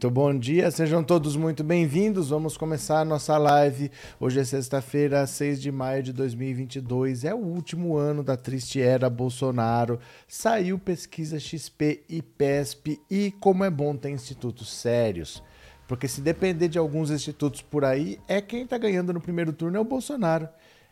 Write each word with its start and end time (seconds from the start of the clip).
Muito 0.00 0.14
bom 0.14 0.34
dia, 0.34 0.70
sejam 0.70 1.04
todos 1.04 1.36
muito 1.36 1.62
bem-vindos. 1.62 2.30
Vamos 2.30 2.56
começar 2.56 3.00
a 3.00 3.04
nossa 3.04 3.36
live. 3.36 3.90
Hoje 4.18 4.40
é 4.40 4.44
sexta-feira, 4.44 5.26
6 5.26 5.60
de 5.60 5.70
maio 5.70 6.02
de 6.02 6.10
2022. 6.14 7.22
É 7.22 7.34
o 7.34 7.36
último 7.36 7.98
ano 7.98 8.24
da 8.24 8.34
triste 8.34 8.80
era 8.80 9.10
Bolsonaro. 9.10 10.00
Saiu 10.26 10.78
pesquisa 10.78 11.38
XP 11.38 12.02
e 12.08 12.22
PESP 12.22 12.98
e 13.10 13.30
como 13.40 13.62
é 13.62 13.68
bom 13.68 13.94
ter 13.94 14.08
institutos 14.08 14.72
sérios. 14.72 15.42
Porque 15.86 16.08
se 16.08 16.22
depender 16.22 16.68
de 16.68 16.78
alguns 16.78 17.10
institutos 17.10 17.60
por 17.60 17.84
aí, 17.84 18.18
é 18.26 18.40
quem 18.40 18.62
está 18.62 18.78
ganhando 18.78 19.12
no 19.12 19.20
primeiro 19.20 19.52
turno 19.52 19.76
é 19.76 19.80
o 19.80 19.84
Bolsonaro. 19.84 20.48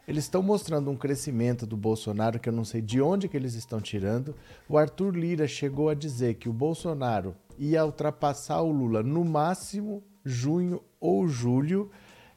Eles 0.07 0.25
estão 0.25 0.43
mostrando 0.43 0.91
um 0.91 0.97
crescimento 0.97 1.65
do 1.65 1.79
Bolsonaro 1.79 2.39
que 2.39 2.51
eu 2.51 2.53
não 2.53 2.65
sei 2.65 2.83
de 2.83 3.01
onde 3.01 3.27
que 3.27 3.39
eles 3.39 3.55
estão 3.55 3.81
tirando. 3.81 4.35
O 4.69 4.77
Arthur 4.77 5.17
Lira 5.17 5.49
chegou 5.49 5.89
a 5.89 5.95
dizer 5.95 6.35
que 6.35 6.51
o 6.51 6.53
Bolsonaro 6.53 7.35
ia 7.59 7.85
ultrapassar 7.85 8.63
o 8.63 8.71
Lula 8.71 9.03
no 9.03 9.25
máximo 9.25 10.03
junho 10.25 10.83
ou 11.01 11.27
julho. 11.27 11.91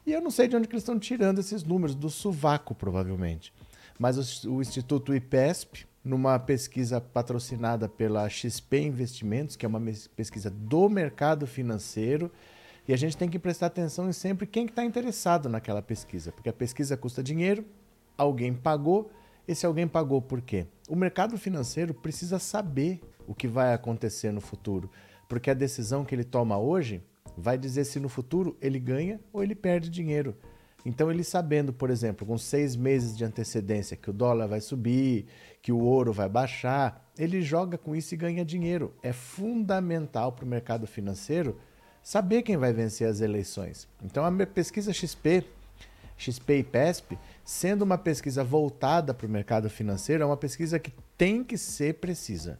E 0.04 0.12
eu 0.12 0.20
não 0.20 0.30
sei 0.30 0.48
de 0.48 0.56
onde 0.56 0.66
que 0.66 0.74
eles 0.74 0.82
estão 0.82 0.98
tirando 0.98 1.38
esses 1.38 1.62
números, 1.62 1.94
do 1.94 2.10
sovaco, 2.10 2.74
provavelmente. 2.74 3.52
Mas 3.98 4.44
o, 4.44 4.56
o 4.56 4.60
Instituto 4.60 5.14
IPESP, 5.14 5.86
numa 6.04 6.38
pesquisa 6.38 7.00
patrocinada 7.00 7.88
pela 7.88 8.28
XP 8.28 8.80
Investimentos, 8.80 9.54
que 9.54 9.64
é 9.64 9.68
uma 9.68 9.80
pesquisa 10.16 10.50
do 10.50 10.88
mercado 10.88 11.46
financeiro, 11.46 12.30
e 12.86 12.92
a 12.92 12.96
gente 12.96 13.16
tem 13.16 13.28
que 13.28 13.38
prestar 13.38 13.66
atenção 13.66 14.08
em 14.08 14.12
sempre 14.12 14.46
quem 14.46 14.66
está 14.66 14.84
interessado 14.84 15.48
naquela 15.48 15.80
pesquisa, 15.80 16.32
porque 16.32 16.48
a 16.48 16.52
pesquisa 16.52 16.96
custa 16.96 17.22
dinheiro, 17.22 17.64
alguém 18.18 18.52
pagou, 18.52 19.08
esse 19.46 19.64
alguém 19.64 19.86
pagou 19.86 20.20
por 20.20 20.40
quê? 20.40 20.66
O 20.88 20.96
mercado 20.96 21.38
financeiro 21.38 21.94
precisa 21.94 22.40
saber 22.40 23.00
o 23.26 23.34
que 23.34 23.46
vai 23.46 23.72
acontecer 23.72 24.32
no 24.32 24.40
futuro, 24.40 24.90
porque 25.32 25.48
a 25.48 25.54
decisão 25.54 26.04
que 26.04 26.14
ele 26.14 26.24
toma 26.24 26.58
hoje 26.58 27.02
vai 27.38 27.56
dizer 27.56 27.84
se 27.84 27.98
no 27.98 28.10
futuro 28.10 28.54
ele 28.60 28.78
ganha 28.78 29.18
ou 29.32 29.42
ele 29.42 29.54
perde 29.54 29.88
dinheiro. 29.88 30.36
Então, 30.84 31.10
ele 31.10 31.24
sabendo, 31.24 31.72
por 31.72 31.88
exemplo, 31.88 32.26
com 32.26 32.36
seis 32.36 32.76
meses 32.76 33.16
de 33.16 33.24
antecedência 33.24 33.96
que 33.96 34.10
o 34.10 34.12
dólar 34.12 34.46
vai 34.46 34.60
subir, 34.60 35.24
que 35.62 35.72
o 35.72 35.78
ouro 35.78 36.12
vai 36.12 36.28
baixar, 36.28 37.10
ele 37.18 37.40
joga 37.40 37.78
com 37.78 37.96
isso 37.96 38.12
e 38.12 38.16
ganha 38.18 38.44
dinheiro. 38.44 38.92
É 39.02 39.10
fundamental 39.10 40.32
para 40.32 40.44
o 40.44 40.48
mercado 40.48 40.86
financeiro 40.86 41.58
saber 42.02 42.42
quem 42.42 42.58
vai 42.58 42.74
vencer 42.74 43.08
as 43.08 43.22
eleições. 43.22 43.88
Então 44.04 44.26
a 44.26 44.46
pesquisa 44.46 44.92
XP, 44.92 45.46
XP 46.14 46.58
e 46.58 46.62
PESP, 46.62 47.18
sendo 47.42 47.80
uma 47.80 47.96
pesquisa 47.96 48.44
voltada 48.44 49.14
para 49.14 49.26
o 49.26 49.30
mercado 49.30 49.70
financeiro, 49.70 50.24
é 50.24 50.26
uma 50.26 50.36
pesquisa 50.36 50.78
que 50.78 50.92
tem 51.16 51.42
que 51.42 51.56
ser 51.56 51.94
precisa. 51.94 52.58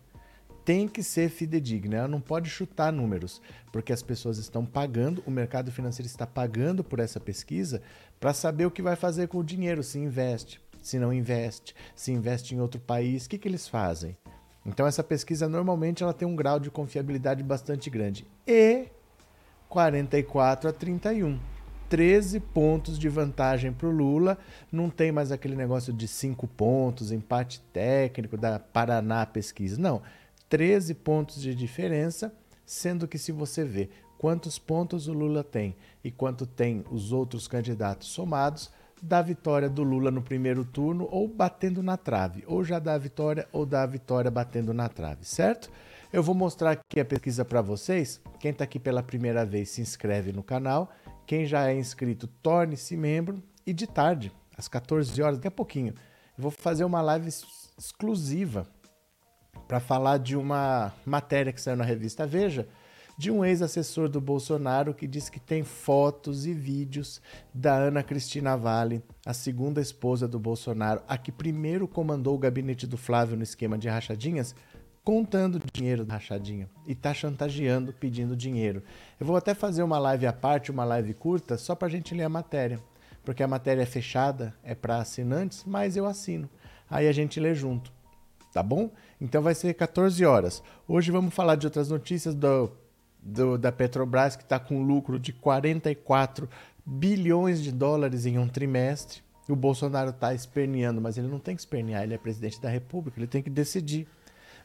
Tem 0.65 0.87
que 0.87 1.03
ser 1.03 1.29
fidedigna, 1.29 1.97
ela 1.97 2.09
não 2.09 2.21
pode 2.21 2.49
chutar 2.49 2.93
números, 2.93 3.43
porque 3.73 3.93
as 3.93 4.03
pessoas 4.03 4.39
estão 4.39 4.65
pagando, 4.65 5.23
o 5.27 5.31
mercado 5.31 5.73
financeiro 5.73 6.07
está 6.07 6.27
pagando 6.27 6.85
por 6.85 7.01
essa 7.01 7.19
pesquisa 7.19 7.83
para 8.21 8.33
saber 8.33 8.67
o 8.67 8.71
que 8.71 8.83
vai 8.83 8.95
fazer 8.95 9.27
com 9.27 9.39
o 9.39 9.45
dinheiro, 9.45 9.83
se 9.83 9.99
investe, 9.99 10.61
se 10.81 10.99
não 10.99 11.13
investe, 11.13 11.75
se 11.97 12.13
investe 12.13 12.55
em 12.55 12.61
outro 12.61 12.81
país, 12.81 13.27
o 13.27 13.29
que, 13.29 13.39
que 13.39 13.49
eles 13.49 13.67
fazem? 13.67 14.17
Então 14.65 14.87
essa 14.87 15.03
pesquisa 15.03 15.49
normalmente 15.49 16.03
ela 16.03 16.15
tem 16.15 16.27
um 16.27 16.37
grau 16.37 16.61
de 16.61 16.71
confiabilidade 16.71 17.43
bastante 17.43 17.91
grande. 17.91 18.25
E 18.47 18.87
44 19.69 20.69
a 20.69 20.73
31. 20.73 21.39
13 21.89 22.41
pontos 22.41 22.99
de 22.99 23.09
vantagem 23.09 23.73
para 23.73 23.87
o 23.87 23.91
Lula. 23.91 24.39
Não 24.71 24.89
tem 24.89 25.13
mais 25.13 25.31
aquele 25.31 25.55
negócio 25.55 25.93
de 25.93 26.09
5 26.09 26.47
pontos, 26.47 27.13
empate 27.13 27.61
técnico 27.73 28.37
da 28.37 28.59
Paraná 28.59 29.27
Pesquisa. 29.27 29.81
Não. 29.81 30.01
13 30.53 30.93
pontos 30.97 31.41
de 31.41 31.55
diferença, 31.55 32.31
sendo 32.67 33.09
que 33.09 33.17
se 33.17 33.33
você 33.33 33.65
vê 33.65 33.89
quantos 34.19 34.59
pontos 34.59 35.09
o 35.09 35.13
Lula 35.15 35.43
tem 35.43 35.75
e 36.05 36.11
quanto 36.11 36.45
tem 36.45 36.85
os 36.91 37.11
outros 37.11 37.49
candidatos 37.49 38.09
somados, 38.09 38.71
dá 39.01 39.23
vitória 39.23 39.71
do 39.71 39.83
Lula 39.83 40.11
no 40.11 40.21
primeiro 40.21 40.63
turno 40.63 41.09
ou 41.11 41.27
batendo 41.27 41.83
na 41.83 41.97
trave, 41.97 42.45
ou 42.47 42.63
já 42.63 42.79
dá 42.79 42.99
vitória 42.99 43.49
ou 43.51 43.65
dá 43.65 43.87
vitória 43.87 44.31
batendo 44.31 44.75
na 44.75 44.91
trave, 44.91 45.25
certo? 45.25 45.71
Eu 46.13 46.23
vou 46.23 46.35
mostrar 46.35 46.73
aqui 46.73 47.01
a 47.01 47.05
pesquisa 47.07 47.47
para 47.47 47.63
vocês. 47.63 48.21
Quem 48.39 48.51
está 48.51 48.65
aqui 48.65 48.79
pela 48.79 49.03
primeira 49.03 49.47
vez, 49.47 49.71
se 49.71 49.81
inscreve 49.81 50.35
no 50.35 50.43
canal. 50.43 50.93
Quem 51.27 51.47
já 51.47 51.71
é 51.71 51.75
inscrito, 51.75 52.27
torne-se 52.27 52.95
membro. 52.95 53.43
E 53.67 53.73
de 53.73 53.87
tarde, 53.87 54.31
às 54.55 54.69
14 54.69 55.23
horas, 55.23 55.39
daqui 55.39 55.49
a 55.49 55.51
pouquinho, 55.51 55.95
eu 56.37 56.43
vou 56.43 56.51
fazer 56.51 56.85
uma 56.85 57.01
live 57.01 57.31
exclusiva 57.79 58.69
para 59.73 59.81
falar 59.81 60.19
de 60.19 60.37
uma 60.37 60.93
matéria 61.07 61.51
que 61.51 61.59
saiu 61.59 61.79
na 61.79 61.85
revista 61.85 62.27
Veja, 62.27 62.69
de 63.17 63.31
um 63.31 63.43
ex-assessor 63.43 64.07
do 64.07 64.21
Bolsonaro 64.21 64.93
que 64.93 65.07
diz 65.07 65.31
que 65.31 65.41
tem 65.41 65.65
fotos 65.65 66.45
e 66.45 66.53
vídeos 66.53 67.23
da 67.55 67.75
Ana 67.75 68.03
Cristina 68.03 68.55
Vale, 68.55 69.03
a 69.25 69.33
segunda 69.33 69.81
esposa 69.81 70.29
do 70.29 70.39
Bolsonaro, 70.39 71.01
a 71.09 71.17
que 71.17 71.33
primeiro 71.33 71.89
comandou 71.89 72.35
o 72.35 72.39
gabinete 72.39 72.87
do 72.87 72.99
Flávio 72.99 73.35
no 73.35 73.43
esquema 73.43 73.79
de 73.79 73.89
rachadinhas, 73.89 74.55
contando 75.03 75.59
dinheiro 75.73 76.05
da 76.05 76.15
rachadinha 76.15 76.69
e 76.87 76.95
tá 76.95 77.15
chantageando 77.15 77.95
pedindo 77.95 78.37
dinheiro. 78.37 78.83
Eu 79.19 79.25
vou 79.25 79.37
até 79.37 79.55
fazer 79.55 79.83
uma 79.83 79.99
live 79.99 80.27
à 80.27 80.35
parte, 80.35 80.71
uma 80.71 80.85
live 80.85 81.15
curta, 81.15 81.57
só 81.57 81.75
para 81.75 81.89
a 81.89 81.91
gente 81.91 82.15
ler 82.15 82.25
a 82.25 82.29
matéria, 82.29 82.79
porque 83.25 83.43
a 83.43 83.49
matéria 83.49 83.81
é 83.81 83.87
fechada, 83.87 84.55
é 84.63 84.75
para 84.75 84.99
assinantes, 84.99 85.65
mas 85.67 85.97
eu 85.97 86.05
assino. 86.05 86.47
Aí 86.91 87.09
a 87.09 87.13
gente 87.13 87.41
lê 87.41 87.55
junto, 87.55 87.91
tá 88.53 88.63
bom? 88.63 88.91
Então 89.21 89.43
vai 89.43 89.55
ser 89.55 89.75
14 89.75 90.25
horas. 90.25 90.63
Hoje 90.87 91.11
vamos 91.11 91.35
falar 91.35 91.57
de 91.57 91.67
outras 91.67 91.89
notícias 91.89 92.35
do, 92.35 92.71
do 93.21 93.57
da 93.57 93.73
Petrobras 93.73 94.37
que 94.37 94.43
está 94.43 94.59
com 94.59 94.83
lucro 94.83 95.19
de 95.19 95.33
44 95.33 96.49
bilhões 96.85 97.63
de 97.63 97.73
dólares 97.73 98.27
em 98.27 98.39
um 98.39 98.49
trimestre. 98.49 99.23
O 99.49 99.57
Bolsonaro 99.57 100.11
está 100.11 100.33
esperneando, 100.33 101.01
mas 101.01 101.19
ele 101.19 101.29
não 101.29 101.39
tem 101.39 101.57
que 101.57 101.63
espernear, 101.63 102.05
ele 102.05 102.15
é 102.15 102.19
presidente 102.19 102.61
da 102.61 102.69
República, 102.69 103.19
ele 103.19 103.27
tem 103.27 103.43
que 103.43 103.51
decidir 103.51 104.07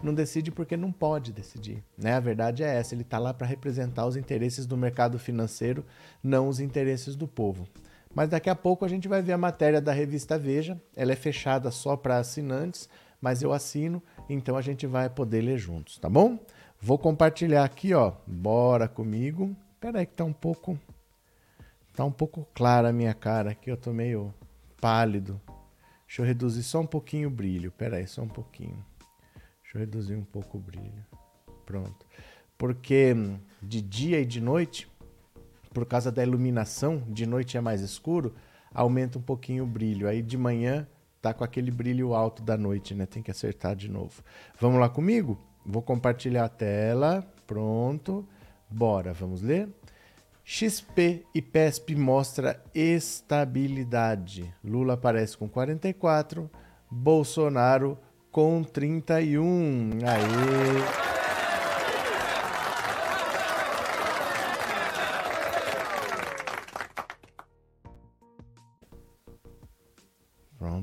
não 0.03 0.13
decide 0.13 0.51
porque 0.51 0.77
não 0.77 0.91
pode 0.91 1.31
decidir. 1.31 1.83
Né? 1.97 2.13
A 2.13 2.19
verdade 2.19 2.63
é 2.63 2.75
essa: 2.75 2.93
ele 2.93 3.01
está 3.01 3.17
lá 3.17 3.33
para 3.33 3.47
representar 3.47 4.05
os 4.05 4.15
interesses 4.15 4.65
do 4.65 4.77
mercado 4.77 5.17
financeiro, 5.17 5.85
não 6.23 6.47
os 6.47 6.59
interesses 6.59 7.15
do 7.15 7.27
povo. 7.27 7.67
Mas 8.13 8.29
daqui 8.29 8.49
a 8.49 8.55
pouco 8.55 8.85
a 8.85 8.87
gente 8.87 9.07
vai 9.07 9.21
ver 9.21 9.33
a 9.33 9.37
matéria 9.37 9.81
da 9.81 9.91
revista 9.91 10.37
Veja. 10.37 10.79
Ela 10.95 11.13
é 11.13 11.15
fechada 11.15 11.69
só 11.71 11.95
para 11.95 12.17
assinantes, 12.17 12.89
mas 13.22 13.41
eu 13.41 13.51
assino, 13.51 14.01
então 14.29 14.55
a 14.55 14.61
gente 14.61 14.85
vai 14.85 15.09
poder 15.09 15.41
ler 15.41 15.57
juntos, 15.57 15.97
tá 15.97 16.09
bom? 16.09 16.39
Vou 16.79 16.97
compartilhar 16.97 17.63
aqui, 17.63 17.94
ó. 17.94 18.13
Bora 18.25 18.88
comigo. 18.88 19.55
Espera 19.73 20.00
aí 20.00 20.05
que 20.05 20.13
tá 20.13 20.23
um 20.23 20.33
pouco 20.33 20.79
tá 21.95 22.05
um 22.05 22.11
pouco 22.11 22.47
clara 22.53 22.89
a 22.89 22.94
minha 22.94 23.13
cara 23.16 23.51
aqui, 23.51 23.72
eu 23.72 23.78
tô 23.78 23.91
meio 23.91 24.31
pálido. 24.79 25.41
Deixa 26.05 26.22
eu 26.22 26.25
reduzir 26.25 26.61
só 26.61 26.79
um 26.79 26.85
pouquinho 26.85 27.28
o 27.28 27.31
brilho. 27.31 27.69
Espera 27.69 27.97
aí, 27.97 28.08
só 28.08 28.22
um 28.22 28.28
pouquinho. 28.28 28.85
Deixa 29.64 29.75
eu 29.75 29.79
reduzir 29.79 30.16
um 30.16 30.23
pouco 30.23 30.58
o 30.58 30.61
brilho. 30.61 31.03
Pronto. 31.66 32.05
Porque 32.55 33.14
hum, 33.14 33.40
de 33.61 33.81
dia 33.81 34.22
e 34.22 34.25
de 34.25 34.40
noite, 34.40 34.87
por 35.73 35.85
causa 35.85 36.11
da 36.11 36.23
iluminação, 36.23 37.03
de 37.09 37.25
noite 37.25 37.58
é 37.58 37.61
mais 37.61 37.81
escuro, 37.81 38.35
aumenta 38.72 39.17
um 39.17 39.22
pouquinho 39.22 39.64
o 39.64 39.67
brilho. 39.67 40.08
Aí 40.08 40.22
de 40.22 40.37
manhã 40.37 40.87
tá 41.28 41.34
com 41.34 41.44
aquele 41.44 41.72
brilho 41.72 42.14
alto 42.14 42.41
da 42.41 42.58
noite, 42.58 42.94
né? 42.94 43.06
Tem 43.06 43.22
que 43.22 43.32
acertar 43.32 43.76
de 43.76 43.90
novo. 43.90 44.24
Vamos 44.59 44.79
lá 44.79 44.90
comigo? 44.90 45.38
Vou 45.66 45.82
compartilhar 45.82 46.46
a 46.46 46.50
tela. 46.50 47.26
Pronto. 47.46 48.28
Bora, 48.70 49.14
vamos 49.14 49.41
ler? 49.41 49.70
XP 50.44 51.26
e 51.35 51.41
PESP 51.41 51.96
mostra 51.96 52.64
estabilidade. 52.74 54.53
Lula 54.64 54.94
aparece 54.94 55.38
com 55.38 55.50
44, 55.50 56.50
Bolsonaro 56.90 57.97
com 58.32 58.64
31. 58.64 59.90
Aê! 60.06 61.06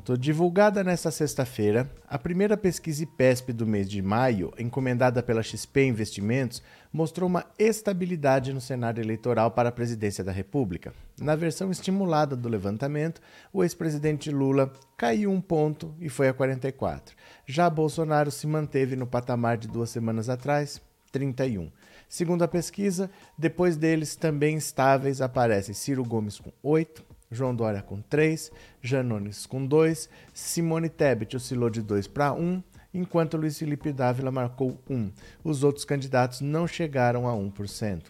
Pronto. 0.05 0.19
Divulgada 0.19 0.85
nesta 0.85 1.11
sexta-feira, 1.11 1.91
a 2.07 2.19
primeira 2.19 2.57
pesquisa 2.57 3.03
IPESP 3.03 3.53
do 3.55 3.67
mês 3.67 3.89
de 3.89 4.03
maio, 4.03 4.53
encomendada 4.59 5.23
pela 5.23 5.43
XP 5.43 5.87
Investimentos, 5.87 6.63
mostrou 6.93 7.29
uma 7.29 7.47
estabilidade 7.59 8.53
no 8.53 8.61
cenário 8.61 9.03
eleitoral 9.03 9.51
para 9.51 9.71
a 9.71 9.73
presidência 9.73 10.23
da 10.23 10.31
República. 10.31 10.93
Na 11.19 11.35
versão 11.35 11.71
estimulada 11.71 12.37
do 12.37 12.49
levantamento, 12.49 13.21
o 13.53 13.65
ex-presidente 13.65 14.31
Lula 14.31 14.71
caiu 14.97 15.31
um 15.31 15.41
ponto 15.41 15.95
e 15.99 16.11
foi 16.11 16.29
a 16.29 16.35
44. 16.35 17.17
Já 17.47 17.71
Bolsonaro 17.71 18.31
se 18.31 18.47
manteve 18.47 18.97
no 18.97 19.07
patamar 19.07 19.57
de 19.57 19.69
duas 19.69 19.89
semanas 19.89 20.29
atrás, 20.29 20.83
31. 21.13 21.71
Segundo 22.09 22.43
a 22.43 22.49
pesquisa, 22.49 23.11
depois 23.39 23.77
deles 23.77 24.17
também 24.17 24.57
estáveis 24.57 25.21
aparecem 25.21 25.75
Ciro 25.75 26.05
Gomes 26.05 26.39
com 26.39 26.53
8, 26.63 27.14
João 27.35 27.55
Dória 27.55 27.83
com 27.83 28.01
3, 28.01 28.51
Janones 28.81 29.47
com 29.47 29.67
2, 29.67 30.09
Simone 30.33 30.89
Tebet 30.89 31.37
oscilou 31.37 31.69
de 31.69 31.83
2 31.83 32.07
para 32.07 32.33
1, 32.33 32.63
enquanto 32.95 33.37
Luiz 33.37 33.59
Felipe 33.59 33.93
Dávila 33.93 34.31
marcou 34.31 34.81
1. 34.89 35.11
Os 35.43 35.65
outros 35.65 35.85
candidatos 35.85 36.41
não 36.41 36.67
chegaram 36.67 37.29
a 37.29 37.33
1%. 37.33 38.05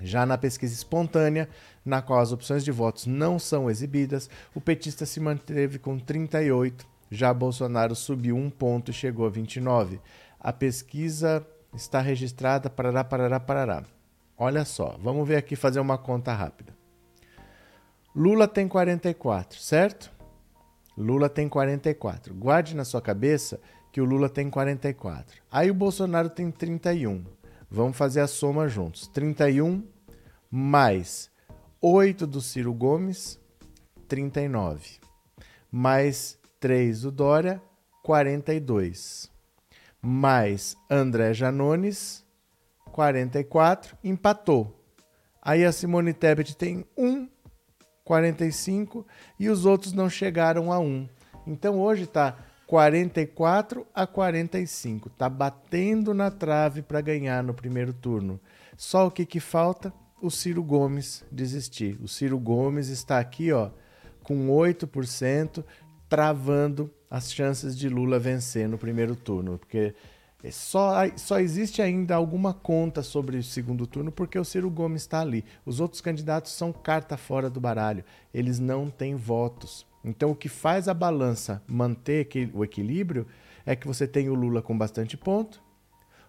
Já 0.00 0.26
na 0.26 0.36
pesquisa 0.36 0.74
espontânea, 0.74 1.48
na 1.84 2.02
qual 2.02 2.20
as 2.20 2.32
opções 2.32 2.64
de 2.64 2.72
votos 2.72 3.06
não 3.06 3.38
são 3.38 3.70
exibidas, 3.70 4.28
o 4.54 4.60
petista 4.60 5.06
se 5.06 5.20
manteve 5.20 5.78
com 5.78 5.98
38, 5.98 6.86
já 7.10 7.32
Bolsonaro 7.32 7.94
subiu 7.94 8.36
um 8.36 8.50
ponto 8.50 8.90
e 8.90 8.94
chegou 8.94 9.26
a 9.26 9.30
29. 9.30 10.00
A 10.40 10.52
pesquisa 10.52 11.46
está 11.74 12.00
registrada 12.00 12.68
parará, 12.68 13.04
parará, 13.04 13.38
parará. 13.38 13.84
Olha 14.36 14.64
só, 14.64 14.96
vamos 15.00 15.28
ver 15.28 15.36
aqui 15.36 15.54
fazer 15.54 15.78
uma 15.78 15.98
conta 15.98 16.32
rápida. 16.32 16.81
Lula 18.14 18.46
tem 18.46 18.68
44, 18.68 19.58
certo? 19.58 20.12
Lula 20.96 21.28
tem 21.28 21.48
44. 21.48 22.34
Guarde 22.34 22.76
na 22.76 22.84
sua 22.84 23.00
cabeça 23.00 23.58
que 23.90 24.00
o 24.00 24.04
Lula 24.04 24.28
tem 24.28 24.50
44. 24.50 25.42
Aí 25.50 25.70
o 25.70 25.74
Bolsonaro 25.74 26.28
tem 26.28 26.50
31. 26.50 27.24
Vamos 27.70 27.96
fazer 27.96 28.20
a 28.20 28.26
soma 28.26 28.68
juntos. 28.68 29.06
31 29.08 29.82
mais 30.50 31.30
8 31.80 32.26
do 32.26 32.42
Ciro 32.42 32.74
Gomes, 32.74 33.40
39. 34.06 35.00
Mais 35.70 36.38
3 36.60 37.00
do 37.00 37.10
Dória, 37.10 37.62
42. 38.02 39.30
Mais 40.02 40.76
André 40.90 41.32
Janones, 41.32 42.22
44. 42.92 43.96
Empatou. 44.04 44.78
Aí 45.40 45.64
a 45.64 45.72
Simone 45.72 46.12
Tebet 46.12 46.54
tem 46.54 46.84
1, 46.96 47.26
45 48.04 49.06
e 49.38 49.48
os 49.48 49.64
outros 49.64 49.92
não 49.92 50.08
chegaram 50.08 50.72
a 50.72 50.78
1. 50.78 51.08
Então 51.46 51.80
hoje 51.80 52.04
está 52.04 52.36
44 52.66 53.86
a 53.94 54.06
45. 54.06 55.08
Está 55.08 55.28
batendo 55.28 56.14
na 56.14 56.30
trave 56.30 56.82
para 56.82 57.00
ganhar 57.00 57.42
no 57.42 57.54
primeiro 57.54 57.92
turno. 57.92 58.40
Só 58.76 59.06
o 59.06 59.10
que, 59.10 59.26
que 59.26 59.40
falta? 59.40 59.92
o 60.22 60.30
Ciro 60.30 60.62
Gomes 60.62 61.24
desistir. 61.30 61.98
O 62.00 62.06
Ciro 62.06 62.38
Gomes 62.38 62.88
está 62.88 63.18
aqui, 63.18 63.52
ó, 63.52 63.70
com 64.22 64.46
8%, 64.48 65.64
travando 66.08 66.88
as 67.10 67.32
chances 67.32 67.76
de 67.76 67.88
Lula 67.88 68.20
vencer 68.20 68.68
no 68.68 68.78
primeiro 68.78 69.16
turno, 69.16 69.58
porque 69.58 69.94
só, 70.50 70.94
só 71.16 71.38
existe 71.38 71.80
ainda 71.80 72.16
alguma 72.16 72.52
conta 72.52 73.02
sobre 73.02 73.36
o 73.36 73.42
segundo 73.42 73.86
turno 73.86 74.10
porque 74.10 74.38
o 74.38 74.44
Ciro 74.44 74.68
Gomes 74.68 75.02
está 75.02 75.20
ali. 75.20 75.44
Os 75.64 75.78
outros 75.78 76.00
candidatos 76.00 76.52
são 76.52 76.72
carta 76.72 77.16
fora 77.16 77.48
do 77.48 77.60
baralho, 77.60 78.04
eles 78.34 78.58
não 78.58 78.90
têm 78.90 79.14
votos. 79.14 79.86
Então, 80.04 80.32
o 80.32 80.36
que 80.36 80.48
faz 80.48 80.88
a 80.88 80.94
balança 80.94 81.62
manter 81.66 82.28
o 82.52 82.64
equilíbrio 82.64 83.26
é 83.64 83.76
que 83.76 83.86
você 83.86 84.06
tem 84.06 84.28
o 84.28 84.34
Lula 84.34 84.60
com 84.60 84.76
bastante 84.76 85.16
ponto, 85.16 85.62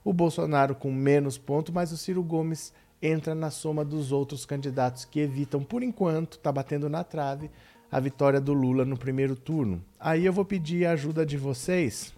o 0.04 0.14
Bolsonaro 0.14 0.76
com 0.76 0.92
menos 0.92 1.38
ponto, 1.38 1.74
mas 1.74 1.92
o 1.92 1.98
Ciro 1.98 2.22
Gomes 2.22 2.72
entra 3.02 3.34
na 3.34 3.50
soma 3.50 3.84
dos 3.84 4.12
outros 4.12 4.46
candidatos 4.46 5.06
que 5.06 5.20
evitam, 5.20 5.64
por 5.64 5.82
enquanto, 5.82 6.38
tá 6.38 6.52
batendo 6.52 6.88
na 6.88 7.04
trave, 7.04 7.50
a 7.92 8.00
vitória 8.00 8.40
do 8.40 8.54
Lula 8.54 8.86
no 8.86 8.98
primeiro 8.98 9.36
turno. 9.36 9.84
Aí 10.00 10.26
eu 10.26 10.34
vou 10.34 10.46
pedir 10.46 10.86
a 10.86 10.92
ajuda 10.92 11.26
de 11.26 11.38
vocês. 11.38 12.14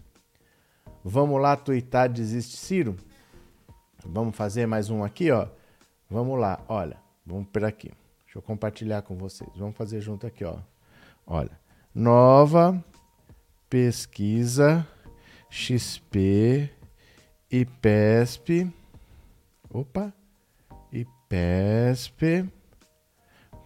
Vamos 1.08 1.40
lá 1.40 1.56
tuitar 1.56 2.10
desiste 2.10 2.58
Ciro? 2.58 2.96
Vamos 4.04 4.36
fazer 4.36 4.66
mais 4.66 4.90
um 4.90 5.04
aqui, 5.04 5.30
ó. 5.30 5.48
Vamos 6.10 6.40
lá, 6.40 6.60
olha. 6.68 6.98
Vamos 7.24 7.48
por 7.50 7.64
aqui. 7.64 7.92
Deixa 8.26 8.40
eu 8.40 8.42
compartilhar 8.42 9.04
com 9.04 9.16
vocês. 9.16 9.52
Vamos 9.56 9.76
fazer 9.76 10.02
junto 10.02 10.26
aqui, 10.26 10.44
ó. 10.44 10.58
Olha. 11.26 11.52
Nova 11.94 12.84
pesquisa 13.70 14.86
XP 15.50 16.72
e 17.52 17.66
PESP. 17.66 18.74
Opa, 19.70 20.12
PESP 21.30 22.50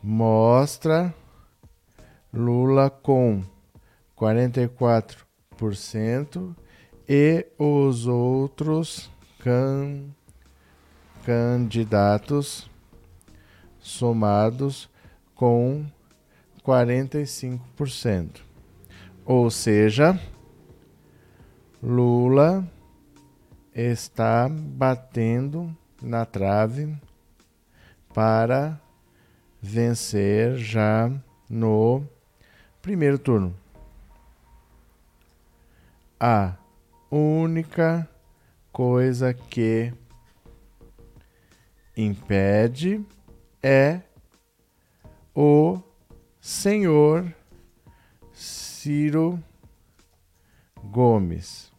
mostra 0.02 1.14
Lula 2.34 2.90
com 2.90 3.44
44% 4.18 6.56
e 7.12 7.48
os 7.58 8.06
outros 8.06 9.10
can, 9.40 10.14
candidatos 11.26 12.70
somados 13.80 14.88
com 15.34 15.88
45%. 16.64 18.42
Ou 19.26 19.50
seja, 19.50 20.22
Lula 21.82 22.72
está 23.74 24.48
batendo 24.48 25.76
na 26.00 26.26
trave 26.26 26.96
para 28.14 28.80
vencer 29.60 30.58
já 30.58 31.12
no 31.50 32.04
primeiro 32.84 33.18
turno. 33.18 33.56
A 36.20 36.59
única 37.12 38.08
coisa 38.72 39.34
que 39.34 39.94
impede 41.98 43.04
é 43.62 44.02
o 45.36 45.82
senhor 46.40 47.34
Ciro 48.32 49.44
Gomes. 50.84 51.72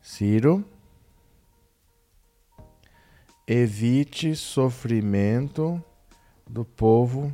Ciro 0.00 0.64
evite 3.46 4.34
sofrimento 4.34 5.82
do 6.48 6.64
povo 6.64 7.32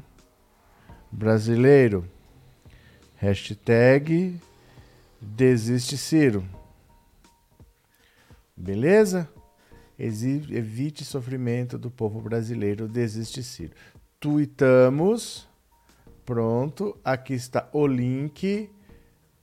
brasileiro. 1.11 2.08
Hashtag 3.16 4.40
desiste 5.23 5.97
Ciro. 5.97 6.45
Beleza? 8.57 9.29
Evite 9.99 11.05
sofrimento 11.05 11.79
do 11.79 11.91
povo 11.91 12.21
brasileiro, 12.21 12.88
desiste 12.88 13.43
Ciro. 13.43 13.73
Tuitamos. 14.19 15.49
Pronto, 16.25 16.97
aqui 17.05 17.35
está 17.35 17.69
o 17.73 17.87
link. 17.87 18.71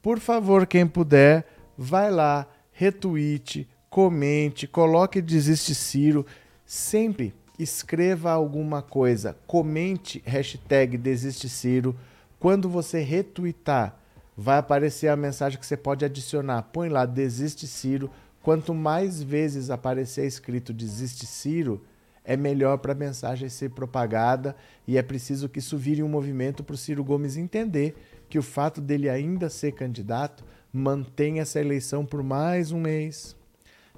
Por 0.02 0.20
favor, 0.20 0.66
quem 0.66 0.88
puder, 0.88 1.46
vai 1.78 2.10
lá, 2.10 2.48
retweet, 2.72 3.68
comente, 3.90 4.68
coloque 4.68 5.22
desiste 5.22 5.76
Ciro 5.76 6.26
sempre 6.70 7.34
escreva 7.58 8.32
alguma 8.32 8.82
coisa, 8.84 9.36
comente 9.48 10.22
hashtag 10.24 10.98
Desiste 10.98 11.50
Ciro. 11.50 11.96
Quando 12.40 12.70
você 12.70 13.02
retweetar, 13.02 13.99
vai 14.40 14.58
aparecer 14.58 15.10
a 15.10 15.18
mensagem 15.18 15.60
que 15.60 15.66
você 15.66 15.76
pode 15.76 16.06
adicionar. 16.06 16.62
Põe 16.72 16.88
lá 16.88 17.06
Desiste 17.06 17.68
Ciro. 17.68 18.10
Quanto 18.42 18.74
mais 18.74 19.22
vezes 19.22 19.70
aparecer 19.70 20.26
escrito 20.26 20.72
Desiste 20.72 21.26
Ciro, 21.26 21.84
é 22.24 22.38
melhor 22.38 22.78
para 22.78 22.94
a 22.94 22.96
mensagem 22.96 23.50
ser 23.50 23.72
propagada 23.72 24.56
e 24.88 24.98
é 24.98 25.02
preciso 25.02 25.50
que 25.50 25.60
isso 25.60 25.78
vire 25.78 26.02
um 26.02 26.08
movimento 26.08 26.64
para 26.64 26.74
o 26.74 26.78
Ciro 26.78 27.04
Gomes 27.04 27.36
entender 27.36 27.98
que 28.30 28.40
o 28.40 28.42
fato 28.42 28.80
dele 28.80 29.10
ainda 29.10 29.50
ser 29.50 29.74
candidato 29.74 30.46
mantém 30.72 31.42
essa 31.42 31.60
eleição 31.60 32.06
por 32.06 32.24
mais 32.24 32.72
um 32.72 32.80
mês, 32.80 33.36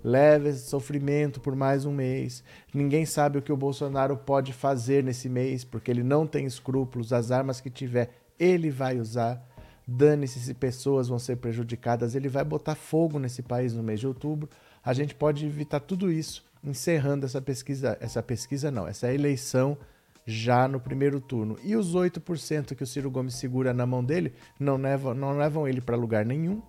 leve 0.04 0.50
esse 0.50 0.68
sofrimento 0.68 1.40
por 1.40 1.56
mais 1.56 1.86
um 1.86 1.94
mês. 1.94 2.44
Ninguém 2.74 3.06
sabe 3.06 3.38
o 3.38 3.44
que 3.44 3.54
o 3.54 3.58
Bolsonaro 3.58 4.18
pode 4.18 4.54
fazer 4.54 5.04
nesse 5.04 5.30
mês, 5.30 5.64
porque 5.64 5.92
ele 5.92 6.02
não 6.02 6.26
tem 6.26 6.48
escrúpulos. 6.48 7.14
As 7.14 7.30
armas 7.30 7.62
que 7.62 7.70
tiver, 7.70 8.10
ele 8.40 8.72
vai 8.72 9.00
usar. 9.00 9.51
Dane-se 9.94 10.40
se 10.40 10.54
pessoas 10.54 11.10
vão 11.10 11.20
ser 11.20 11.36
prejudicadas. 11.36 12.16
Ele 12.16 12.30
vai 12.30 12.46
botar 12.46 12.76
fogo 12.76 13.20
nesse 13.20 13.42
país 13.42 13.74
no 13.74 13.84
mês 13.84 14.00
de 14.00 14.08
outubro. 14.08 14.50
A 14.84 14.94
gente 14.94 15.14
pode 15.14 15.46
evitar 15.46 15.82
tudo 15.82 16.10
isso 16.10 16.46
encerrando 16.64 17.26
essa 17.26 17.42
pesquisa, 17.42 17.98
essa 18.00 18.24
pesquisa 18.24 18.72
não, 18.72 18.88
essa 18.88 19.14
eleição 19.14 19.78
já 20.26 20.66
no 20.66 20.80
primeiro 20.80 21.20
turno. 21.20 21.58
E 21.62 21.76
os 21.76 21.94
8% 21.94 22.74
que 22.74 22.84
o 22.84 22.88
Ciro 22.88 23.12
Gomes 23.12 23.36
segura 23.36 23.74
na 23.74 23.86
mão 23.86 24.04
dele 24.04 24.34
não 24.58 24.78
levam, 24.78 25.14
não 25.14 25.38
levam 25.38 25.68
ele 25.68 25.82
para 25.82 25.98
lugar 25.98 26.26
nenhum 26.26 26.62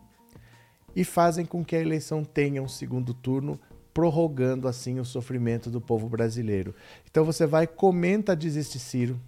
e 0.97 1.05
fazem 1.05 1.47
com 1.47 1.65
que 1.65 1.77
a 1.77 1.81
eleição 1.81 2.25
tenha 2.25 2.61
um 2.63 2.69
segundo 2.69 3.15
turno, 3.15 3.61
prorrogando 3.95 4.67
assim 4.67 4.99
o 4.99 5.05
sofrimento 5.05 5.71
do 5.71 5.81
povo 5.81 6.09
brasileiro. 6.09 6.75
Então 7.09 7.25
você 7.25 7.47
vai, 7.47 7.67
comenta 7.67 8.35
Desiste 8.35 8.79
Ciro, 8.79 9.21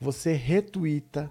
você 0.00 0.32
retuita 0.32 1.30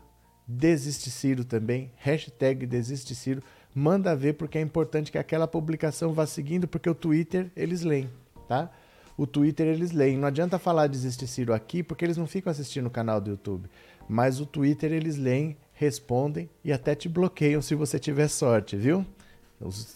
Desiste 0.52 1.12
Ciro 1.12 1.46
também, 1.46 1.92
hashtag 1.98 2.66
Desiste 2.66 3.14
Ciro, 3.14 3.44
manda 3.74 4.16
ver 4.16 4.34
porque 4.34 4.58
é 4.58 4.62
importante 4.62 5.12
que 5.12 5.20
aquela 5.20 5.48
publicação 5.48 6.12
vá 6.12 6.26
seguindo, 6.26 6.68
porque 6.68 6.90
o 6.90 6.96
Twitter 6.96 7.52
eles 7.56 7.84
leem, 7.84 8.10
tá? 8.48 8.72
O 9.16 9.28
Twitter 9.28 9.68
eles 9.68 9.92
leem. 9.92 10.18
Não 10.18 10.28
adianta 10.28 10.58
falar 10.58 10.88
Desiste 10.88 11.28
Ciro 11.28 11.54
aqui, 11.54 11.84
porque 11.84 12.04
eles 12.04 12.18
não 12.18 12.26
ficam 12.26 12.50
assistindo 12.50 12.88
o 12.88 12.90
canal 12.90 13.22
do 13.22 13.30
YouTube. 13.30 13.70
Mas 14.08 14.40
o 14.40 14.46
Twitter 14.46 14.92
eles 14.92 15.18
leem, 15.18 15.56
respondem 15.72 16.50
e 16.64 16.74
até 16.74 16.96
te 16.96 17.08
bloqueiam 17.08 17.62
se 17.62 17.76
você 17.76 18.00
tiver 18.00 18.28
sorte, 18.28 18.76
viu? 18.76 19.06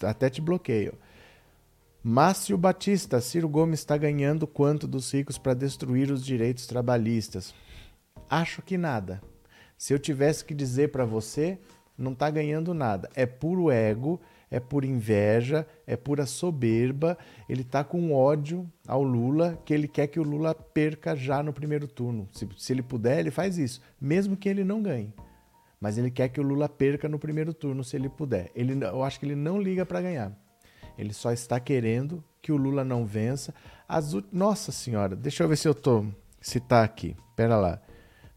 até 0.04 0.30
te 0.30 0.40
bloqueiam. 0.40 0.94
Márcio 2.04 2.56
Batista, 2.60 3.20
Ciro 3.20 3.50
Gomes 3.50 3.80
está 3.80 3.98
ganhando 3.98 4.46
quanto 4.46 4.86
dos 4.86 5.12
ricos 5.12 5.40
para 5.40 5.56
destruir 5.56 6.12
os 6.12 6.24
direitos 6.24 6.68
trabalhistas? 6.68 7.56
Acho 8.30 8.62
que 8.62 8.78
nada. 8.78 9.20
Se 9.78 9.94
eu 9.94 10.00
tivesse 10.00 10.46
que 10.46 10.54
dizer 10.54 10.92
para 10.92 11.06
você, 11.06 11.60
não 11.98 12.14
está 12.14 12.30
ganhando 12.30 12.74
nada. 12.74 13.10
É 13.16 13.26
puro 13.26 13.70
ego, 13.72 14.20
é 14.50 14.60
pura 14.60 14.86
inveja, 14.86 15.66
é 15.86 15.96
pura 15.96 16.26
soberba. 16.26 17.18
Ele 17.50 17.62
está 17.62 17.84
com 17.84 18.14
ódio 18.14 18.70
ao 18.88 19.04
Lula, 19.04 19.60
que 19.66 19.74
ele 19.74 19.88
quer 19.88 20.08
que 20.08 20.20
o 20.20 20.24
Lula 20.24 20.54
perca 20.54 21.16
já 21.16 21.42
no 21.42 21.54
primeiro 21.54 21.88
turno. 21.88 22.28
Se, 22.32 22.48
se 22.58 22.74
ele 22.74 22.84
puder, 22.84 23.20
ele 23.20 23.32
faz 23.32 23.58
isso, 23.58 23.82
mesmo 24.00 24.38
que 24.38 24.48
ele 24.48 24.64
não 24.64 24.82
ganhe. 24.82 25.14
Mas 25.80 25.98
ele 25.98 26.10
quer 26.10 26.30
que 26.30 26.40
o 26.40 26.44
Lula 26.44 26.70
perca 26.70 27.10
no 27.10 27.20
primeiro 27.20 27.54
turno, 27.54 27.84
se 27.84 27.96
ele 27.96 28.08
puder. 28.08 28.50
Ele, 28.56 28.82
eu 28.86 29.04
acho 29.04 29.20
que 29.20 29.26
ele 29.26 29.36
não 29.36 29.62
liga 29.62 29.86
para 29.86 30.02
ganhar. 30.02 30.32
Ele 30.98 31.12
só 31.12 31.32
está 31.32 31.60
querendo 31.60 32.24
que 32.42 32.52
o 32.52 32.58
Lula 32.58 32.84
não 32.84 33.06
vença. 33.06 33.54
As, 33.88 34.14
nossa 34.32 34.72
senhora, 34.72 35.16
deixa 35.16 35.44
eu 35.44 35.50
ver 35.50 35.58
se 35.58 35.68
eu 35.68 35.76
tô 35.76 36.06
se 36.40 36.60
tá 36.60 36.84
aqui. 36.84 37.16
Pera 37.36 37.58
lá. 37.58 37.82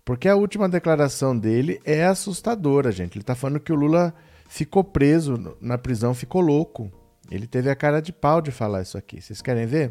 Porque 0.06 0.28
a 0.28 0.36
última 0.36 0.68
declaração 0.68 1.36
dele 1.36 1.80
é 1.84 2.04
assustadora, 2.04 2.92
gente. 2.92 3.14
Ele 3.14 3.24
está 3.24 3.34
falando 3.34 3.58
que 3.58 3.72
o 3.72 3.74
Lula 3.76 4.14
ficou 4.48 4.84
preso 4.84 5.56
na 5.60 5.76
prisão, 5.76 6.14
ficou 6.14 6.40
louco. 6.40 6.92
Ele 7.28 7.44
teve 7.44 7.68
a 7.68 7.74
cara 7.74 8.00
de 8.00 8.12
pau 8.12 8.40
de 8.40 8.52
falar 8.52 8.82
isso 8.82 8.96
aqui. 8.96 9.20
Vocês 9.20 9.42
querem 9.42 9.66
ver? 9.66 9.90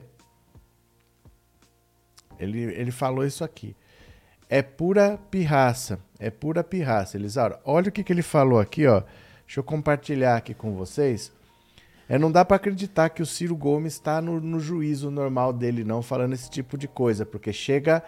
Ele, 2.39 2.61
ele 2.61 2.91
falou 2.91 3.25
isso 3.25 3.43
aqui. 3.43 3.75
É 4.47 4.61
pura 4.61 5.19
pirraça. 5.29 5.99
É 6.17 6.29
pura 6.29 6.63
pirraça, 6.63 7.17
Elisaura. 7.17 7.59
Olha 7.65 7.89
o 7.89 7.91
que, 7.91 8.01
que 8.01 8.13
ele 8.13 8.21
falou 8.21 8.61
aqui, 8.61 8.87
ó. 8.87 9.03
Deixa 9.45 9.59
eu 9.59 9.65
compartilhar 9.65 10.37
aqui 10.37 10.53
com 10.53 10.75
vocês. 10.75 11.29
É, 12.07 12.17
não 12.17 12.31
dá 12.31 12.45
para 12.45 12.55
acreditar 12.55 13.09
que 13.09 13.21
o 13.21 13.25
Ciro 13.25 13.57
Gomes 13.57 13.95
está 13.95 14.21
no, 14.21 14.39
no, 14.39 14.61
juízo 14.61 15.11
normal 15.11 15.51
dele, 15.51 15.83
não, 15.83 16.01
falando 16.01 16.31
esse 16.31 16.49
tipo 16.49 16.77
de 16.77 16.87
coisa, 16.87 17.25
porque 17.25 17.51
chega 17.51 18.01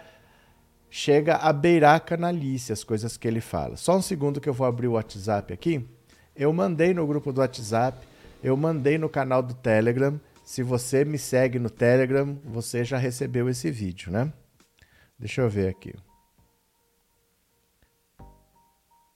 chega 0.90 1.36
a 1.36 1.52
beirar 1.52 2.04
canalice 2.04 2.72
as 2.72 2.82
coisas 2.82 3.16
que 3.16 3.28
ele 3.28 3.40
fala. 3.40 3.76
Só 3.76 3.96
um 3.96 4.02
segundo 4.02 4.40
que 4.40 4.48
eu 4.48 4.54
vou 4.54 4.66
abrir 4.66 4.88
o 4.88 4.92
WhatsApp 4.92 5.52
aqui. 5.52 5.86
Eu 6.34 6.52
mandei 6.52 6.94
no 6.94 7.06
grupo 7.06 7.32
do 7.32 7.40
WhatsApp, 7.40 8.06
eu 8.42 8.56
mandei 8.56 8.96
no 8.96 9.08
canal 9.08 9.42
do 9.42 9.54
Telegram. 9.54 10.20
Se 10.44 10.62
você 10.62 11.04
me 11.04 11.18
segue 11.18 11.58
no 11.58 11.68
Telegram, 11.68 12.38
você 12.44 12.84
já 12.84 12.96
recebeu 12.96 13.48
esse 13.48 13.70
vídeo, 13.70 14.10
né? 14.10 14.32
Deixa 15.18 15.42
eu 15.42 15.50
ver 15.50 15.68
aqui. 15.68 15.94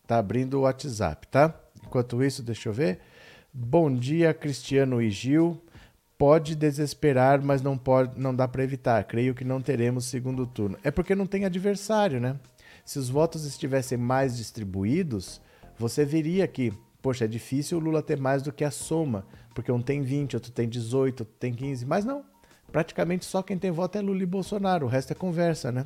Tá 0.07 0.19
abrindo 0.19 0.59
o 0.59 0.63
WhatsApp, 0.63 1.27
tá? 1.29 1.59
Enquanto 1.83 2.23
isso, 2.23 2.43
deixa 2.43 2.69
eu 2.69 2.73
ver. 2.73 3.01
Bom 3.55 3.95
dia, 3.95 4.35
Cristiano 4.35 5.01
e 5.01 5.11
Gil. 5.11 5.63
Pode 6.23 6.55
desesperar, 6.55 7.43
mas 7.43 7.63
não 7.63 7.77
pode, 7.77 8.17
não 8.17 8.33
dá 8.33 8.47
para 8.47 8.63
evitar. 8.63 9.03
Creio 9.03 9.35
que 9.35 9.43
não 9.45 9.61
teremos 9.61 10.05
segundo 10.05 10.47
turno. 10.47 10.79
É 10.85 10.89
porque 10.89 11.17
não 11.17 11.27
tem 11.27 11.45
adversário, 11.45 12.21
né? 12.21 12.39
Se 12.85 12.97
os 12.97 13.09
votos 13.09 13.45
estivessem 13.45 13.99
mais 13.99 14.37
distribuídos, 14.37 15.41
você 15.77 16.05
veria 16.05 16.47
que, 16.47 16.73
poxa, 17.03 17.25
é 17.25 17.27
difícil 17.27 17.77
o 17.77 17.81
Lula 17.81 18.01
ter 18.05 18.21
mais 18.21 18.41
do 18.41 18.53
que 18.53 18.63
a 18.63 18.71
soma, 18.71 19.27
porque 19.53 19.73
um 19.73 19.83
tem 19.83 20.01
20, 20.01 20.37
outro 20.37 20.53
tem 20.53 20.69
18, 20.69 21.23
outro 21.23 21.35
tem 21.41 21.53
15, 21.53 21.85
mas 21.87 22.05
não. 22.05 22.25
Praticamente 22.71 23.25
só 23.25 23.43
quem 23.43 23.59
tem 23.59 23.73
voto 23.73 23.99
é 23.99 24.01
Lula 24.01 24.23
e 24.23 24.27
Bolsonaro, 24.27 24.87
o 24.87 24.89
resto 24.89 25.11
é 25.11 25.17
conversa, 25.17 25.73
né? 25.73 25.85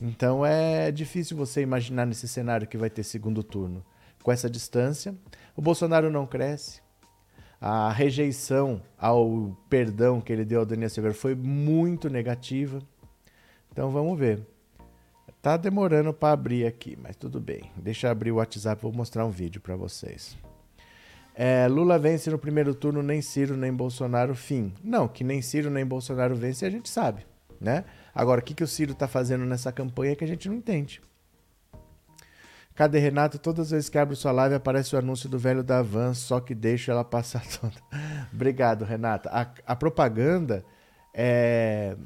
Então 0.00 0.44
é 0.44 0.90
difícil 0.90 1.36
você 1.36 1.62
imaginar 1.62 2.04
nesse 2.04 2.26
cenário 2.26 2.66
que 2.66 2.76
vai 2.76 2.90
ter 2.90 3.04
segundo 3.04 3.44
turno. 3.44 3.86
Com 4.24 4.32
essa 4.32 4.50
distância, 4.50 5.14
o 5.54 5.62
Bolsonaro 5.62 6.10
não 6.10 6.26
cresce, 6.26 6.81
a 7.64 7.92
rejeição 7.92 8.82
ao 8.98 9.56
perdão 9.70 10.20
que 10.20 10.32
ele 10.32 10.44
deu 10.44 10.58
ao 10.58 10.66
Daniel 10.66 10.90
Silveira 10.90 11.16
foi 11.16 11.32
muito 11.32 12.10
negativa. 12.10 12.82
Então 13.70 13.88
vamos 13.88 14.18
ver. 14.18 14.44
Tá 15.40 15.56
demorando 15.56 16.12
para 16.12 16.32
abrir 16.32 16.66
aqui, 16.66 16.98
mas 17.00 17.14
tudo 17.14 17.40
bem. 17.40 17.70
Deixa 17.76 18.08
eu 18.08 18.10
abrir 18.10 18.32
o 18.32 18.36
WhatsApp, 18.36 18.82
vou 18.82 18.92
mostrar 18.92 19.24
um 19.24 19.30
vídeo 19.30 19.60
para 19.60 19.76
vocês. 19.76 20.36
É, 21.36 21.68
Lula 21.68 22.00
vence 22.00 22.28
no 22.30 22.38
primeiro 22.38 22.74
turno, 22.74 23.00
nem 23.00 23.22
Ciro 23.22 23.56
nem 23.56 23.72
Bolsonaro, 23.72 24.34
fim. 24.34 24.74
Não, 24.82 25.06
que 25.06 25.22
nem 25.22 25.40
Ciro 25.40 25.70
nem 25.70 25.86
Bolsonaro 25.86 26.34
vence, 26.34 26.66
a 26.66 26.70
gente 26.70 26.88
sabe, 26.88 27.24
né? 27.60 27.84
Agora, 28.12 28.40
o 28.40 28.44
que, 28.44 28.54
que 28.54 28.64
o 28.64 28.68
Ciro 28.68 28.90
está 28.90 29.06
fazendo 29.06 29.44
nessa 29.44 29.70
campanha 29.70 30.16
que 30.16 30.24
a 30.24 30.28
gente 30.28 30.48
não 30.48 30.56
entende. 30.56 31.00
Cadê 32.82 32.98
Renato? 32.98 33.38
Todas 33.38 33.66
as 33.66 33.70
vezes 33.70 33.88
que 33.88 33.96
abre 33.96 34.16
sua 34.16 34.32
live 34.32 34.56
aparece 34.56 34.96
o 34.96 34.98
anúncio 34.98 35.28
do 35.28 35.38
velho 35.38 35.62
da 35.62 35.80
van, 35.82 36.14
só 36.14 36.40
que 36.40 36.52
deixa 36.52 36.90
ela 36.90 37.04
passar 37.04 37.44
toda. 37.60 37.76
Obrigado, 38.32 38.84
Renata. 38.84 39.30
A, 39.30 39.72
a 39.72 39.76
propaganda 39.76 40.64
é, 41.14 41.96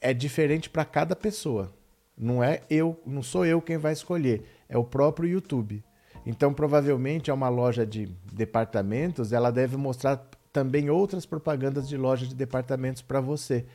é 0.00 0.14
diferente 0.14 0.70
para 0.70 0.84
cada 0.84 1.16
pessoa. 1.16 1.74
Não 2.16 2.40
é 2.40 2.60
eu, 2.70 3.02
não 3.04 3.20
sou 3.20 3.44
eu 3.44 3.60
quem 3.60 3.78
vai 3.78 3.92
escolher, 3.92 4.44
é 4.68 4.78
o 4.78 4.84
próprio 4.84 5.28
YouTube. 5.28 5.82
Então, 6.24 6.54
provavelmente 6.54 7.28
é 7.28 7.34
uma 7.34 7.48
loja 7.48 7.84
de 7.84 8.06
departamentos, 8.32 9.32
ela 9.32 9.50
deve 9.50 9.76
mostrar 9.76 10.24
também 10.52 10.88
outras 10.88 11.26
propagandas 11.26 11.88
de 11.88 11.96
loja 11.96 12.28
de 12.28 12.34
departamentos 12.36 13.02
para 13.02 13.20
você. 13.20 13.66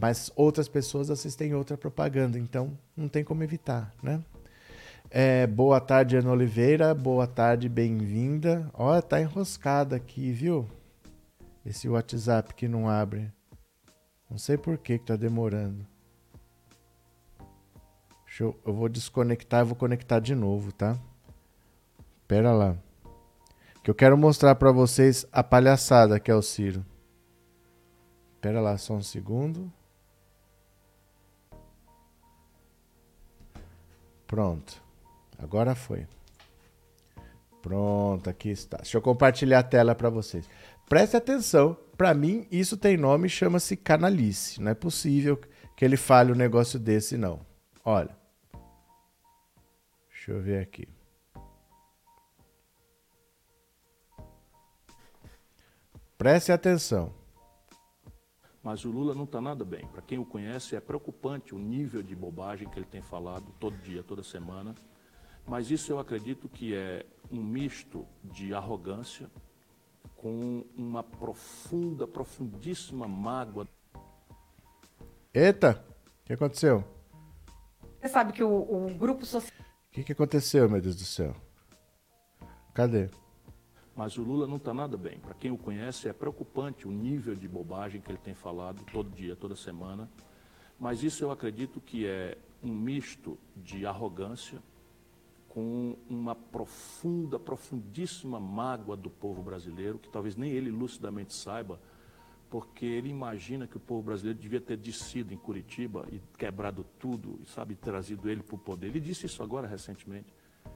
Mas 0.00 0.30
outras 0.36 0.68
pessoas 0.68 1.10
assistem 1.10 1.52
outra 1.52 1.76
propaganda, 1.76 2.38
então 2.38 2.78
não 2.96 3.08
tem 3.08 3.24
como 3.24 3.42
evitar, 3.42 3.92
né? 4.00 4.22
É, 5.10 5.46
boa 5.46 5.80
tarde, 5.80 6.16
Ana 6.16 6.32
Oliveira. 6.32 6.94
Boa 6.94 7.26
tarde, 7.26 7.68
bem-vinda. 7.68 8.68
Olha, 8.74 9.00
tá 9.00 9.20
enroscado 9.20 9.94
aqui, 9.94 10.32
viu? 10.32 10.68
Esse 11.64 11.88
WhatsApp 11.88 12.54
que 12.54 12.66
não 12.66 12.88
abre. 12.88 13.32
Não 14.28 14.36
sei 14.36 14.56
por 14.56 14.76
que, 14.78 14.98
que 14.98 15.04
tá 15.04 15.16
demorando. 15.16 15.86
Eu, 18.38 18.54
eu, 18.66 18.74
vou 18.74 18.88
desconectar 18.88 19.62
e 19.62 19.64
vou 19.64 19.76
conectar 19.76 20.20
de 20.20 20.34
novo, 20.34 20.72
tá? 20.72 20.98
Pera 22.28 22.52
lá. 22.52 22.76
Que 23.82 23.90
eu 23.90 23.94
quero 23.94 24.18
mostrar 24.18 24.56
para 24.56 24.72
vocês 24.72 25.24
a 25.32 25.42
palhaçada 25.42 26.20
que 26.20 26.30
é 26.30 26.34
o 26.34 26.42
Ciro. 26.42 26.84
Pera 28.40 28.60
lá, 28.60 28.76
só 28.76 28.94
um 28.94 29.02
segundo. 29.02 29.72
Pronto. 34.26 34.85
Agora 35.38 35.74
foi. 35.74 36.06
Pronto, 37.62 38.30
aqui 38.30 38.50
está. 38.50 38.78
Deixa 38.78 38.96
eu 38.96 39.02
compartilhar 39.02 39.58
a 39.58 39.62
tela 39.62 39.94
para 39.94 40.08
vocês. 40.08 40.48
Preste 40.88 41.16
atenção. 41.16 41.76
Para 41.96 42.14
mim, 42.14 42.46
isso 42.50 42.76
tem 42.76 42.96
nome 42.96 43.28
chama-se 43.28 43.76
canalice. 43.76 44.60
Não 44.60 44.70
é 44.70 44.74
possível 44.74 45.40
que 45.76 45.84
ele 45.84 45.96
fale 45.96 46.32
um 46.32 46.36
negócio 46.36 46.78
desse, 46.78 47.16
não. 47.16 47.44
Olha. 47.84 48.16
Deixa 50.08 50.30
eu 50.32 50.40
ver 50.40 50.62
aqui. 50.62 50.88
Preste 56.16 56.50
atenção. 56.50 57.12
Mas 58.62 58.84
o 58.84 58.90
Lula 58.90 59.14
não 59.14 59.24
está 59.24 59.40
nada 59.40 59.64
bem. 59.64 59.86
Para 59.86 60.02
quem 60.02 60.18
o 60.18 60.24
conhece, 60.24 60.74
é 60.74 60.80
preocupante 60.80 61.54
o 61.54 61.58
nível 61.58 62.02
de 62.02 62.16
bobagem 62.16 62.68
que 62.68 62.78
ele 62.78 62.86
tem 62.86 63.02
falado 63.02 63.52
todo 63.60 63.76
dia, 63.78 64.02
toda 64.02 64.22
semana. 64.24 64.74
Mas 65.46 65.70
isso 65.70 65.92
eu 65.92 65.98
acredito 65.98 66.48
que 66.48 66.74
é 66.74 67.06
um 67.30 67.42
misto 67.42 68.06
de 68.24 68.52
arrogância 68.52 69.30
com 70.16 70.64
uma 70.76 71.02
profunda, 71.02 72.06
profundíssima 72.06 73.06
mágoa. 73.06 73.68
Eita, 75.32 75.84
o 76.20 76.24
que 76.24 76.32
aconteceu? 76.32 76.84
Você 78.00 78.08
sabe 78.08 78.32
que 78.32 78.42
o, 78.42 78.48
o 78.48 78.94
grupo 78.94 79.24
social. 79.24 79.52
O 79.88 79.92
que, 79.92 80.02
que 80.02 80.12
aconteceu, 80.12 80.68
meu 80.68 80.80
Deus 80.80 80.96
do 80.96 81.04
céu? 81.04 81.34
Cadê? 82.74 83.08
Mas 83.94 84.18
o 84.18 84.22
Lula 84.22 84.46
não 84.46 84.56
está 84.56 84.74
nada 84.74 84.96
bem. 84.96 85.18
Para 85.18 85.34
quem 85.34 85.50
o 85.50 85.56
conhece, 85.56 86.08
é 86.08 86.12
preocupante 86.12 86.86
o 86.86 86.90
nível 86.90 87.34
de 87.34 87.48
bobagem 87.48 88.00
que 88.00 88.10
ele 88.10 88.18
tem 88.18 88.34
falado 88.34 88.84
todo 88.92 89.10
dia, 89.10 89.34
toda 89.34 89.56
semana. 89.56 90.10
Mas 90.78 91.02
isso 91.02 91.24
eu 91.24 91.30
acredito 91.30 91.80
que 91.80 92.06
é 92.06 92.36
um 92.62 92.74
misto 92.74 93.38
de 93.56 93.86
arrogância 93.86 94.60
com 95.56 95.96
uma 96.06 96.34
profunda, 96.34 97.38
profundíssima 97.38 98.38
mágoa 98.38 98.94
do 98.94 99.08
povo 99.08 99.42
brasileiro, 99.42 99.98
que 99.98 100.06
talvez 100.06 100.36
nem 100.36 100.50
ele 100.50 100.70
lucidamente 100.70 101.32
saiba, 101.32 101.80
porque 102.50 102.84
ele 102.84 103.08
imagina 103.08 103.66
que 103.66 103.78
o 103.78 103.80
povo 103.80 104.02
brasileiro 104.02 104.38
devia 104.38 104.60
ter 104.60 104.76
descido 104.76 105.32
em 105.32 105.36
Curitiba 105.38 106.06
e 106.12 106.20
quebrado 106.36 106.84
tudo, 106.98 107.40
e 107.42 107.48
sabe, 107.48 107.74
trazido 107.74 108.28
ele 108.28 108.42
para 108.42 108.54
o 108.54 108.58
poder. 108.58 108.88
Ele 108.88 109.00
disse 109.00 109.24
isso 109.24 109.42
agora 109.42 109.66
recentemente, 109.66 110.26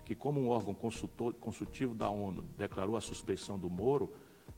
que 0.03 0.15
como 0.15 0.41
um 0.41 0.49
órgão 0.49 0.73
consultor, 0.73 1.35
consultivo 1.35 1.95
da 1.95 2.09
ONU 2.09 2.43
declarou 2.57 2.97
a 2.97 3.03
suspeição 3.03 3.59
do 3.59 3.69
Moro, 3.69 4.11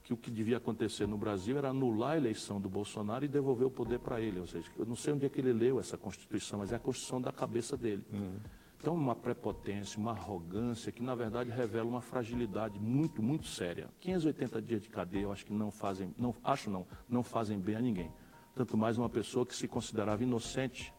que 0.05 0.12
o 0.12 0.17
que 0.17 0.31
devia 0.31 0.59
acontecer 0.59 1.09
no 1.09 1.19
Brasil 1.19 1.59
era 1.59 1.71
anular 1.71 2.12
a 2.12 2.17
eleição 2.17 2.61
do 2.61 2.69
Bolsonaro 2.69 3.25
e 3.25 3.29
devolver 3.29 3.67
o 3.67 3.71
poder 3.73 3.99
para 3.99 4.21
ele. 4.21 4.38
Ou 4.38 4.47
seja, 4.47 4.71
eu 4.79 4.87
não 4.87 4.95
sei 4.95 5.14
onde 5.14 5.26
é 5.26 5.29
que 5.29 5.41
ele 5.41 5.52
leu 5.52 5.81
essa 5.81 5.99
Constituição, 5.99 6.61
mas 6.61 6.71
é 6.71 6.76
a 6.76 6.79
Constituição 6.79 7.21
da 7.21 7.33
cabeça 7.33 7.76
dele. 7.76 8.05
Uhum. 8.12 8.62
Então, 8.82 8.94
uma 8.94 9.14
prepotência, 9.14 9.96
uma 9.96 10.10
arrogância 10.10 10.90
que, 10.90 11.00
na 11.00 11.14
verdade, 11.14 11.48
revela 11.50 11.88
uma 11.88 12.00
fragilidade 12.00 12.80
muito, 12.80 13.22
muito 13.22 13.46
séria. 13.46 13.88
580 14.00 14.60
dias 14.60 14.82
de 14.82 14.88
cadeia, 14.88 15.22
eu 15.22 15.30
acho 15.30 15.46
que 15.46 15.52
não 15.52 15.70
fazem, 15.70 16.12
não, 16.18 16.34
acho 16.42 16.68
não, 16.68 16.84
não 17.08 17.22
fazem 17.22 17.60
bem 17.60 17.76
a 17.76 17.80
ninguém. 17.80 18.10
Tanto 18.56 18.76
mais 18.76 18.98
uma 18.98 19.08
pessoa 19.08 19.46
que 19.46 19.54
se 19.54 19.68
considerava 19.68 20.24
inocente, 20.24 20.92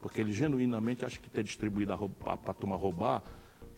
porque 0.00 0.20
ele 0.20 0.34
genuinamente 0.34 1.02
acha 1.02 1.18
que 1.18 1.30
ter 1.30 1.42
distribuído 1.42 1.96
para 2.10 2.34
a 2.34 2.52
turma 2.52 2.76
roubar 2.76 3.22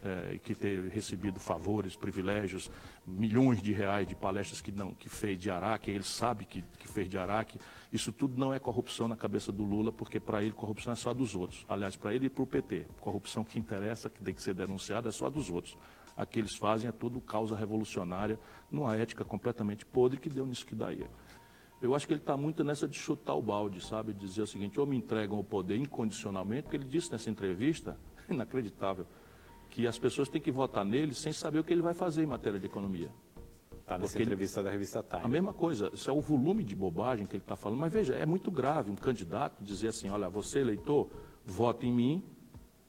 é, 0.03 0.39
que 0.39 0.55
ter 0.55 0.89
recebido 0.89 1.39
favores, 1.39 1.95
privilégios, 1.95 2.71
milhões 3.07 3.63
de 3.63 3.73
reais 3.73 4.07
de 4.07 4.15
palestras 4.15 4.61
que 4.61 4.73
não 4.73 4.93
que 4.93 5.09
fez 5.09 5.39
de 5.39 5.51
Araque, 5.51 5.91
ele 5.91 6.03
sabe 6.03 6.45
que, 6.45 6.63
que 6.79 6.89
fez 6.89 7.09
de 7.09 7.17
Araque. 7.17 7.59
Isso 7.93 8.13
tudo 8.13 8.39
não 8.39 8.53
é 8.53 8.59
corrupção 8.59 9.07
na 9.07 9.17
cabeça 9.17 9.53
do 9.53 9.63
Lula, 9.63 9.93
porque 9.93 10.19
para 10.19 10.43
ele 10.43 10.53
corrupção 10.53 10.93
é 10.93 10.97
só 10.97 11.15
dos 11.15 11.35
outros. 11.35 11.65
Aliás, 11.69 11.97
para 11.97 12.15
ele 12.15 12.27
e 12.27 12.31
para 12.31 12.43
o 12.43 12.47
PT. 12.47 12.87
Corrupção 13.01 13.45
que 13.45 13.59
interessa, 13.59 14.11
que 14.11 14.23
tem 14.23 14.35
que 14.35 14.43
ser 14.43 14.55
denunciada, 14.55 15.09
é 15.09 15.13
só 15.13 15.31
dos 15.31 15.51
outros. 15.51 15.77
A 16.17 16.27
que 16.27 16.39
eles 16.39 16.57
fazem 16.57 16.89
é 16.89 16.93
tudo 16.93 17.21
causa 17.21 17.57
revolucionária, 17.57 18.39
numa 18.71 18.97
ética 18.97 19.25
completamente 19.25 19.87
podre 19.87 20.19
que 20.19 20.29
deu 20.29 20.45
nisso 20.45 20.67
que 20.67 20.75
daí. 20.75 21.07
Eu 21.81 21.97
acho 21.97 22.07
que 22.07 22.13
ele 22.13 22.21
está 22.21 22.37
muito 22.37 22.63
nessa 22.63 22.87
de 22.87 22.97
chutar 22.97 23.35
o 23.35 23.43
balde, 23.43 23.85
sabe? 23.85 24.13
Dizer 24.13 24.43
o 24.43 24.47
seguinte, 24.47 24.79
ou 24.79 24.87
me 24.87 24.97
entregam 24.97 25.39
o 25.39 25.45
poder 25.45 25.77
incondicionalmente, 25.77 26.63
porque 26.63 26.77
ele 26.77 26.85
disse 26.85 27.11
nessa 27.11 27.29
entrevista, 27.29 27.99
inacreditável, 28.31 29.05
que 29.73 29.87
as 29.87 29.99
pessoas 29.99 30.29
têm 30.29 30.41
que 30.41 30.52
votar 30.52 30.85
nele 30.85 31.14
sem 31.14 31.33
saber 31.33 31.59
o 31.59 31.64
que 31.64 31.73
ele 31.73 31.81
vai 31.81 31.95
fazer 31.95 32.23
em 32.23 32.26
matéria 32.26 32.61
de 32.61 32.67
economia. 32.67 33.09
Está 33.81 33.97
nessa 33.97 34.12
Porque 34.12 34.23
entrevista 34.23 34.61
ele... 34.61 34.67
da 34.67 34.71
revista 34.71 35.02
Time. 35.02 35.23
A 35.25 35.29
mesma 35.29 35.55
coisa, 35.55 35.91
isso 35.95 36.11
é 36.11 36.12
o 36.12 36.21
volume 36.21 36.62
de 36.62 36.76
bobagem 36.76 37.25
que 37.25 37.37
ele 37.37 37.43
está 37.43 37.57
falando. 37.57 37.81
Mas 37.81 37.91
veja, 37.91 38.14
é 38.14 38.26
muito 38.26 38.50
grave 38.50 38.91
um 38.91 38.95
candidato 38.95 39.64
dizer 39.64 39.88
assim, 39.88 40.11
olha, 40.11 40.29
você 40.29 40.59
eleitor, 40.59 41.09
vote 41.47 41.87
em 41.87 41.93
mim 41.93 42.23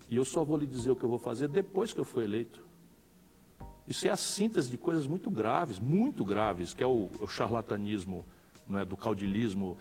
e 0.09 0.17
eu 0.17 0.25
só 0.25 0.43
vou 0.43 0.57
lhe 0.57 0.67
dizer 0.67 0.91
o 0.91 0.95
que 0.95 1.05
eu 1.05 1.09
vou 1.09 1.17
fazer 1.17 1.47
depois 1.47 1.93
que 1.93 1.99
eu 2.01 2.05
for 2.05 2.21
eleito. 2.21 2.61
Isso 3.87 4.05
é 4.05 4.11
a 4.11 4.17
síntese 4.17 4.69
de 4.69 4.77
coisas 4.77 5.07
muito 5.07 5.31
graves, 5.31 5.79
muito 5.79 6.25
graves, 6.25 6.73
que 6.73 6.83
é 6.83 6.87
o, 6.87 7.09
o 7.21 7.27
charlatanismo, 7.27 8.25
não 8.67 8.79
é, 8.79 8.83
do 8.83 8.97
caudilismo 8.97 9.77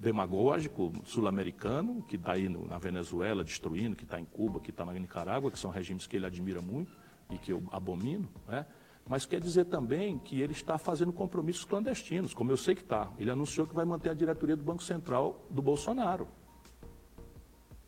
demagógico 0.00 0.92
sul-americano, 1.04 2.02
que 2.02 2.16
está 2.16 2.32
aí 2.32 2.48
no, 2.48 2.66
na 2.66 2.78
Venezuela 2.78 3.44
destruindo, 3.44 3.94
que 3.94 4.04
está 4.04 4.18
em 4.18 4.24
Cuba, 4.24 4.58
que 4.58 4.70
está 4.70 4.82
na 4.84 4.94
Nicarágua, 4.94 5.50
que 5.50 5.58
são 5.58 5.70
regimes 5.70 6.06
que 6.06 6.16
ele 6.16 6.24
admira 6.24 6.62
muito 6.62 6.96
e 7.28 7.36
que 7.36 7.52
eu 7.52 7.62
abomino, 7.70 8.26
né? 8.48 8.64
mas 9.06 9.26
quer 9.26 9.40
dizer 9.40 9.66
também 9.66 10.18
que 10.18 10.40
ele 10.40 10.52
está 10.52 10.78
fazendo 10.78 11.12
compromissos 11.12 11.66
clandestinos, 11.66 12.32
como 12.32 12.50
eu 12.50 12.56
sei 12.56 12.74
que 12.74 12.80
está. 12.80 13.10
Ele 13.18 13.30
anunciou 13.30 13.66
que 13.66 13.74
vai 13.74 13.84
manter 13.84 14.08
a 14.08 14.14
diretoria 14.14 14.56
do 14.56 14.64
Banco 14.64 14.82
Central 14.82 15.46
do 15.50 15.60
Bolsonaro. 15.60 16.26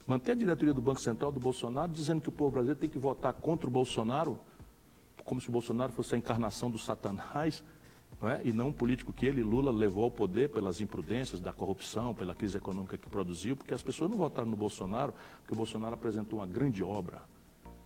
Manter 0.06 0.32
a 0.32 0.34
diretoria 0.34 0.74
do 0.74 0.82
Banco 0.82 1.00
Central 1.00 1.32
do 1.32 1.40
Bolsonaro, 1.40 1.90
dizendo 1.90 2.20
que 2.20 2.28
o 2.28 2.32
povo 2.32 2.50
brasileiro 2.50 2.78
tem 2.78 2.90
que 2.90 2.98
votar 2.98 3.32
contra 3.32 3.66
o 3.66 3.70
Bolsonaro, 3.70 4.38
como 5.24 5.40
se 5.40 5.48
o 5.48 5.52
Bolsonaro 5.52 5.92
fosse 5.92 6.14
a 6.14 6.18
encarnação 6.18 6.70
do 6.70 6.78
Satanás, 6.78 7.62
não 8.22 8.30
é? 8.30 8.40
e 8.44 8.52
não 8.52 8.68
um 8.68 8.72
político 8.72 9.12
que 9.12 9.26
ele, 9.26 9.42
Lula, 9.42 9.72
levou 9.72 10.04
ao 10.04 10.10
poder 10.10 10.48
pelas 10.50 10.80
imprudências 10.80 11.40
da 11.40 11.52
corrupção, 11.52 12.14
pela 12.14 12.34
crise 12.34 12.56
econômica 12.56 12.96
que 12.96 13.10
produziu, 13.10 13.56
porque 13.56 13.74
as 13.74 13.82
pessoas 13.82 14.08
não 14.08 14.16
votaram 14.16 14.48
no 14.48 14.56
Bolsonaro, 14.56 15.12
porque 15.40 15.52
o 15.52 15.56
Bolsonaro 15.56 15.94
apresentou 15.94 16.38
uma 16.38 16.46
grande 16.46 16.84
obra. 16.84 17.20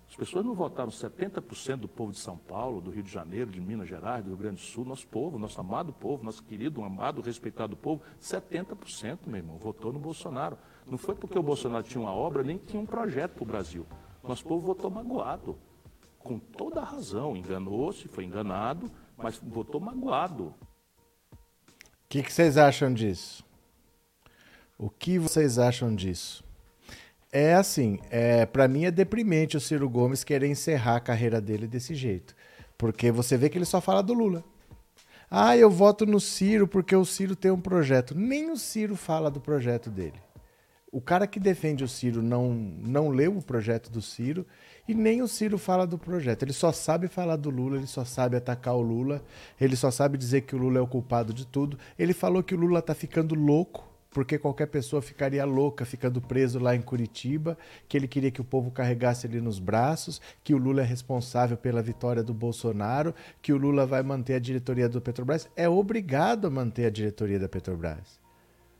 As 0.08 0.14
pessoas 0.14 0.44
não 0.44 0.54
votaram 0.54 0.90
70% 0.90 1.76
do 1.78 1.88
povo 1.88 2.12
de 2.12 2.18
São 2.18 2.36
Paulo, 2.36 2.80
do 2.80 2.90
Rio 2.90 3.02
de 3.02 3.10
Janeiro, 3.10 3.50
de 3.50 3.60
Minas 3.60 3.88
Gerais, 3.88 4.22
do 4.22 4.28
Rio 4.28 4.36
Grande 4.36 4.56
do 4.56 4.60
Sul, 4.60 4.84
nosso 4.84 5.06
povo, 5.08 5.38
nosso 5.38 5.60
amado 5.60 5.92
povo, 5.92 6.22
nosso 6.22 6.44
querido, 6.44 6.84
amado, 6.84 7.22
respeitado 7.22 7.74
povo, 7.74 8.02
70%, 8.20 9.20
meu 9.26 9.38
irmão, 9.38 9.56
votou 9.56 9.92
no 9.92 9.98
Bolsonaro. 9.98 10.58
Não 10.86 10.98
foi 10.98 11.14
porque 11.14 11.38
o 11.38 11.42
Bolsonaro 11.42 11.82
tinha 11.82 12.00
uma 12.00 12.12
obra, 12.12 12.44
nem 12.44 12.58
tinha 12.58 12.80
um 12.80 12.86
projeto 12.86 13.32
para 13.32 13.42
o 13.42 13.46
Brasil. 13.46 13.86
Nosso 14.22 14.44
povo 14.44 14.64
votou 14.64 14.90
magoado, 14.90 15.58
com 16.18 16.38
toda 16.38 16.80
a 16.80 16.84
razão, 16.84 17.36
enganou-se, 17.36 18.06
foi 18.06 18.24
enganado, 18.24 18.90
mas 19.16 19.38
votou 19.42 19.80
magoado. 19.80 20.54
O 21.32 22.08
que, 22.08 22.22
que 22.22 22.32
vocês 22.32 22.56
acham 22.56 22.92
disso? 22.92 23.44
O 24.78 24.90
que 24.90 25.18
vocês 25.18 25.58
acham 25.58 25.94
disso? 25.94 26.44
É 27.32 27.54
assim, 27.54 27.98
é, 28.10 28.46
para 28.46 28.68
mim 28.68 28.84
é 28.84 28.90
deprimente 28.90 29.56
o 29.56 29.60
Ciro 29.60 29.88
Gomes 29.88 30.22
querer 30.22 30.46
encerrar 30.46 30.96
a 30.96 31.00
carreira 31.00 31.40
dele 31.40 31.66
desse 31.66 31.94
jeito. 31.94 32.34
Porque 32.78 33.10
você 33.10 33.36
vê 33.36 33.48
que 33.48 33.58
ele 33.58 33.64
só 33.64 33.80
fala 33.80 34.02
do 34.02 34.14
Lula. 34.14 34.44
Ah, 35.30 35.56
eu 35.56 35.70
voto 35.70 36.06
no 36.06 36.20
Ciro 36.20 36.68
porque 36.68 36.94
o 36.94 37.04
Ciro 37.04 37.34
tem 37.34 37.50
um 37.50 37.60
projeto. 37.60 38.14
Nem 38.14 38.50
o 38.50 38.56
Ciro 38.56 38.94
fala 38.94 39.30
do 39.30 39.40
projeto 39.40 39.90
dele. 39.90 40.25
O 40.96 41.00
cara 41.02 41.26
que 41.26 41.38
defende 41.38 41.84
o 41.84 41.88
Ciro 41.88 42.22
não, 42.22 42.54
não 42.54 43.10
leu 43.10 43.36
o 43.36 43.42
projeto 43.42 43.90
do 43.90 44.00
Ciro 44.00 44.46
e 44.88 44.94
nem 44.94 45.20
o 45.20 45.28
Ciro 45.28 45.58
fala 45.58 45.86
do 45.86 45.98
projeto. 45.98 46.42
Ele 46.42 46.54
só 46.54 46.72
sabe 46.72 47.06
falar 47.06 47.36
do 47.36 47.50
Lula, 47.50 47.76
ele 47.76 47.86
só 47.86 48.02
sabe 48.02 48.34
atacar 48.34 48.74
o 48.74 48.80
Lula, 48.80 49.22
ele 49.60 49.76
só 49.76 49.90
sabe 49.90 50.16
dizer 50.16 50.40
que 50.40 50.56
o 50.56 50.58
Lula 50.58 50.78
é 50.78 50.80
o 50.80 50.86
culpado 50.86 51.34
de 51.34 51.46
tudo. 51.46 51.78
Ele 51.98 52.14
falou 52.14 52.42
que 52.42 52.54
o 52.54 52.58
Lula 52.58 52.80
tá 52.80 52.94
ficando 52.94 53.34
louco, 53.34 53.86
porque 54.10 54.38
qualquer 54.38 54.68
pessoa 54.68 55.02
ficaria 55.02 55.44
louca 55.44 55.84
ficando 55.84 56.18
preso 56.18 56.58
lá 56.58 56.74
em 56.74 56.80
Curitiba, 56.80 57.58
que 57.86 57.94
ele 57.94 58.08
queria 58.08 58.30
que 58.30 58.40
o 58.40 58.44
povo 58.44 58.70
carregasse 58.70 59.26
ele 59.26 59.42
nos 59.42 59.58
braços, 59.58 60.18
que 60.42 60.54
o 60.54 60.58
Lula 60.58 60.80
é 60.80 60.86
responsável 60.86 61.58
pela 61.58 61.82
vitória 61.82 62.22
do 62.22 62.32
Bolsonaro, 62.32 63.14
que 63.42 63.52
o 63.52 63.58
Lula 63.58 63.84
vai 63.84 64.02
manter 64.02 64.36
a 64.36 64.40
diretoria 64.40 64.88
do 64.88 64.98
Petrobras. 65.02 65.46
É 65.54 65.68
obrigado 65.68 66.46
a 66.46 66.50
manter 66.50 66.86
a 66.86 66.90
diretoria 66.90 67.38
da 67.38 67.50
Petrobras. 67.50 68.24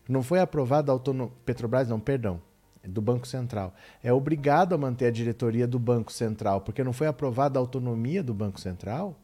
Não 0.08 0.22
foi 0.22 0.40
aprovada 0.40 0.90
a 0.90 0.94
autonomia. 0.94 1.34
Petrobras, 1.44 1.88
não, 1.88 2.00
perdão 2.00 2.40
do 2.88 3.02
Banco 3.02 3.26
Central. 3.26 3.74
É 4.02 4.12
obrigado 4.12 4.74
a 4.74 4.78
manter 4.78 5.06
a 5.06 5.10
diretoria 5.10 5.66
do 5.66 5.78
Banco 5.78 6.12
Central, 6.12 6.60
porque 6.60 6.84
não 6.84 6.92
foi 6.92 7.06
aprovada 7.06 7.58
a 7.58 7.60
autonomia 7.60 8.22
do 8.22 8.32
Banco 8.32 8.60
Central. 8.60 9.18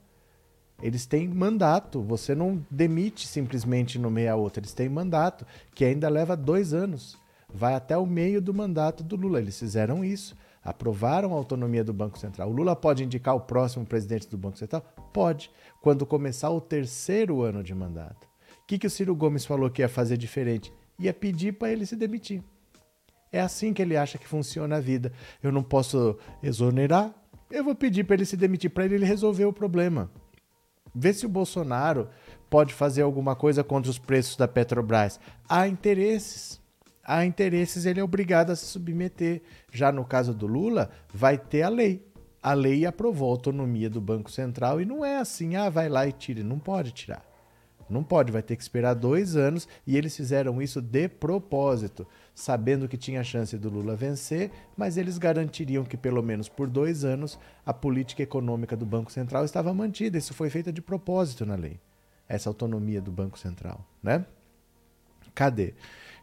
Eles 0.83 1.07
têm 1.07 1.29
mandato, 1.29 2.03
você 2.03 2.35
não 2.35 2.65
demite 2.69 3.27
simplesmente 3.27 3.99
no 3.99 4.11
meio 4.11 4.33
a 4.33 4.37
outra, 4.37 4.61
eles 4.61 4.75
têm 4.75 4.89
mandato, 4.89 5.47
que 5.75 5.85
ainda 5.85 6.09
leva 6.09 6.37
dois 6.37 6.75
anos. 6.75 7.17
Vai 7.55 7.75
até 7.75 7.97
o 7.97 8.07
meio 8.07 8.41
do 8.41 8.53
mandato 8.53 9.05
do 9.05 9.15
Lula. 9.15 9.39
Eles 9.39 9.59
fizeram 9.59 10.05
isso, 10.05 10.35
aprovaram 10.65 11.33
a 11.33 11.37
autonomia 11.37 11.85
do 11.85 11.93
Banco 11.93 12.19
Central. 12.19 12.51
O 12.51 12.53
Lula 12.53 12.75
pode 12.75 13.05
indicar 13.05 13.37
o 13.37 13.41
próximo 13.41 13.87
presidente 13.87 14.29
do 14.29 14.39
Banco 14.39 14.59
Central? 14.59 14.83
Pode, 15.13 15.51
quando 15.81 16.07
começar 16.07 16.51
o 16.51 16.61
terceiro 16.61 17.43
ano 17.43 17.63
de 17.63 17.75
mandato. 17.75 18.32
Que, 18.73 18.79
que 18.79 18.87
o 18.87 18.91
Ciro 18.91 19.15
Gomes 19.15 19.45
falou 19.45 19.69
que 19.69 19.83
ia 19.83 19.89
fazer 19.89 20.17
diferente? 20.17 20.73
Ia 20.99 21.13
pedir 21.13 21.53
para 21.53 21.71
ele 21.71 21.85
se 21.85 21.95
demitir. 21.95 22.43
É 23.31 23.39
assim 23.39 23.75
que 23.75 23.83
ele 23.83 23.99
acha 23.99 24.17
que 24.17 24.27
funciona 24.27 24.77
a 24.77 24.81
vida. 24.81 25.13
Eu 25.43 25.53
não 25.53 25.63
posso 25.63 26.17
exonerar, 26.43 27.15
eu 27.51 27.63
vou 27.63 27.75
pedir 27.75 28.05
para 28.05 28.15
ele 28.15 28.25
se 28.25 28.35
demitir, 28.35 28.71
para 28.71 28.87
ele 28.87 29.05
resolver 29.05 29.45
o 29.45 29.53
problema. 29.53 30.11
Vê 30.95 31.13
se 31.13 31.27
o 31.27 31.29
Bolsonaro 31.29 32.09
pode 32.49 32.73
fazer 32.73 33.03
alguma 33.03 33.37
coisa 33.37 33.63
contra 33.63 33.91
os 33.91 33.99
preços 33.99 34.37
da 34.37 34.49
Petrobras. 34.49 35.21
Há 35.47 35.69
interesses. 35.69 36.59
Há 37.05 37.27
interesses, 37.27 37.85
ele 37.85 38.01
é 38.01 38.03
obrigado 38.03 38.53
a 38.53 38.57
se 38.57 38.65
submeter. 38.65 39.43
Já 39.71 39.93
no 39.93 40.03
caso 40.03 40.33
do 40.33 40.47
Lula, 40.47 40.89
vai 41.13 41.37
ter 41.37 41.61
a 41.61 41.69
lei. 41.69 42.11
A 42.43 42.55
lei 42.55 42.87
aprovou 42.87 43.29
a 43.29 43.33
autonomia 43.33 43.91
do 43.91 44.01
Banco 44.01 44.31
Central 44.31 44.81
e 44.81 44.87
não 44.87 45.05
é 45.05 45.19
assim, 45.19 45.57
ah, 45.57 45.69
vai 45.69 45.91
lá 45.91 46.07
e 46.07 46.13
tire. 46.13 46.43
Não 46.43 46.59
pode 46.59 46.93
tirar. 46.93 47.32
Não 47.93 48.03
pode, 48.03 48.33
vai 48.33 48.43
ter 48.43 48.57
que 48.57 48.63
esperar 48.63 48.95
dois 48.95 49.37
anos 49.37 49.69
e 49.87 49.97
eles 49.97 50.17
fizeram 50.17 50.61
isso 50.61 50.81
de 50.81 51.09
propósito, 51.09 52.07
sabendo 52.35 52.89
que 52.89 52.97
tinha 52.97 53.23
chance 53.23 53.57
do 53.57 53.69
Lula 53.69 53.95
vencer, 53.95 54.51
mas 54.77 54.97
eles 54.97 55.19
garantiriam 55.19 55.85
que 55.85 55.97
pelo 55.97 56.23
menos 56.23 56.49
por 56.49 56.69
dois 56.69 57.05
anos 57.05 57.39
a 57.65 57.73
política 57.73 58.23
econômica 58.23 58.77
do 58.77 58.87
Banco 58.87 59.13
Central 59.13 59.45
estava 59.45 59.73
mantida. 59.73 60.19
Isso 60.19 60.35
foi 60.35 60.51
feito 60.51 60.73
de 60.73 60.81
propósito 60.81 61.45
na 61.45 61.55
lei, 61.55 61.79
essa 62.29 62.49
autonomia 62.49 63.01
do 63.01 63.13
Banco 63.13 63.39
Central, 63.39 63.87
né? 64.03 64.25
Cadê? 65.35 65.75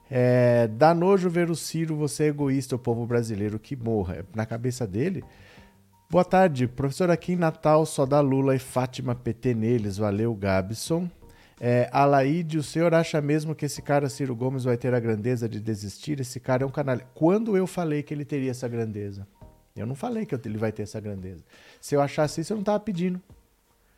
É, 0.09 0.67
dá 0.67 0.93
nojo 0.93 1.29
ver 1.29 1.51
o 1.51 1.55
Ciro, 1.55 1.95
você 1.95 2.23
é 2.23 2.27
egoísta, 2.27 2.75
o 2.75 2.79
povo 2.79 3.05
brasileiro 3.05 3.59
que 3.59 3.75
morra. 3.75 4.25
Na 4.33 4.45
cabeça 4.45 4.87
dele. 4.87 5.23
Boa 6.09 6.25
tarde, 6.25 6.67
professor 6.67 7.11
aqui 7.11 7.33
em 7.33 7.35
Natal 7.35 7.85
só 7.85 8.03
dá 8.03 8.19
Lula 8.19 8.55
e 8.55 8.59
Fátima 8.59 9.13
PT 9.13 9.53
neles. 9.53 9.97
Valeu, 9.97 10.33
Gabson. 10.33 11.07
É, 11.61 11.89
Alaide, 11.91 12.57
o 12.57 12.63
senhor 12.63 12.93
acha 12.93 13.19
mesmo 13.19 13.53
que 13.53 13.65
esse 13.65 13.81
cara, 13.81 14.07
Ciro 14.07 14.33
Gomes, 14.33 14.63
vai 14.63 14.77
ter 14.77 14.93
a 14.93 14.99
grandeza 14.99 15.49
de 15.49 15.59
desistir? 15.59 16.21
Esse 16.21 16.39
cara 16.39 16.63
é 16.63 16.65
um 16.65 16.71
canalha. 16.71 17.05
Quando 17.13 17.57
eu 17.57 17.67
falei 17.67 18.01
que 18.01 18.13
ele 18.13 18.23
teria 18.23 18.51
essa 18.51 18.67
grandeza? 18.67 19.27
Eu 19.75 19.85
não 19.85 19.95
falei 19.95 20.25
que 20.25 20.33
ele 20.35 20.57
vai 20.57 20.71
ter 20.71 20.83
essa 20.83 20.99
grandeza. 20.99 21.43
Se 21.81 21.95
eu 21.95 22.01
achasse 22.01 22.41
isso, 22.41 22.53
eu 22.53 22.55
não 22.55 22.61
estava 22.61 22.79
pedindo. 22.79 23.21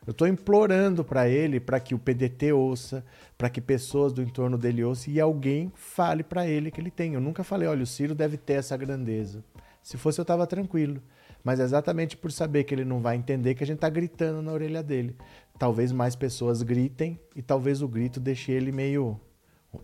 Eu 0.06 0.12
estou 0.12 0.28
implorando 0.28 1.04
para 1.04 1.30
ele, 1.30 1.60
para 1.60 1.80
que 1.80 1.94
o 1.94 2.00
PDT 2.00 2.52
ouça, 2.52 3.06
para 3.38 3.50
que 3.50 3.62
pessoas 3.62 4.12
do 4.12 4.24
entorno 4.24 4.58
dele 4.58 4.84
ouçam 4.84 5.14
e 5.14 5.20
alguém 5.20 5.72
fale 5.76 6.24
para 6.24 6.48
ele 6.48 6.72
que 6.72 6.82
ele 6.82 6.90
tem. 6.90 7.14
Eu 7.14 7.22
nunca 7.22 7.44
falei, 7.44 7.68
olha, 7.68 7.84
o 7.84 7.88
Ciro 7.88 8.16
deve 8.16 8.38
ter 8.38 8.54
essa 8.54 8.76
grandeza. 8.76 9.44
Se 9.84 9.98
fosse, 9.98 10.20
eu 10.20 10.24
estava 10.24 10.48
tranquilo. 10.48 11.00
Mas 11.44 11.60
é 11.60 11.64
exatamente 11.64 12.18
por 12.18 12.32
saber 12.32 12.64
que 12.64 12.74
ele 12.74 12.86
não 12.86 13.00
vai 13.00 13.16
entender 13.16 13.54
que 13.54 13.64
a 13.64 13.68
gente 13.68 13.78
está 13.78 13.90
gritando 13.90 14.42
na 14.42 14.52
orelha 14.52 14.82
dele 14.82 15.16
talvez 15.62 15.92
mais 15.92 16.16
pessoas 16.16 16.64
gritem 16.64 17.20
e 17.36 17.42
talvez 17.44 17.84
o 17.84 17.88
grito 17.88 18.20
deixe 18.20 18.52
ele 18.52 18.72
meio 18.72 19.20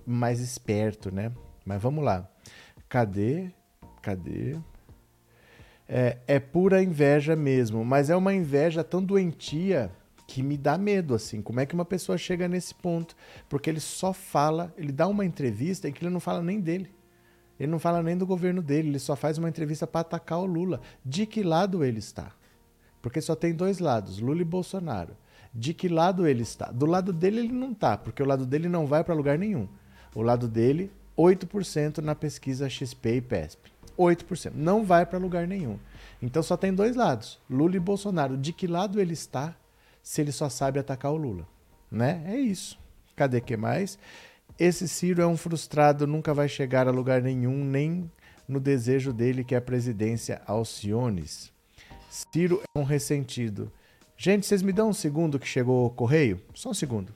mais 0.08 0.40
esperto, 0.40 1.14
né? 1.14 1.32
Mas 1.64 1.80
vamos 1.80 2.04
lá. 2.04 2.28
Cadê? 2.90 3.52
Cadê? 4.02 4.58
é, 5.88 6.18
é 6.28 6.40
pura 6.40 6.84
inveja 6.84 7.36
mesmo, 7.36 7.86
mas 7.86 8.10
é 8.10 8.16
uma 8.16 8.34
inveja 8.34 8.84
tão 8.84 9.04
doentia 9.04 9.92
que 10.28 10.44
me 10.44 10.58
dá 10.58 10.78
medo, 10.78 11.14
assim. 11.14 11.42
Como 11.42 11.60
é 11.60 11.66
que 11.68 11.74
uma 11.76 11.86
pessoa 11.86 12.18
chega 12.18 12.48
nesse 12.48 12.76
ponto? 12.76 13.16
Porque 13.48 13.70
ele 13.70 13.80
só 13.80 14.12
fala, 14.12 14.74
ele 14.78 14.92
dá 14.92 15.08
uma 15.08 15.26
entrevista 15.26 15.88
em 15.88 15.94
que 15.94 16.04
ele 16.04 16.12
não 16.12 16.20
fala 16.20 16.42
nem 16.42 16.60
dele. 16.60 16.92
Ele 17.60 17.72
não 17.72 17.80
fala 17.80 18.04
nem 18.04 18.18
do 18.18 18.26
governo 18.26 18.62
dele, 18.62 18.90
ele 18.90 19.00
só 19.00 19.16
faz 19.16 19.38
uma 19.38 19.48
entrevista 19.48 19.86
para 19.88 20.02
atacar 20.02 20.40
o 20.40 20.46
Lula. 20.46 20.82
De 21.04 21.26
que 21.26 21.44
lado 21.44 21.84
ele 21.84 22.00
está? 22.00 22.32
Porque 23.02 23.22
só 23.22 23.36
tem 23.36 23.54
dois 23.54 23.80
lados, 23.80 24.20
Lula 24.20 24.42
e 24.42 24.46
Bolsonaro. 24.46 25.16
De 25.60 25.74
que 25.74 25.90
lado 25.90 26.28
ele 26.28 26.44
está? 26.44 26.68
Do 26.68 26.86
lado 26.86 27.12
dele 27.12 27.40
ele 27.40 27.52
não 27.52 27.72
está, 27.72 27.98
porque 27.98 28.22
o 28.22 28.26
lado 28.28 28.46
dele 28.46 28.70
não 28.70 28.86
vai 28.86 29.04
para 29.04 29.16
lugar 29.16 29.40
nenhum. 29.40 29.68
O 30.14 30.22
lado 30.22 30.48
dele, 30.48 30.92
8% 31.18 31.98
na 31.98 32.14
pesquisa 32.14 32.70
XP 32.70 33.16
e 33.16 33.22
PESP. 33.22 33.72
8%. 33.98 34.52
Não 34.54 34.86
vai 34.86 35.04
para 35.04 35.18
lugar 35.18 35.48
nenhum. 35.48 35.80
Então 36.22 36.44
só 36.44 36.56
tem 36.56 36.72
dois 36.72 36.96
lados, 36.96 37.40
Lula 37.50 37.76
e 37.76 37.80
Bolsonaro. 37.80 38.38
De 38.38 38.54
que 38.54 38.68
lado 38.68 39.02
ele 39.02 39.14
está 39.14 39.56
se 40.04 40.22
ele 40.22 40.32
só 40.32 40.48
sabe 40.48 40.78
atacar 40.78 41.12
o 41.12 41.18
Lula? 41.18 41.48
Né? 41.92 42.24
É 42.28 42.38
isso. 42.38 42.78
Cadê 43.16 43.42
que 43.42 43.58
mais? 43.58 43.98
Esse 44.60 44.88
Ciro 44.88 45.24
é 45.24 45.26
um 45.26 45.36
frustrado, 45.36 46.06
nunca 46.06 46.36
vai 46.36 46.48
chegar 46.48 46.88
a 46.88 46.92
lugar 46.92 47.20
nenhum, 47.24 47.66
nem 47.66 48.12
no 48.48 48.60
desejo 48.60 49.12
dele 49.12 49.44
que 49.44 49.56
é 49.56 49.58
a 49.58 49.62
presidência 49.62 50.40
Alciones. 50.46 51.52
Ciro 52.12 52.62
é 52.76 52.80
um 52.80 52.84
ressentido. 52.84 53.72
Gente, 54.20 54.48
vocês 54.48 54.64
me 54.64 54.74
dão 54.74 54.90
um 54.90 54.94
segundo 54.94 55.38
que 55.38 55.48
chegou 55.48 55.86
o 55.86 55.90
correio? 55.92 56.42
Só 56.52 56.72
um 56.72 56.74
segundo. 56.74 57.14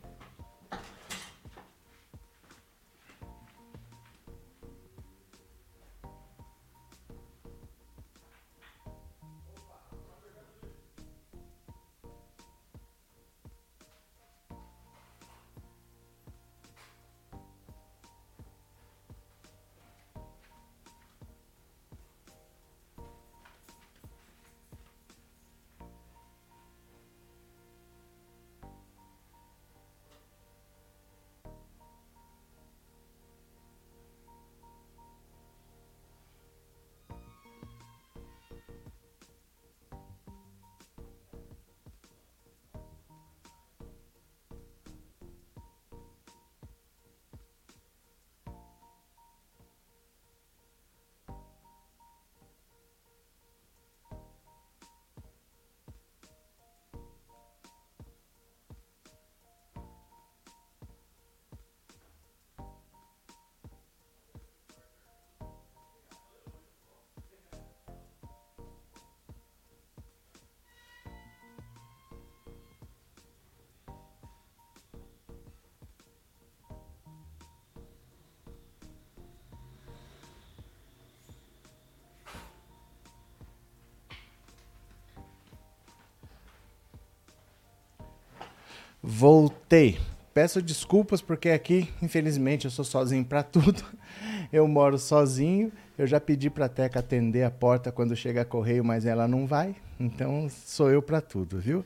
Peço 90.33 90.61
desculpas 90.61 91.21
porque 91.21 91.47
aqui, 91.47 91.87
infelizmente, 92.01 92.65
eu 92.65 92.71
sou 92.71 92.83
sozinho 92.83 93.23
para 93.23 93.41
tudo. 93.41 93.81
Eu 94.51 94.67
moro 94.67 94.99
sozinho. 94.99 95.71
Eu 95.97 96.05
já 96.05 96.19
pedi 96.19 96.49
para 96.49 96.65
a 96.65 96.69
Teca 96.69 96.99
atender 96.99 97.43
a 97.43 97.49
porta 97.49 97.89
quando 97.89 98.13
chega 98.13 98.43
correio, 98.43 98.83
mas 98.83 99.05
ela 99.05 99.29
não 99.29 99.47
vai. 99.47 99.73
Então 99.97 100.49
sou 100.49 100.91
eu 100.91 101.01
para 101.01 101.21
tudo, 101.21 101.57
viu? 101.57 101.85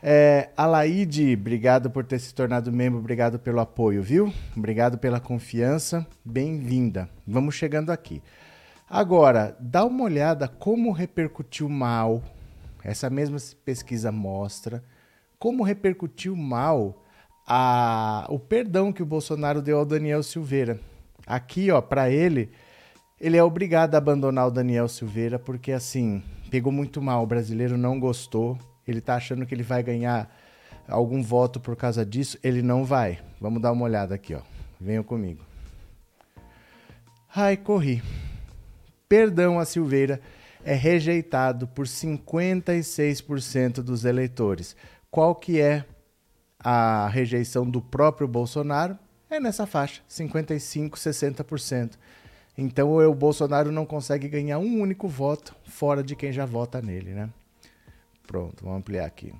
É, 0.00 0.50
Alaide, 0.56 1.34
obrigado 1.34 1.90
por 1.90 2.04
ter 2.04 2.20
se 2.20 2.32
tornado 2.32 2.70
membro, 2.70 3.00
obrigado 3.00 3.36
pelo 3.36 3.58
apoio, 3.58 4.00
viu? 4.00 4.32
Obrigado 4.56 4.96
pela 4.96 5.18
confiança, 5.18 6.06
bem-vinda. 6.24 7.10
Vamos 7.26 7.56
chegando 7.56 7.90
aqui. 7.90 8.22
Agora, 8.88 9.56
dá 9.58 9.84
uma 9.84 10.04
olhada 10.04 10.46
como 10.46 10.92
repercutiu 10.92 11.68
mal. 11.68 12.22
Essa 12.84 13.10
mesma 13.10 13.38
pesquisa 13.64 14.12
mostra 14.12 14.84
como 15.36 15.64
repercutiu 15.64 16.36
mal 16.36 17.04
a, 17.50 18.26
o 18.28 18.38
perdão 18.38 18.92
que 18.92 19.02
o 19.02 19.06
Bolsonaro 19.06 19.62
deu 19.62 19.78
ao 19.78 19.86
Daniel 19.86 20.22
Silveira. 20.22 20.78
Aqui, 21.26 21.70
ó, 21.70 21.80
para 21.80 22.10
ele, 22.10 22.50
ele 23.18 23.38
é 23.38 23.42
obrigado 23.42 23.94
a 23.94 23.98
abandonar 23.98 24.48
o 24.48 24.50
Daniel 24.50 24.86
Silveira 24.86 25.38
porque 25.38 25.72
assim, 25.72 26.22
pegou 26.50 26.70
muito 26.70 27.00
mal, 27.00 27.22
o 27.22 27.26
brasileiro 27.26 27.78
não 27.78 27.98
gostou. 27.98 28.58
Ele 28.86 29.00
tá 29.00 29.16
achando 29.16 29.46
que 29.46 29.54
ele 29.54 29.62
vai 29.62 29.82
ganhar 29.82 30.30
algum 30.86 31.22
voto 31.22 31.58
por 31.58 31.74
causa 31.74 32.04
disso, 32.04 32.38
ele 32.42 32.60
não 32.60 32.84
vai. 32.84 33.18
Vamos 33.40 33.62
dar 33.62 33.72
uma 33.72 33.84
olhada 33.84 34.14
aqui, 34.14 34.34
ó. 34.34 34.40
Venham 34.78 35.02
comigo. 35.02 35.42
Ai, 37.34 37.56
corri. 37.56 38.02
Perdão 39.08 39.58
a 39.58 39.64
Silveira 39.64 40.20
é 40.62 40.74
rejeitado 40.74 41.66
por 41.66 41.86
56% 41.86 43.76
dos 43.76 44.04
eleitores 44.04 44.76
qual 45.10 45.34
que 45.34 45.60
é 45.60 45.84
a 46.58 47.08
rejeição 47.08 47.68
do 47.68 47.80
próprio 47.80 48.26
Bolsonaro? 48.26 48.98
É 49.30 49.38
nessa 49.38 49.66
faixa, 49.66 50.02
55, 50.08 50.96
60%. 50.98 51.92
Então 52.56 52.90
o 52.90 53.14
Bolsonaro 53.14 53.70
não 53.70 53.86
consegue 53.86 54.28
ganhar 54.28 54.58
um 54.58 54.80
único 54.80 55.06
voto 55.06 55.54
fora 55.64 56.02
de 56.02 56.16
quem 56.16 56.32
já 56.32 56.44
vota 56.44 56.82
nele, 56.82 57.12
né? 57.12 57.30
Pronto, 58.26 58.64
vamos 58.64 58.80
ampliar 58.80 59.06
aqui. 59.06 59.32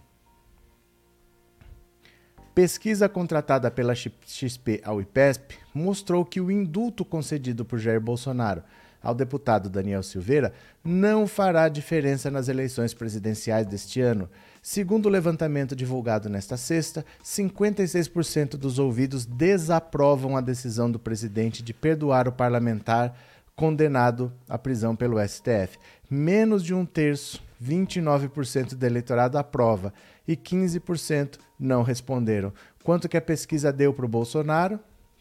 Pesquisa 2.54 3.08
contratada 3.08 3.70
pela 3.70 3.94
XP 3.94 4.80
ao 4.84 5.00
IPESP 5.00 5.58
mostrou 5.72 6.24
que 6.24 6.40
o 6.40 6.50
indulto 6.50 7.04
concedido 7.04 7.64
por 7.64 7.78
Jair 7.78 8.00
Bolsonaro 8.00 8.62
ao 9.02 9.14
deputado 9.14 9.68
Daniel 9.68 10.02
Silveira 10.02 10.52
não 10.82 11.26
fará 11.26 11.68
diferença 11.68 12.30
nas 12.30 12.48
eleições 12.48 12.92
presidenciais 12.92 13.66
deste 13.66 14.00
ano, 14.00 14.28
Segundo 14.62 15.06
o 15.06 15.08
levantamento 15.10 15.74
divulgado 15.76 16.28
nesta 16.28 16.56
sexta, 16.56 17.04
56% 17.24 18.56
dos 18.56 18.78
ouvidos 18.78 19.24
desaprovam 19.24 20.36
a 20.36 20.40
decisão 20.40 20.90
do 20.90 20.98
presidente 20.98 21.62
de 21.62 21.72
perdoar 21.72 22.28
o 22.28 22.32
parlamentar 22.32 23.14
condenado 23.54 24.32
à 24.48 24.56
prisão 24.56 24.94
pelo 24.94 25.18
STF. 25.26 25.78
Menos 26.08 26.62
de 26.62 26.72
um 26.72 26.86
terço, 26.86 27.42
29% 27.62 28.74
do 28.74 28.86
eleitorado 28.86 29.36
aprova 29.36 29.92
e 30.26 30.36
15% 30.36 31.38
não 31.58 31.82
responderam. 31.82 32.52
Quanto 32.84 33.08
que 33.08 33.16
a 33.16 33.20
pesquisa 33.20 33.72
deu 33.72 33.92
para 33.92 34.06
o 34.06 34.08
Bolsonaro? 34.08 34.78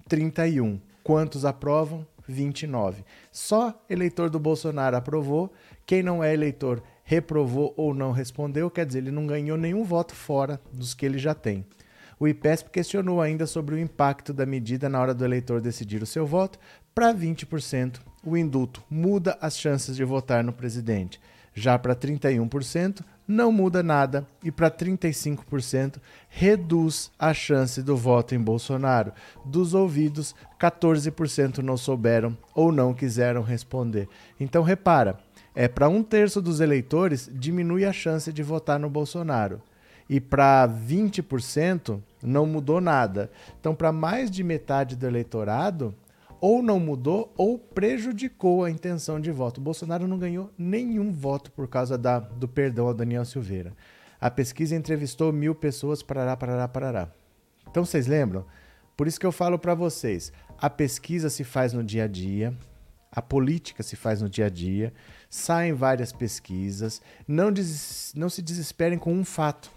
31. 0.07 0.79
Quantos 1.03 1.45
aprovam? 1.45 2.05
29. 2.27 3.03
Só 3.31 3.73
eleitor 3.89 4.29
do 4.29 4.39
Bolsonaro 4.39 4.95
aprovou. 4.95 5.51
Quem 5.85 6.03
não 6.03 6.23
é 6.23 6.33
eleitor 6.33 6.83
reprovou 7.07 7.73
ou 7.77 7.93
não 7.93 8.11
respondeu, 8.11 8.69
quer 8.69 8.85
dizer, 8.85 8.99
ele 8.99 9.11
não 9.11 9.25
ganhou 9.25 9.57
nenhum 9.57 9.81
voto 9.81 10.13
fora 10.13 10.59
dos 10.73 10.93
que 10.93 11.05
ele 11.05 11.17
já 11.17 11.33
tem. 11.33 11.65
O 12.19 12.27
IPESP 12.27 12.69
questionou 12.69 13.21
ainda 13.21 13.47
sobre 13.47 13.75
o 13.75 13.79
impacto 13.79 14.33
da 14.33 14.45
medida 14.45 14.89
na 14.89 14.99
hora 14.99 15.13
do 15.13 15.23
eleitor 15.23 15.61
decidir 15.61 16.03
o 16.03 16.05
seu 16.05 16.27
voto. 16.27 16.59
Para 16.93 17.13
20%, 17.13 18.01
o 18.25 18.35
indulto 18.35 18.83
muda 18.89 19.37
as 19.39 19.57
chances 19.57 19.95
de 19.95 20.03
votar 20.03 20.43
no 20.43 20.51
presidente. 20.51 21.17
Já 21.53 21.79
para 21.79 21.95
31%, 21.95 22.99
não 23.25 23.53
muda 23.53 23.81
nada. 23.81 24.27
E 24.43 24.51
para 24.51 24.69
35%, 24.69 26.01
reduz 26.27 27.09
a 27.17 27.33
chance 27.33 27.81
do 27.81 27.95
voto 27.95 28.35
em 28.35 28.39
Bolsonaro. 28.39 29.13
Dos 29.45 29.73
ouvidos, 29.73 30.35
14% 30.59 31.59
não 31.59 31.77
souberam 31.77 32.37
ou 32.53 32.69
não 32.69 32.93
quiseram 32.93 33.43
responder. 33.43 34.09
Então, 34.37 34.61
repara 34.61 35.17
é, 35.59 35.67
para 35.67 35.89
um 35.89 36.03
terço 36.03 36.39
dos 36.39 36.59
eleitores, 36.59 37.27
diminui 37.33 37.83
a 37.83 37.91
chance 37.91 38.31
de 38.31 38.43
votar 38.43 38.79
no 38.79 38.91
Bolsonaro. 38.91 39.59
E 40.07 40.21
para 40.21 40.69
20%, 40.69 41.99
não 42.21 42.45
mudou 42.45 42.79
nada. 42.79 43.31
Então, 43.59 43.73
para 43.73 43.91
mais 43.91 44.29
de 44.29 44.43
metade 44.43 44.95
do 44.95 45.07
eleitorado, 45.07 45.95
ou 46.39 46.61
não 46.61 46.79
mudou 46.79 47.33
ou 47.35 47.57
prejudicou 47.57 48.63
a 48.63 48.69
intenção 48.69 49.19
de 49.19 49.31
voto. 49.31 49.57
O 49.57 49.63
Bolsonaro 49.63 50.07
não 50.07 50.19
ganhou 50.19 50.51
nenhum 50.55 51.11
voto 51.11 51.51
por 51.51 51.67
causa 51.67 51.97
da, 51.97 52.19
do 52.19 52.47
perdão 52.47 52.85
ao 52.85 52.93
Daniel 52.93 53.25
Silveira. 53.25 53.73
A 54.21 54.29
pesquisa 54.29 54.75
entrevistou 54.75 55.33
mil 55.33 55.55
pessoas, 55.55 56.03
parará, 56.03 56.37
parará, 56.37 56.67
parará. 56.67 57.09
Então 57.67 57.83
vocês 57.83 58.05
lembram? 58.05 58.45
Por 58.95 59.07
isso 59.07 59.19
que 59.19 59.25
eu 59.25 59.31
falo 59.31 59.57
para 59.57 59.73
vocês: 59.73 60.31
a 60.59 60.69
pesquisa 60.69 61.31
se 61.31 61.43
faz 61.43 61.73
no 61.73 61.83
dia 61.83 62.03
a 62.03 62.07
dia, 62.07 62.53
a 63.11 63.23
política 63.23 63.81
se 63.81 63.95
faz 63.95 64.21
no 64.21 64.29
dia 64.29 64.45
a 64.45 64.49
dia, 64.49 64.93
saem 65.29 65.73
várias 65.73 66.11
pesquisas, 66.11 67.01
não, 67.27 67.51
des... 67.51 68.13
não 68.15 68.29
se 68.29 68.41
desesperem 68.41 68.97
com 68.97 69.13
um 69.13 69.25
fato. 69.25 69.71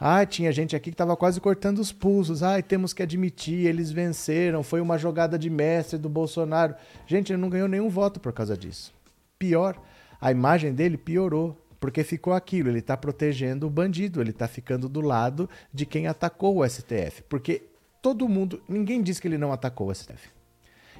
Ah, 0.00 0.24
tinha 0.24 0.52
gente 0.52 0.76
aqui 0.76 0.90
que 0.90 0.94
estava 0.94 1.16
quase 1.16 1.40
cortando 1.40 1.80
os 1.80 1.90
pulsos. 1.90 2.42
Ah, 2.42 2.62
temos 2.62 2.92
que 2.92 3.02
admitir, 3.02 3.66
eles 3.66 3.90
venceram. 3.90 4.62
Foi 4.62 4.80
uma 4.80 4.96
jogada 4.96 5.36
de 5.36 5.50
mestre 5.50 5.98
do 5.98 6.08
Bolsonaro. 6.08 6.76
Gente, 7.04 7.32
ele 7.32 7.42
não 7.42 7.50
ganhou 7.50 7.66
nenhum 7.66 7.88
voto 7.88 8.20
por 8.20 8.32
causa 8.32 8.56
disso. 8.56 8.94
Pior, 9.38 9.76
a 10.20 10.30
imagem 10.30 10.72
dele 10.72 10.96
piorou. 10.96 11.56
Porque 11.80 12.02
ficou 12.02 12.32
aquilo, 12.32 12.68
ele 12.68 12.80
está 12.80 12.96
protegendo 12.96 13.66
o 13.66 13.70
bandido, 13.70 14.20
ele 14.20 14.30
está 14.30 14.48
ficando 14.48 14.88
do 14.88 15.00
lado 15.00 15.48
de 15.72 15.86
quem 15.86 16.08
atacou 16.08 16.58
o 16.58 16.68
STF. 16.68 17.22
Porque 17.28 17.62
todo 18.02 18.28
mundo, 18.28 18.60
ninguém 18.68 19.00
diz 19.00 19.20
que 19.20 19.28
ele 19.28 19.38
não 19.38 19.52
atacou 19.52 19.88
o 19.88 19.94
STF. 19.94 20.28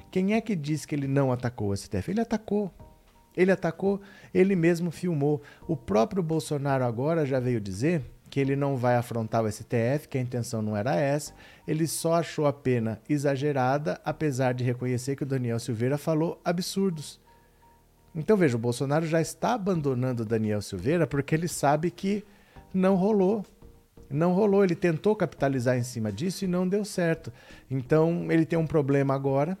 Quem 0.09 0.33
é 0.33 0.41
que 0.41 0.55
diz 0.55 0.85
que 0.85 0.95
ele 0.95 1.07
não 1.07 1.33
atacou 1.33 1.69
o 1.69 1.75
STF? 1.75 2.09
Ele 2.09 2.21
atacou. 2.21 2.73
Ele 3.39 3.53
atacou, 3.53 4.01
ele 4.33 4.53
mesmo 4.53 4.91
filmou. 4.91 5.41
O 5.65 5.77
próprio 5.77 6.21
Bolsonaro 6.21 6.83
agora 6.83 7.25
já 7.25 7.39
veio 7.39 7.61
dizer 7.61 8.01
que 8.29 8.37
ele 8.37 8.53
não 8.53 8.75
vai 8.75 8.97
afrontar 8.97 9.43
o 9.43 9.49
STF, 9.49 10.09
que 10.09 10.17
a 10.17 10.21
intenção 10.21 10.61
não 10.61 10.75
era 10.75 10.93
essa. 10.93 11.33
Ele 11.65 11.87
só 11.87 12.15
achou 12.15 12.45
a 12.45 12.51
pena 12.51 12.99
exagerada, 13.07 13.97
apesar 14.03 14.53
de 14.53 14.65
reconhecer 14.65 15.15
que 15.15 15.23
o 15.23 15.25
Daniel 15.25 15.57
Silveira 15.57 15.97
falou 15.97 16.41
absurdos. 16.43 17.17
Então 18.13 18.35
veja, 18.35 18.57
o 18.57 18.59
Bolsonaro 18.59 19.07
já 19.07 19.21
está 19.21 19.53
abandonando 19.53 20.23
o 20.23 20.25
Daniel 20.25 20.61
Silveira 20.61 21.07
porque 21.07 21.33
ele 21.33 21.47
sabe 21.47 21.89
que 21.89 22.25
não 22.73 22.95
rolou. 22.95 23.45
Não 24.09 24.33
rolou, 24.33 24.65
ele 24.65 24.75
tentou 24.75 25.15
capitalizar 25.15 25.77
em 25.77 25.83
cima 25.83 26.11
disso 26.11 26.43
e 26.43 26.47
não 26.47 26.67
deu 26.67 26.83
certo. 26.83 27.31
Então 27.71 28.29
ele 28.29 28.45
tem 28.45 28.59
um 28.59 28.67
problema 28.67 29.13
agora, 29.13 29.57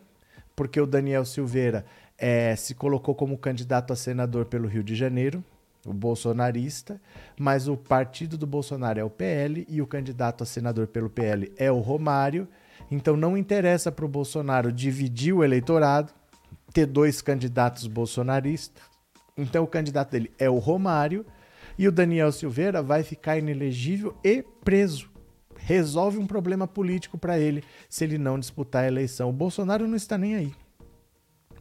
porque 0.53 0.81
o 0.81 0.85
Daniel 0.85 1.23
Silveira 1.23 1.85
é, 2.19 2.55
se 2.55 2.75
colocou 2.75 3.15
como 3.15 3.37
candidato 3.37 3.93
a 3.93 3.95
senador 3.95 4.45
pelo 4.45 4.67
Rio 4.67 4.83
de 4.83 4.95
Janeiro, 4.95 5.43
o 5.85 5.93
bolsonarista, 5.93 6.99
mas 7.39 7.67
o 7.67 7.77
partido 7.77 8.37
do 8.37 8.45
Bolsonaro 8.45 8.99
é 8.99 9.03
o 9.03 9.09
PL 9.09 9.65
e 9.69 9.81
o 9.81 9.87
candidato 9.87 10.43
a 10.43 10.45
senador 10.45 10.87
pelo 10.87 11.09
PL 11.09 11.51
é 11.57 11.71
o 11.71 11.79
Romário. 11.79 12.47
Então 12.91 13.15
não 13.15 13.37
interessa 13.37 13.91
para 13.91 14.05
o 14.05 14.09
Bolsonaro 14.09 14.71
dividir 14.71 15.33
o 15.33 15.43
eleitorado, 15.43 16.11
ter 16.73 16.85
dois 16.85 17.21
candidatos 17.21 17.87
bolsonaristas. 17.87 18.83
Então 19.37 19.63
o 19.63 19.67
candidato 19.67 20.11
dele 20.11 20.31
é 20.37 20.49
o 20.49 20.57
Romário 20.57 21.25
e 21.77 21.87
o 21.87 21.91
Daniel 21.91 22.31
Silveira 22.31 22.83
vai 22.83 23.03
ficar 23.03 23.37
inelegível 23.37 24.17
e 24.21 24.43
preso. 24.63 25.09
Resolve 25.55 26.17
um 26.17 26.27
problema 26.27 26.67
político 26.67 27.17
para 27.17 27.39
ele 27.39 27.63
se 27.89 28.03
ele 28.03 28.17
não 28.17 28.37
disputar 28.37 28.83
a 28.83 28.87
eleição. 28.87 29.29
O 29.29 29.33
Bolsonaro 29.33 29.87
não 29.87 29.95
está 29.95 30.17
nem 30.17 30.35
aí. 30.35 30.53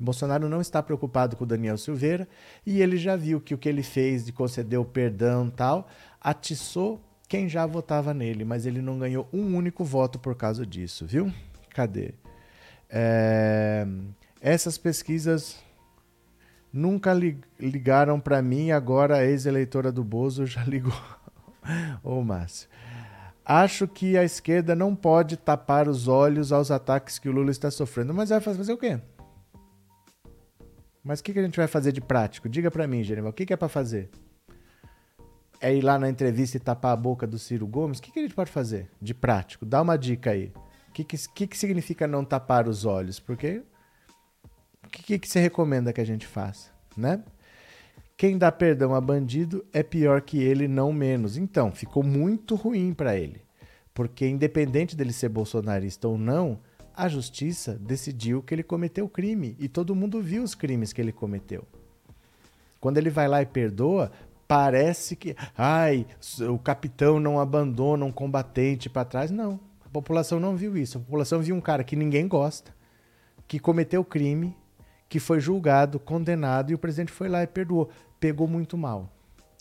Bolsonaro 0.00 0.48
não 0.48 0.60
está 0.60 0.82
preocupado 0.82 1.36
com 1.36 1.44
o 1.44 1.46
Daniel 1.46 1.76
Silveira 1.76 2.28
e 2.64 2.80
ele 2.80 2.96
já 2.96 3.16
viu 3.16 3.40
que 3.40 3.54
o 3.54 3.58
que 3.58 3.68
ele 3.68 3.82
fez 3.82 4.24
de 4.24 4.32
conceder 4.32 4.78
o 4.78 4.84
perdão 4.84 5.50
tal 5.50 5.88
atiçou 6.20 7.00
quem 7.28 7.48
já 7.48 7.66
votava 7.66 8.14
nele, 8.14 8.44
mas 8.44 8.64
ele 8.64 8.80
não 8.80 8.98
ganhou 8.98 9.28
um 9.32 9.54
único 9.54 9.84
voto 9.84 10.18
por 10.18 10.34
causa 10.34 10.64
disso, 10.64 11.06
viu? 11.06 11.32
Cadê? 11.70 12.14
É... 12.88 13.86
Essas 14.40 14.78
pesquisas 14.78 15.56
nunca 16.72 17.12
ligaram 17.58 18.18
para 18.18 18.40
mim, 18.40 18.70
agora 18.70 19.16
a 19.16 19.24
ex-eleitora 19.24 19.92
do 19.92 20.02
Bozo 20.02 20.46
já 20.46 20.64
ligou. 20.66 20.92
Ô, 22.02 22.22
Márcio. 22.22 22.68
Acho 23.44 23.88
que 23.88 24.16
a 24.16 24.24
esquerda 24.24 24.74
não 24.74 24.94
pode 24.94 25.36
tapar 25.36 25.88
os 25.88 26.06
olhos 26.06 26.52
aos 26.52 26.70
ataques 26.70 27.18
que 27.18 27.28
o 27.28 27.32
Lula 27.32 27.50
está 27.50 27.70
sofrendo. 27.70 28.12
Mas 28.12 28.28
vai 28.28 28.40
fazer 28.40 28.72
o 28.72 28.76
quê? 28.76 29.00
Mas 31.08 31.20
o 31.20 31.24
que, 31.24 31.32
que 31.32 31.38
a 31.38 31.42
gente 31.42 31.56
vai 31.56 31.66
fazer 31.66 31.90
de 31.90 32.02
prático? 32.02 32.50
Diga 32.50 32.70
para 32.70 32.86
mim, 32.86 33.02
Genival, 33.02 33.30
o 33.30 33.32
que, 33.32 33.46
que 33.46 33.52
é 33.54 33.56
para 33.56 33.66
fazer? 33.66 34.10
É 35.58 35.74
ir 35.74 35.80
lá 35.80 35.98
na 35.98 36.06
entrevista 36.06 36.58
e 36.58 36.60
tapar 36.60 36.92
a 36.92 36.96
boca 36.96 37.26
do 37.26 37.38
Ciro 37.38 37.66
Gomes? 37.66 37.98
O 37.98 38.02
que, 38.02 38.12
que 38.12 38.18
a 38.18 38.22
gente 38.22 38.34
pode 38.34 38.50
fazer 38.50 38.90
de 39.00 39.14
prático? 39.14 39.64
Dá 39.64 39.80
uma 39.80 39.96
dica 39.96 40.32
aí. 40.32 40.52
O 40.90 40.92
que, 40.92 41.04
que, 41.04 41.16
que, 41.34 41.46
que 41.46 41.56
significa 41.56 42.06
não 42.06 42.26
tapar 42.26 42.68
os 42.68 42.84
olhos? 42.84 43.18
Porque 43.18 43.62
o 44.84 44.88
que, 44.90 45.18
que 45.18 45.26
você 45.26 45.40
recomenda 45.40 45.94
que 45.94 46.00
a 46.02 46.04
gente 46.04 46.26
faça, 46.26 46.68
né? 46.94 47.24
Quem 48.14 48.36
dá 48.36 48.52
perdão 48.52 48.94
a 48.94 49.00
bandido 49.00 49.64
é 49.72 49.82
pior 49.82 50.20
que 50.20 50.42
ele, 50.42 50.68
não 50.68 50.92
menos. 50.92 51.38
Então, 51.38 51.72
ficou 51.72 52.02
muito 52.02 52.54
ruim 52.54 52.92
para 52.92 53.16
ele. 53.16 53.40
Porque 53.94 54.28
independente 54.28 54.94
dele 54.94 55.14
ser 55.14 55.30
bolsonarista 55.30 56.06
ou 56.06 56.18
não, 56.18 56.60
a 56.98 57.08
justiça 57.08 57.74
decidiu 57.74 58.42
que 58.42 58.52
ele 58.52 58.64
cometeu 58.64 59.08
crime 59.08 59.54
e 59.60 59.68
todo 59.68 59.94
mundo 59.94 60.20
viu 60.20 60.42
os 60.42 60.52
crimes 60.52 60.92
que 60.92 61.00
ele 61.00 61.12
cometeu. 61.12 61.64
Quando 62.80 62.98
ele 62.98 63.08
vai 63.08 63.28
lá 63.28 63.40
e 63.40 63.46
perdoa, 63.46 64.10
parece 64.48 65.14
que, 65.14 65.36
ai, 65.56 66.04
o 66.50 66.58
capitão 66.58 67.20
não 67.20 67.38
abandona 67.38 68.04
um 68.04 68.10
combatente 68.10 68.90
para 68.90 69.04
trás. 69.04 69.30
Não, 69.30 69.60
a 69.86 69.88
população 69.88 70.40
não 70.40 70.56
viu 70.56 70.76
isso. 70.76 70.98
A 70.98 71.00
população 71.00 71.40
viu 71.40 71.54
um 71.54 71.60
cara 71.60 71.84
que 71.84 71.94
ninguém 71.94 72.26
gosta, 72.26 72.74
que 73.46 73.60
cometeu 73.60 74.04
crime, 74.04 74.56
que 75.08 75.20
foi 75.20 75.38
julgado, 75.38 76.00
condenado 76.00 76.72
e 76.72 76.74
o 76.74 76.78
presidente 76.78 77.12
foi 77.12 77.28
lá 77.28 77.44
e 77.44 77.46
perdoou. 77.46 77.88
Pegou 78.18 78.48
muito 78.48 78.76
mal. 78.76 79.08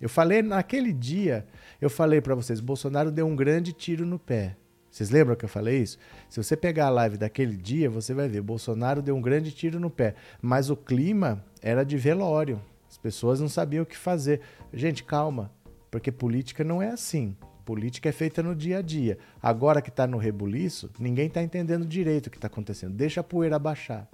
Eu 0.02 0.10
falei 0.10 0.42
naquele 0.42 0.92
dia, 0.92 1.46
eu 1.80 1.90
falei 1.90 2.20
para 2.20 2.34
vocês, 2.34 2.60
Bolsonaro 2.60 3.12
deu 3.12 3.28
um 3.28 3.36
grande 3.36 3.74
tiro 3.74 4.08
no 4.08 4.18
pé. 4.18 4.58
Vocês 4.98 5.12
lembram 5.12 5.36
que 5.36 5.46
eu 5.46 5.50
falei 5.50 5.78
isso? 5.78 6.00
Se 6.28 6.42
você 6.44 6.58
pegar 6.58 6.88
a 6.88 6.90
live 6.90 7.18
daquele 7.18 7.56
dia, 7.56 7.88
você 7.88 8.16
vai 8.16 8.28
ver. 8.28 8.42
Bolsonaro 8.42 9.00
deu 9.00 9.16
um 9.16 9.22
grande 9.22 9.52
tiro 9.52 9.80
no 9.80 9.92
pé. 9.92 10.16
Mas 10.42 10.72
o 10.72 10.76
clima 10.76 11.46
era 11.62 11.84
de 11.84 11.96
velório. 11.96 12.60
As 12.90 12.98
pessoas 12.98 13.40
não 13.40 13.48
sabiam 13.48 13.84
o 13.84 13.86
que 13.86 13.96
fazer. 13.96 14.42
Gente, 14.74 15.04
calma. 15.04 15.52
Porque 15.92 16.12
política 16.12 16.64
não 16.64 16.82
é 16.82 16.90
assim. 16.90 17.38
Política 17.64 18.10
é 18.10 18.12
feita 18.12 18.42
no 18.42 18.56
dia 18.56 18.80
a 18.80 18.82
dia. 18.82 19.20
Agora 19.40 19.84
que 19.84 19.90
está 19.90 20.08
no 20.08 20.18
rebuliço, 20.18 20.90
ninguém 20.98 21.28
está 21.28 21.44
entendendo 21.44 21.86
direito 21.86 22.26
o 22.26 22.32
que 22.32 22.38
está 22.40 22.48
acontecendo. 22.48 22.96
Deixa 22.96 23.22
a 23.22 23.24
poeira 23.24 23.60
baixar. 23.60 24.10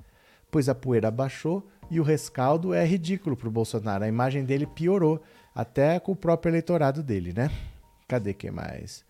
Pois 0.52 0.68
a 0.68 0.76
poeira 0.76 1.10
baixou 1.10 1.66
e 1.90 1.98
o 1.98 2.04
rescaldo 2.04 2.74
é 2.74 2.86
ridículo 2.86 3.38
para 3.38 3.48
o 3.48 3.52
Bolsonaro. 3.52 4.04
A 4.04 4.10
imagem 4.10 4.44
dele 4.44 4.68
piorou, 4.68 5.24
até 5.56 5.98
com 5.98 6.12
o 6.12 6.16
próprio 6.18 6.50
eleitorado 6.50 7.02
dele, 7.02 7.32
né? 7.34 7.50
Cadê 8.06 8.34
quem 8.34 8.52
mais? 8.52 9.06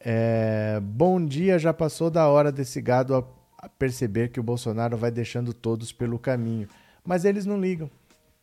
É, 0.00 0.78
bom 0.80 1.24
dia, 1.24 1.58
já 1.58 1.74
passou 1.74 2.08
da 2.08 2.28
hora 2.28 2.52
desse 2.52 2.80
gado 2.80 3.16
a, 3.16 3.24
a 3.58 3.68
perceber 3.68 4.28
que 4.28 4.38
o 4.38 4.42
Bolsonaro 4.42 4.96
vai 4.96 5.10
deixando 5.10 5.52
todos 5.52 5.92
pelo 5.92 6.18
caminho. 6.18 6.68
Mas 7.04 7.24
eles 7.24 7.44
não 7.44 7.60
ligam. 7.60 7.90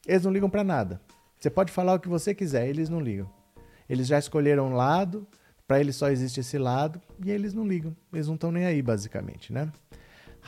Eles 0.05 0.23
não 0.23 0.31
ligam 0.31 0.49
para 0.49 0.63
nada. 0.63 1.01
Você 1.39 1.49
pode 1.49 1.71
falar 1.71 1.93
o 1.93 1.99
que 1.99 2.09
você 2.09 2.33
quiser, 2.33 2.67
eles 2.67 2.89
não 2.89 2.99
ligam. 2.99 3.29
Eles 3.89 4.07
já 4.07 4.19
escolheram 4.19 4.67
um 4.67 4.75
lado, 4.75 5.27
para 5.67 5.79
eles 5.79 5.95
só 5.95 6.09
existe 6.09 6.39
esse 6.39 6.57
lado, 6.57 7.01
e 7.23 7.31
eles 7.31 7.53
não 7.53 7.67
ligam. 7.67 7.95
Eles 8.11 8.27
não 8.27 8.35
estão 8.35 8.51
nem 8.51 8.65
aí, 8.65 8.81
basicamente, 8.81 9.53
né? 9.53 9.71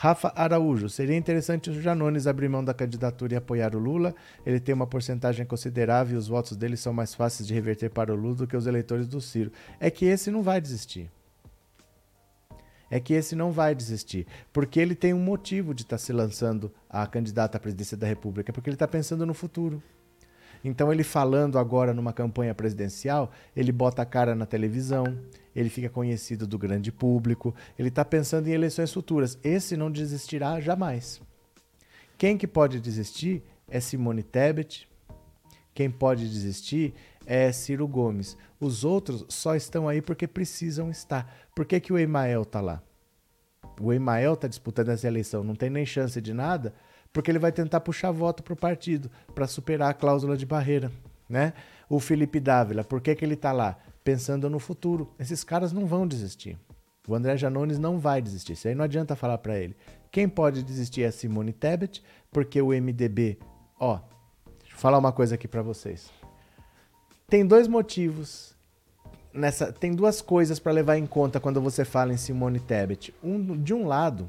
Rafa 0.00 0.32
Araújo, 0.36 0.88
seria 0.88 1.16
interessante 1.16 1.70
o 1.70 1.82
Janones 1.82 2.28
abrir 2.28 2.48
mão 2.48 2.64
da 2.64 2.72
candidatura 2.72 3.34
e 3.34 3.36
apoiar 3.36 3.74
o 3.74 3.80
Lula. 3.80 4.14
Ele 4.46 4.60
tem 4.60 4.72
uma 4.72 4.86
porcentagem 4.86 5.44
considerável 5.44 6.14
e 6.14 6.16
os 6.16 6.28
votos 6.28 6.56
dele 6.56 6.76
são 6.76 6.92
mais 6.92 7.16
fáceis 7.16 7.48
de 7.48 7.52
reverter 7.52 7.90
para 7.90 8.12
o 8.12 8.16
Lula 8.16 8.36
do 8.36 8.46
que 8.46 8.56
os 8.56 8.68
eleitores 8.68 9.08
do 9.08 9.20
Ciro. 9.20 9.50
É 9.80 9.90
que 9.90 10.04
esse 10.04 10.30
não 10.30 10.40
vai 10.40 10.60
desistir. 10.60 11.10
É 12.88 13.00
que 13.00 13.12
esse 13.12 13.34
não 13.34 13.50
vai 13.50 13.74
desistir. 13.74 14.24
Porque 14.52 14.78
ele 14.78 14.94
tem 14.94 15.12
um 15.12 15.18
motivo 15.18 15.74
de 15.74 15.82
estar 15.82 15.96
tá 15.96 15.98
se 15.98 16.12
lançando 16.12 16.72
a 16.88 17.04
candidata 17.04 17.56
à 17.56 17.60
presidência 17.60 17.96
da 17.96 18.06
República, 18.06 18.52
porque 18.52 18.70
ele 18.70 18.76
está 18.76 18.86
pensando 18.86 19.26
no 19.26 19.34
futuro. 19.34 19.82
Então, 20.64 20.92
ele 20.92 21.04
falando 21.04 21.58
agora 21.58 21.94
numa 21.94 22.12
campanha 22.12 22.54
presidencial, 22.54 23.30
ele 23.54 23.72
bota 23.72 24.02
a 24.02 24.06
cara 24.06 24.34
na 24.34 24.46
televisão, 24.46 25.18
ele 25.54 25.68
fica 25.68 25.88
conhecido 25.88 26.46
do 26.46 26.58
grande 26.58 26.92
público, 26.92 27.54
ele 27.78 27.88
está 27.88 28.04
pensando 28.04 28.48
em 28.48 28.52
eleições 28.52 28.92
futuras. 28.92 29.38
Esse 29.42 29.76
não 29.76 29.90
desistirá 29.90 30.60
jamais. 30.60 31.20
Quem 32.16 32.36
que 32.36 32.46
pode 32.46 32.80
desistir 32.80 33.42
é 33.68 33.80
Simone 33.80 34.22
Tebet, 34.22 34.88
quem 35.74 35.90
pode 35.90 36.28
desistir 36.28 36.94
é 37.24 37.52
Ciro 37.52 37.86
Gomes. 37.86 38.36
Os 38.58 38.84
outros 38.84 39.24
só 39.28 39.54
estão 39.54 39.88
aí 39.88 40.02
porque 40.02 40.26
precisam 40.26 40.90
estar. 40.90 41.32
Por 41.54 41.64
que, 41.64 41.78
que 41.78 41.92
o 41.92 41.98
Emael 41.98 42.42
está 42.42 42.60
lá? 42.60 42.82
O 43.80 43.92
Emael 43.92 44.34
está 44.34 44.48
disputando 44.48 44.88
essa 44.88 45.06
eleição, 45.06 45.44
não 45.44 45.54
tem 45.54 45.70
nem 45.70 45.86
chance 45.86 46.20
de 46.20 46.34
nada, 46.34 46.74
porque 47.12 47.30
ele 47.30 47.38
vai 47.38 47.52
tentar 47.52 47.80
puxar 47.80 48.10
voto 48.10 48.42
para 48.42 48.54
o 48.54 48.56
partido, 48.56 49.10
para 49.34 49.46
superar 49.46 49.90
a 49.90 49.94
cláusula 49.94 50.36
de 50.36 50.46
barreira. 50.46 50.90
Né? 51.28 51.52
O 51.88 52.00
Felipe 52.00 52.40
Dávila, 52.40 52.84
por 52.84 53.00
que, 53.00 53.14
que 53.14 53.24
ele 53.24 53.34
está 53.34 53.52
lá? 53.52 53.76
Pensando 54.02 54.48
no 54.48 54.58
futuro. 54.58 55.12
Esses 55.18 55.44
caras 55.44 55.72
não 55.72 55.86
vão 55.86 56.06
desistir. 56.06 56.58
O 57.06 57.14
André 57.14 57.36
Janones 57.36 57.78
não 57.78 57.98
vai 57.98 58.20
desistir. 58.20 58.52
Isso 58.52 58.68
aí 58.68 58.74
não 58.74 58.84
adianta 58.84 59.16
falar 59.16 59.38
para 59.38 59.58
ele. 59.58 59.76
Quem 60.10 60.28
pode 60.28 60.62
desistir 60.62 61.02
é 61.02 61.10
Simone 61.10 61.52
Tebet, 61.52 62.02
porque 62.30 62.60
o 62.60 62.68
MDB, 62.68 63.38
ó, 63.78 64.00
deixa 64.60 64.74
eu 64.74 64.78
falar 64.78 64.98
uma 64.98 65.12
coisa 65.12 65.34
aqui 65.34 65.48
para 65.48 65.62
vocês. 65.62 66.10
Tem 67.26 67.46
dois 67.46 67.68
motivos 67.68 68.54
nessa, 69.32 69.72
tem 69.72 69.94
duas 69.94 70.20
coisas 70.20 70.58
para 70.58 70.72
levar 70.72 70.96
em 70.96 71.06
conta 71.06 71.40
quando 71.40 71.60
você 71.60 71.84
fala 71.84 72.12
em 72.12 72.16
Simone 72.16 72.60
Tebet. 72.60 73.14
Um, 73.22 73.56
de 73.56 73.72
um 73.72 73.86
lado, 73.86 74.28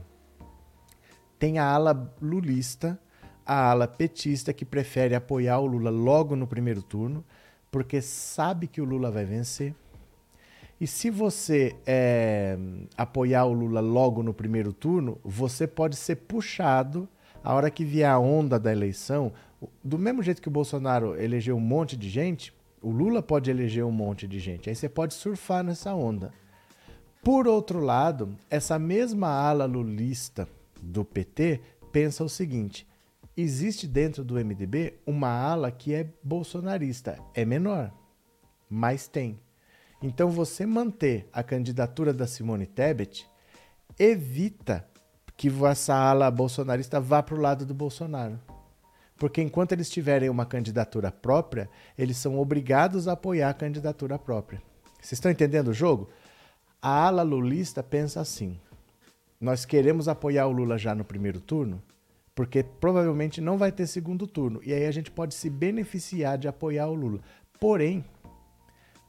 tem 1.39 1.57
a 1.57 1.65
ala 1.65 2.13
lulista, 2.21 2.99
a 3.45 3.71
ala 3.71 3.87
petista 3.87 4.53
que 4.53 4.65
prefere 4.65 5.15
apoiar 5.15 5.59
o 5.59 5.65
Lula 5.65 5.89
logo 5.89 6.35
no 6.35 6.45
primeiro 6.45 6.83
turno, 6.83 7.23
porque 7.71 8.01
sabe 8.01 8.67
que 8.67 8.81
o 8.81 8.85
Lula 8.85 9.09
vai 9.09 9.23
vencer. 9.23 9.73
E 10.79 10.85
se 10.85 11.09
você 11.09 11.75
é, 11.85 12.57
apoiar 12.97 13.45
o 13.45 13.53
Lula 13.53 13.79
logo 13.79 14.21
no 14.21 14.33
primeiro 14.33 14.71
turno, 14.71 15.17
você 15.23 15.65
pode 15.65 15.95
ser 15.95 16.17
puxado 16.17 17.07
a 17.43 17.53
hora 17.53 17.71
que 17.71 17.83
vier 17.83 18.09
a 18.09 18.19
onda 18.19 18.59
da 18.59 18.71
eleição. 18.71 19.31
Do 19.83 19.97
mesmo 19.97 20.21
jeito 20.21 20.41
que 20.41 20.47
o 20.47 20.51
Bolsonaro 20.51 21.19
elegeu 21.19 21.55
um 21.55 21.61
monte 21.61 21.97
de 21.97 22.09
gente, 22.09 22.53
o 22.81 22.91
Lula 22.91 23.21
pode 23.21 23.49
eleger 23.49 23.83
um 23.83 23.91
monte 23.91 24.27
de 24.27 24.39
gente. 24.39 24.69
Aí 24.69 24.75
você 24.75 24.87
pode 24.87 25.13
surfar 25.13 25.63
nessa 25.63 25.93
onda. 25.93 26.33
Por 27.23 27.47
outro 27.47 27.79
lado, 27.79 28.35
essa 28.49 28.79
mesma 28.79 29.27
ala 29.27 29.65
lulista 29.65 30.47
do 30.81 31.03
PT 31.03 31.61
pensa 31.91 32.23
o 32.23 32.29
seguinte: 32.29 32.87
existe 33.35 33.87
dentro 33.87 34.23
do 34.23 34.35
MDB 34.35 34.99
uma 35.05 35.29
ala 35.29 35.71
que 35.71 35.93
é 35.93 36.11
bolsonarista, 36.23 37.17
é 37.33 37.45
menor, 37.45 37.91
mas 38.69 39.07
tem. 39.07 39.39
Então 40.01 40.29
você 40.29 40.65
manter 40.65 41.27
a 41.33 41.43
candidatura 41.43 42.13
da 42.13 42.25
Simone 42.25 42.65
Tebet 42.65 43.27
evita 43.97 44.87
que 45.35 45.49
essa 45.65 45.95
ala 45.95 46.29
bolsonarista 46.31 46.99
vá 46.99 47.21
para 47.23 47.35
o 47.35 47.39
lado 47.39 47.65
do 47.65 47.73
Bolsonaro. 47.73 48.39
Porque 49.17 49.41
enquanto 49.41 49.73
eles 49.73 49.89
tiverem 49.89 50.29
uma 50.29 50.45
candidatura 50.45 51.11
própria, 51.11 51.69
eles 51.97 52.15
são 52.15 52.39
obrigados 52.39 53.07
a 53.07 53.13
apoiar 53.13 53.49
a 53.49 53.53
candidatura 53.53 54.17
própria. 54.17 54.61
Vocês 55.01 55.13
estão 55.13 55.31
entendendo 55.31 55.69
o 55.69 55.73
jogo? 55.73 56.09
A 56.81 57.07
ala 57.07 57.21
lulista 57.21 57.83
pensa 57.83 58.21
assim: 58.21 58.59
nós 59.39 59.65
queremos 59.65 60.07
apoiar 60.07 60.47
o 60.47 60.51
Lula 60.51 60.77
já 60.77 60.93
no 60.93 61.05
primeiro 61.05 61.39
turno, 61.39 61.81
porque 62.35 62.63
provavelmente 62.63 63.39
não 63.39 63.57
vai 63.57 63.71
ter 63.71 63.87
segundo 63.87 64.27
turno. 64.27 64.59
E 64.63 64.73
aí 64.73 64.85
a 64.85 64.91
gente 64.91 65.09
pode 65.09 65.33
se 65.33 65.49
beneficiar 65.49 66.37
de 66.37 66.47
apoiar 66.47 66.87
o 66.87 66.93
Lula. 66.93 67.19
Porém, 67.59 68.03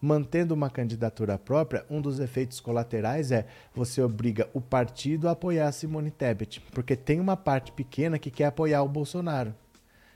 mantendo 0.00 0.54
uma 0.54 0.70
candidatura 0.70 1.38
própria, 1.38 1.84
um 1.90 2.00
dos 2.00 2.20
efeitos 2.20 2.60
colaterais 2.60 3.30
é 3.30 3.46
você 3.74 4.00
obriga 4.02 4.48
o 4.54 4.60
partido 4.60 5.28
a 5.28 5.32
apoiar 5.32 5.68
a 5.68 5.72
Simone 5.72 6.10
Tebet, 6.10 6.60
porque 6.72 6.96
tem 6.96 7.20
uma 7.20 7.36
parte 7.36 7.72
pequena 7.72 8.18
que 8.18 8.30
quer 8.30 8.46
apoiar 8.46 8.82
o 8.82 8.88
Bolsonaro. 8.88 9.54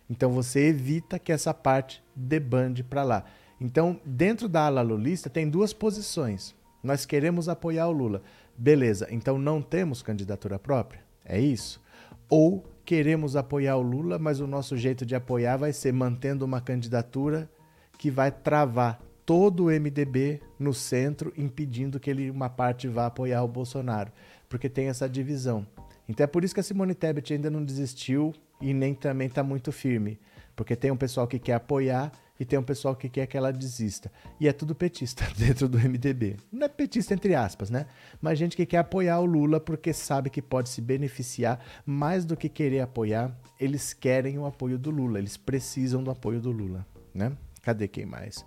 Então 0.09 0.31
você 0.33 0.67
evita 0.69 1.19
que 1.19 1.33
essa 1.33 1.53
parte 1.53 2.03
debande 2.15 2.83
para 2.83 3.03
lá. 3.03 3.25
Então, 3.61 4.01
dentro 4.05 4.49
da 4.49 4.67
ala 4.67 4.83
lulista 4.83 5.31
tem 5.31 5.49
duas 5.49 5.73
posições. 5.73 6.55
Nós 6.83 7.07
queremos 7.07 7.49
apoiar 7.49 7.89
o 7.89 7.93
Lula. 7.93 8.23
Beleza, 8.57 9.09
então 9.11 9.39
não 9.39 9.61
temos 9.61 10.03
candidatura 10.03 10.59
própria? 10.59 11.03
É 11.25 11.41
isso? 11.41 11.83
Ou 12.29 12.65
queremos 12.85 13.37
apoiar 13.37 13.77
o 13.77 13.83
Lula, 13.83 14.19
mas 14.19 14.41
o 14.41 14.47
nosso 14.47 14.77
jeito 14.77 15.05
de 15.05 15.15
apoiar 15.15 15.57
vai 15.57 15.73
ser 15.73 15.93
mantendo 15.93 16.45
uma 16.45 16.61
candidatura 16.61 17.51
que 17.99 18.11
vai 18.11 18.31
travar 18.31 19.01
todo 19.25 19.65
o 19.65 19.71
MDB 19.71 20.41
no 20.59 20.75
centro, 20.75 21.33
impedindo 21.37 21.99
que 21.99 22.11
ele, 22.11 22.31
uma 22.31 22.49
parte 22.49 22.87
vá 22.87 23.07
apoiar 23.07 23.43
o 23.43 23.49
Bolsonaro, 23.49 24.13
porque 24.49 24.69
tem 24.69 24.89
essa 24.89 25.09
divisão. 25.09 25.67
Então 26.09 26.25
é 26.25 26.27
por 26.27 26.45
isso 26.45 26.53
que 26.53 26.61
a 26.61 26.63
Simone 26.63 26.95
Tebet 26.95 27.33
ainda 27.33 27.51
não 27.51 27.65
desistiu 27.65 28.35
e 28.61 28.75
nem 28.75 28.95
também 28.95 29.29
está 29.29 29.43
muito 29.43 29.73
firme, 29.73 30.21
porque 30.55 30.77
tem 30.77 30.91
um 30.91 30.97
pessoal 30.97 31.27
que 31.27 31.39
quer 31.39 31.55
apoiar 31.55 32.13
e 32.39 32.45
tem 32.45 32.59
um 32.59 32.63
pessoal 32.63 32.97
que 32.97 33.09
quer 33.09 33.27
que 33.27 33.37
ela 33.37 33.53
desista. 33.53 34.11
E 34.41 34.49
é 34.49 34.53
tudo 34.53 34.75
petista 34.75 35.25
dentro 35.37 35.69
do 35.69 35.79
MDB. 35.79 36.37
Não 36.53 36.67
é 36.67 36.69
petista 36.69 37.15
entre 37.15 37.35
aspas, 37.35 37.71
né? 37.71 37.87
Mas 38.21 38.39
gente 38.39 38.57
que 38.57 38.67
quer 38.67 38.79
apoiar 38.79 39.21
o 39.21 39.25
Lula 39.25 39.61
porque 39.61 39.93
sabe 39.93 40.31
que 40.31 40.43
pode 40.43 40.69
se 40.69 40.81
beneficiar 40.81 41.61
mais 41.87 42.25
do 42.25 42.37
que 42.37 42.49
querer 42.49 42.81
apoiar, 42.81 43.37
eles 43.59 43.93
querem 43.93 44.39
o 44.39 44.47
apoio 44.47 44.79
do 44.79 44.91
Lula, 44.91 45.19
eles 45.19 45.37
precisam 45.37 46.03
do 46.03 46.11
apoio 46.11 46.41
do 46.41 46.51
Lula, 46.51 46.87
né? 47.15 47.33
Cadê 47.63 47.89
quem 47.89 48.05
mais? 48.05 48.45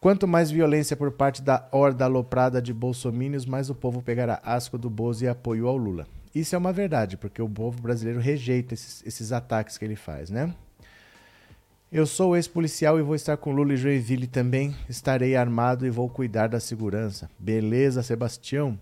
Quanto 0.00 0.26
mais 0.26 0.50
violência 0.50 0.96
por 0.96 1.12
parte 1.12 1.40
da 1.40 1.68
horda 1.70 2.06
aloprada 2.06 2.60
de 2.60 2.72
bolsomínios, 2.74 3.46
mais 3.46 3.70
o 3.70 3.74
povo 3.74 4.02
pegará 4.02 4.40
asco 4.42 4.76
do 4.76 4.90
Bozo 4.90 5.24
e 5.24 5.28
apoio 5.28 5.68
ao 5.68 5.76
Lula. 5.76 6.08
Isso 6.34 6.56
é 6.56 6.58
uma 6.58 6.72
verdade, 6.72 7.16
porque 7.16 7.40
o 7.40 7.48
povo 7.48 7.80
brasileiro 7.80 8.18
rejeita 8.18 8.74
esses, 8.74 9.00
esses 9.06 9.30
ataques 9.30 9.78
que 9.78 9.84
ele 9.84 9.94
faz, 9.94 10.28
né? 10.28 10.52
Eu 11.92 12.06
sou 12.06 12.34
ex-policial 12.34 12.98
e 12.98 13.02
vou 13.02 13.14
estar 13.14 13.36
com 13.36 13.52
Lula 13.52 13.74
e 13.74 13.76
Joinville 13.76 14.26
também. 14.26 14.74
Estarei 14.88 15.36
armado 15.36 15.86
e 15.86 15.90
vou 15.90 16.08
cuidar 16.08 16.46
da 16.46 16.58
segurança. 16.58 17.30
Beleza, 17.38 18.02
Sebastião? 18.02 18.80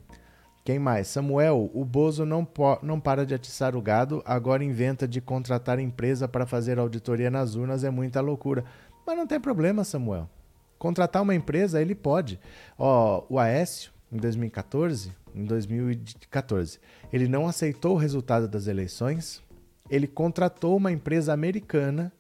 Quem 0.65 0.79
mais? 0.79 1.09
Samuel, 1.09 1.69
o 1.75 1.85
Bozo 1.85 2.25
não, 2.25 2.47
não 2.81 3.01
para 3.01 3.27
de 3.27 3.35
atiçar 3.35 3.75
o 3.75 3.83
gado, 3.83 4.23
agora 4.25 4.63
inventa 4.63 5.09
de 5.09 5.21
contratar 5.21 5.81
empresa 5.81 6.29
para 6.29 6.47
fazer 6.47 6.79
auditoria 6.79 7.33
nas 7.33 7.57
urnas, 7.57 7.83
é 7.83 7.91
muita 7.91 8.21
loucura. 8.21 8.65
Mas 9.05 9.17
não 9.17 9.27
tem 9.27 9.41
problema, 9.41 9.83
Samuel. 9.83 10.31
Contratar 10.79 11.21
uma 11.21 11.35
empresa, 11.35 11.83
ele 11.83 11.97
pode. 11.97 12.39
Ó, 12.79 13.25
o 13.29 13.41
Aécio, 13.41 13.91
em 14.13 14.19
2014, 14.19 15.13
em 15.35 15.45
2014, 15.45 16.79
ele 17.13 17.27
não 17.27 17.49
aceitou 17.49 17.95
o 17.95 17.99
resultado 17.99 18.47
das 18.47 18.69
eleições, 18.69 19.43
ele 19.91 20.07
contratou 20.07 20.77
uma 20.77 20.93
empresa 20.93 21.33
americana 21.33 22.13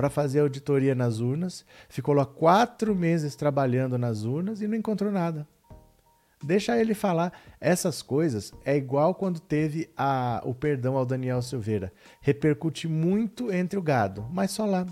para 0.00 0.08
fazer 0.08 0.40
auditoria 0.40 0.94
nas 0.94 1.20
urnas, 1.20 1.62
ficou 1.86 2.14
lá 2.14 2.24
quatro 2.24 2.94
meses 2.94 3.36
trabalhando 3.36 3.98
nas 3.98 4.24
urnas 4.24 4.62
e 4.62 4.66
não 4.66 4.74
encontrou 4.74 5.12
nada. 5.12 5.46
Deixa 6.42 6.80
ele 6.80 6.94
falar. 6.94 7.38
Essas 7.60 8.00
coisas 8.00 8.50
é 8.64 8.74
igual 8.74 9.14
quando 9.14 9.38
teve 9.38 9.90
a, 9.94 10.40
o 10.42 10.54
perdão 10.54 10.96
ao 10.96 11.04
Daniel 11.04 11.42
Silveira. 11.42 11.92
Repercute 12.22 12.88
muito 12.88 13.52
entre 13.52 13.78
o 13.78 13.82
gado, 13.82 14.26
mas 14.32 14.52
só 14.52 14.64
lá. 14.64 14.86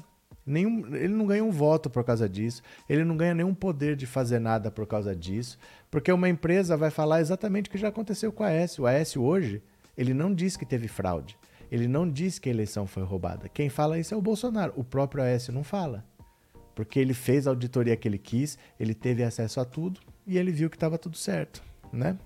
Nenhum, 0.44 0.94
ele 0.94 1.14
não 1.14 1.26
ganha 1.26 1.42
um 1.42 1.50
voto 1.50 1.88
por 1.88 2.04
causa 2.04 2.28
disso, 2.28 2.62
ele 2.86 3.02
não 3.02 3.16
ganha 3.16 3.32
nenhum 3.32 3.54
poder 3.54 3.96
de 3.96 4.04
fazer 4.04 4.38
nada 4.38 4.70
por 4.70 4.86
causa 4.86 5.16
disso, 5.16 5.58
porque 5.90 6.12
uma 6.12 6.28
empresa 6.28 6.76
vai 6.76 6.90
falar 6.90 7.22
exatamente 7.22 7.70
o 7.70 7.72
que 7.72 7.78
já 7.78 7.88
aconteceu 7.88 8.30
com 8.30 8.44
a 8.44 8.48
Aécio. 8.48 8.84
O 8.84 8.86
Aécio 8.86 9.22
hoje, 9.22 9.62
ele 9.96 10.12
não 10.12 10.34
diz 10.34 10.54
que 10.54 10.66
teve 10.66 10.86
fraude. 10.86 11.38
Ele 11.70 11.86
não 11.86 12.10
diz 12.10 12.38
que 12.38 12.48
a 12.48 12.52
eleição 12.52 12.86
foi 12.86 13.02
roubada. 13.02 13.48
Quem 13.48 13.68
fala 13.68 13.98
isso 13.98 14.14
é 14.14 14.16
o 14.16 14.22
Bolsonaro. 14.22 14.72
O 14.76 14.84
próprio 14.84 15.22
Aécio 15.22 15.52
não 15.52 15.62
fala. 15.62 16.04
Porque 16.74 16.98
ele 16.98 17.14
fez 17.14 17.46
a 17.46 17.50
auditoria 17.50 17.96
que 17.96 18.06
ele 18.06 18.18
quis, 18.18 18.56
ele 18.78 18.94
teve 18.94 19.22
acesso 19.22 19.60
a 19.60 19.64
tudo 19.64 20.00
e 20.26 20.38
ele 20.38 20.52
viu 20.52 20.70
que 20.70 20.76
estava 20.76 20.96
tudo 20.96 21.16
certo, 21.16 21.62
né? 21.92 22.16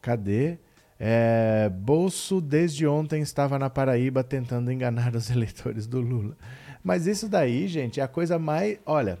Cadê? 0.00 0.58
É, 0.98 1.68
Bolso 1.68 2.40
desde 2.40 2.86
ontem 2.86 3.22
estava 3.22 3.58
na 3.58 3.70
Paraíba 3.70 4.22
tentando 4.24 4.70
enganar 4.72 5.14
os 5.14 5.28
eleitores 5.30 5.86
do 5.86 6.00
Lula. 6.00 6.36
Mas 6.82 7.06
isso 7.06 7.28
daí, 7.28 7.68
gente, 7.68 8.00
é 8.00 8.02
a 8.02 8.08
coisa 8.08 8.38
mais. 8.38 8.78
Olha, 8.86 9.18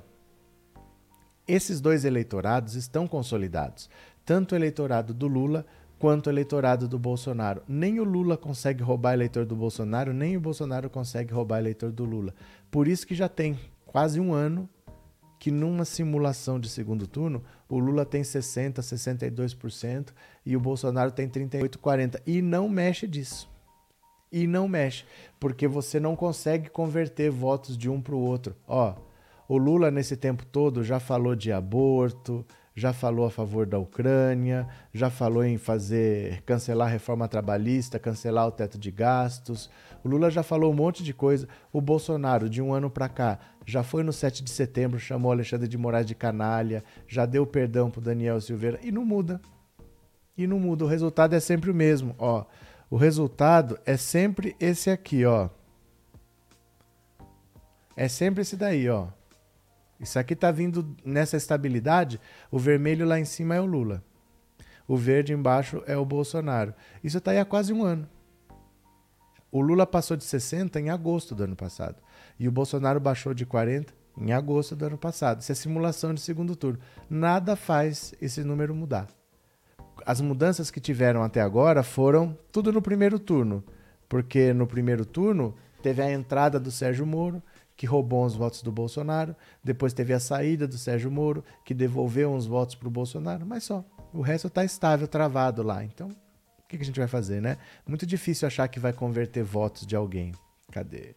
esses 1.46 1.80
dois 1.80 2.04
eleitorados 2.04 2.74
estão 2.74 3.06
consolidados. 3.06 3.90
Tanto 4.24 4.52
o 4.52 4.56
eleitorado 4.56 5.12
do 5.12 5.26
Lula 5.26 5.66
quanto 6.00 6.28
o 6.28 6.30
eleitorado 6.30 6.88
do 6.88 6.98
Bolsonaro. 6.98 7.62
Nem 7.68 8.00
o 8.00 8.04
Lula 8.04 8.34
consegue 8.34 8.82
roubar 8.82 9.12
eleitor 9.12 9.44
do 9.44 9.54
Bolsonaro, 9.54 10.14
nem 10.14 10.34
o 10.34 10.40
Bolsonaro 10.40 10.88
consegue 10.88 11.32
roubar 11.32 11.58
eleitor 11.58 11.92
do 11.92 12.06
Lula. 12.06 12.34
Por 12.70 12.88
isso 12.88 13.06
que 13.06 13.14
já 13.14 13.28
tem 13.28 13.60
quase 13.84 14.18
um 14.18 14.32
ano 14.32 14.66
que 15.38 15.50
numa 15.50 15.84
simulação 15.84 16.58
de 16.58 16.70
segundo 16.70 17.06
turno, 17.06 17.42
o 17.68 17.78
Lula 17.78 18.06
tem 18.06 18.24
60, 18.24 18.80
62% 18.80 20.08
e 20.44 20.56
o 20.56 20.60
Bolsonaro 20.60 21.10
tem 21.10 21.28
38, 21.28 21.78
40 21.78 22.22
e 22.26 22.40
não 22.40 22.66
mexe 22.66 23.06
disso. 23.06 23.48
E 24.32 24.46
não 24.46 24.66
mexe, 24.66 25.04
porque 25.38 25.68
você 25.68 26.00
não 26.00 26.16
consegue 26.16 26.70
converter 26.70 27.30
votos 27.30 27.76
de 27.76 27.90
um 27.90 28.00
para 28.00 28.14
o 28.14 28.20
outro. 28.20 28.56
Ó, 28.66 28.94
o 29.46 29.58
Lula 29.58 29.90
nesse 29.90 30.16
tempo 30.16 30.46
todo 30.46 30.82
já 30.82 30.98
falou 30.98 31.34
de 31.34 31.52
aborto, 31.52 32.46
já 32.80 32.94
falou 32.94 33.26
a 33.26 33.30
favor 33.30 33.66
da 33.66 33.78
Ucrânia, 33.78 34.66
já 34.92 35.10
falou 35.10 35.44
em 35.44 35.58
fazer 35.58 36.42
cancelar 36.46 36.88
a 36.88 36.90
reforma 36.90 37.28
trabalhista, 37.28 37.98
cancelar 37.98 38.48
o 38.48 38.50
teto 38.50 38.78
de 38.78 38.90
gastos. 38.90 39.68
O 40.02 40.08
Lula 40.08 40.30
já 40.30 40.42
falou 40.42 40.72
um 40.72 40.74
monte 40.74 41.04
de 41.04 41.12
coisa. 41.12 41.46
O 41.70 41.78
Bolsonaro, 41.82 42.48
de 42.48 42.62
um 42.62 42.72
ano 42.72 42.88
para 42.88 43.06
cá, 43.06 43.38
já 43.66 43.82
foi 43.82 44.02
no 44.02 44.14
7 44.14 44.42
de 44.42 44.50
setembro, 44.50 44.98
chamou 44.98 45.30
Alexandre 45.30 45.68
de 45.68 45.76
Moraes 45.76 46.06
de 46.06 46.14
canalha, 46.14 46.82
já 47.06 47.26
deu 47.26 47.46
perdão 47.46 47.90
pro 47.90 48.00
Daniel 48.00 48.40
Silveira 48.40 48.80
e 48.82 48.90
não 48.90 49.04
muda. 49.04 49.42
E 50.34 50.46
não 50.46 50.58
muda. 50.58 50.86
O 50.86 50.88
resultado 50.88 51.34
é 51.34 51.40
sempre 51.40 51.70
o 51.70 51.74
mesmo, 51.74 52.14
ó. 52.18 52.46
O 52.88 52.96
resultado 52.96 53.78
é 53.84 53.98
sempre 53.98 54.56
esse 54.58 54.88
aqui, 54.88 55.26
ó. 55.26 55.50
É 57.94 58.08
sempre 58.08 58.40
esse 58.40 58.56
daí, 58.56 58.88
ó. 58.88 59.08
Isso 60.00 60.18
aqui 60.18 60.32
está 60.32 60.50
vindo 60.50 60.96
nessa 61.04 61.36
estabilidade. 61.36 62.18
O 62.50 62.58
vermelho 62.58 63.06
lá 63.06 63.20
em 63.20 63.24
cima 63.24 63.54
é 63.54 63.60
o 63.60 63.66
Lula. 63.66 64.02
O 64.88 64.96
verde 64.96 65.32
embaixo 65.32 65.82
é 65.86 65.96
o 65.96 66.04
Bolsonaro. 66.04 66.74
Isso 67.04 67.18
está 67.18 67.30
aí 67.30 67.38
há 67.38 67.44
quase 67.44 67.72
um 67.72 67.84
ano. 67.84 68.08
O 69.52 69.60
Lula 69.60 69.86
passou 69.86 70.16
de 70.16 70.24
60 70.24 70.80
em 70.80 70.90
agosto 70.90 71.34
do 71.34 71.44
ano 71.44 71.54
passado. 71.54 71.96
E 72.38 72.48
o 72.48 72.52
Bolsonaro 72.52 72.98
baixou 72.98 73.34
de 73.34 73.44
40 73.44 73.92
em 74.16 74.32
agosto 74.32 74.74
do 74.74 74.86
ano 74.86 74.98
passado. 74.98 75.40
Isso 75.40 75.52
é 75.52 75.54
simulação 75.54 76.14
de 76.14 76.20
segundo 76.20 76.56
turno. 76.56 76.78
Nada 77.08 77.54
faz 77.56 78.14
esse 78.20 78.42
número 78.42 78.74
mudar. 78.74 79.08
As 80.06 80.20
mudanças 80.20 80.70
que 80.70 80.80
tiveram 80.80 81.22
até 81.22 81.40
agora 81.40 81.82
foram 81.82 82.36
tudo 82.50 82.72
no 82.72 82.80
primeiro 82.80 83.18
turno. 83.18 83.62
Porque 84.08 84.52
no 84.52 84.66
primeiro 84.66 85.04
turno 85.04 85.54
teve 85.82 86.02
a 86.02 86.10
entrada 86.10 86.58
do 86.58 86.70
Sérgio 86.70 87.06
Moro, 87.06 87.42
que 87.80 87.86
roubou 87.86 88.26
uns 88.26 88.36
votos 88.36 88.60
do 88.60 88.70
Bolsonaro. 88.70 89.34
Depois 89.64 89.94
teve 89.94 90.12
a 90.12 90.20
saída 90.20 90.68
do 90.68 90.76
Sérgio 90.76 91.10
Moro, 91.10 91.42
que 91.64 91.72
devolveu 91.72 92.30
uns 92.30 92.44
votos 92.44 92.74
para 92.74 92.86
o 92.86 92.90
Bolsonaro. 92.90 93.46
Mas 93.46 93.64
só. 93.64 93.82
O 94.12 94.20
resto 94.20 94.48
está 94.48 94.62
estável, 94.62 95.08
travado 95.08 95.62
lá. 95.62 95.82
Então, 95.82 96.08
o 96.08 96.68
que, 96.68 96.76
que 96.76 96.82
a 96.82 96.84
gente 96.84 96.98
vai 96.98 97.08
fazer, 97.08 97.40
né? 97.40 97.56
Muito 97.88 98.04
difícil 98.04 98.46
achar 98.46 98.68
que 98.68 98.78
vai 98.78 98.92
converter 98.92 99.42
votos 99.42 99.86
de 99.86 99.96
alguém. 99.96 100.34
Cadê? 100.70 101.14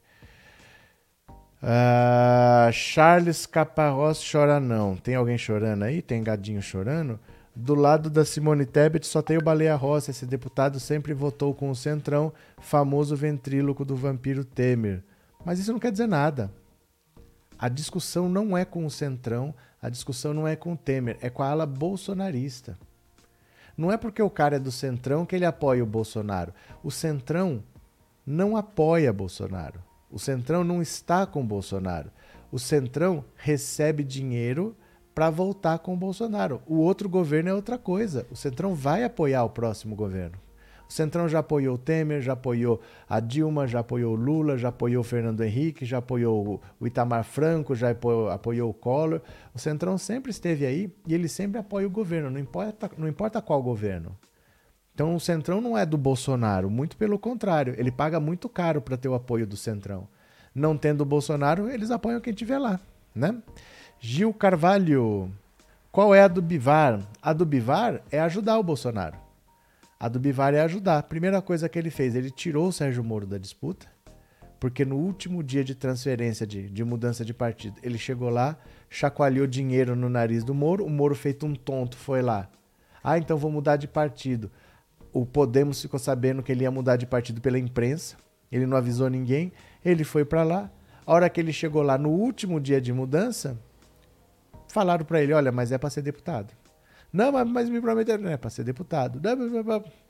Uh, 1.29 2.71
Charles 2.71 3.45
Caparrós 3.45 4.23
chora 4.31 4.57
não. 4.57 4.95
Tem 4.95 5.15
alguém 5.15 5.37
chorando 5.37 5.83
aí? 5.83 6.01
Tem 6.01 6.23
gadinho 6.23 6.61
chorando? 6.61 7.19
Do 7.53 7.75
lado 7.75 8.09
da 8.09 8.23
Simone 8.23 8.65
Tebet 8.65 9.05
só 9.05 9.21
tem 9.21 9.37
o 9.37 9.43
Baleia 9.43 9.75
Rossi. 9.75 10.11
Esse 10.11 10.25
deputado 10.25 10.79
sempre 10.79 11.13
votou 11.13 11.53
com 11.53 11.69
o 11.69 11.75
Centrão, 11.75 12.31
famoso 12.61 13.17
ventríloco 13.17 13.83
do 13.83 13.97
vampiro 13.97 14.45
Temer. 14.45 15.03
Mas 15.45 15.59
isso 15.59 15.71
não 15.71 15.79
quer 15.79 15.91
dizer 15.91 16.07
nada. 16.07 16.51
A 17.57 17.69
discussão 17.69 18.27
não 18.27 18.57
é 18.57 18.65
com 18.65 18.85
o 18.85 18.91
Centrão, 18.91 19.53
a 19.81 19.89
discussão 19.89 20.33
não 20.33 20.47
é 20.47 20.55
com 20.55 20.73
o 20.73 20.77
Temer, 20.77 21.17
é 21.21 21.29
com 21.29 21.43
a 21.43 21.49
ala 21.49 21.65
bolsonarista. 21.65 22.77
Não 23.77 23.91
é 23.91 23.97
porque 23.97 24.21
o 24.21 24.29
cara 24.29 24.57
é 24.57 24.59
do 24.59 24.71
Centrão 24.71 25.25
que 25.25 25.35
ele 25.35 25.45
apoia 25.45 25.83
o 25.83 25.87
Bolsonaro. 25.87 26.53
O 26.83 26.91
Centrão 26.91 27.63
não 28.25 28.55
apoia 28.55 29.11
Bolsonaro. 29.11 29.81
O 30.11 30.19
Centrão 30.19 30.63
não 30.63 30.81
está 30.81 31.25
com 31.25 31.45
Bolsonaro. 31.45 32.11
O 32.51 32.59
Centrão 32.59 33.25
recebe 33.35 34.03
dinheiro 34.03 34.77
para 35.15 35.29
voltar 35.29 35.79
com 35.79 35.93
o 35.93 35.97
Bolsonaro. 35.97 36.61
O 36.67 36.75
outro 36.75 37.09
governo 37.09 37.49
é 37.49 37.53
outra 37.53 37.77
coisa. 37.77 38.27
O 38.29 38.35
Centrão 38.35 38.75
vai 38.75 39.03
apoiar 39.03 39.43
o 39.43 39.49
próximo 39.49 39.95
governo. 39.95 40.37
Centrão 40.93 41.27
já 41.27 41.39
apoiou 41.39 41.75
Temer, 41.75 42.21
já 42.21 42.33
apoiou 42.33 42.79
a 43.09 43.19
Dilma, 43.19 43.65
já 43.65 43.79
apoiou 43.79 44.13
Lula, 44.13 44.59
já 44.59 44.69
apoiou 44.69 45.01
o 45.01 45.03
Fernando 45.03 45.41
Henrique, 45.41 45.85
já 45.85 45.97
apoiou 45.97 46.61
o 46.79 46.85
Itamar 46.85 47.23
Franco, 47.23 47.73
já 47.73 47.89
apoiou, 47.89 48.29
apoiou 48.29 48.69
o 48.69 48.73
Collor. 48.75 49.19
O 49.55 49.59
Centrão 49.59 49.97
sempre 49.97 50.29
esteve 50.29 50.67
aí 50.67 50.95
e 51.07 51.15
ele 51.15 51.27
sempre 51.27 51.57
apoia 51.59 51.87
o 51.87 51.89
governo, 51.89 52.29
não 52.29 52.39
importa, 52.39 52.91
não 52.95 53.07
importa 53.07 53.41
qual 53.41 53.63
governo. 53.63 54.15
Então 54.93 55.15
o 55.15 55.19
Centrão 55.19 55.59
não 55.59 55.75
é 55.75 55.83
do 55.83 55.97
Bolsonaro, 55.97 56.69
muito 56.69 56.95
pelo 56.95 57.17
contrário, 57.17 57.73
ele 57.75 57.91
paga 57.91 58.19
muito 58.19 58.47
caro 58.47 58.79
para 58.79 58.95
ter 58.95 59.07
o 59.07 59.15
apoio 59.15 59.47
do 59.47 59.57
Centrão. 59.57 60.07
Não 60.53 60.77
tendo 60.77 61.01
o 61.01 61.05
Bolsonaro, 61.05 61.71
eles 61.71 61.89
apoiam 61.89 62.21
quem 62.21 62.33
tiver 62.33 62.59
lá, 62.59 62.79
né? 63.15 63.35
Gil 63.99 64.31
Carvalho, 64.31 65.31
qual 65.91 66.13
é 66.13 66.21
a 66.21 66.27
do 66.27 66.41
Bivar? 66.41 66.99
A 67.19 67.33
do 67.33 67.47
Bivar 67.47 68.03
é 68.11 68.19
ajudar 68.19 68.59
o 68.59 68.63
Bolsonaro. 68.63 69.22
A 70.03 70.09
do 70.09 70.19
Bivar 70.19 70.53
é 70.53 70.59
ajudar. 70.59 70.97
A 70.97 71.03
primeira 71.03 71.41
coisa 71.41 71.69
que 71.69 71.79
ele 71.79 71.89
fez, 71.89 72.13
ele 72.13 72.29
tirou 72.29 72.67
o 72.67 72.73
Sérgio 72.73 73.03
Moro 73.03 73.25
da 73.25 73.37
disputa, 73.37 73.87
porque 74.59 74.83
no 74.83 74.97
último 74.97 75.41
dia 75.41 75.63
de 75.63 75.73
transferência, 75.73 76.45
de, 76.45 76.69
de 76.69 76.83
mudança 76.83 77.23
de 77.23 77.33
partido, 77.33 77.79
ele 77.81 77.97
chegou 77.97 78.29
lá, 78.29 78.57
chacoalhou 78.89 79.47
dinheiro 79.47 79.95
no 79.95 80.09
nariz 80.09 80.43
do 80.43 80.53
Moro, 80.53 80.85
o 80.85 80.89
Moro 80.89 81.15
feito 81.15 81.45
um 81.45 81.55
tonto 81.55 81.95
foi 81.95 82.21
lá. 82.21 82.49
Ah, 83.01 83.17
então 83.17 83.37
vou 83.37 83.49
mudar 83.49 83.77
de 83.77 83.87
partido 83.87 84.51
o 85.13 85.25
Podemos 85.25 85.79
ficou 85.79 85.99
sabendo 85.99 86.41
que 86.41 86.51
ele 86.51 86.63
ia 86.63 86.71
mudar 86.71 86.97
de 86.97 87.05
partido 87.05 87.39
pela 87.39 87.59
imprensa. 87.59 88.17
Ele 88.51 88.65
não 88.65 88.75
avisou 88.75 89.09
ninguém. 89.09 89.53
Ele 89.85 90.03
foi 90.03 90.25
para 90.25 90.43
lá. 90.43 90.71
A 91.05 91.13
hora 91.13 91.29
que 91.29 91.39
ele 91.39 91.53
chegou 91.53 91.83
lá 91.83 91.97
no 91.97 92.09
último 92.09 92.59
dia 92.59 92.81
de 92.81 92.91
mudança, 92.91 93.57
falaram 94.67 95.05
para 95.05 95.21
ele: 95.21 95.33
olha, 95.33 95.51
mas 95.51 95.71
é 95.71 95.77
para 95.77 95.89
ser 95.89 96.01
deputado. 96.01 96.53
Não, 97.13 97.31
mas, 97.31 97.47
mas 97.47 97.69
me 97.69 97.79
prometeram, 97.79 98.23
não 98.23 98.31
é 98.31 98.37
para 98.37 98.49
ser 98.49 98.63
deputado. 98.63 99.21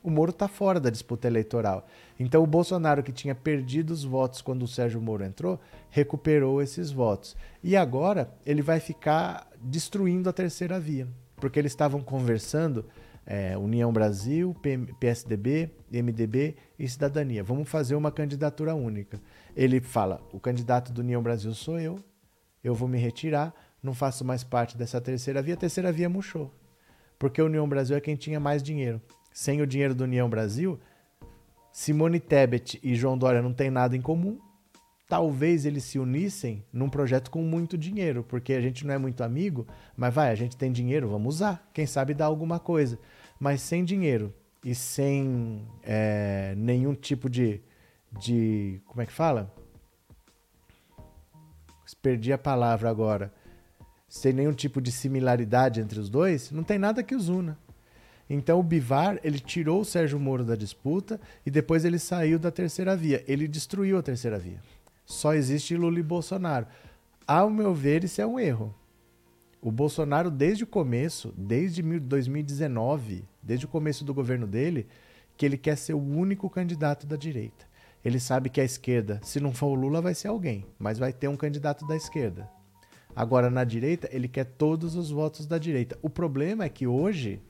O 0.02 0.10
Moro 0.10 0.32
está 0.32 0.48
fora 0.48 0.80
da 0.80 0.90
disputa 0.90 1.28
eleitoral. 1.28 1.86
Então 2.18 2.42
o 2.42 2.48
Bolsonaro, 2.48 3.04
que 3.04 3.12
tinha 3.12 3.36
perdido 3.36 3.92
os 3.92 4.06
votos 4.06 4.42
quando 4.42 4.64
o 4.64 4.68
Sérgio 4.68 5.02
Moro 5.02 5.26
entrou, 5.26 5.60
recuperou 5.90 6.62
esses 6.62 6.92
votos. 6.92 7.36
E 7.62 7.76
agora 7.76 8.34
ele 8.46 8.62
vai 8.62 8.80
ficar 8.80 9.50
destruindo 9.62 10.30
a 10.30 10.34
terceira 10.34 10.80
via. 10.80 11.06
Porque 11.36 11.60
eles 11.60 11.74
estavam 11.74 12.02
conversando 12.02 12.86
é, 13.26 13.58
União 13.58 13.92
Brasil, 13.92 14.56
PSDB, 14.98 15.72
MDB 15.92 16.56
e 16.80 16.88
Cidadania. 16.88 17.44
Vamos 17.44 17.68
fazer 17.68 17.96
uma 17.96 18.14
candidatura 18.14 18.74
única. 18.74 19.20
Ele 19.54 19.82
fala: 19.82 20.22
o 20.32 20.40
candidato 20.40 20.94
do 20.94 21.02
União 21.02 21.22
Brasil 21.22 21.54
sou 21.54 21.78
eu, 21.78 22.00
eu 22.64 22.74
vou 22.74 22.88
me 22.88 22.98
retirar, 22.98 23.54
não 23.82 23.94
faço 23.94 24.24
mais 24.24 24.42
parte 24.42 24.78
dessa 24.78 25.02
terceira 25.02 25.42
via. 25.42 25.56
A 25.56 25.58
terceira 25.58 25.92
via 25.92 26.08
murchou. 26.08 26.63
Porque 27.24 27.40
a 27.40 27.46
União 27.46 27.66
Brasil 27.70 27.96
é 27.96 28.02
quem 28.02 28.18
tinha 28.18 28.38
mais 28.38 28.62
dinheiro. 28.62 29.02
Sem 29.32 29.62
o 29.62 29.66
dinheiro 29.66 29.96
do 29.96 30.04
União 30.04 30.30
Brasil, 30.30 30.78
Simone 31.72 32.20
Tebet 32.20 32.78
e 32.84 32.96
João 32.96 33.18
Dória 33.18 33.42
não 33.42 33.54
têm 33.54 33.72
nada 33.72 33.96
em 33.96 34.02
comum. 34.02 34.38
Talvez 35.08 35.66
eles 35.66 35.86
se 35.86 35.98
unissem 35.98 36.66
num 36.74 36.90
projeto 36.90 37.32
com 37.32 37.42
muito 37.42 37.78
dinheiro, 37.78 38.26
porque 38.28 38.52
a 38.52 38.60
gente 38.60 38.86
não 38.86 38.94
é 38.94 38.98
muito 38.98 39.24
amigo, 39.24 39.66
mas 39.96 40.14
vai, 40.14 40.32
a 40.32 40.36
gente 40.36 40.58
tem 40.58 40.70
dinheiro, 40.70 41.08
vamos 41.08 41.36
usar. 41.36 41.66
Quem 41.74 41.86
sabe 41.86 42.14
dá 42.14 42.26
alguma 42.26 42.60
coisa 42.60 43.00
mas 43.40 43.62
sem 43.62 43.86
dinheiro 43.86 44.34
e 44.62 44.76
sem 44.76 45.66
é, 45.82 46.54
nenhum 46.58 46.94
tipo 46.94 47.30
de, 47.30 47.62
de. 48.20 48.82
Como 48.86 49.02
é 49.02 49.06
que 49.06 49.14
fala? 49.14 49.50
Perdi 52.02 52.34
a 52.34 52.38
palavra 52.38 52.90
agora. 52.90 53.34
Sem 54.14 54.32
nenhum 54.32 54.54
tipo 54.54 54.80
de 54.80 54.92
similaridade 54.92 55.82
entre 55.82 56.00
os 56.00 56.08
dois, 56.08 56.52
não 56.52 56.64
tem 56.64 56.78
nada 56.78 57.02
que 57.02 57.16
os 57.16 57.30
una. 57.30 57.58
Então 58.30 58.60
o 58.60 58.64
Bivar, 58.64 59.20
ele 59.24 59.40
tirou 59.40 59.82
o 59.82 59.86
Sérgio 59.86 60.20
Moro 60.20 60.46
da 60.46 60.56
disputa 60.56 61.20
e 61.44 61.50
depois 61.50 61.84
ele 61.84 61.98
saiu 61.98 62.38
da 62.38 62.52
terceira 62.52 62.96
via. 62.96 63.24
Ele 63.28 63.48
destruiu 63.48 63.98
a 63.98 64.04
terceira 64.04 64.38
via. 64.38 64.62
Só 65.04 65.34
existe 65.34 65.76
Lula 65.76 65.98
e 65.98 66.04
Bolsonaro. 66.04 66.68
Ao 67.26 67.50
meu 67.50 67.74
ver, 67.74 68.04
isso 68.04 68.22
é 68.22 68.26
um 68.26 68.40
erro. 68.40 68.72
O 69.60 69.72
Bolsonaro, 69.72 70.30
desde 70.30 70.64
o 70.64 70.68
começo, 70.68 71.34
desde 71.36 71.82
2019, 71.82 73.26
desde 73.42 73.66
o 73.66 73.68
começo 73.68 74.06
do 74.06 74.14
governo 74.14 74.46
dele, 74.46 74.86
que 75.36 75.44
ele 75.44 75.58
quer 75.58 75.76
ser 75.76 75.96
o 75.96 76.00
único 76.00 76.48
candidato 76.52 77.08
da 77.08 77.16
direita. 77.16 77.66
Ele 78.06 78.20
sabe 78.20 78.52
que 78.52 78.62
a 78.62 78.64
esquerda, 78.64 79.20
se 79.24 79.40
não 79.40 79.52
for 79.52 79.70
o 79.70 79.76
Lula, 79.76 80.04
vai 80.04 80.14
ser 80.14 80.28
alguém, 80.28 80.68
mas 80.78 81.00
vai 81.00 81.12
ter 81.12 81.28
um 81.30 81.36
candidato 81.36 81.88
da 81.88 81.96
esquerda. 81.96 82.48
Agora, 83.16 83.50
na 83.50 83.64
direita, 83.64 84.10
ele 84.12 84.28
quer 84.28 84.46
todos 84.46 84.96
os 84.96 85.12
votos 85.12 85.46
da 85.46 85.58
direita. 85.58 85.98
O 86.02 86.10
problema 86.10 86.66
é 86.66 86.70
que 86.70 86.88
hoje 86.88 87.42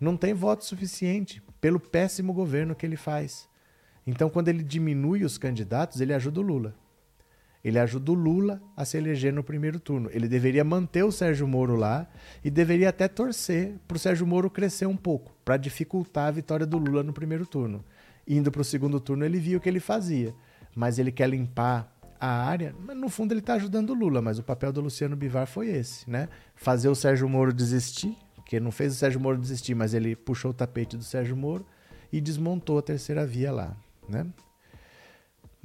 não 0.00 0.16
tem 0.16 0.34
voto 0.34 0.64
suficiente 0.64 1.42
pelo 1.60 1.80
péssimo 1.80 2.32
governo 2.32 2.74
que 2.74 2.84
ele 2.84 2.96
faz. 2.96 3.48
Então, 4.06 4.28
quando 4.28 4.48
ele 4.48 4.62
diminui 4.62 5.24
os 5.24 5.38
candidatos, 5.38 6.00
ele 6.00 6.12
ajuda 6.14 6.40
o 6.40 6.42
Lula. 6.42 6.74
Ele 7.64 7.80
ajuda 7.80 8.12
o 8.12 8.14
Lula 8.14 8.62
a 8.76 8.84
se 8.84 8.96
eleger 8.96 9.32
no 9.32 9.42
primeiro 9.42 9.80
turno. 9.80 10.08
Ele 10.12 10.28
deveria 10.28 10.62
manter 10.62 11.02
o 11.02 11.10
Sérgio 11.10 11.48
Moro 11.48 11.74
lá 11.74 12.06
e 12.44 12.48
deveria 12.48 12.90
até 12.90 13.08
torcer 13.08 13.74
para 13.88 13.96
o 13.96 13.98
Sérgio 13.98 14.24
Moro 14.24 14.48
crescer 14.48 14.86
um 14.86 14.96
pouco, 14.96 15.34
para 15.44 15.56
dificultar 15.56 16.28
a 16.28 16.30
vitória 16.30 16.64
do 16.64 16.78
Lula 16.78 17.02
no 17.02 17.12
primeiro 17.12 17.44
turno. 17.44 17.84
Indo 18.28 18.52
para 18.52 18.60
o 18.60 18.64
segundo 18.64 19.00
turno, 19.00 19.24
ele 19.24 19.40
viu 19.40 19.58
o 19.58 19.60
que 19.60 19.68
ele 19.68 19.80
fazia. 19.80 20.32
Mas 20.76 20.98
ele 20.98 21.10
quer 21.10 21.28
limpar 21.28 21.95
a 22.20 22.44
área, 22.44 22.74
no 22.94 23.08
fundo 23.08 23.32
ele 23.32 23.40
está 23.40 23.54
ajudando 23.54 23.90
o 23.90 23.94
Lula, 23.94 24.22
mas 24.22 24.38
o 24.38 24.42
papel 24.42 24.72
do 24.72 24.80
Luciano 24.80 25.16
Bivar 25.16 25.46
foi 25.46 25.68
esse, 25.68 26.08
né? 26.08 26.28
Fazer 26.54 26.88
o 26.88 26.94
Sérgio 26.94 27.28
Moro 27.28 27.52
desistir, 27.52 28.16
que 28.44 28.58
não 28.60 28.70
fez 28.70 28.94
o 28.94 28.96
Sérgio 28.96 29.20
Moro 29.20 29.38
desistir, 29.38 29.74
mas 29.74 29.94
ele 29.94 30.14
puxou 30.14 30.50
o 30.50 30.54
tapete 30.54 30.96
do 30.96 31.04
Sérgio 31.04 31.36
Moro 31.36 31.66
e 32.12 32.20
desmontou 32.20 32.78
a 32.78 32.82
terceira 32.82 33.26
via 33.26 33.52
lá, 33.52 33.76
né? 34.08 34.26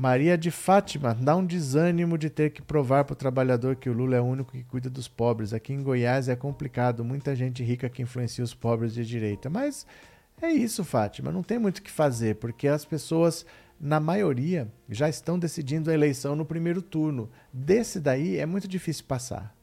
Maria 0.01 0.35
de 0.35 0.49
Fátima, 0.49 1.13
dá 1.13 1.35
um 1.35 1.45
desânimo 1.45 2.17
de 2.17 2.27
ter 2.27 2.49
que 2.49 2.61
provar 2.61 3.03
para 3.03 3.13
o 3.13 3.15
trabalhador 3.15 3.75
que 3.75 3.87
o 3.87 3.93
Lula 3.93 4.15
é 4.15 4.19
o 4.19 4.23
único 4.23 4.51
que 4.51 4.63
cuida 4.63 4.89
dos 4.89 5.07
pobres. 5.07 5.53
Aqui 5.53 5.73
em 5.73 5.83
Goiás 5.83 6.27
é 6.27 6.35
complicado, 6.35 7.05
muita 7.05 7.35
gente 7.35 7.63
rica 7.63 7.87
que 7.87 8.01
influencia 8.01 8.43
os 8.43 8.51
pobres 8.51 8.95
de 8.95 9.05
direita. 9.05 9.47
Mas 9.47 9.85
é 10.41 10.49
isso, 10.49 10.83
Fátima, 10.83 11.31
não 11.31 11.43
tem 11.43 11.59
muito 11.59 11.77
o 11.77 11.81
que 11.83 11.91
fazer, 11.91 12.37
porque 12.37 12.67
as 12.67 12.83
pessoas, 12.83 13.45
na 13.81 13.99
maioria, 13.99 14.71
já 14.87 15.09
estão 15.09 15.39
decidindo 15.39 15.89
a 15.89 15.93
eleição 15.93 16.35
no 16.35 16.45
primeiro 16.45 16.81
turno. 16.81 17.31
Desse 17.51 17.99
daí 17.99 18.37
é 18.37 18.45
muito 18.45 18.67
difícil 18.67 19.05
passar. 19.05 19.55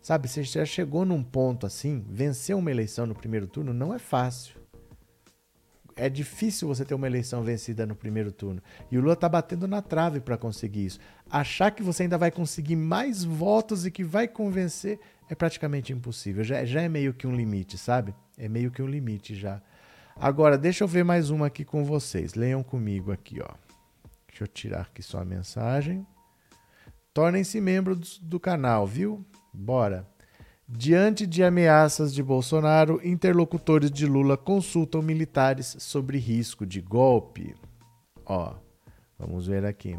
Sabe, 0.00 0.26
você 0.26 0.42
já 0.42 0.64
chegou 0.64 1.04
num 1.04 1.22
ponto 1.22 1.66
assim, 1.66 2.04
vencer 2.08 2.56
uma 2.56 2.70
eleição 2.70 3.06
no 3.06 3.14
primeiro 3.14 3.46
turno 3.46 3.72
não 3.72 3.94
é 3.94 3.98
fácil 3.98 4.62
é 5.96 6.08
difícil 6.08 6.68
você 6.68 6.84
ter 6.84 6.94
uma 6.94 7.06
eleição 7.06 7.42
vencida 7.42 7.86
no 7.86 7.94
primeiro 7.94 8.32
turno. 8.32 8.62
E 8.90 8.96
o 8.96 9.00
Lula 9.00 9.14
está 9.14 9.28
batendo 9.28 9.66
na 9.66 9.82
trave 9.82 10.20
para 10.20 10.36
conseguir 10.36 10.86
isso. 10.86 10.98
Achar 11.30 11.70
que 11.70 11.82
você 11.82 12.04
ainda 12.04 12.18
vai 12.18 12.30
conseguir 12.30 12.76
mais 12.76 13.24
votos 13.24 13.86
e 13.86 13.90
que 13.90 14.04
vai 14.04 14.28
convencer 14.28 14.98
é 15.28 15.34
praticamente 15.34 15.92
impossível. 15.92 16.44
Já, 16.44 16.64
já 16.64 16.82
é 16.82 16.88
meio 16.88 17.14
que 17.14 17.26
um 17.26 17.34
limite, 17.34 17.78
sabe? 17.78 18.14
É 18.36 18.48
meio 18.48 18.70
que 18.70 18.82
um 18.82 18.86
limite 18.86 19.34
já. 19.34 19.62
Agora, 20.22 20.56
deixa 20.56 20.84
eu 20.84 20.88
ver 20.88 21.04
mais 21.04 21.30
uma 21.30 21.48
aqui 21.48 21.64
com 21.64 21.84
vocês. 21.84 22.34
Leiam 22.34 22.62
comigo 22.62 23.10
aqui, 23.10 23.40
ó. 23.42 23.54
Deixa 24.28 24.44
eu 24.44 24.46
tirar 24.46 24.82
aqui 24.82 25.02
só 25.02 25.18
a 25.18 25.24
mensagem. 25.24 26.06
Tornem-se 27.12 27.60
membros 27.60 28.20
do 28.20 28.38
canal, 28.38 28.86
viu? 28.86 29.26
Bora. 29.52 30.06
Diante 30.68 31.26
de 31.26 31.42
ameaças 31.42 32.14
de 32.14 32.22
Bolsonaro, 32.22 33.00
interlocutores 33.02 33.90
de 33.90 34.06
Lula 34.06 34.36
consultam 34.36 35.02
militares 35.02 35.74
sobre 35.80 36.18
risco 36.18 36.64
de 36.64 36.80
golpe. 36.80 37.56
Ó, 38.24 38.54
vamos 39.18 39.48
ver 39.48 39.64
aqui. 39.64 39.98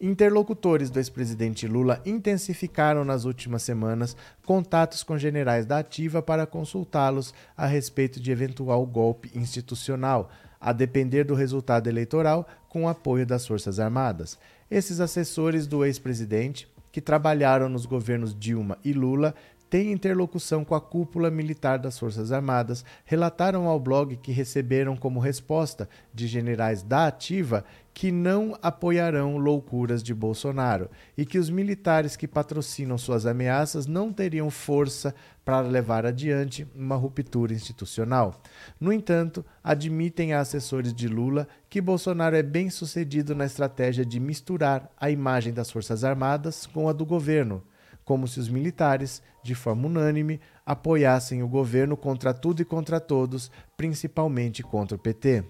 Interlocutores 0.00 0.90
do 0.90 1.00
ex-presidente 1.00 1.66
Lula 1.66 2.00
intensificaram 2.06 3.04
nas 3.04 3.24
últimas 3.24 3.64
semanas 3.64 4.16
contatos 4.46 5.02
com 5.02 5.18
generais 5.18 5.66
da 5.66 5.80
Ativa 5.80 6.22
para 6.22 6.46
consultá-los 6.46 7.34
a 7.56 7.66
respeito 7.66 8.20
de 8.20 8.30
eventual 8.30 8.86
golpe 8.86 9.28
institucional, 9.34 10.30
a 10.60 10.72
depender 10.72 11.24
do 11.24 11.34
resultado 11.34 11.88
eleitoral, 11.88 12.46
com 12.68 12.84
o 12.84 12.88
apoio 12.88 13.26
das 13.26 13.44
Forças 13.44 13.80
Armadas. 13.80 14.38
Esses 14.70 15.00
assessores 15.00 15.66
do 15.66 15.84
ex-presidente, 15.84 16.68
que 16.92 17.00
trabalharam 17.00 17.68
nos 17.68 17.84
governos 17.84 18.32
Dilma 18.38 18.78
e 18.84 18.92
Lula, 18.92 19.34
têm 19.68 19.92
interlocução 19.92 20.64
com 20.64 20.74
a 20.74 20.80
cúpula 20.80 21.30
militar 21.30 21.78
das 21.78 21.98
Forças 21.98 22.32
Armadas, 22.32 22.84
relataram 23.04 23.66
ao 23.66 23.78
blog 23.78 24.16
que 24.16 24.32
receberam 24.32 24.96
como 24.96 25.20
resposta 25.20 25.88
de 26.14 26.26
generais 26.26 26.82
da 26.82 27.06
Ativa 27.06 27.64
que 27.98 28.12
não 28.12 28.56
apoiarão 28.62 29.38
loucuras 29.38 30.04
de 30.04 30.14
Bolsonaro 30.14 30.88
e 31.16 31.26
que 31.26 31.36
os 31.36 31.50
militares 31.50 32.14
que 32.14 32.28
patrocinam 32.28 32.96
suas 32.96 33.26
ameaças 33.26 33.88
não 33.88 34.12
teriam 34.12 34.50
força 34.50 35.12
para 35.44 35.62
levar 35.62 36.06
adiante 36.06 36.64
uma 36.76 36.94
ruptura 36.94 37.52
institucional. 37.52 38.40
No 38.78 38.92
entanto, 38.92 39.44
admitem 39.64 40.32
a 40.32 40.38
assessores 40.38 40.94
de 40.94 41.08
Lula 41.08 41.48
que 41.68 41.80
Bolsonaro 41.80 42.36
é 42.36 42.42
bem 42.42 42.70
sucedido 42.70 43.34
na 43.34 43.46
estratégia 43.46 44.06
de 44.06 44.20
misturar 44.20 44.88
a 44.96 45.10
imagem 45.10 45.52
das 45.52 45.68
Forças 45.68 46.04
Armadas 46.04 46.66
com 46.66 46.88
a 46.88 46.92
do 46.92 47.04
governo 47.04 47.64
como 48.04 48.28
se 48.28 48.38
os 48.40 48.48
militares, 48.48 49.20
de 49.42 49.54
forma 49.54 49.86
unânime, 49.86 50.40
apoiassem 50.64 51.42
o 51.42 51.48
governo 51.48 51.94
contra 51.94 52.32
tudo 52.32 52.62
e 52.62 52.64
contra 52.64 53.00
todos, 53.00 53.50
principalmente 53.76 54.62
contra 54.62 54.96
o 54.96 54.98
PT. 54.98 55.44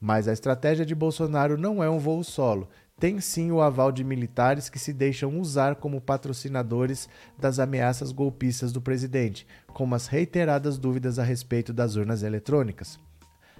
Mas 0.00 0.28
a 0.28 0.32
estratégia 0.32 0.84
de 0.84 0.94
Bolsonaro 0.94 1.56
não 1.56 1.82
é 1.82 1.88
um 1.88 1.98
voo 1.98 2.22
solo. 2.22 2.68
Tem 2.98 3.20
sim 3.20 3.50
o 3.50 3.60
aval 3.60 3.90
de 3.90 4.04
militares 4.04 4.68
que 4.68 4.78
se 4.78 4.92
deixam 4.92 5.38
usar 5.40 5.76
como 5.76 6.00
patrocinadores 6.00 7.08
das 7.38 7.58
ameaças 7.58 8.12
golpistas 8.12 8.72
do 8.72 8.80
presidente, 8.80 9.46
como 9.72 9.94
as 9.94 10.06
reiteradas 10.06 10.78
dúvidas 10.78 11.18
a 11.18 11.24
respeito 11.24 11.72
das 11.72 11.96
urnas 11.96 12.22
eletrônicas. 12.22 12.98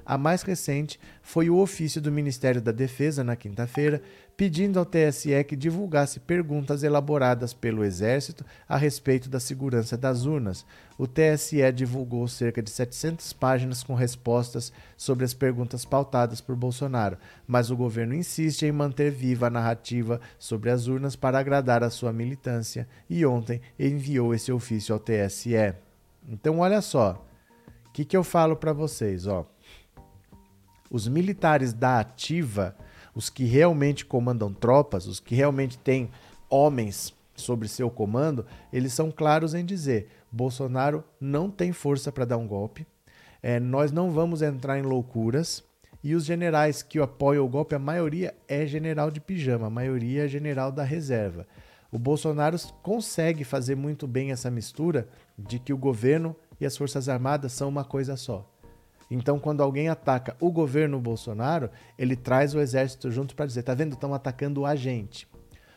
A 0.06 0.18
mais 0.18 0.42
recente 0.42 1.00
foi 1.22 1.48
o 1.48 1.56
ofício 1.56 2.00
do 2.00 2.12
Ministério 2.12 2.60
da 2.60 2.72
Defesa, 2.72 3.24
na 3.24 3.34
quinta-feira, 3.34 4.02
pedindo 4.36 4.78
ao 4.78 4.84
TSE 4.84 5.42
que 5.44 5.56
divulgasse 5.56 6.20
perguntas 6.20 6.82
elaboradas 6.82 7.54
pelo 7.54 7.82
Exército 7.82 8.44
a 8.68 8.76
respeito 8.76 9.30
da 9.30 9.40
segurança 9.40 9.96
das 9.96 10.26
urnas. 10.26 10.66
O 10.98 11.06
TSE 11.06 11.72
divulgou 11.72 12.28
cerca 12.28 12.60
de 12.60 12.68
700 12.68 13.32
páginas 13.32 13.82
com 13.82 13.94
respostas 13.94 14.72
sobre 14.94 15.24
as 15.24 15.32
perguntas 15.32 15.86
pautadas 15.86 16.40
por 16.40 16.54
Bolsonaro, 16.54 17.16
mas 17.46 17.70
o 17.70 17.76
governo 17.76 18.14
insiste 18.14 18.66
em 18.66 18.72
manter 18.72 19.10
viva 19.10 19.46
a 19.46 19.50
narrativa 19.50 20.20
sobre 20.38 20.70
as 20.70 20.86
urnas 20.86 21.16
para 21.16 21.38
agradar 21.38 21.82
a 21.82 21.88
sua 21.88 22.12
militância 22.12 22.86
e 23.08 23.24
ontem 23.24 23.62
enviou 23.78 24.34
esse 24.34 24.52
ofício 24.52 24.92
ao 24.92 25.00
TSE. 25.00 25.74
Então, 26.28 26.58
olha 26.58 26.82
só, 26.82 27.24
o 27.88 27.92
que, 27.92 28.04
que 28.04 28.16
eu 28.16 28.24
falo 28.24 28.56
para 28.56 28.72
vocês, 28.72 29.26
ó 29.26 29.53
os 30.94 31.08
militares 31.08 31.72
da 31.72 31.98
ativa, 31.98 32.76
os 33.16 33.28
que 33.28 33.42
realmente 33.42 34.06
comandam 34.06 34.54
tropas, 34.54 35.08
os 35.08 35.18
que 35.18 35.34
realmente 35.34 35.76
têm 35.76 36.08
homens 36.48 37.12
sobre 37.34 37.66
seu 37.66 37.90
comando, 37.90 38.46
eles 38.72 38.92
são 38.92 39.10
claros 39.10 39.54
em 39.54 39.64
dizer: 39.64 40.06
Bolsonaro 40.30 41.02
não 41.20 41.50
tem 41.50 41.72
força 41.72 42.12
para 42.12 42.24
dar 42.24 42.36
um 42.36 42.46
golpe, 42.46 42.86
é, 43.42 43.58
nós 43.58 43.90
não 43.90 44.12
vamos 44.12 44.40
entrar 44.40 44.78
em 44.78 44.82
loucuras. 44.82 45.64
E 46.00 46.14
os 46.14 46.26
generais 46.26 46.82
que 46.82 46.98
apoiam 47.00 47.46
o 47.46 47.48
golpe, 47.48 47.74
a 47.74 47.78
maioria 47.78 48.34
é 48.46 48.66
general 48.66 49.10
de 49.10 49.22
pijama, 49.22 49.68
a 49.68 49.70
maioria 49.70 50.26
é 50.26 50.28
general 50.28 50.70
da 50.70 50.84
reserva. 50.84 51.46
O 51.90 51.98
Bolsonaro 51.98 52.58
consegue 52.82 53.42
fazer 53.42 53.74
muito 53.74 54.06
bem 54.06 54.30
essa 54.30 54.50
mistura 54.50 55.08
de 55.36 55.58
que 55.58 55.72
o 55.72 55.78
governo 55.78 56.36
e 56.60 56.66
as 56.66 56.76
Forças 56.76 57.08
Armadas 57.08 57.52
são 57.52 57.70
uma 57.70 57.84
coisa 57.84 58.18
só. 58.18 58.53
Então, 59.14 59.38
quando 59.38 59.62
alguém 59.62 59.88
ataca 59.88 60.36
o 60.40 60.50
governo 60.50 60.98
Bolsonaro, 60.98 61.70
ele 61.96 62.16
traz 62.16 62.52
o 62.52 62.58
exército 62.58 63.12
junto 63.12 63.36
para 63.36 63.46
dizer: 63.46 63.62
tá 63.62 63.72
vendo? 63.72 63.92
Estão 63.92 64.12
atacando 64.12 64.66
a 64.66 64.74
gente. 64.74 65.28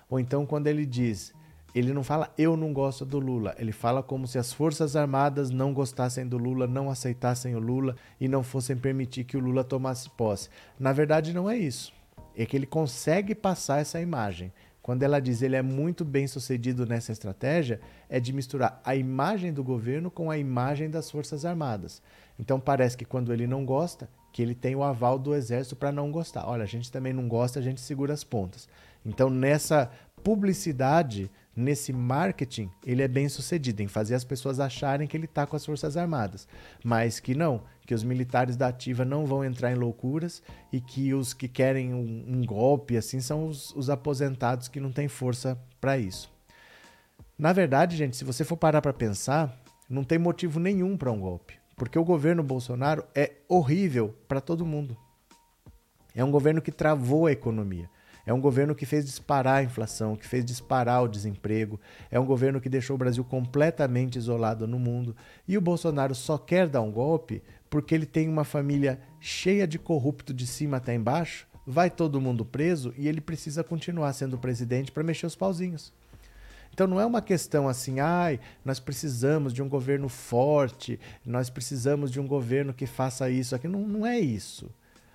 Ou 0.09 0.19
então, 0.19 0.43
quando 0.43 0.65
ele 0.65 0.87
diz, 0.87 1.35
ele 1.75 1.93
não 1.93 2.03
fala 2.03 2.33
eu 2.35 2.57
não 2.57 2.73
gosto 2.73 3.05
do 3.05 3.19
Lula, 3.19 3.53
ele 3.59 3.71
fala 3.71 4.01
como 4.01 4.25
se 4.25 4.39
as 4.39 4.51
Forças 4.51 4.95
Armadas 4.95 5.51
não 5.51 5.71
gostassem 5.71 6.27
do 6.27 6.35
Lula, 6.35 6.65
não 6.65 6.89
aceitassem 6.89 7.55
o 7.55 7.59
Lula 7.59 7.95
e 8.19 8.27
não 8.27 8.41
fossem 8.41 8.75
permitir 8.75 9.23
que 9.23 9.37
o 9.37 9.39
Lula 9.39 9.63
tomasse 9.63 10.09
posse. 10.09 10.49
Na 10.79 10.91
verdade, 10.91 11.31
não 11.31 11.47
é 11.47 11.55
isso. 11.55 11.93
É 12.35 12.43
que 12.43 12.57
ele 12.57 12.65
consegue 12.65 13.35
passar 13.35 13.81
essa 13.81 14.01
imagem. 14.01 14.51
Quando 14.81 15.03
ela 15.03 15.19
diz 15.19 15.43
ele 15.43 15.57
é 15.57 15.61
muito 15.61 16.03
bem 16.03 16.25
sucedido 16.25 16.87
nessa 16.87 17.11
estratégia, 17.11 17.79
é 18.09 18.19
de 18.19 18.33
misturar 18.33 18.81
a 18.83 18.95
imagem 18.95 19.53
do 19.53 19.63
governo 19.63 20.09
com 20.09 20.31
a 20.31 20.37
imagem 20.39 20.89
das 20.89 21.11
Forças 21.11 21.45
Armadas. 21.45 22.01
Então 22.39 22.59
parece 22.59 22.95
que 22.95 23.05
quando 23.05 23.33
ele 23.33 23.47
não 23.47 23.65
gosta, 23.65 24.09
que 24.31 24.41
ele 24.41 24.53
tem 24.53 24.75
o 24.75 24.83
aval 24.83 25.17
do 25.17 25.33
exército 25.33 25.75
para 25.75 25.91
não 25.91 26.11
gostar. 26.11 26.47
Olha, 26.47 26.63
a 26.63 26.67
gente 26.67 26.91
também 26.91 27.13
não 27.13 27.27
gosta, 27.27 27.59
a 27.59 27.61
gente 27.61 27.81
segura 27.81 28.13
as 28.13 28.23
pontas. 28.23 28.67
Então 29.05 29.29
nessa 29.29 29.89
publicidade, 30.23 31.31
nesse 31.55 31.91
marketing, 31.93 32.69
ele 32.85 33.01
é 33.01 33.07
bem 33.07 33.29
sucedido 33.29 33.81
em 33.81 33.87
fazer 33.87 34.13
as 34.13 34.23
pessoas 34.23 34.59
acharem 34.59 35.07
que 35.07 35.15
ele 35.15 35.25
está 35.25 35.47
com 35.47 35.55
as 35.55 35.65
Forças 35.65 35.97
Armadas, 35.97 36.47
mas 36.83 37.19
que 37.19 37.33
não, 37.33 37.63
que 37.85 37.95
os 37.95 38.03
militares 38.03 38.55
da 38.55 38.67
ativa 38.67 39.05
não 39.05 39.25
vão 39.25 39.43
entrar 39.43 39.71
em 39.71 39.75
loucuras 39.75 40.43
e 40.71 40.81
que 40.81 41.13
os 41.13 41.33
que 41.33 41.47
querem 41.47 41.93
um, 41.93 42.25
um 42.27 42.45
golpe 42.45 42.97
assim 42.97 43.19
são 43.19 43.47
os, 43.47 43.73
os 43.75 43.89
aposentados 43.89 44.67
que 44.67 44.79
não 44.79 44.91
têm 44.91 45.07
força 45.07 45.57
para 45.79 45.97
isso. 45.97 46.31
Na 47.37 47.53
verdade, 47.53 47.95
gente, 47.95 48.17
se 48.17 48.23
você 48.23 48.43
for 48.43 48.57
parar 48.57 48.81
para 48.81 48.93
pensar, 48.93 49.55
não 49.89 50.03
tem 50.03 50.17
motivo 50.17 50.59
nenhum 50.59 50.97
para 50.97 51.11
um 51.11 51.19
golpe. 51.19 51.53
Porque 51.77 51.99
o 51.99 52.03
governo 52.03 52.41
Bolsonaro 52.41 53.05
é 53.13 53.33
horrível 53.47 54.15
para 54.27 54.41
todo 54.41 54.65
mundo. 54.65 54.97
É 56.15 56.23
um 56.23 56.31
governo 56.31 56.59
que 56.59 56.71
travou 56.71 57.27
a 57.27 57.31
economia. 57.31 57.87
É 58.25 58.33
um 58.33 58.41
governo 58.41 58.73
que 58.73 58.83
fez 58.83 59.05
disparar 59.05 59.57
a 59.57 59.63
inflação, 59.63 60.15
que 60.15 60.27
fez 60.27 60.43
disparar 60.43 61.03
o 61.03 61.07
desemprego. 61.07 61.79
É 62.09 62.19
um 62.19 62.25
governo 62.25 62.59
que 62.59 62.67
deixou 62.67 62.95
o 62.95 62.97
Brasil 62.97 63.23
completamente 63.23 64.17
isolado 64.17 64.67
no 64.67 64.79
mundo. 64.79 65.15
E 65.47 65.55
o 65.55 65.61
Bolsonaro 65.61 66.15
só 66.15 66.35
quer 66.35 66.67
dar 66.67 66.81
um 66.81 66.91
golpe 66.91 67.43
porque 67.69 67.93
ele 67.93 68.07
tem 68.07 68.27
uma 68.27 68.43
família 68.43 68.99
cheia 69.19 69.67
de 69.67 69.77
corrupto 69.77 70.33
de 70.33 70.47
cima 70.47 70.77
até 70.77 70.95
embaixo. 70.95 71.47
Vai 71.65 71.91
todo 71.91 72.19
mundo 72.19 72.43
preso 72.43 72.91
e 72.97 73.07
ele 73.07 73.21
precisa 73.21 73.63
continuar 73.63 74.11
sendo 74.13 74.37
presidente 74.37 74.91
para 74.91 75.03
mexer 75.03 75.27
os 75.27 75.35
pauzinhos. 75.35 75.93
Então 76.77 76.85
não 76.85 77.01
é 77.01 77.05
uma 77.07 77.23
questão 77.23 77.67
assim, 77.67 77.99
ai, 77.99 78.39
nós 78.63 78.79
precisamos 78.79 79.51
de 79.51 79.63
um 79.63 79.67
governo 79.67 80.07
forte, 80.07 80.99
nós 81.25 81.49
precisamos 81.49 82.11
de 82.11 82.19
um 82.19 82.27
governo 82.27 82.71
que 82.71 82.85
faça 82.85 83.31
isso 83.31 83.55
aqui. 83.55 83.67
Não, 83.67 83.79
não 83.79 84.05
é 84.05 84.19
isso. 84.19 84.69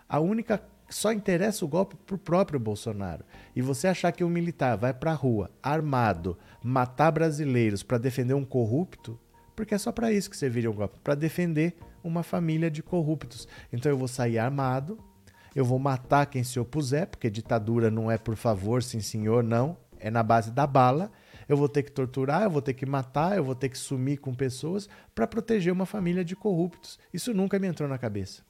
A 0.09 0.19
única. 0.19 0.61
Só 0.91 1.13
interessa 1.13 1.65
o 1.65 1.69
golpe 1.69 1.95
para 2.05 2.17
o 2.17 2.19
próprio 2.19 2.59
Bolsonaro. 2.59 3.25
E 3.55 3.63
você 3.63 3.87
achar 3.87 4.11
que 4.11 4.25
um 4.25 4.29
militar 4.29 4.77
vai 4.77 4.93
para 4.93 5.13
a 5.13 5.15
rua, 5.15 5.53
armado, 5.63 6.37
matar 6.61 7.13
brasileiros 7.13 7.85
para 7.85 7.97
defender 7.97 8.35
um 8.35 8.45
corrupto, 8.45 9.17
porque 9.55 9.73
é 9.73 9.79
só 9.79 9.93
para 9.93 10.13
isso 10.13 10.29
que 10.29 10.37
serviria 10.37 10.69
o 10.69 10.75
golpe 10.75 10.99
para 11.03 11.15
defender 11.15 11.77
uma 12.03 12.25
família 12.25 12.73
de 12.73 12.83
corruptos. 12.83 13.47
Então 13.73 13.91
eu 13.91 13.97
vou 13.97 14.09
sair 14.09 14.37
armado, 14.37 14.99
eu 15.55 15.65
vou 15.65 15.79
matar 15.79 16.27
quem 16.27 16.43
se 16.43 16.59
opuser, 16.59 17.07
porque 17.07 17.31
ditadura 17.31 17.89
não 17.89 18.11
é 18.11 18.19
por 18.19 18.35
favor, 18.35 18.83
sim 18.83 19.01
senhor, 19.01 19.45
não, 19.45 19.77
é 20.01 20.11
na 20.11 20.25
base 20.25 20.51
da 20.51 20.67
bala 20.67 21.11
eu 21.49 21.57
vou 21.57 21.69
ter 21.69 21.83
que 21.83 21.93
torturar, 21.93 22.45
eu 22.45 22.51
vou 22.51 22.63
ter 22.63 22.75
que 22.75 22.87
matar, 22.87 23.37
eu 23.37 23.45
vou 23.45 23.55
ter 23.55 23.69
que 23.69 23.79
sumir 23.79 24.19
com 24.19 24.35
pessoas 24.35 24.89
para 25.15 25.27
proteger 25.27 25.73
uma 25.73 25.87
família 25.87 26.25
de 26.25 26.37
corruptos. 26.37 26.99
Isso 27.13 27.35
nunca 27.35 27.59
me 27.59 27.67
entrou 27.67 27.89
na 27.89 27.99
cabeça. 27.99 28.43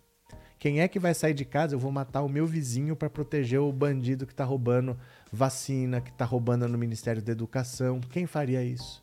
Quem 0.58 0.80
é 0.80 0.86
que 0.86 1.00
vai 1.00 1.12
sair 1.12 1.34
de 1.34 1.44
casa? 1.44 1.74
Eu 1.74 1.78
vou 1.78 1.90
matar 1.90 2.22
o 2.22 2.28
meu 2.28 2.46
vizinho 2.46 2.94
para 2.94 3.10
proteger 3.10 3.58
o 3.58 3.72
bandido 3.72 4.24
que 4.24 4.32
está 4.32 4.44
roubando 4.44 4.96
vacina, 5.32 6.00
que 6.00 6.10
está 6.10 6.24
roubando 6.24 6.68
no 6.68 6.78
Ministério 6.78 7.20
da 7.20 7.32
Educação. 7.32 8.00
Quem 8.00 8.26
faria 8.26 8.62
isso? 8.62 9.02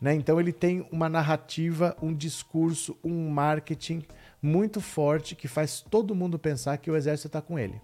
Né? 0.00 0.14
Então 0.14 0.40
ele 0.40 0.52
tem 0.52 0.86
uma 0.90 1.08
narrativa, 1.08 1.96
um 2.02 2.12
discurso, 2.12 2.96
um 3.04 3.28
marketing 3.30 4.02
muito 4.42 4.80
forte 4.80 5.36
que 5.36 5.46
faz 5.46 5.80
todo 5.80 6.14
mundo 6.14 6.38
pensar 6.38 6.78
que 6.78 6.90
o 6.90 6.96
exército 6.96 7.28
está 7.28 7.40
com 7.40 7.58
ele. 7.58 7.80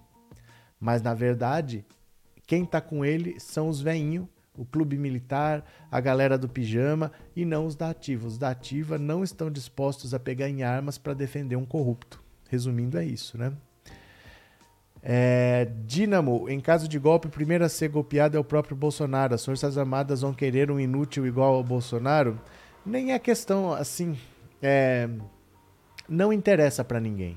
Mas 0.81 1.01
na 1.01 1.15
verdade, 1.15 1.85
quem 2.47 2.65
está 2.65 2.81
com 2.81 3.05
ele 3.05 3.39
são 3.39 3.69
os 3.69 3.81
veinhos 3.81 4.27
o 4.57 4.65
clube 4.65 4.97
militar, 4.97 5.65
a 5.91 6.01
galera 6.01 6.39
do 6.39 6.49
pijama 6.49 7.11
e 7.35 7.45
não 7.45 7.67
os 7.67 7.75
da 7.75 7.91
ativa. 7.91 8.27
Os 8.27 8.39
da 8.39 8.51
ativa 8.51 8.99
não 8.99 9.25
estão 9.25 9.51
dispostos 9.51 10.15
a 10.15 10.19
pegar 10.19 10.49
em 10.49 10.63
armas 10.63 10.97
para 10.97 11.15
defender 11.15 11.57
um 11.57 11.65
corrupto. 11.65 12.23
Resumindo, 12.49 12.99
é 12.99 13.05
isso, 13.05 13.37
né? 13.37 13.53
É, 15.03 15.69
Dínamo, 15.85 16.49
em 16.49 16.61
caso 16.61 16.89
de 16.89 16.99
golpe, 16.99 17.27
o 17.27 17.31
primeiro 17.31 17.65
a 17.65 17.69
ser 17.69 17.89
golpeado 17.89 18.37
é 18.37 18.41
o 18.41 18.45
próprio 18.45 18.77
Bolsonaro. 18.77 19.35
As 19.35 19.45
Forças 19.45 19.77
Armadas 19.77 20.23
vão 20.23 20.33
querer 20.33 20.71
um 20.71 20.81
inútil 20.81 21.27
igual 21.27 21.55
ao 21.55 21.65
Bolsonaro? 21.65 22.41
Nem 22.87 23.13
é 23.13 23.19
questão 23.19 23.73
assim. 23.73 24.17
É, 24.63 25.09
não 26.09 26.33
interessa 26.33 26.83
para 26.83 27.01
ninguém. 27.01 27.37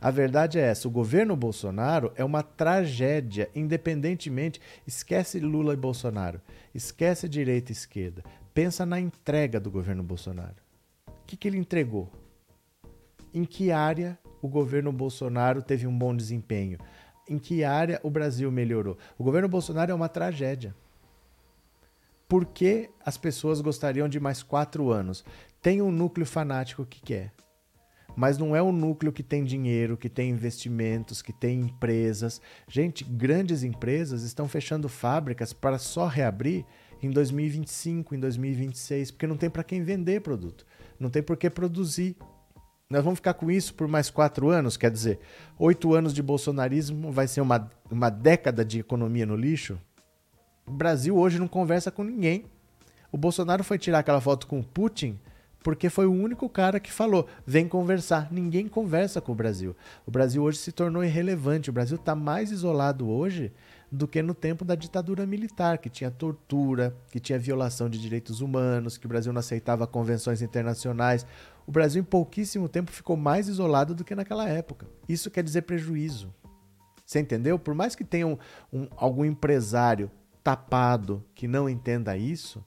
A 0.00 0.10
verdade 0.10 0.58
é 0.58 0.62
essa: 0.62 0.88
o 0.88 0.90
governo 0.90 1.36
Bolsonaro 1.36 2.12
é 2.16 2.24
uma 2.24 2.42
tragédia, 2.42 3.50
independentemente. 3.54 4.60
Esquece 4.86 5.38
Lula 5.38 5.74
e 5.74 5.76
Bolsonaro, 5.76 6.40
esquece 6.74 7.28
direita 7.28 7.70
e 7.70 7.74
esquerda. 7.74 8.24
Pensa 8.54 8.86
na 8.86 8.98
entrega 8.98 9.60
do 9.60 9.70
governo 9.70 10.02
Bolsonaro. 10.02 10.56
O 11.06 11.26
que, 11.26 11.36
que 11.36 11.46
ele 11.46 11.58
entregou? 11.58 12.10
Em 13.32 13.44
que 13.44 13.70
área 13.70 14.18
o 14.42 14.48
governo 14.48 14.90
Bolsonaro 14.90 15.62
teve 15.62 15.86
um 15.86 15.96
bom 15.96 16.16
desempenho? 16.16 16.78
Em 17.28 17.38
que 17.38 17.62
área 17.62 18.00
o 18.02 18.10
Brasil 18.10 18.50
melhorou? 18.50 18.98
O 19.16 19.22
governo 19.22 19.48
Bolsonaro 19.48 19.92
é 19.92 19.94
uma 19.94 20.08
tragédia. 20.08 20.74
Por 22.26 22.46
que 22.46 22.90
as 23.04 23.16
pessoas 23.16 23.60
gostariam 23.60 24.08
de 24.08 24.18
mais 24.18 24.42
quatro 24.42 24.90
anos? 24.90 25.24
Tem 25.62 25.80
um 25.80 25.92
núcleo 25.92 26.26
fanático 26.26 26.84
que 26.84 27.00
quer 27.00 27.32
mas 28.16 28.38
não 28.38 28.54
é 28.54 28.62
o 28.62 28.72
núcleo 28.72 29.12
que 29.12 29.22
tem 29.22 29.44
dinheiro, 29.44 29.96
que 29.96 30.08
tem 30.08 30.30
investimentos, 30.30 31.22
que 31.22 31.32
tem 31.32 31.60
empresas. 31.60 32.40
Gente, 32.68 33.04
grandes 33.04 33.62
empresas 33.62 34.22
estão 34.22 34.48
fechando 34.48 34.88
fábricas 34.88 35.52
para 35.52 35.78
só 35.78 36.06
reabrir 36.06 36.64
em 37.02 37.10
2025, 37.10 38.14
em 38.14 38.20
2026, 38.20 39.10
porque 39.10 39.26
não 39.26 39.36
tem 39.36 39.48
para 39.48 39.64
quem 39.64 39.82
vender 39.82 40.20
produto, 40.20 40.66
não 40.98 41.08
tem 41.08 41.22
por 41.22 41.36
que 41.36 41.48
produzir. 41.48 42.16
Nós 42.88 43.04
vamos 43.04 43.18
ficar 43.18 43.34
com 43.34 43.50
isso 43.50 43.72
por 43.74 43.86
mais 43.86 44.10
quatro 44.10 44.50
anos, 44.50 44.76
quer 44.76 44.90
dizer, 44.90 45.20
oito 45.58 45.94
anos 45.94 46.12
de 46.12 46.22
bolsonarismo 46.22 47.12
vai 47.12 47.28
ser 47.28 47.40
uma, 47.40 47.70
uma 47.90 48.10
década 48.10 48.64
de 48.64 48.80
economia 48.80 49.24
no 49.24 49.36
lixo? 49.36 49.80
O 50.66 50.72
Brasil 50.72 51.16
hoje 51.16 51.38
não 51.38 51.48
conversa 51.48 51.90
com 51.90 52.02
ninguém. 52.02 52.44
O 53.12 53.16
Bolsonaro 53.16 53.64
foi 53.64 53.78
tirar 53.78 54.00
aquela 54.00 54.20
foto 54.20 54.46
com 54.46 54.60
o 54.60 54.64
Putin 54.64 55.18
porque 55.62 55.90
foi 55.90 56.06
o 56.06 56.12
único 56.12 56.48
cara 56.48 56.80
que 56.80 56.92
falou: 56.92 57.26
vem 57.46 57.68
conversar. 57.68 58.32
Ninguém 58.32 58.68
conversa 58.68 59.20
com 59.20 59.32
o 59.32 59.34
Brasil. 59.34 59.76
O 60.06 60.10
Brasil 60.10 60.42
hoje 60.42 60.58
se 60.58 60.72
tornou 60.72 61.04
irrelevante. 61.04 61.70
O 61.70 61.72
Brasil 61.72 61.96
está 61.96 62.14
mais 62.14 62.50
isolado 62.50 63.08
hoje 63.08 63.52
do 63.92 64.06
que 64.06 64.22
no 64.22 64.34
tempo 64.34 64.64
da 64.64 64.74
ditadura 64.74 65.26
militar, 65.26 65.78
que 65.78 65.90
tinha 65.90 66.10
tortura, 66.10 66.96
que 67.10 67.18
tinha 67.18 67.38
violação 67.38 67.90
de 67.90 68.00
direitos 68.00 68.40
humanos, 68.40 68.96
que 68.96 69.06
o 69.06 69.08
Brasil 69.08 69.32
não 69.32 69.40
aceitava 69.40 69.86
convenções 69.86 70.40
internacionais. 70.40 71.26
O 71.66 71.72
Brasil, 71.72 72.00
em 72.00 72.04
pouquíssimo 72.04 72.68
tempo, 72.68 72.90
ficou 72.92 73.16
mais 73.16 73.48
isolado 73.48 73.94
do 73.94 74.04
que 74.04 74.14
naquela 74.14 74.48
época. 74.48 74.86
Isso 75.08 75.30
quer 75.30 75.42
dizer 75.42 75.62
prejuízo. 75.62 76.32
Você 77.04 77.18
entendeu? 77.18 77.58
Por 77.58 77.74
mais 77.74 77.96
que 77.96 78.04
tenha 78.04 78.26
um, 78.26 78.38
um, 78.72 78.86
algum 78.96 79.24
empresário 79.24 80.10
tapado 80.44 81.24
que 81.34 81.48
não 81.48 81.68
entenda 81.68 82.16
isso, 82.16 82.64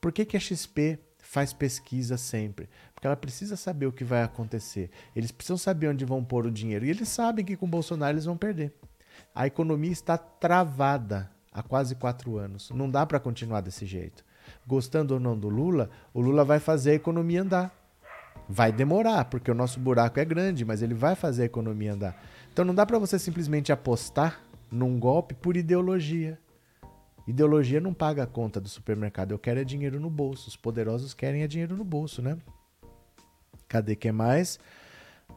por 0.00 0.12
que, 0.12 0.26
que 0.26 0.36
a 0.36 0.40
XP 0.40 0.98
faz 1.28 1.52
pesquisa 1.52 2.16
sempre, 2.16 2.70
porque 2.94 3.06
ela 3.06 3.14
precisa 3.14 3.54
saber 3.54 3.84
o 3.84 3.92
que 3.92 4.02
vai 4.02 4.22
acontecer. 4.22 4.88
Eles 5.14 5.30
precisam 5.30 5.58
saber 5.58 5.88
onde 5.88 6.02
vão 6.02 6.24
pôr 6.24 6.46
o 6.46 6.50
dinheiro 6.50 6.86
e 6.86 6.90
eles 6.90 7.06
sabem 7.10 7.44
que 7.44 7.54
com 7.54 7.66
o 7.66 7.68
Bolsonaro 7.68 8.14
eles 8.14 8.24
vão 8.24 8.34
perder. 8.34 8.72
A 9.34 9.46
economia 9.46 9.92
está 9.92 10.16
travada 10.16 11.30
há 11.52 11.62
quase 11.62 11.94
quatro 11.94 12.38
anos. 12.38 12.70
Não 12.70 12.90
dá 12.90 13.04
para 13.04 13.20
continuar 13.20 13.60
desse 13.60 13.84
jeito. 13.84 14.24
Gostando 14.66 15.12
ou 15.12 15.20
não 15.20 15.38
do 15.38 15.50
Lula, 15.50 15.90
o 16.14 16.20
Lula 16.22 16.46
vai 16.46 16.58
fazer 16.58 16.92
a 16.92 16.94
economia 16.94 17.42
andar. 17.42 17.74
Vai 18.48 18.72
demorar, 18.72 19.26
porque 19.26 19.50
o 19.50 19.54
nosso 19.54 19.78
buraco 19.78 20.18
é 20.18 20.24
grande, 20.24 20.64
mas 20.64 20.80
ele 20.80 20.94
vai 20.94 21.14
fazer 21.14 21.42
a 21.42 21.46
economia 21.46 21.92
andar. 21.92 22.24
Então 22.50 22.64
não 22.64 22.74
dá 22.74 22.86
para 22.86 22.98
você 22.98 23.18
simplesmente 23.18 23.70
apostar 23.70 24.40
num 24.70 24.98
golpe 24.98 25.34
por 25.34 25.58
ideologia. 25.58 26.38
Ideologia 27.28 27.78
não 27.78 27.92
paga 27.92 28.22
a 28.22 28.26
conta 28.26 28.58
do 28.58 28.70
supermercado. 28.70 29.32
Eu 29.32 29.38
quero 29.38 29.60
é 29.60 29.64
dinheiro 29.64 30.00
no 30.00 30.08
bolso. 30.08 30.48
Os 30.48 30.56
poderosos 30.56 31.12
querem 31.12 31.42
é 31.42 31.46
dinheiro 31.46 31.76
no 31.76 31.84
bolso, 31.84 32.22
né? 32.22 32.38
Cadê 33.68 33.94
que 33.94 34.10
mais? 34.10 34.58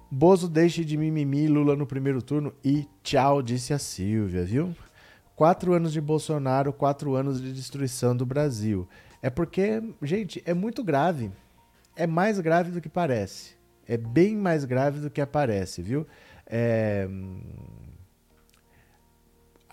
Bozo 0.09 0.47
deixe 0.47 0.85
de 0.85 0.95
mimimi, 0.95 1.49
Lula 1.49 1.75
no 1.75 1.85
primeiro 1.85 2.21
turno 2.21 2.53
e 2.63 2.87
tchau, 3.03 3.41
disse 3.41 3.73
a 3.73 3.77
Silvia, 3.77 4.45
viu? 4.45 4.73
Quatro 5.35 5.73
anos 5.73 5.91
de 5.91 5.99
Bolsonaro, 5.99 6.71
quatro 6.71 7.13
anos 7.13 7.41
de 7.41 7.51
destruição 7.51 8.15
do 8.15 8.25
Brasil. 8.25 8.87
É 9.21 9.29
porque, 9.29 9.83
gente, 10.01 10.41
é 10.45 10.53
muito 10.53 10.85
grave. 10.85 11.29
É 11.93 12.07
mais 12.07 12.39
grave 12.39 12.71
do 12.71 12.79
que 12.79 12.87
parece. 12.87 13.57
É 13.85 13.97
bem 13.97 14.37
mais 14.37 14.63
grave 14.63 15.01
do 15.01 15.09
que 15.09 15.19
aparece, 15.19 15.81
viu? 15.81 16.07
É 16.47 17.05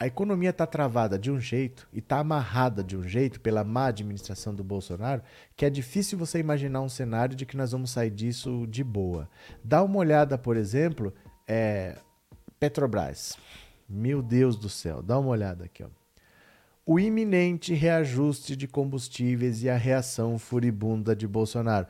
a 0.01 0.07
economia 0.07 0.51
está 0.51 0.65
travada 0.65 1.19
de 1.19 1.29
um 1.29 1.41
jeito 1.41 1.89
e 1.93 1.99
está 1.99 2.21
amarrada 2.21 2.85
de 2.85 2.97
um 2.97 3.03
jeito 3.03 3.41
pela 3.41 3.65
má 3.65 3.87
administração 3.87 4.55
do 4.55 4.63
Bolsonaro 4.63 5.23
que 5.57 5.65
é 5.65 5.71
difícil 5.71 6.17
você 6.17 6.39
imaginar 6.39 6.83
um 6.83 6.89
cenário 6.89 7.35
de 7.35 7.45
que 7.45 7.57
nós 7.57 7.73
vamos 7.73 7.91
sair 7.91 8.11
disso 8.11 8.65
de 8.69 8.85
boa. 8.85 9.29
Dá 9.63 9.83
uma 9.83 9.99
olhada, 9.99 10.39
por 10.39 10.57
exemplo, 10.57 11.13
é, 11.49 11.97
Petrobras. 12.61 13.37
Meu 13.89 14.23
Deus 14.23 14.57
do 14.57 14.69
céu, 14.69 15.03
dá 15.03 15.19
uma 15.19 15.31
olhada 15.31 15.65
aqui. 15.65 15.83
Ó. 15.83 15.89
O 16.87 17.01
iminente 17.01 17.75
reajuste 17.75 18.55
de 18.55 18.69
combustíveis 18.69 19.65
e 19.65 19.69
a 19.69 19.77
reação 19.77 20.39
furibunda 20.39 21.17
de 21.17 21.27
Bolsonaro. 21.27 21.89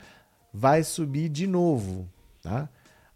Vai 0.51 0.83
subir 0.83 1.29
de 1.29 1.45
novo, 1.45 2.09
tá? 2.41 2.67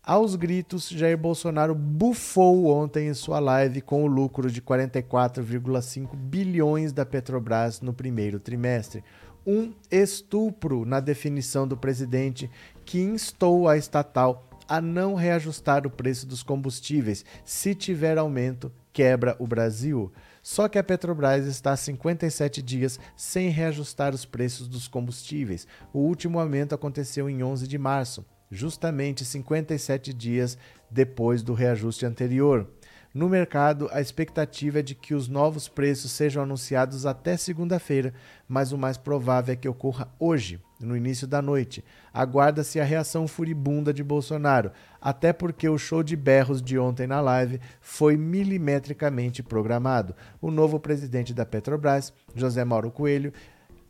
Aos 0.06 0.36
gritos, 0.36 0.90
Jair 0.90 1.18
Bolsonaro 1.18 1.74
bufou 1.74 2.66
ontem 2.66 3.08
em 3.08 3.14
sua 3.14 3.40
live 3.40 3.80
com 3.80 4.04
o 4.04 4.08
lucro 4.08 4.52
de 4.52 4.62
44,5 4.62 6.14
bilhões 6.14 6.92
da 6.92 7.06
Petrobras 7.06 7.80
no 7.80 7.94
primeiro 7.94 8.38
trimestre. 8.38 9.02
Um 9.48 9.72
estupro 9.90 10.84
na 10.84 11.00
definição 11.00 11.66
do 11.66 11.78
presidente 11.78 12.52
que 12.84 13.00
instou 13.00 13.66
a 13.66 13.78
estatal 13.78 14.46
a 14.68 14.82
não 14.82 15.16
reajustar 15.16 15.88
o 15.88 15.90
preço 15.90 16.28
dos 16.28 16.44
combustíveis. 16.44 17.24
Se 17.46 17.74
tiver 17.74 18.18
aumento, 18.18 18.74
quebra 18.92 19.38
o 19.40 19.48
Brasil. 19.48 20.12
Só 20.42 20.68
que 20.68 20.78
a 20.78 20.84
Petrobras 20.84 21.46
está 21.46 21.72
há 21.72 21.78
57 21.78 22.62
dias 22.62 23.00
sem 23.16 23.48
reajustar 23.48 24.14
os 24.14 24.26
preços 24.26 24.68
dos 24.68 24.86
combustíveis. 24.86 25.66
O 25.94 26.00
último 26.00 26.42
aumento 26.42 26.76
aconteceu 26.76 27.30
em 27.30 27.42
11 27.42 27.70
de 27.70 27.78
março 27.78 28.26
justamente 28.54 29.26
57 29.26 30.14
dias 30.14 30.58
depois 30.90 31.42
do 31.42 31.54
reajuste 31.54 32.06
anterior. 32.06 32.68
No 33.14 33.30
mercado, 33.30 33.88
a 33.92 34.02
expectativa 34.02 34.80
é 34.80 34.82
de 34.82 34.96
que 34.96 35.14
os 35.14 35.28
novos 35.28 35.68
preços 35.68 36.12
sejam 36.12 36.42
anunciados 36.42 37.06
até 37.06 37.38
segunda-feira, 37.38 38.12
mas 38.48 38.72
o 38.72 38.78
mais 38.78 38.98
provável 38.98 39.54
é 39.54 39.56
que 39.56 39.70
ocorra 39.70 40.12
hoje, 40.20 40.60
no 40.80 40.98
início 40.98 41.28
da 41.28 41.40
noite. 41.40 41.86
Aguarda-se 42.12 42.80
a 42.80 42.84
reação 42.84 43.28
furibunda 43.28 43.94
de 43.94 44.04
Bolsonaro, 44.04 44.72
até 45.00 45.32
porque 45.32 45.70
o 45.70 45.78
show 45.78 46.02
de 46.02 46.16
berros 46.16 46.60
de 46.60 46.80
ontem 46.80 47.06
na 47.06 47.22
live 47.22 47.62
foi 47.80 48.18
milimetricamente 48.18 49.44
programado. 49.44 50.16
O 50.42 50.50
novo 50.50 50.80
presidente 50.80 51.36
da 51.36 51.46
Petrobras, 51.46 52.12
José 52.34 52.66
Mauro 52.66 52.90
Coelho, 52.90 53.32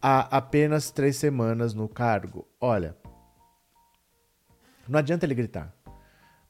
há 0.02 0.36
apenas 0.36 0.92
três 0.92 1.16
semanas 1.16 1.74
no 1.74 1.88
cargo. 1.88 2.46
Olha, 2.60 2.94
não 4.88 5.00
adianta 5.00 5.26
ele 5.26 5.36
gritar. 5.36 5.74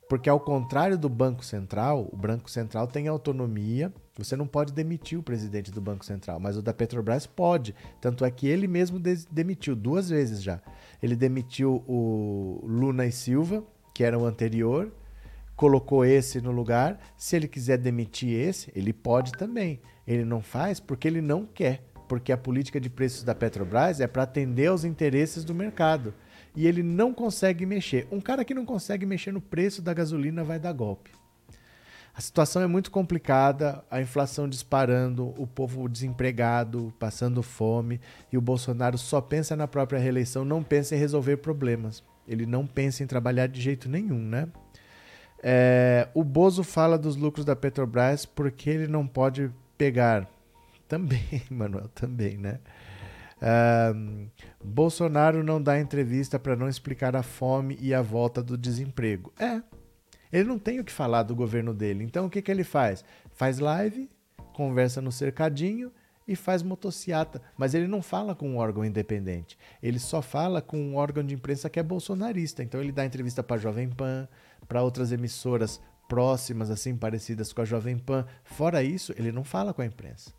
Porque 0.10 0.30
ao 0.30 0.40
contrário 0.40 0.98
do 0.98 1.10
Banco 1.10 1.44
Central, 1.44 2.08
o 2.12 2.16
Banco 2.16 2.50
Central 2.50 2.88
tem 2.88 3.08
autonomia. 3.08 3.92
Você 4.18 4.36
não 4.36 4.46
pode 4.46 4.74
demitir 4.74 5.18
o 5.18 5.24
presidente 5.24 5.72
do 5.72 5.82
Banco 5.82 6.06
Central, 6.06 6.40
mas 6.40 6.58
o 6.58 6.62
da 6.62 6.74
Petrobras 6.74 7.26
pode. 7.26 7.74
Tanto 8.00 8.24
é 8.24 8.30
que 8.30 8.48
ele 8.48 8.68
mesmo 8.68 9.00
demitiu 9.32 9.76
duas 9.76 10.10
vezes 10.10 10.44
já. 10.44 10.62
Ele 11.02 11.16
demitiu 11.16 11.84
o 11.88 12.62
Luna 12.64 13.06
e 13.06 13.12
Silva, 13.12 13.64
que 13.94 14.04
era 14.04 14.18
o 14.18 14.26
anterior, 14.26 14.92
colocou 15.56 16.06
esse 16.06 16.42
no 16.42 16.52
lugar. 16.52 17.00
Se 17.18 17.36
ele 17.36 17.48
quiser 17.48 17.78
demitir 17.78 18.30
esse, 18.30 18.72
ele 18.76 18.94
pode 18.94 19.32
também. 19.32 19.82
Ele 20.06 20.26
não 20.26 20.42
faz 20.42 20.80
porque 20.80 21.08
ele 21.08 21.22
não 21.22 21.46
quer. 21.46 21.84
Porque 22.08 22.32
a 22.32 22.38
política 22.38 22.80
de 22.80 22.90
preços 22.90 23.24
da 23.24 23.34
Petrobras 23.34 24.00
é 24.00 24.06
para 24.06 24.24
atender 24.24 24.68
aos 24.68 24.84
interesses 24.84 25.44
do 25.44 25.56
mercado 25.56 26.14
e 26.56 26.68
ele 26.68 26.84
não 26.84 27.14
consegue 27.14 27.66
mexer. 27.66 28.08
Um 28.12 28.22
cara 28.22 28.46
que 28.46 28.54
não 28.54 28.66
consegue 28.66 29.06
mexer 29.06 29.32
no 29.32 29.42
preço 29.42 29.82
da 29.82 29.94
gasolina 29.94 30.44
vai 30.44 30.60
dar 30.60 30.74
golpe. 30.74 31.12
A 32.16 32.22
situação 32.22 32.62
é 32.62 32.68
muito 32.68 32.92
complicada, 32.92 33.84
a 33.90 34.00
inflação 34.00 34.48
disparando, 34.48 35.34
o 35.36 35.48
povo 35.48 35.90
desempregado, 35.90 36.94
passando 37.00 37.42
fome, 37.42 38.00
e 38.32 38.38
o 38.38 38.42
Bolsonaro 38.42 39.00
só 39.00 39.20
pensa 39.20 39.56
na 39.56 39.68
própria 39.68 40.00
reeleição, 40.00 40.46
não 40.46 40.62
pensa 40.62 40.96
em 40.96 41.00
resolver 41.00 41.38
problemas. 41.38 42.04
Ele 42.28 42.46
não 42.46 42.68
pensa 42.68 43.04
em 43.04 43.08
trabalhar 43.08 43.48
de 43.48 43.60
jeito 43.60 43.90
nenhum, 43.90 44.20
né? 44.20 44.48
É, 45.42 46.08
o 46.14 46.24
Bozo 46.24 46.64
fala 46.64 46.98
dos 46.98 47.16
lucros 47.16 47.46
da 47.46 47.56
Petrobras 47.56 48.26
porque 48.26 48.70
ele 48.70 48.88
não 48.88 49.08
pode 49.08 49.52
pegar. 49.78 50.30
Também, 50.88 51.42
Manuel, 51.50 51.88
também, 51.96 52.38
né? 52.38 52.60
Bolsonaro 54.64 55.44
não 55.44 55.62
dá 55.62 55.80
entrevista 55.80 56.40
para 56.40 56.56
não 56.56 56.70
explicar 56.70 57.16
a 57.16 57.24
fome 57.24 57.78
e 57.82 57.94
a 57.94 58.02
volta 58.02 58.42
do 58.42 58.58
desemprego. 58.58 59.34
É. 59.38 59.62
Ele 60.32 60.46
não 60.46 60.58
tem 60.58 60.80
o 60.80 60.84
que 60.84 60.92
falar 60.92 61.24
do 61.24 61.36
governo 61.36 61.74
dele. 61.74 62.04
Então 62.04 62.26
o 62.26 62.30
que, 62.30 62.42
que 62.42 62.50
ele 62.50 62.64
faz? 62.64 63.04
Faz 63.34 63.60
live, 63.60 64.10
conversa 64.54 65.02
no 65.02 65.12
cercadinho 65.12 65.92
e 66.28 66.36
faz 66.36 66.64
motociata. 66.64 67.42
Mas 67.58 67.74
ele 67.74 67.88
não 67.88 68.02
fala 68.02 68.34
com 68.34 68.50
um 68.50 68.58
órgão 68.58 68.84
independente. 68.84 69.58
Ele 69.82 70.00
só 70.00 70.22
fala 70.22 70.62
com 70.62 70.78
um 70.78 70.96
órgão 70.96 71.24
de 71.24 71.36
imprensa 71.36 71.70
que 71.70 71.80
é 71.80 71.84
bolsonarista. 71.84 72.64
Então 72.64 72.82
ele 72.82 72.92
dá 72.92 73.06
entrevista 73.06 73.44
para 73.44 73.58
Jovem 73.58 73.90
Pan, 73.90 74.28
para 74.68 74.82
outras 74.82 75.12
emissoras 75.12 75.82
próximas, 76.08 76.70
assim, 76.70 76.96
parecidas 76.96 77.52
com 77.54 77.62
a 77.62 77.66
Jovem 77.66 77.98
Pan. 77.98 78.26
Fora 78.44 78.82
isso, 78.82 79.14
ele 79.18 79.32
não 79.32 79.44
fala 79.44 79.74
com 79.74 79.82
a 79.82 79.86
imprensa. 79.86 80.32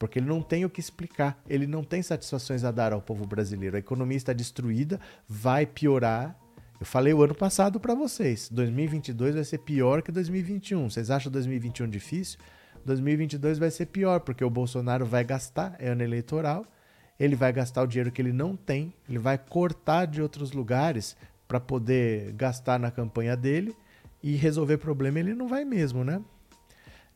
Porque 0.00 0.18
ele 0.18 0.26
não 0.26 0.40
tem 0.40 0.64
o 0.64 0.70
que 0.70 0.80
explicar. 0.80 1.38
Ele 1.46 1.66
não 1.66 1.84
tem 1.84 2.02
satisfações 2.02 2.64
a 2.64 2.70
dar 2.70 2.94
ao 2.94 3.02
povo 3.02 3.26
brasileiro. 3.26 3.76
A 3.76 3.80
economia 3.80 4.16
está 4.16 4.32
destruída, 4.32 4.98
vai 5.28 5.66
piorar. 5.66 6.34
Eu 6.80 6.86
falei 6.86 7.12
o 7.12 7.22
ano 7.22 7.34
passado 7.34 7.78
para 7.78 7.94
vocês. 7.94 8.48
2022 8.50 9.34
vai 9.34 9.44
ser 9.44 9.58
pior 9.58 10.00
que 10.00 10.10
2021. 10.10 10.88
Vocês 10.88 11.10
acham 11.10 11.30
2021 11.30 11.90
difícil? 11.90 12.38
2022 12.86 13.58
vai 13.58 13.70
ser 13.70 13.86
pior, 13.86 14.20
porque 14.20 14.42
o 14.42 14.48
Bolsonaro 14.48 15.04
vai 15.04 15.22
gastar, 15.22 15.76
é 15.78 15.90
ano 15.90 16.02
eleitoral, 16.02 16.64
ele 17.18 17.36
vai 17.36 17.52
gastar 17.52 17.82
o 17.82 17.86
dinheiro 17.86 18.10
que 18.10 18.22
ele 18.22 18.32
não 18.32 18.56
tem, 18.56 18.94
ele 19.06 19.18
vai 19.18 19.36
cortar 19.36 20.06
de 20.06 20.22
outros 20.22 20.52
lugares 20.52 21.14
para 21.46 21.60
poder 21.60 22.32
gastar 22.32 22.80
na 22.80 22.90
campanha 22.90 23.36
dele 23.36 23.76
e 24.22 24.34
resolver 24.34 24.78
problema 24.78 25.20
ele 25.20 25.34
não 25.34 25.46
vai 25.46 25.62
mesmo, 25.62 26.02
né? 26.02 26.22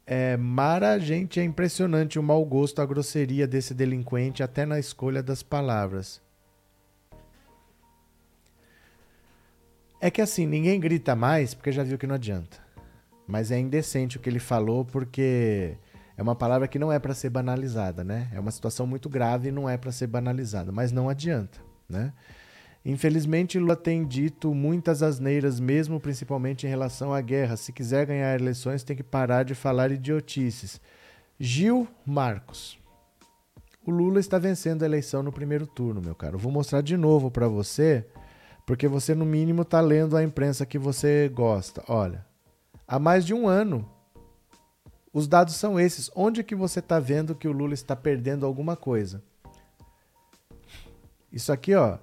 É, 0.07 0.37
Mara, 0.37 0.99
gente, 0.99 1.41
é 1.41 1.45
impressionante 1.45 2.19
o 2.19 2.23
mau 2.23 2.45
gosto, 2.45 2.83
a 2.83 2.87
grosseria 2.87 3.47
desse 3.47 3.73
delinquente, 3.73 4.43
até 4.43 4.67
na 4.67 4.79
escolha 4.79 5.23
das 5.23 5.43
palavras. 5.43 6.21
É 10.01 10.11
que 10.11 10.21
assim, 10.21 10.47
ninguém 10.47 10.79
grita 10.79 11.17
mais 11.17 11.55
porque 11.55 11.73
já 11.73 11.83
viu 11.83 11.97
que 11.97 12.07
não 12.07 12.17
adianta. 12.17 12.59
Mas 13.27 13.51
é 13.51 13.59
indecente 13.59 14.19
o 14.19 14.21
que 14.21 14.29
ele 14.29 14.39
falou 14.39 14.85
porque 14.85 15.79
é 16.15 16.23
uma 16.23 16.35
palavra 16.35 16.69
que 16.69 16.79
não 16.79 16.93
é 16.93 16.99
para 16.99 17.15
ser 17.15 17.31
banalizada, 17.31 18.05
né? 18.05 18.29
É 18.35 18.39
uma 18.39 18.51
situação 18.51 18.87
muito 18.87 19.09
grave 19.09 19.49
e 19.49 19.53
não 19.53 19.67
é 19.67 19.79
para 19.79 19.91
ser 19.91 20.07
banalizada, 20.07 20.71
mas 20.71 20.93
não 20.93 21.09
adianta, 21.09 21.59
né? 21.89 22.13
Infelizmente, 22.85 23.59
Lula 23.59 23.77
tem 23.77 24.07
dito 24.07 24.55
muitas 24.55 25.03
asneiras, 25.03 25.59
mesmo 25.59 25.99
principalmente 25.99 26.67
em 26.67 26.69
relação 26.69 27.15
à 27.15 27.21
guerra. 27.23 27.57
Se 27.57 27.73
quiser 27.73 28.05
ganhar 28.05 28.39
eleições, 28.39 28.85
tem 28.85 28.95
que 28.95 29.03
parar 29.03 29.43
de 29.43 29.55
falar 29.55 29.91
idiotices. 29.91 30.79
Gil 31.41 31.89
Marcos. 32.05 32.79
O 33.87 33.91
Lula 33.91 34.21
está 34.21 34.39
vencendo 34.39 34.83
a 34.83 34.87
eleição 34.87 35.23
no 35.23 35.33
primeiro 35.33 35.67
turno, 35.67 36.03
meu 36.03 36.15
caro. 36.15 36.39
vou 36.39 36.53
mostrar 36.53 36.83
de 36.83 36.97
novo 36.97 37.31
para 37.31 37.49
você, 37.49 38.07
porque 38.67 38.87
você, 38.87 39.15
no 39.15 39.25
mínimo, 39.25 39.63
está 39.63 39.81
lendo 39.81 40.17
a 40.17 40.23
imprensa 40.23 40.67
que 40.67 40.79
você 40.79 41.29
gosta. 41.29 41.83
Olha, 41.89 42.25
há 42.87 42.99
mais 42.99 43.25
de 43.25 43.33
um 43.33 43.49
ano. 43.49 43.89
Os 45.13 45.27
dados 45.27 45.55
são 45.55 45.81
esses. 45.81 46.11
Onde 46.15 46.45
que 46.45 46.55
você 46.55 46.81
está 46.81 47.01
vendo 47.01 47.35
que 47.35 47.49
o 47.49 47.53
Lula 47.53 47.73
está 47.73 47.97
perdendo 47.97 48.45
alguma 48.45 48.77
coisa? 48.77 49.23
Isso 51.33 51.53
aqui, 51.53 51.75
ó, 51.75 51.99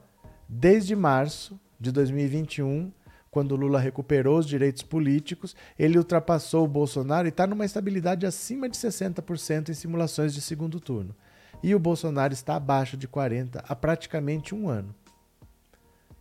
desde 0.54 0.97
março 0.97 1.58
de 1.80 1.93
2021, 1.93 2.91
quando 3.32 3.56
Lula 3.56 3.80
recuperou 3.80 4.38
os 4.38 4.45
direitos 4.45 4.84
políticos, 4.84 5.56
ele 5.80 5.97
ultrapassou 5.97 6.66
o 6.66 6.68
Bolsonaro 6.68 7.26
e 7.26 7.30
está 7.30 7.47
numa 7.47 7.64
estabilidade 7.64 8.26
acima 8.26 8.68
de 8.68 8.78
60% 8.78 9.70
em 9.70 9.74
simulações 9.74 10.34
de 10.34 10.41
segundo 10.41 10.78
turno. 10.82 11.16
E 11.64 11.74
o 11.74 11.80
Bolsonaro 11.80 12.34
está 12.34 12.58
abaixo 12.58 12.97
de 12.97 13.08
40% 13.08 13.64
há 13.64 13.76
praticamente 13.76 14.54
um 14.54 14.68
ano. 14.68 14.93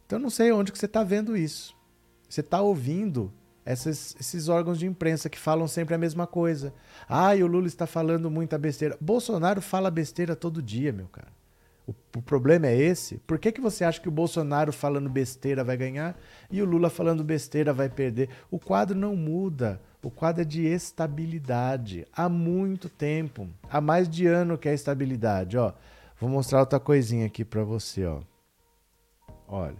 Então 0.07 0.21
não 0.21 0.31
sei 0.31 0.53
onde 0.53 0.71
que 0.71 0.79
você 0.79 0.87
está 0.87 1.03
vendo 1.03 1.37
isso. 1.37 1.75
Você 2.29 2.41
está 2.41 2.61
ouvindo 2.61 3.33
essas, 3.65 4.15
esses 4.21 4.49
órgãos 4.49 4.79
de 4.79 4.87
imprensa 4.87 5.29
que 5.29 5.39
falam 5.39 5.67
sempre 5.67 5.97
a 5.97 5.99
mesma 5.99 6.27
coisa. 6.27 6.73
Ah, 7.09 7.35
e 7.35 7.43
o 7.43 7.49
Lula 7.49 7.67
está 7.67 7.87
falando 7.87 8.31
muita 8.31 8.57
besteira. 8.57 8.97
Bolsonaro 9.01 9.61
fala 9.61 9.91
besteira 9.91 10.37
todo 10.37 10.63
dia, 10.63 10.93
meu 10.93 11.09
cara. 11.09 11.40
O, 12.17 12.23
problema 12.23 12.69
é 12.69 12.77
esse. 12.77 13.19
Por 13.19 13.39
que, 13.39 13.51
que 13.51 13.61
você 13.61 13.85
acha 13.85 14.01
que 14.01 14.09
o 14.09 14.13
Bolsonaro 14.13 14.73
falando 14.73 15.09
besteira 15.09 15.65
vai 15.65 15.77
ganhar 15.77 16.17
e 16.51 16.63
o 16.63 16.65
Lula 16.65 16.89
falando 16.89 17.25
besteira 17.25 17.73
vai 17.73 17.89
perder? 17.89 18.29
O 18.51 18.59
quadro 18.59 18.97
não 18.97 19.17
muda. 19.17 19.81
O 20.03 20.11
quadro 20.11 20.43
é 20.43 20.45
de 20.45 20.65
estabilidade. 20.65 22.07
Há 22.13 22.29
muito 22.29 22.89
tempo. 22.89 23.49
Há 23.69 23.81
mais 23.81 24.09
de 24.09 24.27
ano 24.27 24.57
que 24.57 24.69
é 24.69 24.75
estabilidade. 24.75 25.59
Ó, 25.59 25.73
vou 26.19 26.31
mostrar 26.31 26.61
outra 26.61 26.79
coisinha 26.79 27.27
aqui 27.27 27.45
para 27.45 27.65
você. 27.65 28.07
Ó. 28.07 28.21
Olha, 29.49 29.77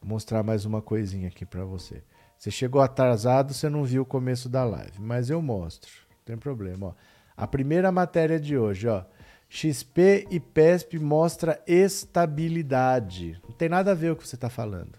vou 0.00 0.10
mostrar 0.10 0.44
mais 0.44 0.64
uma 0.64 0.80
coisinha 0.80 1.26
aqui 1.26 1.44
para 1.44 1.64
você. 1.64 2.02
Você 2.36 2.52
chegou 2.52 2.80
atrasado, 2.80 3.52
você 3.52 3.68
não 3.68 3.84
viu 3.84 4.02
o 4.02 4.06
começo 4.06 4.48
da 4.48 4.64
live, 4.64 5.00
mas 5.00 5.28
eu 5.28 5.42
mostro. 5.42 5.90
Não 6.10 6.24
tem 6.24 6.36
problema, 6.36 6.88
ó. 6.88 6.94
A 7.36 7.46
primeira 7.46 7.90
matéria 7.90 8.38
de 8.38 8.56
hoje, 8.56 8.86
ó. 8.86 9.02
XP 9.48 10.26
e 10.30 10.38
PESP 10.38 10.98
mostra 10.98 11.60
estabilidade. 11.66 13.40
Não 13.48 13.54
tem 13.54 13.68
nada 13.68 13.92
a 13.92 13.94
ver 13.94 14.12
o 14.12 14.16
que 14.16 14.26
você 14.26 14.34
está 14.34 14.50
falando. 14.50 14.98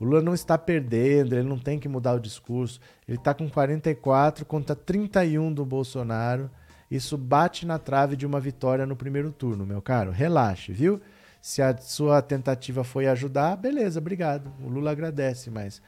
O 0.00 0.04
Lula 0.04 0.22
não 0.22 0.34
está 0.34 0.58
perdendo, 0.58 1.34
ele 1.34 1.48
não 1.48 1.58
tem 1.58 1.78
que 1.78 1.88
mudar 1.88 2.14
o 2.14 2.20
discurso. 2.20 2.80
Ele 3.06 3.18
está 3.18 3.32
com 3.32 3.48
44 3.48 4.44
contra 4.44 4.74
31 4.74 5.52
do 5.52 5.64
Bolsonaro. 5.64 6.50
Isso 6.90 7.16
bate 7.16 7.64
na 7.64 7.78
trave 7.78 8.16
de 8.16 8.26
uma 8.26 8.40
vitória 8.40 8.84
no 8.84 8.96
primeiro 8.96 9.30
turno, 9.30 9.64
meu 9.64 9.80
caro. 9.80 10.10
Relaxe, 10.10 10.72
viu? 10.72 11.00
Se 11.40 11.62
a 11.62 11.76
sua 11.76 12.20
tentativa 12.22 12.82
foi 12.82 13.06
ajudar, 13.06 13.56
beleza, 13.56 14.00
obrigado. 14.00 14.52
O 14.64 14.68
Lula 14.68 14.90
agradece, 14.90 15.50
mas 15.50 15.80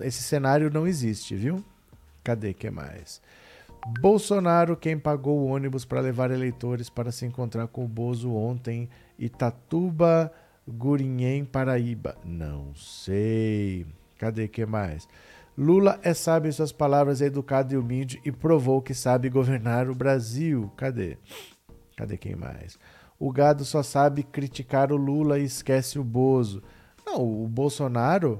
esse 0.00 0.22
cenário 0.22 0.70
não 0.70 0.86
existe, 0.86 1.34
viu? 1.34 1.64
Cadê 2.24 2.52
que 2.54 2.70
mais? 2.70 3.20
Bolsonaro, 4.00 4.76
quem 4.76 4.98
pagou 4.98 5.38
o 5.38 5.46
ônibus 5.46 5.84
para 5.84 6.00
levar 6.00 6.30
eleitores 6.30 6.90
para 6.90 7.10
se 7.10 7.24
encontrar 7.24 7.66
com 7.68 7.84
o 7.84 7.88
Bozo 7.88 8.32
ontem, 8.32 8.88
Itatuba, 9.18 10.32
Gurinhém, 10.68 11.44
Paraíba. 11.44 12.16
Não 12.24 12.74
sei. 12.74 13.86
Cadê 14.18 14.46
que 14.48 14.66
mais? 14.66 15.08
Lula 15.56 15.98
é 16.02 16.14
sábio 16.14 16.48
em 16.48 16.52
suas 16.52 16.72
palavras, 16.72 17.20
é 17.20 17.26
educado 17.26 17.74
e 17.74 17.76
humilde 17.76 18.20
e 18.24 18.30
provou 18.30 18.80
que 18.80 18.94
sabe 18.94 19.28
governar 19.28 19.88
o 19.88 19.94
Brasil. 19.94 20.70
Cadê? 20.76 21.18
Cadê 21.96 22.16
quem 22.16 22.36
mais? 22.36 22.78
O 23.18 23.32
gado 23.32 23.64
só 23.64 23.82
sabe 23.82 24.22
criticar 24.22 24.92
o 24.92 24.96
Lula 24.96 25.38
e 25.38 25.44
esquece 25.44 25.98
o 25.98 26.04
Bozo. 26.04 26.62
Não, 27.04 27.44
o 27.44 27.48
Bolsonaro 27.48 28.38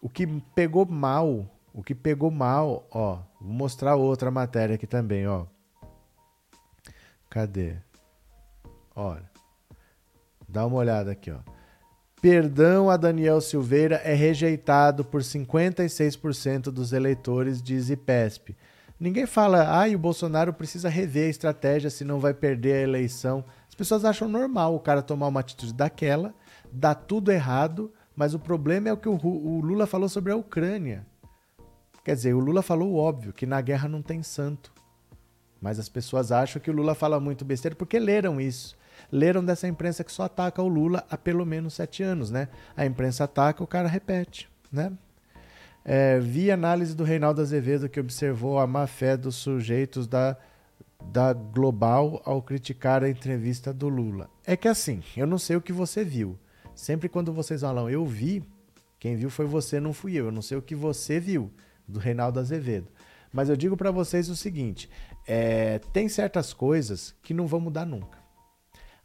o 0.00 0.08
que 0.08 0.26
pegou 0.54 0.86
mal, 0.86 1.46
o 1.80 1.82
que 1.82 1.94
pegou 1.94 2.30
mal, 2.30 2.86
ó, 2.90 3.20
vou 3.40 3.54
mostrar 3.54 3.96
outra 3.96 4.30
matéria 4.30 4.74
aqui 4.74 4.86
também, 4.86 5.26
ó. 5.26 5.46
Cadê? 7.30 7.76
Olha. 8.94 9.30
Dá 10.46 10.66
uma 10.66 10.76
olhada 10.76 11.12
aqui, 11.12 11.30
ó. 11.30 11.38
Perdão 12.20 12.90
a 12.90 12.98
Daniel 12.98 13.40
Silveira 13.40 13.96
é 14.04 14.12
rejeitado 14.12 15.02
por 15.02 15.22
56% 15.22 16.64
dos 16.64 16.92
eleitores, 16.92 17.62
diz 17.62 17.88
IPESP. 17.88 18.54
Ninguém 18.98 19.24
fala, 19.24 19.82
ah, 19.82 19.88
o 19.88 19.98
Bolsonaro 19.98 20.52
precisa 20.52 20.90
rever 20.90 21.28
a 21.28 21.30
estratégia, 21.30 21.88
senão 21.88 22.20
vai 22.20 22.34
perder 22.34 22.74
a 22.74 22.82
eleição. 22.82 23.42
As 23.66 23.74
pessoas 23.74 24.04
acham 24.04 24.28
normal 24.28 24.74
o 24.74 24.80
cara 24.80 25.00
tomar 25.00 25.28
uma 25.28 25.40
atitude 25.40 25.72
daquela, 25.72 26.34
dá 26.70 26.94
tudo 26.94 27.32
errado, 27.32 27.90
mas 28.14 28.34
o 28.34 28.38
problema 28.38 28.90
é 28.90 28.92
o 28.92 28.98
que 28.98 29.08
o 29.08 29.60
Lula 29.62 29.86
falou 29.86 30.10
sobre 30.10 30.30
a 30.30 30.36
Ucrânia. 30.36 31.08
Quer 32.04 32.14
dizer, 32.14 32.34
o 32.34 32.38
Lula 32.38 32.62
falou 32.62 32.92
o 32.92 32.96
óbvio, 32.96 33.32
que 33.32 33.46
na 33.46 33.60
guerra 33.60 33.88
não 33.88 34.02
tem 34.02 34.22
santo. 34.22 34.72
Mas 35.60 35.78
as 35.78 35.88
pessoas 35.88 36.32
acham 36.32 36.60
que 36.60 36.70
o 36.70 36.72
Lula 36.72 36.94
fala 36.94 37.20
muito 37.20 37.44
besteira 37.44 37.76
porque 37.76 37.98
leram 37.98 38.40
isso. 38.40 38.76
Leram 39.12 39.44
dessa 39.44 39.68
imprensa 39.68 40.04
que 40.04 40.12
só 40.12 40.24
ataca 40.24 40.62
o 40.62 40.68
Lula 40.68 41.04
há 41.10 41.16
pelo 41.16 41.44
menos 41.44 41.74
sete 41.74 42.02
anos, 42.02 42.30
né? 42.30 42.48
A 42.76 42.86
imprensa 42.86 43.24
ataca, 43.24 43.62
o 43.62 43.66
cara 43.66 43.88
repete, 43.88 44.48
né? 44.72 44.92
É, 45.84 46.18
vi 46.18 46.50
análise 46.50 46.94
do 46.94 47.04
Reinaldo 47.04 47.40
Azevedo 47.40 47.88
que 47.88 48.00
observou 48.00 48.58
a 48.58 48.66
má 48.66 48.86
fé 48.86 49.16
dos 49.16 49.36
sujeitos 49.36 50.06
da, 50.06 50.36
da 51.02 51.32
Global 51.32 52.20
ao 52.24 52.42
criticar 52.42 53.02
a 53.02 53.08
entrevista 53.08 53.72
do 53.72 53.88
Lula. 53.88 54.28
É 54.46 54.56
que 54.56 54.68
assim, 54.68 55.02
eu 55.16 55.26
não 55.26 55.38
sei 55.38 55.56
o 55.56 55.62
que 55.62 55.72
você 55.72 56.04
viu, 56.04 56.38
Sempre 56.80 57.10
quando 57.10 57.30
vocês 57.30 57.60
falam 57.60 57.90
eu 57.90 58.06
vi, 58.06 58.42
quem 58.98 59.14
viu 59.14 59.28
foi 59.28 59.44
você, 59.44 59.78
não 59.78 59.92
fui 59.92 60.14
eu. 60.14 60.24
Eu 60.24 60.32
não 60.32 60.40
sei 60.40 60.56
o 60.56 60.62
que 60.62 60.74
você 60.74 61.20
viu, 61.20 61.50
do 61.90 61.98
Reinaldo 61.98 62.40
Azevedo. 62.40 62.88
Mas 63.32 63.48
eu 63.48 63.56
digo 63.56 63.76
para 63.76 63.90
vocês 63.90 64.28
o 64.28 64.36
seguinte: 64.36 64.88
é, 65.26 65.78
tem 65.92 66.08
certas 66.08 66.52
coisas 66.52 67.14
que 67.22 67.34
não 67.34 67.46
vão 67.46 67.60
mudar 67.60 67.84
nunca. 67.84 68.18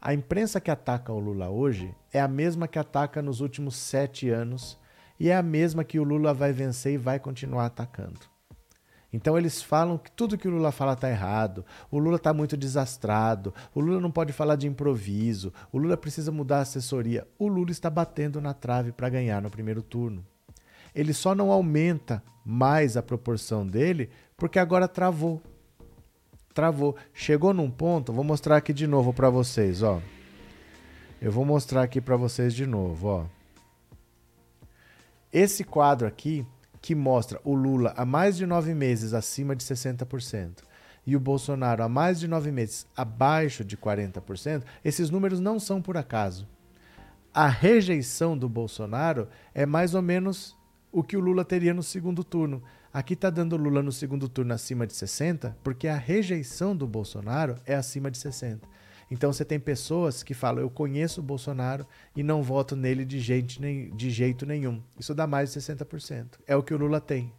A 0.00 0.14
imprensa 0.14 0.60
que 0.60 0.70
ataca 0.70 1.12
o 1.12 1.18
Lula 1.18 1.48
hoje 1.48 1.94
é 2.12 2.20
a 2.20 2.28
mesma 2.28 2.68
que 2.68 2.78
ataca 2.78 3.22
nos 3.22 3.40
últimos 3.40 3.76
sete 3.76 4.30
anos 4.30 4.78
e 5.18 5.30
é 5.30 5.36
a 5.36 5.42
mesma 5.42 5.84
que 5.84 5.98
o 5.98 6.04
Lula 6.04 6.32
vai 6.34 6.52
vencer 6.52 6.94
e 6.94 6.98
vai 6.98 7.18
continuar 7.18 7.66
atacando. 7.66 8.20
Então 9.12 9.38
eles 9.38 9.62
falam 9.62 9.96
que 9.96 10.10
tudo 10.10 10.36
que 10.36 10.46
o 10.46 10.50
Lula 10.50 10.70
fala 10.70 10.92
está 10.92 11.08
errado, 11.08 11.64
o 11.90 11.98
Lula 11.98 12.16
está 12.16 12.34
muito 12.34 12.56
desastrado, 12.56 13.54
o 13.74 13.80
Lula 13.80 14.00
não 14.00 14.10
pode 14.10 14.32
falar 14.32 14.56
de 14.56 14.66
improviso, 14.66 15.52
o 15.72 15.78
Lula 15.78 15.96
precisa 15.96 16.30
mudar 16.30 16.58
a 16.58 16.62
assessoria. 16.62 17.26
O 17.38 17.48
Lula 17.48 17.70
está 17.70 17.88
batendo 17.88 18.40
na 18.40 18.52
trave 18.52 18.92
para 18.92 19.08
ganhar 19.08 19.40
no 19.40 19.50
primeiro 19.50 19.82
turno. 19.82 20.24
Ele 20.96 21.12
só 21.12 21.34
não 21.34 21.52
aumenta 21.52 22.22
mais 22.42 22.96
a 22.96 23.02
proporção 23.02 23.66
dele 23.66 24.08
porque 24.36 24.58
agora 24.58 24.88
travou. 24.88 25.42
Travou. 26.54 26.96
Chegou 27.12 27.52
num 27.52 27.70
ponto, 27.70 28.14
vou 28.14 28.24
mostrar 28.24 28.56
aqui 28.56 28.72
de 28.72 28.86
novo 28.86 29.12
para 29.12 29.28
vocês, 29.28 29.82
ó. 29.82 30.00
Eu 31.20 31.30
vou 31.30 31.44
mostrar 31.44 31.82
aqui 31.82 32.00
para 32.00 32.16
vocês 32.16 32.54
de 32.54 32.66
novo, 32.66 33.08
ó. 33.08 33.26
Esse 35.30 35.62
quadro 35.62 36.08
aqui 36.08 36.46
que 36.80 36.94
mostra 36.94 37.38
o 37.44 37.54
Lula 37.54 37.92
há 37.94 38.06
mais 38.06 38.36
de 38.36 38.46
nove 38.46 38.74
meses 38.74 39.12
acima 39.12 39.54
de 39.54 39.64
60% 39.64 40.62
e 41.06 41.14
o 41.14 41.20
Bolsonaro 41.20 41.82
há 41.82 41.88
mais 41.88 42.18
de 42.18 42.26
nove 42.26 42.50
meses 42.50 42.86
abaixo 42.96 43.64
de 43.64 43.76
40%, 43.76 44.62
esses 44.84 45.10
números 45.10 45.38
não 45.38 45.60
são 45.60 45.80
por 45.80 45.96
acaso. 45.96 46.48
A 47.32 47.48
rejeição 47.48 48.36
do 48.36 48.48
Bolsonaro 48.48 49.28
é 49.54 49.66
mais 49.66 49.94
ou 49.94 50.00
menos 50.00 50.55
o 50.96 51.02
que 51.02 51.14
o 51.14 51.20
Lula 51.20 51.44
teria 51.44 51.74
no 51.74 51.82
segundo 51.82 52.24
turno. 52.24 52.62
Aqui 52.90 53.12
está 53.12 53.28
dando 53.28 53.54
Lula 53.58 53.82
no 53.82 53.92
segundo 53.92 54.30
turno 54.30 54.54
acima 54.54 54.86
de 54.86 54.94
60, 54.94 55.54
porque 55.62 55.88
a 55.88 55.94
rejeição 55.94 56.74
do 56.74 56.86
Bolsonaro 56.86 57.56
é 57.66 57.74
acima 57.74 58.10
de 58.10 58.16
60. 58.16 58.66
Então 59.10 59.30
você 59.30 59.44
tem 59.44 59.60
pessoas 59.60 60.22
que 60.22 60.32
falam: 60.32 60.62
eu 60.62 60.70
conheço 60.70 61.20
o 61.20 61.22
Bolsonaro 61.22 61.86
e 62.16 62.22
não 62.22 62.42
voto 62.42 62.74
nele 62.74 63.04
de, 63.04 63.20
gente, 63.20 63.60
de 63.94 64.10
jeito 64.10 64.46
nenhum. 64.46 64.82
Isso 64.98 65.14
dá 65.14 65.26
mais 65.26 65.52
de 65.52 65.60
60%. 65.60 66.38
É 66.46 66.56
o 66.56 66.62
que 66.62 66.72
o 66.72 66.78
Lula 66.78 66.98
tem. 66.98 67.30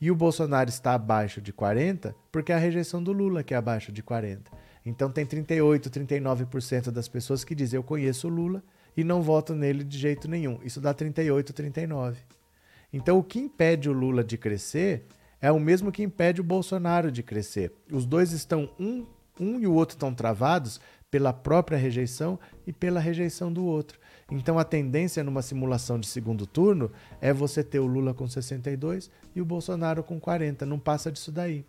E 0.00 0.08
o 0.08 0.14
Bolsonaro 0.14 0.68
está 0.68 0.94
abaixo 0.94 1.40
de 1.40 1.52
40% 1.52 2.14
porque 2.30 2.52
é 2.52 2.54
a 2.54 2.58
rejeição 2.58 3.02
do 3.02 3.10
Lula 3.10 3.42
que 3.42 3.52
é 3.52 3.56
abaixo 3.56 3.90
de 3.90 4.00
40%. 4.00 4.42
Então 4.86 5.10
tem 5.10 5.26
38%, 5.26 5.90
39% 5.90 6.92
das 6.92 7.08
pessoas 7.08 7.42
que 7.42 7.56
dizem: 7.56 7.78
eu 7.78 7.82
conheço 7.82 8.28
o 8.28 8.30
Lula 8.30 8.62
e 8.96 9.02
não 9.02 9.22
voto 9.22 9.56
nele 9.56 9.82
de 9.82 9.98
jeito 9.98 10.28
nenhum. 10.28 10.60
Isso 10.62 10.80
dá 10.80 10.94
38%, 10.94 11.52
39%. 11.52 12.41
Então 12.92 13.18
o 13.18 13.24
que 13.24 13.38
impede 13.38 13.88
o 13.88 13.92
Lula 13.92 14.22
de 14.22 14.36
crescer 14.36 15.06
é 15.40 15.50
o 15.50 15.58
mesmo 15.58 15.90
que 15.90 16.02
impede 16.02 16.40
o 16.40 16.44
Bolsonaro 16.44 17.10
de 17.10 17.22
crescer. 17.22 17.72
Os 17.90 18.04
dois 18.04 18.32
estão 18.32 18.70
um, 18.78 19.06
um 19.40 19.58
e 19.58 19.66
o 19.66 19.72
outro 19.72 19.94
estão 19.94 20.14
travados 20.14 20.80
pela 21.10 21.32
própria 21.32 21.76
rejeição 21.76 22.38
e 22.66 22.72
pela 22.72 23.00
rejeição 23.00 23.52
do 23.52 23.64
outro. 23.64 23.98
Então 24.30 24.58
a 24.58 24.64
tendência 24.64 25.22
numa 25.22 25.42
simulação 25.42 25.98
de 25.98 26.06
segundo 26.06 26.46
turno 26.46 26.90
é 27.20 27.32
você 27.32 27.62
ter 27.62 27.80
o 27.80 27.86
Lula 27.86 28.14
com 28.14 28.26
62 28.26 29.10
e 29.34 29.40
o 29.40 29.44
Bolsonaro 29.44 30.02
com 30.02 30.18
40, 30.18 30.64
não 30.64 30.78
passa 30.78 31.12
disso 31.12 31.30
daí. 31.30 31.66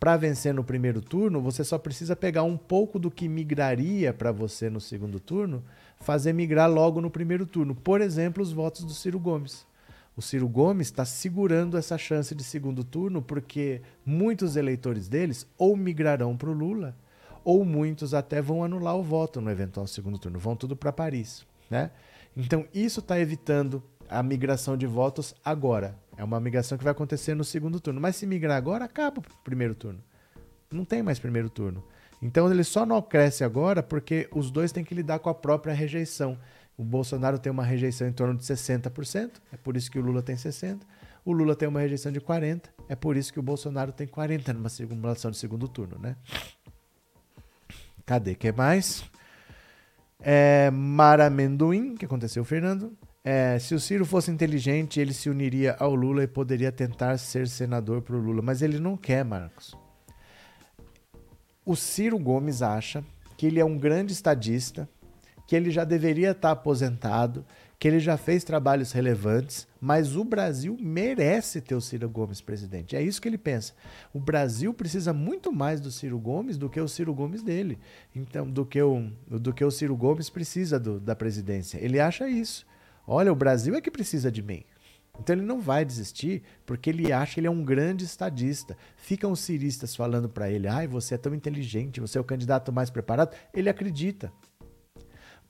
Para 0.00 0.16
vencer 0.16 0.52
no 0.52 0.64
primeiro 0.64 1.00
turno, 1.00 1.40
você 1.40 1.62
só 1.62 1.78
precisa 1.78 2.16
pegar 2.16 2.42
um 2.42 2.56
pouco 2.56 2.98
do 2.98 3.10
que 3.10 3.28
migraria 3.28 4.12
para 4.12 4.32
você 4.32 4.68
no 4.68 4.80
segundo 4.80 5.20
turno, 5.20 5.62
fazer 5.98 6.32
migrar 6.32 6.68
logo 6.68 7.00
no 7.00 7.10
primeiro 7.10 7.46
turno. 7.46 7.74
Por 7.74 8.00
exemplo, 8.00 8.42
os 8.42 8.52
votos 8.52 8.84
do 8.84 8.94
Ciro 8.94 9.20
Gomes. 9.20 9.66
O 10.14 10.20
Ciro 10.20 10.48
Gomes 10.48 10.88
está 10.88 11.04
segurando 11.04 11.78
essa 11.78 11.96
chance 11.96 12.34
de 12.34 12.44
segundo 12.44 12.84
turno 12.84 13.22
porque 13.22 13.80
muitos 14.04 14.56
eleitores 14.56 15.08
deles 15.08 15.46
ou 15.56 15.76
migrarão 15.76 16.36
para 16.36 16.50
o 16.50 16.52
Lula 16.52 16.96
ou 17.44 17.64
muitos 17.64 18.14
até 18.14 18.40
vão 18.40 18.62
anular 18.62 18.96
o 18.96 19.02
voto 19.02 19.40
no 19.40 19.50
eventual 19.50 19.86
segundo 19.86 20.18
turno, 20.18 20.38
vão 20.38 20.54
tudo 20.54 20.76
para 20.76 20.92
Paris. 20.92 21.44
Né? 21.70 21.90
Então, 22.36 22.66
isso 22.72 23.00
está 23.00 23.18
evitando 23.18 23.82
a 24.08 24.22
migração 24.22 24.76
de 24.76 24.86
votos 24.86 25.34
agora. 25.44 25.98
É 26.16 26.22
uma 26.22 26.38
migração 26.38 26.76
que 26.76 26.84
vai 26.84 26.92
acontecer 26.92 27.34
no 27.34 27.44
segundo 27.44 27.80
turno. 27.80 28.00
Mas 28.00 28.16
se 28.16 28.26
migrar 28.26 28.56
agora, 28.56 28.84
acaba 28.84 29.20
o 29.20 29.42
primeiro 29.42 29.74
turno. 29.74 30.00
Não 30.70 30.84
tem 30.84 31.02
mais 31.02 31.18
primeiro 31.18 31.48
turno. 31.48 31.82
Então 32.20 32.50
ele 32.50 32.62
só 32.62 32.86
não 32.86 33.02
cresce 33.02 33.42
agora 33.42 33.82
porque 33.82 34.28
os 34.32 34.50
dois 34.50 34.70
têm 34.70 34.84
que 34.84 34.94
lidar 34.94 35.18
com 35.18 35.28
a 35.28 35.34
própria 35.34 35.74
rejeição. 35.74 36.38
O 36.76 36.84
Bolsonaro 36.84 37.38
tem 37.38 37.52
uma 37.52 37.64
rejeição 37.64 38.08
em 38.08 38.12
torno 38.12 38.36
de 38.36 38.44
60%, 38.44 39.30
é 39.52 39.56
por 39.56 39.76
isso 39.76 39.90
que 39.90 39.98
o 39.98 40.02
Lula 40.02 40.22
tem 40.22 40.36
60%. 40.36 40.80
O 41.24 41.32
Lula 41.32 41.54
tem 41.54 41.68
uma 41.68 41.80
rejeição 41.80 42.10
de 42.10 42.20
40%, 42.20 42.64
é 42.88 42.96
por 42.96 43.16
isso 43.16 43.32
que 43.32 43.38
o 43.38 43.42
Bolsonaro 43.42 43.92
tem 43.92 44.06
40% 44.06 44.52
numa 44.54 44.68
simulação 44.68 45.30
de 45.30 45.36
segundo 45.36 45.68
turno, 45.68 45.98
né? 45.98 46.16
Cadê? 48.04 48.34
que 48.34 48.50
mais? 48.50 49.04
É, 50.20 50.70
Mara 50.70 51.26
Amendoim, 51.26 51.96
que 51.96 52.04
aconteceu, 52.04 52.44
Fernando. 52.44 52.96
É, 53.24 53.56
se 53.60 53.74
o 53.74 53.80
Ciro 53.80 54.04
fosse 54.04 54.30
inteligente, 54.30 54.98
ele 54.98 55.14
se 55.14 55.30
uniria 55.30 55.76
ao 55.78 55.94
Lula 55.94 56.24
e 56.24 56.26
poderia 56.26 56.72
tentar 56.72 57.16
ser 57.18 57.46
senador 57.46 58.02
para 58.02 58.16
o 58.16 58.18
Lula. 58.18 58.42
Mas 58.42 58.62
ele 58.62 58.80
não 58.80 58.96
quer, 58.96 59.24
Marcos. 59.24 59.76
O 61.64 61.76
Ciro 61.76 62.18
Gomes 62.18 62.62
acha 62.62 63.04
que 63.36 63.46
ele 63.46 63.60
é 63.60 63.64
um 63.64 63.78
grande 63.78 64.12
estadista, 64.12 64.88
que 65.46 65.56
ele 65.56 65.70
já 65.70 65.84
deveria 65.84 66.30
estar 66.30 66.52
aposentado, 66.52 67.44
que 67.78 67.88
ele 67.88 67.98
já 67.98 68.16
fez 68.16 68.44
trabalhos 68.44 68.92
relevantes, 68.92 69.66
mas 69.80 70.14
o 70.14 70.24
Brasil 70.24 70.76
merece 70.80 71.60
ter 71.60 71.74
o 71.74 71.80
Ciro 71.80 72.08
Gomes 72.08 72.40
presidente. 72.40 72.94
É 72.94 73.02
isso 73.02 73.20
que 73.20 73.28
ele 73.28 73.36
pensa. 73.36 73.72
O 74.14 74.20
Brasil 74.20 74.72
precisa 74.72 75.12
muito 75.12 75.52
mais 75.52 75.80
do 75.80 75.90
Ciro 75.90 76.18
Gomes 76.18 76.56
do 76.56 76.70
que 76.70 76.80
o 76.80 76.86
Ciro 76.86 77.12
Gomes 77.12 77.42
dele. 77.42 77.78
Então, 78.14 78.48
do 78.48 78.64
que 78.64 78.80
o, 78.80 79.10
do 79.26 79.52
que 79.52 79.64
o 79.64 79.70
Ciro 79.70 79.96
Gomes 79.96 80.30
precisa 80.30 80.78
do, 80.78 81.00
da 81.00 81.16
presidência. 81.16 81.78
Ele 81.82 81.98
acha 81.98 82.28
isso. 82.28 82.64
Olha, 83.04 83.32
o 83.32 83.36
Brasil 83.36 83.74
é 83.74 83.80
que 83.80 83.90
precisa 83.90 84.30
de 84.30 84.42
mim. 84.42 84.62
Então 85.18 85.36
ele 85.36 85.44
não 85.44 85.60
vai 85.60 85.84
desistir 85.84 86.42
porque 86.64 86.88
ele 86.88 87.12
acha 87.12 87.34
que 87.34 87.40
ele 87.40 87.46
é 87.46 87.50
um 87.50 87.64
grande 87.64 88.04
estadista. 88.04 88.76
Ficam 88.96 89.32
os 89.32 89.40
ciristas 89.40 89.94
falando 89.94 90.28
para 90.28 90.50
ele: 90.50 90.66
"Ai, 90.68 90.86
você 90.86 91.14
é 91.14 91.18
tão 91.18 91.34
inteligente, 91.34 92.00
você 92.00 92.16
é 92.16 92.20
o 92.20 92.24
candidato 92.24 92.72
mais 92.72 92.90
preparado". 92.90 93.34
Ele 93.52 93.68
acredita. 93.68 94.32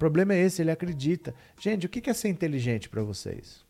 Problema 0.03 0.35
é 0.35 0.41
esse, 0.41 0.61
ele 0.61 0.73
acredita. 0.73 1.33
Gente, 1.61 1.87
o 1.87 1.89
que 1.89 2.11
é 2.11 2.13
ser 2.13 2.29
inteligente 2.29 2.89
para 2.89 3.05
vocês? 3.05 3.65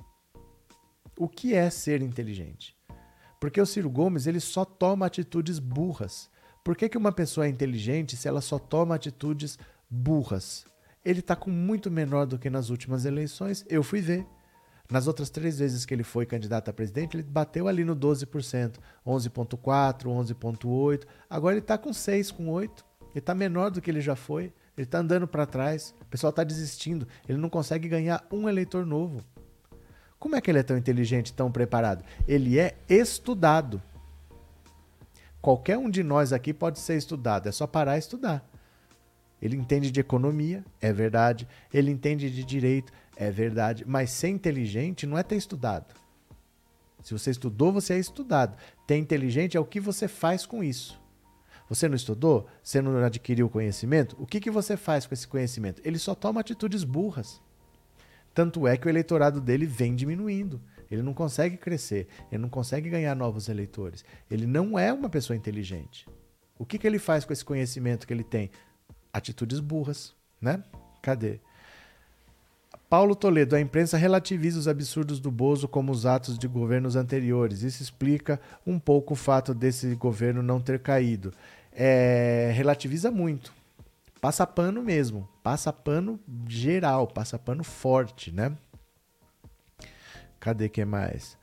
O 1.15 1.29
que 1.29 1.53
é 1.53 1.69
ser 1.69 2.01
inteligente? 2.01 2.75
Porque 3.39 3.61
o 3.61 3.67
Ciro 3.67 3.91
Gomes 3.91 4.27
ele 4.27 4.41
só 4.41 4.65
toma 4.65 5.05
atitudes 5.05 5.59
burras. 5.59 6.31
Por 6.65 6.75
que, 6.75 6.89
que 6.89 6.97
uma 6.97 7.13
pessoa 7.13 7.45
é 7.45 7.51
inteligente 7.51 8.17
se 8.17 8.27
ela 8.27 8.41
só 8.41 8.59
toma 8.59 8.95
atitudes 8.95 9.59
burras? 9.91 10.65
Ele 11.05 11.21
está 11.21 11.37
com 11.37 11.51
muito 11.51 11.91
menor 11.91 12.25
do 12.25 12.39
que 12.39 12.49
nas 12.49 12.71
últimas 12.71 13.05
eleições. 13.05 13.63
Eu 13.69 13.83
fui 13.83 14.01
ver. 14.01 14.27
Nas 14.91 15.07
outras 15.07 15.29
três 15.29 15.59
vezes 15.59 15.85
que 15.85 15.93
ele 15.93 16.03
foi 16.03 16.25
candidato 16.25 16.71
a 16.71 16.73
presidente, 16.73 17.15
ele 17.15 17.25
bateu 17.25 17.69
ali 17.69 17.85
no 17.85 17.95
12%, 17.95 18.77
11,4%, 19.07 20.05
11,8%. 20.05 21.05
Agora 21.29 21.57
ele 21.57 21.61
está 21.61 21.77
com 21.77 21.91
6%, 21.91 22.33
com 22.33 22.47
8%. 22.47 22.71
Ele 23.11 23.19
está 23.19 23.35
menor 23.35 23.71
do 23.71 23.83
que 23.83 23.91
ele 23.91 24.01
já 24.01 24.17
foi. 24.17 24.51
Ele 24.77 24.87
está 24.87 24.99
andando 24.99 25.27
para 25.27 25.47
trás, 25.47 25.95
o 26.01 26.07
pessoal 26.07 26.31
está 26.31 26.43
desistindo, 26.43 27.07
ele 27.29 27.39
não 27.39 27.51
consegue 27.51 27.89
ganhar 27.89 28.27
um 28.31 28.49
eleitor 28.49 28.87
novo. 28.87 29.23
Como 30.19 30.37
é 30.37 30.41
que 30.41 30.51
ele 30.51 30.61
é 30.61 30.63
tão 30.63 30.79
inteligente, 30.79 31.33
tão 31.33 31.51
preparado? 31.51 32.05
Ele 32.27 32.59
é 32.59 32.77
estudado. 32.89 33.83
Qualquer 35.41 35.77
um 35.77 35.91
de 35.91 36.03
nós 36.03 36.33
aqui 36.33 36.55
pode 36.55 36.79
ser 36.79 36.97
estudado, 36.97 37.49
é 37.49 37.53
só 37.53 37.67
parar 37.67 37.97
e 37.97 37.99
estudar. 37.99 38.49
Ele 39.43 39.57
entende 39.57 39.91
de 39.91 39.99
economia, 39.99 40.65
é 40.81 40.93
verdade. 40.93 41.49
Ele 41.75 41.91
entende 41.91 42.31
de 42.31 42.45
direito, 42.45 42.93
é 43.17 43.29
verdade. 43.29 43.85
Mas 43.85 44.13
ser 44.13 44.29
inteligente 44.29 45.05
não 45.05 45.19
é 45.19 45.25
ter 45.25 45.35
estudado. 45.35 45.93
Se 47.03 47.13
você 47.13 47.33
estudou, 47.33 47.73
você 47.73 47.95
é 47.95 47.99
estudado. 47.99 48.57
Ter 48.87 48.97
inteligente 48.97 49.57
é 49.57 49.61
o 49.61 49.65
que 49.65 49.81
você 49.81 50.07
faz 50.07 50.47
com 50.47 50.63
isso. 50.63 51.02
Você 51.75 51.89
não 51.89 51.97
estudou? 51.97 52.47
Você 52.63 52.83
não 52.83 53.03
adquiriu 53.03 53.49
conhecimento? 53.49 54.15
O 54.21 54.27
que, 54.27 54.41
que 54.41 54.51
você 54.51 54.77
faz 54.77 55.07
com 55.07 55.15
esse 55.15 55.27
conhecimento? 55.27 55.81
Ele 55.83 55.99
só 55.99 56.15
toma 56.15 56.39
atitudes 56.39 56.85
burras. 56.85 57.41
Tanto 58.35 58.69
é 58.69 58.77
que 58.77 58.87
o 58.87 58.91
eleitorado 58.91 59.41
dele 59.41 59.65
vem 59.65 59.97
diminuindo. 59.97 60.61
Ele 60.91 61.01
não 61.01 61.15
consegue 61.15 61.57
crescer, 61.57 62.09
ele 62.31 62.43
não 62.43 62.51
consegue 62.51 62.91
ganhar 62.91 63.17
novos 63.17 63.49
eleitores. 63.49 64.05
Ele 64.31 64.47
não 64.47 64.79
é 64.79 64.93
uma 64.93 65.09
pessoa 65.09 65.35
inteligente. 65.35 66.07
O 66.59 66.67
que, 66.67 66.77
que 66.77 66.87
ele 66.87 66.99
faz 66.99 67.25
com 67.25 67.33
esse 67.33 67.43
conhecimento 67.43 68.07
que 68.07 68.13
ele 68.13 68.23
tem? 68.23 68.51
Atitudes 69.11 69.59
burras, 69.59 70.15
né? 70.39 70.63
Cadê? 71.01 71.41
Paulo 72.91 73.17
Toledo, 73.17 73.57
a 73.57 73.61
imprensa 73.63 73.97
relativiza 73.97 74.59
os 74.59 74.69
absurdos 74.69 75.19
do 75.19 75.31
Bozo 75.31 75.67
como 75.67 75.91
os 75.91 76.05
atos 76.05 76.39
de 76.39 76.47
governos 76.47 76.97
anteriores. 76.97 77.63
Isso 77.63 77.83
explica 77.83 78.39
um 78.67 78.79
pouco 78.79 79.15
o 79.15 79.17
fato 79.17 79.55
desse 79.55 79.95
governo 79.95 80.43
não 80.43 80.61
ter 80.61 80.79
caído 80.79 81.33
é, 81.73 82.53
relativiza 82.55 83.11
muito. 83.11 83.53
Passa 84.21 84.47
pano 84.47 84.83
mesmo. 84.83 85.29
Passa 85.43 85.73
pano 85.73 86.21
geral, 86.49 87.07
passa 87.07 87.39
pano 87.39 87.65
forte, 87.65 88.31
né? 88.31 88.57
Cadê 90.39 90.69
que 90.69 90.85
mais? 90.85 91.37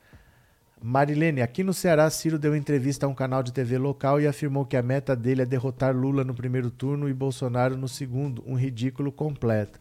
Marilene, 0.82 1.42
aqui 1.42 1.62
no 1.62 1.74
Ceará, 1.74 2.10
Ciro 2.10 2.40
deu 2.40 2.56
entrevista 2.56 3.06
a 3.06 3.10
um 3.10 3.14
canal 3.14 3.44
de 3.44 3.52
TV 3.52 3.78
local 3.78 4.22
e 4.22 4.28
afirmou 4.28 4.66
que 4.66 4.78
a 4.78 4.82
meta 4.82 5.14
dele 5.14 5.42
é 5.42 5.46
derrotar 5.46 5.94
Lula 5.94 6.24
no 6.24 6.34
primeiro 6.34 6.72
turno 6.72 7.10
e 7.10 7.14
Bolsonaro 7.14 7.76
no 7.76 7.88
segundo. 7.88 8.42
Um 8.48 8.56
ridículo 8.56 9.12
completo. 9.12 9.78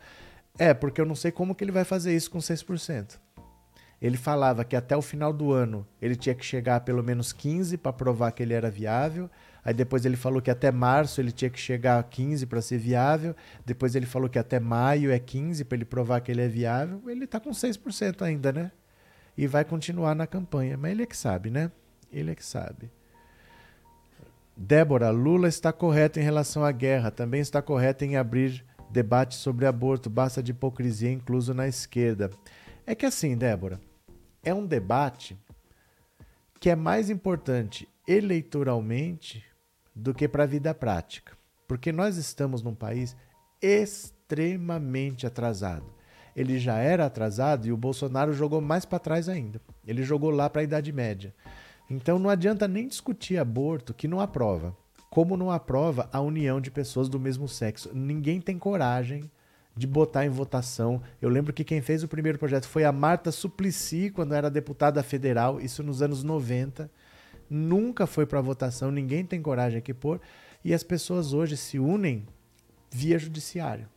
É, 0.59 0.75
porque 0.75 1.01
eu 1.01 1.07
não 1.07 1.15
sei 1.15 1.31
como 1.31 1.55
que 1.55 1.63
ele 1.63 1.71
vai 1.71 1.85
fazer 1.85 2.17
isso 2.17 2.31
com 2.31 2.39
6%. 2.39 3.17
Ele 4.03 4.17
falava 4.17 4.65
que 4.65 4.75
até 4.75 4.97
o 4.97 5.03
final 5.03 5.33
do 5.33 5.53
ano 5.53 5.87
ele 6.03 6.17
tinha 6.17 6.35
que 6.35 6.45
chegar 6.45 6.77
a 6.77 6.81
pelo 6.81 7.03
menos 7.03 7.33
15 7.33 7.77
para 7.77 7.93
provar 7.93 8.33
que 8.33 8.43
ele 8.43 8.55
era 8.55 8.71
viável. 8.71 9.31
Aí 9.65 9.75
depois 9.75 10.05
ele 10.05 10.17
falou 10.17 10.41
que 10.41 10.51
até 10.51 10.71
março 10.71 11.21
ele 11.21 11.33
tinha 11.33 11.51
que 11.51 11.59
chegar 11.59 11.99
a 11.99 12.03
15 12.03 12.47
para 12.47 12.63
ser 12.63 12.79
viável. 12.79 13.35
Depois 13.67 13.95
ele 13.95 14.07
falou 14.07 14.29
que 14.29 14.39
até 14.39 14.59
maio 14.59 15.11
é 15.11 15.19
15 15.19 15.65
para 15.65 15.77
ele 15.77 15.85
provar 15.85 16.21
que 16.21 16.31
ele 16.31 16.43
é 16.43 16.49
viável. 16.49 17.03
Ele 17.07 17.25
está 17.25 17.39
com 17.39 17.51
6% 17.51 18.23
ainda, 18.23 18.53
né? 18.53 18.71
e 19.39 19.47
vai 19.47 19.65
continuar 19.65 20.17
na 20.17 20.27
campanha. 20.27 20.77
Mas 20.77 20.91
ele 20.91 21.05
é 21.05 21.07
que 21.07 21.17
sabe, 21.17 21.49
né? 21.49 21.71
Ele 22.13 22.33
é 22.33 22.35
que 22.35 22.45
sabe. 22.45 22.91
Débora, 24.57 25.11
Lula 25.11 25.47
está 25.47 25.73
correto 25.73 26.19
em 26.19 26.25
relação 26.25 26.65
à 26.65 26.73
guerra, 26.73 27.13
também 27.13 27.41
está 27.41 27.63
correto 27.63 28.05
em 28.05 28.17
abrir 28.17 28.67
debate 28.91 29.37
sobre 29.37 29.67
aborto, 29.67 30.11
basta 30.11 30.43
de 30.43 30.51
hipocrisia 30.51 31.13
incluso 31.13 31.55
na 31.55 31.69
esquerda. 31.69 32.31
É 32.85 32.97
que 32.97 33.07
assim, 33.07 33.37
Débora, 33.37 33.81
é 34.43 34.53
um 34.53 34.67
debate 34.67 35.39
que 36.59 36.69
é 36.69 36.75
mais 36.75 37.09
importante 37.09 37.89
eleitoralmente 38.09 39.45
do 39.99 40.15
que 40.15 40.29
para 40.29 40.45
a 40.45 40.47
vida 40.47 40.73
prática. 40.73 41.37
Porque 41.67 41.91
nós 41.91 42.17
estamos 42.17 42.63
num 42.63 42.75
país 42.75 43.17
extremamente 43.61 45.27
atrasado. 45.27 45.87
Ele 46.37 46.59
já 46.59 46.77
era 46.77 47.05
atrasado 47.05 47.67
e 47.67 47.73
o 47.73 47.77
Bolsonaro 47.77 48.33
jogou 48.33 48.61
mais 48.61 48.85
para 48.85 49.01
trás 49.01 49.29
ainda. 49.29 49.61
Ele 49.85 50.05
jogou 50.05 50.31
lá 50.31 50.49
para 50.49 50.61
a 50.61 50.65
Idade 50.65 50.93
Média. 50.93 51.35
Então 51.91 52.19
não 52.19 52.31
adianta 52.31 52.69
nem 52.69 52.87
discutir 52.87 53.39
aborto 53.39 53.93
que 53.93 54.07
não 54.07 54.21
aprova. 54.21 54.77
Como 55.11 55.37
não 55.37 55.51
aprova 55.51 56.09
a 56.13 56.21
união 56.21 56.61
de 56.61 56.71
pessoas 56.71 57.09
do 57.09 57.19
mesmo 57.19 57.49
sexo. 57.49 57.91
Ninguém 57.93 58.41
tem 58.41 58.59
coragem 58.59 59.29
de 59.75 59.87
botar 59.87 60.25
em 60.25 60.29
votação. 60.29 61.03
Eu 61.21 61.29
lembro 61.29 61.53
que 61.53 61.65
quem 61.65 61.81
fez 61.81 62.05
o 62.05 62.09
primeiro 62.09 62.39
projeto 62.39 62.67
foi 62.67 62.85
a 62.85 62.93
Marta 62.93 63.33
Suplicy, 63.33 64.11
quando 64.11 64.35
era 64.35 64.51
deputada 64.51 65.03
federal, 65.03 65.61
isso 65.61 65.83
nos 65.83 66.03
anos 66.03 66.23
90. 66.23 66.91
Nunca 67.49 68.07
foi 68.07 68.27
para 68.27 68.41
votação, 68.41 68.91
ninguém 68.91 69.25
tem 69.25 69.41
coragem 69.41 69.79
aqui 69.79 69.95
pôr. 69.95 70.21
E 70.65 70.75
as 70.75 70.83
pessoas 70.83 71.33
hoje 71.33 71.57
se 71.57 71.79
unem 71.79 72.27
via 72.91 73.19
judiciário. 73.19 73.89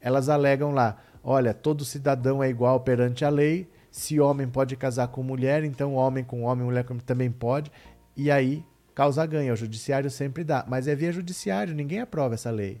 Elas 0.00 0.28
alegam 0.28 0.72
lá: 0.72 0.98
olha, 1.22 1.54
todo 1.54 1.84
cidadão 1.84 2.42
é 2.42 2.48
igual 2.48 2.80
perante 2.80 3.24
a 3.24 3.28
lei. 3.28 3.68
Se 3.90 4.18
homem 4.18 4.48
pode 4.48 4.74
casar 4.76 5.08
com 5.08 5.22
mulher, 5.22 5.64
então 5.64 5.94
homem 5.94 6.24
com 6.24 6.42
homem, 6.42 6.64
mulher 6.64 6.84
com 6.84 6.96
também 6.96 7.30
pode. 7.30 7.70
E 8.16 8.30
aí, 8.30 8.64
causa 8.94 9.24
ganha. 9.26 9.52
O 9.52 9.56
judiciário 9.56 10.10
sempre 10.10 10.42
dá. 10.42 10.64
Mas 10.66 10.88
é 10.88 10.94
via 10.94 11.12
judiciário, 11.12 11.74
ninguém 11.74 12.00
aprova 12.00 12.34
essa 12.34 12.50
lei. 12.50 12.80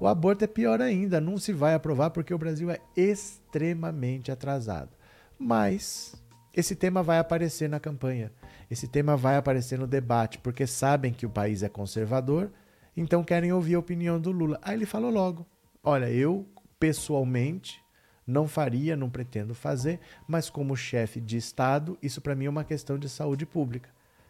O 0.00 0.06
aborto 0.06 0.44
é 0.44 0.46
pior 0.46 0.80
ainda, 0.80 1.20
não 1.20 1.38
se 1.38 1.52
vai 1.52 1.74
aprovar 1.74 2.10
porque 2.10 2.32
o 2.32 2.38
Brasil 2.38 2.70
é 2.70 2.78
extremamente 2.96 4.30
atrasado. 4.30 4.90
Mas 5.36 6.14
esse 6.54 6.76
tema 6.76 7.02
vai 7.02 7.18
aparecer 7.18 7.68
na 7.68 7.80
campanha. 7.80 8.32
Esse 8.70 8.86
tema 8.86 9.16
vai 9.16 9.36
aparecer 9.36 9.78
no 9.78 9.86
debate, 9.86 10.38
porque 10.38 10.66
sabem 10.66 11.12
que 11.12 11.24
o 11.24 11.30
país 11.30 11.62
é 11.62 11.68
conservador, 11.68 12.50
então 12.96 13.24
querem 13.24 13.52
ouvir 13.52 13.74
a 13.74 13.78
opinião 13.78 14.20
do 14.20 14.30
Lula. 14.30 14.58
Aí 14.62 14.74
ele 14.74 14.86
falou 14.86 15.10
logo: 15.10 15.46
Olha, 15.82 16.10
eu 16.10 16.46
pessoalmente 16.78 17.80
não 18.26 18.46
faria, 18.46 18.94
não 18.94 19.08
pretendo 19.08 19.54
fazer, 19.54 19.98
mas 20.26 20.50
como 20.50 20.76
chefe 20.76 21.18
de 21.18 21.38
Estado, 21.38 21.96
isso 22.02 22.20
para 22.20 22.34
mim 22.34 22.44
é 22.44 22.50
uma 22.50 22.64
questão 22.64 22.98
de 22.98 23.08
saúde 23.08 23.46
pública. 23.46 23.88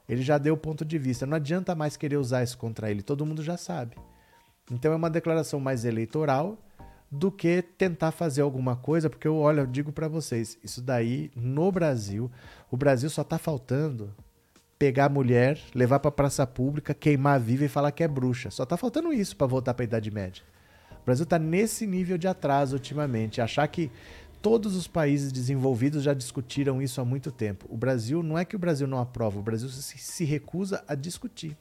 Ele 0.08 0.22
já 0.22 0.38
deu 0.38 0.54
o 0.54 0.58
ponto 0.58 0.84
de 0.84 0.98
vista. 0.98 1.26
Não 1.26 1.36
adianta 1.36 1.74
mais 1.74 1.96
querer 1.96 2.16
usar 2.16 2.44
isso 2.44 2.56
contra 2.56 2.90
ele, 2.90 3.02
todo 3.02 3.26
mundo 3.26 3.42
já 3.42 3.56
sabe. 3.56 3.96
Então 4.70 4.92
é 4.92 4.96
uma 4.96 5.10
declaração 5.10 5.58
mais 5.58 5.84
eleitoral 5.84 6.56
do 7.10 7.32
que 7.32 7.62
tentar 7.62 8.12
fazer 8.12 8.42
alguma 8.42 8.76
coisa, 8.76 9.08
porque 9.10 9.26
eu, 9.26 9.36
olha, 9.36 9.62
eu 9.62 9.66
digo 9.66 9.90
para 9.92 10.08
vocês, 10.08 10.58
isso 10.62 10.82
daí 10.82 11.30
no 11.34 11.72
Brasil, 11.72 12.30
o 12.70 12.76
Brasil 12.76 13.08
só 13.08 13.24
tá 13.24 13.38
faltando 13.38 14.14
pegar 14.78 15.06
a 15.06 15.08
mulher, 15.08 15.58
levar 15.74 15.98
para 15.98 16.10
praça 16.10 16.46
pública, 16.46 16.94
queimar 16.94 17.40
viva 17.40 17.64
e 17.64 17.68
falar 17.68 17.90
que 17.90 18.02
é 18.02 18.08
bruxa. 18.08 18.50
Só 18.50 18.64
tá 18.64 18.76
faltando 18.76 19.12
isso 19.12 19.36
para 19.36 19.46
voltar 19.46 19.74
para 19.74 19.82
a 19.82 19.86
Idade 19.86 20.10
Média. 20.10 20.42
O 21.02 21.04
Brasil 21.04 21.26
tá 21.26 21.38
nesse 21.38 21.86
nível 21.86 22.18
de 22.18 22.28
atraso 22.28 22.76
ultimamente, 22.76 23.40
achar 23.40 23.66
que 23.66 23.90
todos 24.40 24.76
os 24.76 24.86
países 24.86 25.32
desenvolvidos 25.32 26.02
já 26.02 26.14
discutiram 26.14 26.80
isso 26.80 27.00
há 27.00 27.04
muito 27.04 27.32
tempo. 27.32 27.66
O 27.68 27.76
Brasil 27.76 28.22
não 28.22 28.38
é 28.38 28.44
que 28.44 28.54
o 28.54 28.58
Brasil 28.58 28.86
não 28.86 28.98
aprova, 28.98 29.38
o 29.38 29.42
Brasil 29.42 29.68
se, 29.68 29.98
se 29.98 30.24
recusa 30.24 30.84
a 30.86 30.94
discutir 30.94 31.56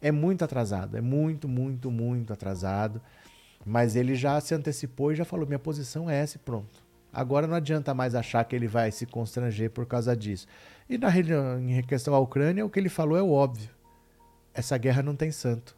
é 0.00 0.10
muito 0.10 0.44
atrasado, 0.44 0.96
é 0.96 1.00
muito, 1.00 1.46
muito, 1.46 1.90
muito 1.90 2.32
atrasado. 2.32 3.00
Mas 3.64 3.94
ele 3.94 4.14
já 4.14 4.40
se 4.40 4.54
antecipou 4.54 5.12
e 5.12 5.16
já 5.16 5.24
falou: 5.24 5.46
minha 5.46 5.58
posição 5.58 6.08
é 6.08 6.18
essa 6.18 6.36
e 6.36 6.40
pronto. 6.40 6.82
Agora 7.12 7.46
não 7.46 7.56
adianta 7.56 7.92
mais 7.92 8.14
achar 8.14 8.44
que 8.44 8.54
ele 8.54 8.68
vai 8.68 8.90
se 8.90 9.04
constranger 9.04 9.70
por 9.70 9.84
causa 9.84 10.16
disso. 10.16 10.46
E 10.90 10.98
na 10.98 11.08
em 11.60 11.80
questão 11.84 12.12
à 12.16 12.18
Ucrânia, 12.18 12.66
o 12.66 12.68
que 12.68 12.76
ele 12.76 12.88
falou 12.88 13.16
é 13.16 13.22
o 13.22 13.30
óbvio. 13.30 13.70
Essa 14.52 14.76
guerra 14.76 15.04
não 15.04 15.14
tem 15.14 15.30
santo. 15.30 15.76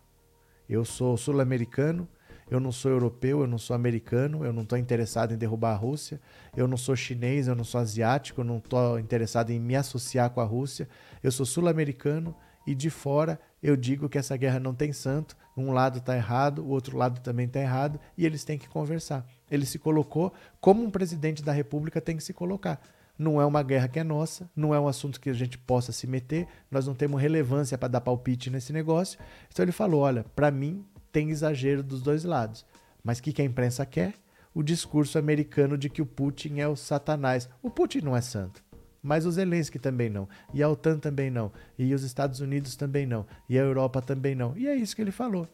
Eu 0.66 0.86
sou 0.86 1.18
sul-americano, 1.18 2.08
eu 2.50 2.58
não 2.58 2.72
sou 2.72 2.90
europeu, 2.90 3.42
eu 3.42 3.46
não 3.46 3.58
sou 3.58 3.76
americano, 3.76 4.42
eu 4.42 4.54
não 4.54 4.62
estou 4.62 4.78
interessado 4.78 5.34
em 5.34 5.36
derrubar 5.36 5.72
a 5.72 5.76
Rússia, 5.76 6.18
eu 6.56 6.66
não 6.66 6.78
sou 6.78 6.96
chinês, 6.96 7.46
eu 7.46 7.54
não 7.54 7.62
sou 7.62 7.78
asiático, 7.78 8.40
eu 8.40 8.44
não 8.44 8.56
estou 8.56 8.98
interessado 8.98 9.50
em 9.50 9.60
me 9.60 9.76
associar 9.76 10.30
com 10.30 10.40
a 10.40 10.44
Rússia, 10.44 10.88
eu 11.22 11.30
sou 11.30 11.44
sul-americano 11.44 12.34
e 12.66 12.74
de 12.74 12.88
fora 12.88 13.38
eu 13.62 13.76
digo 13.76 14.08
que 14.08 14.16
essa 14.16 14.34
guerra 14.34 14.58
não 14.58 14.74
tem 14.74 14.94
santo, 14.94 15.36
um 15.54 15.72
lado 15.72 15.98
está 15.98 16.16
errado, 16.16 16.64
o 16.64 16.68
outro 16.68 16.96
lado 16.96 17.20
também 17.20 17.44
está 17.44 17.60
errado, 17.60 18.00
e 18.16 18.24
eles 18.24 18.44
têm 18.44 18.56
que 18.56 18.66
conversar. 18.66 19.26
Ele 19.50 19.66
se 19.66 19.78
colocou 19.78 20.32
como 20.58 20.82
um 20.82 20.90
presidente 20.90 21.42
da 21.42 21.52
República 21.52 22.00
tem 22.00 22.16
que 22.16 22.24
se 22.24 22.32
colocar. 22.32 22.80
Não 23.22 23.40
é 23.40 23.46
uma 23.46 23.62
guerra 23.62 23.86
que 23.86 24.00
é 24.00 24.02
nossa, 24.02 24.50
não 24.54 24.74
é 24.74 24.80
um 24.80 24.88
assunto 24.88 25.20
que 25.20 25.30
a 25.30 25.32
gente 25.32 25.56
possa 25.56 25.92
se 25.92 26.08
meter, 26.08 26.48
nós 26.68 26.88
não 26.88 26.94
temos 26.94 27.22
relevância 27.22 27.78
para 27.78 27.86
dar 27.86 28.00
palpite 28.00 28.50
nesse 28.50 28.72
negócio. 28.72 29.16
Então 29.48 29.64
ele 29.64 29.70
falou: 29.70 30.00
olha, 30.00 30.24
para 30.34 30.50
mim 30.50 30.84
tem 31.12 31.30
exagero 31.30 31.84
dos 31.84 32.02
dois 32.02 32.24
lados. 32.24 32.66
Mas 33.04 33.18
o 33.18 33.22
que, 33.22 33.32
que 33.32 33.40
a 33.40 33.44
imprensa 33.44 33.86
quer? 33.86 34.14
O 34.52 34.60
discurso 34.60 35.20
americano 35.20 35.78
de 35.78 35.88
que 35.88 36.02
o 36.02 36.06
Putin 36.06 36.58
é 36.58 36.66
o 36.66 36.74
satanás. 36.74 37.48
O 37.62 37.70
Putin 37.70 38.00
não 38.00 38.16
é 38.16 38.20
santo. 38.20 38.60
Mas 39.00 39.24
o 39.24 39.30
Zelensky 39.30 39.78
também 39.78 40.10
não. 40.10 40.28
E 40.52 40.60
a 40.60 40.68
OTAN 40.68 40.98
também 40.98 41.30
não. 41.30 41.52
E 41.78 41.94
os 41.94 42.02
Estados 42.02 42.40
Unidos 42.40 42.74
também 42.74 43.06
não. 43.06 43.24
E 43.48 43.56
a 43.56 43.62
Europa 43.62 44.02
também 44.02 44.34
não. 44.34 44.56
E 44.56 44.66
é 44.66 44.74
isso 44.74 44.96
que 44.96 45.02
ele 45.02 45.12
falou. 45.12 45.48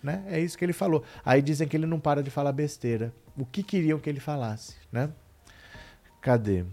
Né? 0.00 0.24
É 0.28 0.40
isso 0.40 0.56
que 0.56 0.64
ele 0.64 0.72
falou. 0.72 1.02
Aí 1.24 1.42
dizem 1.42 1.66
que 1.66 1.76
ele 1.76 1.86
não 1.86 1.98
para 1.98 2.22
de 2.22 2.30
falar 2.30 2.52
besteira. 2.52 3.12
O 3.36 3.44
que 3.44 3.64
queriam 3.64 3.98
que 3.98 4.08
ele 4.08 4.20
falasse, 4.20 4.76
né? 4.92 5.10
Cadê? 6.20 6.64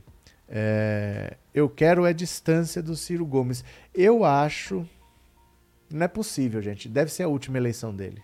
É, 0.47 1.37
eu 1.53 1.69
quero 1.69 2.05
é 2.05 2.13
distância 2.13 2.81
do 2.81 2.95
Ciro 2.95 3.25
Gomes. 3.25 3.63
Eu 3.93 4.23
acho. 4.23 4.87
Não 5.89 6.03
é 6.03 6.07
possível, 6.07 6.61
gente. 6.61 6.89
Deve 6.89 7.11
ser 7.11 7.23
a 7.23 7.27
última 7.27 7.57
eleição 7.57 7.95
dele. 7.95 8.21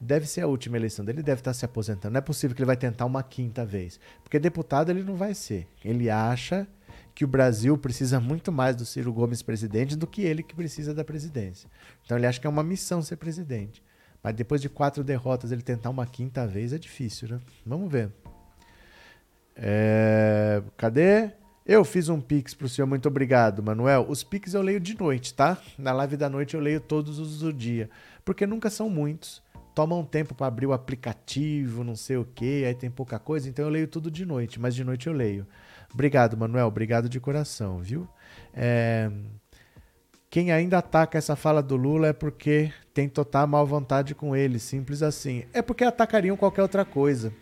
Deve 0.00 0.26
ser 0.26 0.42
a 0.42 0.46
última 0.46 0.76
eleição 0.76 1.04
dele. 1.04 1.18
Ele 1.18 1.24
deve 1.24 1.40
estar 1.40 1.52
se 1.52 1.64
aposentando. 1.64 2.12
Não 2.12 2.18
é 2.18 2.22
possível 2.22 2.54
que 2.54 2.62
ele 2.62 2.66
vai 2.66 2.76
tentar 2.76 3.04
uma 3.04 3.22
quinta 3.22 3.64
vez. 3.64 3.98
Porque 4.22 4.38
deputado 4.38 4.90
ele 4.90 5.02
não 5.02 5.16
vai 5.16 5.34
ser. 5.34 5.66
Ele 5.84 6.08
acha 6.08 6.66
que 7.14 7.24
o 7.24 7.28
Brasil 7.28 7.76
precisa 7.76 8.20
muito 8.20 8.52
mais 8.52 8.76
do 8.76 8.84
Ciro 8.84 9.12
Gomes 9.12 9.42
presidente 9.42 9.96
do 9.96 10.06
que 10.06 10.22
ele 10.22 10.40
que 10.40 10.54
precisa 10.54 10.94
da 10.94 11.04
presidência. 11.04 11.68
Então 12.04 12.16
ele 12.16 12.26
acha 12.26 12.40
que 12.40 12.46
é 12.46 12.50
uma 12.50 12.62
missão 12.62 13.02
ser 13.02 13.16
presidente. 13.16 13.82
Mas 14.22 14.34
depois 14.34 14.60
de 14.60 14.68
quatro 14.68 15.02
derrotas, 15.02 15.50
ele 15.50 15.62
tentar 15.62 15.90
uma 15.90 16.06
quinta 16.06 16.46
vez 16.46 16.72
é 16.72 16.78
difícil, 16.78 17.28
né? 17.28 17.40
Vamos 17.66 17.90
ver. 17.90 18.12
É... 19.58 20.62
Cadê? 20.76 21.32
Eu 21.66 21.84
fiz 21.84 22.08
um 22.08 22.18
pix 22.18 22.54
pro 22.54 22.68
senhor, 22.68 22.86
muito 22.86 23.08
obrigado, 23.08 23.62
Manuel. 23.62 24.06
Os 24.08 24.24
pix 24.24 24.54
eu 24.54 24.62
leio 24.62 24.80
de 24.80 24.98
noite, 24.98 25.34
tá? 25.34 25.58
Na 25.76 25.92
live 25.92 26.16
da 26.16 26.30
noite 26.30 26.54
eu 26.54 26.60
leio 26.60 26.80
todos 26.80 27.18
os 27.18 27.40
do 27.40 27.52
dia, 27.52 27.90
porque 28.24 28.46
nunca 28.46 28.70
são 28.70 28.88
muitos. 28.88 29.42
Toma 29.74 29.94
um 29.94 30.04
tempo 30.04 30.34
para 30.34 30.46
abrir 30.46 30.66
o 30.66 30.72
aplicativo, 30.72 31.84
não 31.84 31.94
sei 31.94 32.16
o 32.16 32.24
que, 32.24 32.64
aí 32.64 32.74
tem 32.74 32.90
pouca 32.90 33.18
coisa, 33.18 33.48
então 33.48 33.66
eu 33.66 33.70
leio 33.70 33.86
tudo 33.86 34.10
de 34.10 34.24
noite, 34.24 34.58
mas 34.58 34.74
de 34.74 34.82
noite 34.82 35.08
eu 35.08 35.12
leio. 35.12 35.46
Obrigado, 35.92 36.36
Manuel. 36.36 36.66
Obrigado 36.66 37.08
de 37.08 37.20
coração, 37.20 37.78
viu? 37.80 38.08
É... 38.54 39.10
Quem 40.30 40.52
ainda 40.52 40.78
ataca 40.78 41.16
essa 41.16 41.36
fala 41.36 41.62
do 41.62 41.76
Lula 41.76 42.08
é 42.08 42.12
porque 42.12 42.72
tem 42.92 43.08
total 43.08 43.46
mal 43.46 43.66
vontade 43.66 44.14
com 44.14 44.34
ele, 44.34 44.58
simples 44.58 45.02
assim. 45.02 45.44
É 45.52 45.62
porque 45.62 45.84
atacariam 45.84 46.36
qualquer 46.36 46.62
outra 46.62 46.84
coisa. 46.84 47.32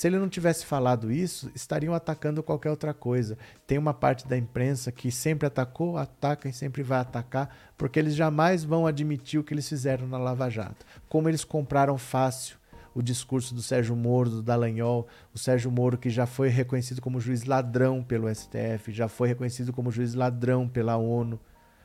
Se 0.00 0.06
ele 0.06 0.18
não 0.18 0.30
tivesse 0.30 0.64
falado 0.64 1.12
isso, 1.12 1.50
estariam 1.54 1.92
atacando 1.92 2.42
qualquer 2.42 2.70
outra 2.70 2.94
coisa. 2.94 3.36
Tem 3.66 3.76
uma 3.76 3.92
parte 3.92 4.26
da 4.26 4.34
imprensa 4.34 4.90
que 4.90 5.12
sempre 5.12 5.46
atacou, 5.46 5.98
ataca 5.98 6.48
e 6.48 6.54
sempre 6.54 6.82
vai 6.82 7.00
atacar, 7.00 7.54
porque 7.76 7.98
eles 7.98 8.14
jamais 8.14 8.64
vão 8.64 8.86
admitir 8.86 9.38
o 9.38 9.44
que 9.44 9.52
eles 9.52 9.68
fizeram 9.68 10.08
na 10.08 10.16
Lava 10.16 10.48
Jato. 10.48 10.86
Como 11.06 11.28
eles 11.28 11.44
compraram 11.44 11.98
fácil 11.98 12.56
o 12.94 13.02
discurso 13.02 13.54
do 13.54 13.60
Sérgio 13.60 13.94
Moro, 13.94 14.30
do 14.30 14.42
Dallagnol, 14.42 15.06
o 15.34 15.38
Sérgio 15.38 15.70
Moro 15.70 15.98
que 15.98 16.08
já 16.08 16.24
foi 16.24 16.48
reconhecido 16.48 17.02
como 17.02 17.20
juiz 17.20 17.44
ladrão 17.44 18.02
pelo 18.02 18.34
STF, 18.34 18.90
já 18.92 19.06
foi 19.06 19.28
reconhecido 19.28 19.70
como 19.70 19.90
juiz 19.90 20.14
ladrão 20.14 20.66
pela 20.66 20.96
ONU. 20.96 21.38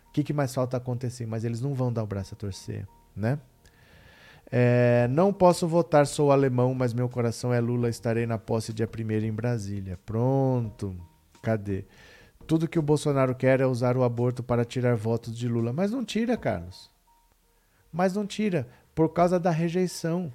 O 0.07 0.11
que, 0.13 0.23
que 0.23 0.31
mais 0.31 0.55
falta 0.55 0.77
acontecer? 0.77 1.25
Mas 1.25 1.43
eles 1.43 1.59
não 1.59 1.73
vão 1.73 1.91
dar 1.91 2.03
o 2.03 2.07
braço 2.07 2.33
a 2.33 2.37
torcer, 2.37 2.87
né? 3.13 3.37
É, 4.57 5.07
não 5.09 5.33
posso 5.33 5.67
votar, 5.67 6.07
sou 6.07 6.31
alemão, 6.31 6.73
mas 6.73 6.93
meu 6.93 7.09
coração 7.09 7.53
é 7.53 7.59
Lula. 7.59 7.89
Estarei 7.89 8.25
na 8.25 8.37
posse 8.37 8.71
dia 8.71 8.87
1 8.87 9.25
em 9.25 9.33
Brasília. 9.33 9.99
Pronto. 10.05 10.95
Cadê? 11.41 11.83
Tudo 12.47 12.67
que 12.67 12.79
o 12.79 12.81
Bolsonaro 12.81 13.35
quer 13.35 13.59
é 13.59 13.65
usar 13.65 13.97
o 13.97 14.03
aborto 14.03 14.41
para 14.41 14.63
tirar 14.63 14.95
votos 14.95 15.37
de 15.37 15.49
Lula. 15.49 15.73
Mas 15.73 15.91
não 15.91 16.05
tira, 16.05 16.37
Carlos. 16.37 16.89
Mas 17.91 18.13
não 18.13 18.25
tira, 18.25 18.67
por 18.93 19.09
causa 19.09 19.37
da 19.37 19.51
rejeição 19.51 20.31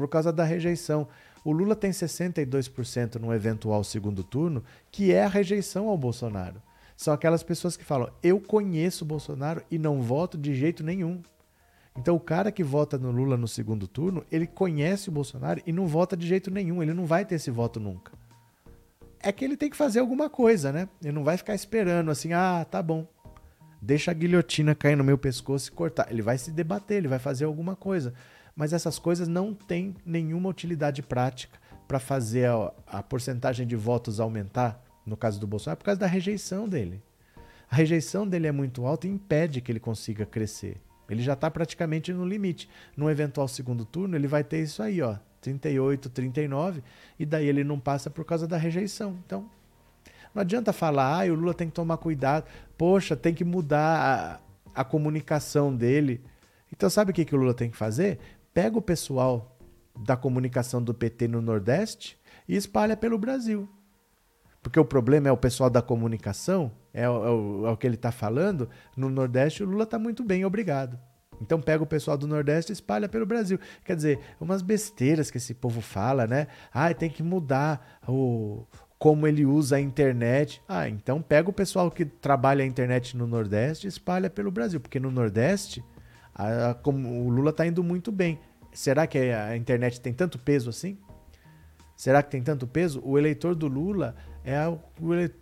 por 0.00 0.08
causa 0.08 0.32
da 0.32 0.44
rejeição. 0.44 1.06
O 1.44 1.52
Lula 1.52 1.76
tem 1.76 1.90
62% 1.90 3.16
no 3.16 3.34
eventual 3.34 3.84
segundo 3.84 4.24
turno, 4.24 4.64
que 4.90 5.12
é 5.12 5.24
a 5.24 5.28
rejeição 5.28 5.88
ao 5.88 5.98
Bolsonaro. 5.98 6.62
São 6.96 7.12
aquelas 7.12 7.42
pessoas 7.42 7.76
que 7.76 7.84
falam: 7.84 8.10
eu 8.22 8.40
conheço 8.40 9.04
o 9.04 9.06
Bolsonaro 9.06 9.62
e 9.70 9.78
não 9.78 10.00
voto 10.00 10.38
de 10.38 10.54
jeito 10.54 10.82
nenhum. 10.82 11.22
Então, 11.96 12.14
o 12.14 12.20
cara 12.20 12.52
que 12.52 12.62
vota 12.62 12.96
no 12.96 13.10
Lula 13.10 13.36
no 13.36 13.48
segundo 13.48 13.86
turno, 13.86 14.24
ele 14.30 14.46
conhece 14.46 15.08
o 15.08 15.12
Bolsonaro 15.12 15.60
e 15.66 15.72
não 15.72 15.86
vota 15.86 16.16
de 16.16 16.26
jeito 16.26 16.50
nenhum. 16.50 16.82
Ele 16.82 16.94
não 16.94 17.04
vai 17.04 17.24
ter 17.24 17.34
esse 17.34 17.50
voto 17.50 17.80
nunca. 17.80 18.12
É 19.20 19.30
que 19.32 19.44
ele 19.44 19.56
tem 19.56 19.68
que 19.68 19.76
fazer 19.76 20.00
alguma 20.00 20.30
coisa, 20.30 20.72
né? 20.72 20.88
Ele 21.02 21.12
não 21.12 21.24
vai 21.24 21.36
ficar 21.36 21.54
esperando 21.54 22.10
assim, 22.10 22.32
ah, 22.32 22.64
tá 22.68 22.82
bom. 22.82 23.06
Deixa 23.82 24.10
a 24.10 24.14
guilhotina 24.14 24.74
cair 24.74 24.96
no 24.96 25.04
meu 25.04 25.18
pescoço 25.18 25.68
e 25.68 25.72
cortar. 25.72 26.10
Ele 26.10 26.22
vai 26.22 26.38
se 26.38 26.50
debater, 26.50 26.98
ele 26.98 27.08
vai 27.08 27.18
fazer 27.18 27.44
alguma 27.44 27.76
coisa. 27.76 28.14
Mas 28.54 28.72
essas 28.72 28.98
coisas 28.98 29.28
não 29.28 29.52
têm 29.52 29.94
nenhuma 30.04 30.48
utilidade 30.48 31.02
prática 31.02 31.58
para 31.86 31.98
fazer 31.98 32.48
a, 32.48 32.72
a 32.86 33.02
porcentagem 33.02 33.66
de 33.66 33.76
votos 33.76 34.20
aumentar 34.20 34.82
no 35.04 35.16
caso 35.16 35.40
do 35.40 35.46
Bolsonaro, 35.46 35.78
por 35.78 35.84
causa 35.84 36.00
da 36.00 36.06
rejeição 36.06 36.68
dele. 36.68 37.02
A 37.70 37.76
rejeição 37.76 38.26
dele 38.26 38.46
é 38.46 38.52
muito 38.52 38.86
alta 38.86 39.06
e 39.06 39.10
impede 39.10 39.60
que 39.60 39.72
ele 39.72 39.80
consiga 39.80 40.24
crescer. 40.24 40.80
Ele 41.10 41.22
já 41.22 41.32
está 41.32 41.50
praticamente 41.50 42.12
no 42.12 42.24
limite. 42.24 42.68
No 42.96 43.10
eventual 43.10 43.48
segundo 43.48 43.84
turno, 43.84 44.16
ele 44.16 44.28
vai 44.28 44.44
ter 44.44 44.62
isso 44.62 44.82
aí, 44.82 45.02
ó, 45.02 45.16
38, 45.40 46.08
39, 46.08 46.82
e 47.18 47.26
daí 47.26 47.46
ele 47.46 47.64
não 47.64 47.80
passa 47.80 48.08
por 48.08 48.24
causa 48.24 48.46
da 48.46 48.56
rejeição. 48.56 49.18
Então, 49.26 49.50
não 50.34 50.42
adianta 50.42 50.72
falar, 50.72 51.22
ah, 51.22 51.32
o 51.32 51.34
Lula 51.34 51.52
tem 51.52 51.68
que 51.68 51.74
tomar 51.74 51.96
cuidado, 51.96 52.46
poxa, 52.78 53.16
tem 53.16 53.34
que 53.34 53.44
mudar 53.44 54.40
a, 54.74 54.80
a 54.82 54.84
comunicação 54.84 55.74
dele. 55.74 56.22
Então, 56.72 56.88
sabe 56.88 57.10
o 57.10 57.14
que, 57.14 57.24
que 57.24 57.34
o 57.34 57.38
Lula 57.38 57.54
tem 57.54 57.70
que 57.70 57.76
fazer? 57.76 58.20
Pega 58.54 58.78
o 58.78 58.82
pessoal 58.82 59.58
da 59.98 60.16
comunicação 60.16 60.82
do 60.82 60.94
PT 60.94 61.26
no 61.26 61.42
Nordeste 61.42 62.16
e 62.48 62.54
espalha 62.54 62.96
pelo 62.96 63.18
Brasil. 63.18 63.68
Porque 64.62 64.78
o 64.78 64.84
problema 64.84 65.28
é 65.28 65.32
o 65.32 65.36
pessoal 65.36 65.70
da 65.70 65.80
comunicação, 65.80 66.70
é, 66.92 67.08
o, 67.08 67.24
é 67.24 67.30
o, 67.30 67.66
é 67.66 67.70
o 67.70 67.76
que 67.76 67.86
ele 67.86 67.94
está 67.94 68.12
falando. 68.12 68.68
No 68.96 69.08
Nordeste, 69.08 69.62
o 69.62 69.66
Lula 69.66 69.84
está 69.84 69.98
muito 69.98 70.22
bem, 70.22 70.44
obrigado. 70.44 70.98
Então 71.40 71.60
pega 71.60 71.82
o 71.82 71.86
pessoal 71.86 72.18
do 72.18 72.26
Nordeste 72.26 72.70
e 72.70 72.74
espalha 72.74 73.08
pelo 73.08 73.24
Brasil. 73.24 73.58
Quer 73.84 73.96
dizer, 73.96 74.20
umas 74.38 74.60
besteiras 74.60 75.30
que 75.30 75.38
esse 75.38 75.54
povo 75.54 75.80
fala, 75.80 76.26
né? 76.26 76.48
Ah, 76.72 76.92
tem 76.92 77.08
que 77.08 77.22
mudar 77.22 77.98
o 78.06 78.66
como 78.98 79.26
ele 79.26 79.46
usa 79.46 79.76
a 79.76 79.80
internet. 79.80 80.62
Ah, 80.68 80.86
então 80.86 81.22
pega 81.22 81.48
o 81.48 81.54
pessoal 81.54 81.90
que 81.90 82.04
trabalha 82.04 82.62
a 82.62 82.66
internet 82.66 83.16
no 83.16 83.26
Nordeste 83.26 83.86
e 83.86 83.88
espalha 83.88 84.28
pelo 84.28 84.50
Brasil, 84.50 84.78
porque 84.78 85.00
no 85.00 85.10
Nordeste 85.10 85.82
a, 86.34 86.70
a, 86.70 86.74
como, 86.74 87.24
o 87.24 87.30
Lula 87.30 87.48
está 87.48 87.66
indo 87.66 87.82
muito 87.82 88.12
bem. 88.12 88.38
Será 88.74 89.06
que 89.06 89.16
a 89.16 89.56
internet 89.56 89.98
tem 90.02 90.12
tanto 90.12 90.38
peso 90.38 90.68
assim? 90.68 90.98
Será 91.96 92.22
que 92.22 92.30
tem 92.30 92.42
tanto 92.42 92.66
peso? 92.66 93.00
O 93.02 93.18
eleitor 93.18 93.54
do 93.54 93.66
Lula 93.66 94.14
é 94.44 94.60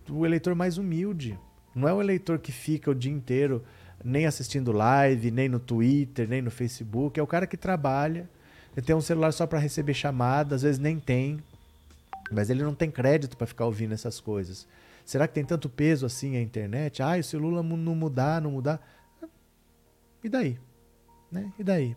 o 0.08 0.26
eleitor 0.26 0.54
mais 0.54 0.78
humilde. 0.78 1.38
Não 1.74 1.88
é 1.88 1.92
o 1.92 2.00
eleitor 2.00 2.38
que 2.38 2.50
fica 2.50 2.90
o 2.90 2.94
dia 2.94 3.12
inteiro 3.12 3.64
nem 4.04 4.26
assistindo 4.26 4.72
live, 4.72 5.30
nem 5.30 5.48
no 5.48 5.58
Twitter, 5.58 6.28
nem 6.28 6.42
no 6.42 6.50
Facebook. 6.50 7.18
É 7.18 7.22
o 7.22 7.26
cara 7.26 7.46
que 7.46 7.56
trabalha, 7.56 8.28
ele 8.76 8.86
tem 8.86 8.94
um 8.94 9.00
celular 9.00 9.32
só 9.32 9.46
para 9.46 9.58
receber 9.58 9.94
chamada, 9.94 10.54
às 10.54 10.62
vezes 10.62 10.78
nem 10.78 10.98
tem, 10.98 11.42
mas 12.30 12.50
ele 12.50 12.62
não 12.62 12.74
tem 12.74 12.90
crédito 12.90 13.36
para 13.36 13.46
ficar 13.46 13.66
ouvindo 13.66 13.94
essas 13.94 14.20
coisas. 14.20 14.66
Será 15.04 15.26
que 15.26 15.34
tem 15.34 15.44
tanto 15.44 15.68
peso 15.68 16.04
assim 16.04 16.36
a 16.36 16.40
internet? 16.40 17.02
Ah, 17.02 17.20
se 17.22 17.36
o 17.36 17.40
Lula 17.40 17.62
não 17.62 17.94
mudar, 17.94 18.42
não 18.42 18.50
mudar. 18.52 18.80
E 20.22 20.28
daí? 20.28 20.58
Né? 21.32 21.52
E 21.58 21.64
daí? 21.64 21.96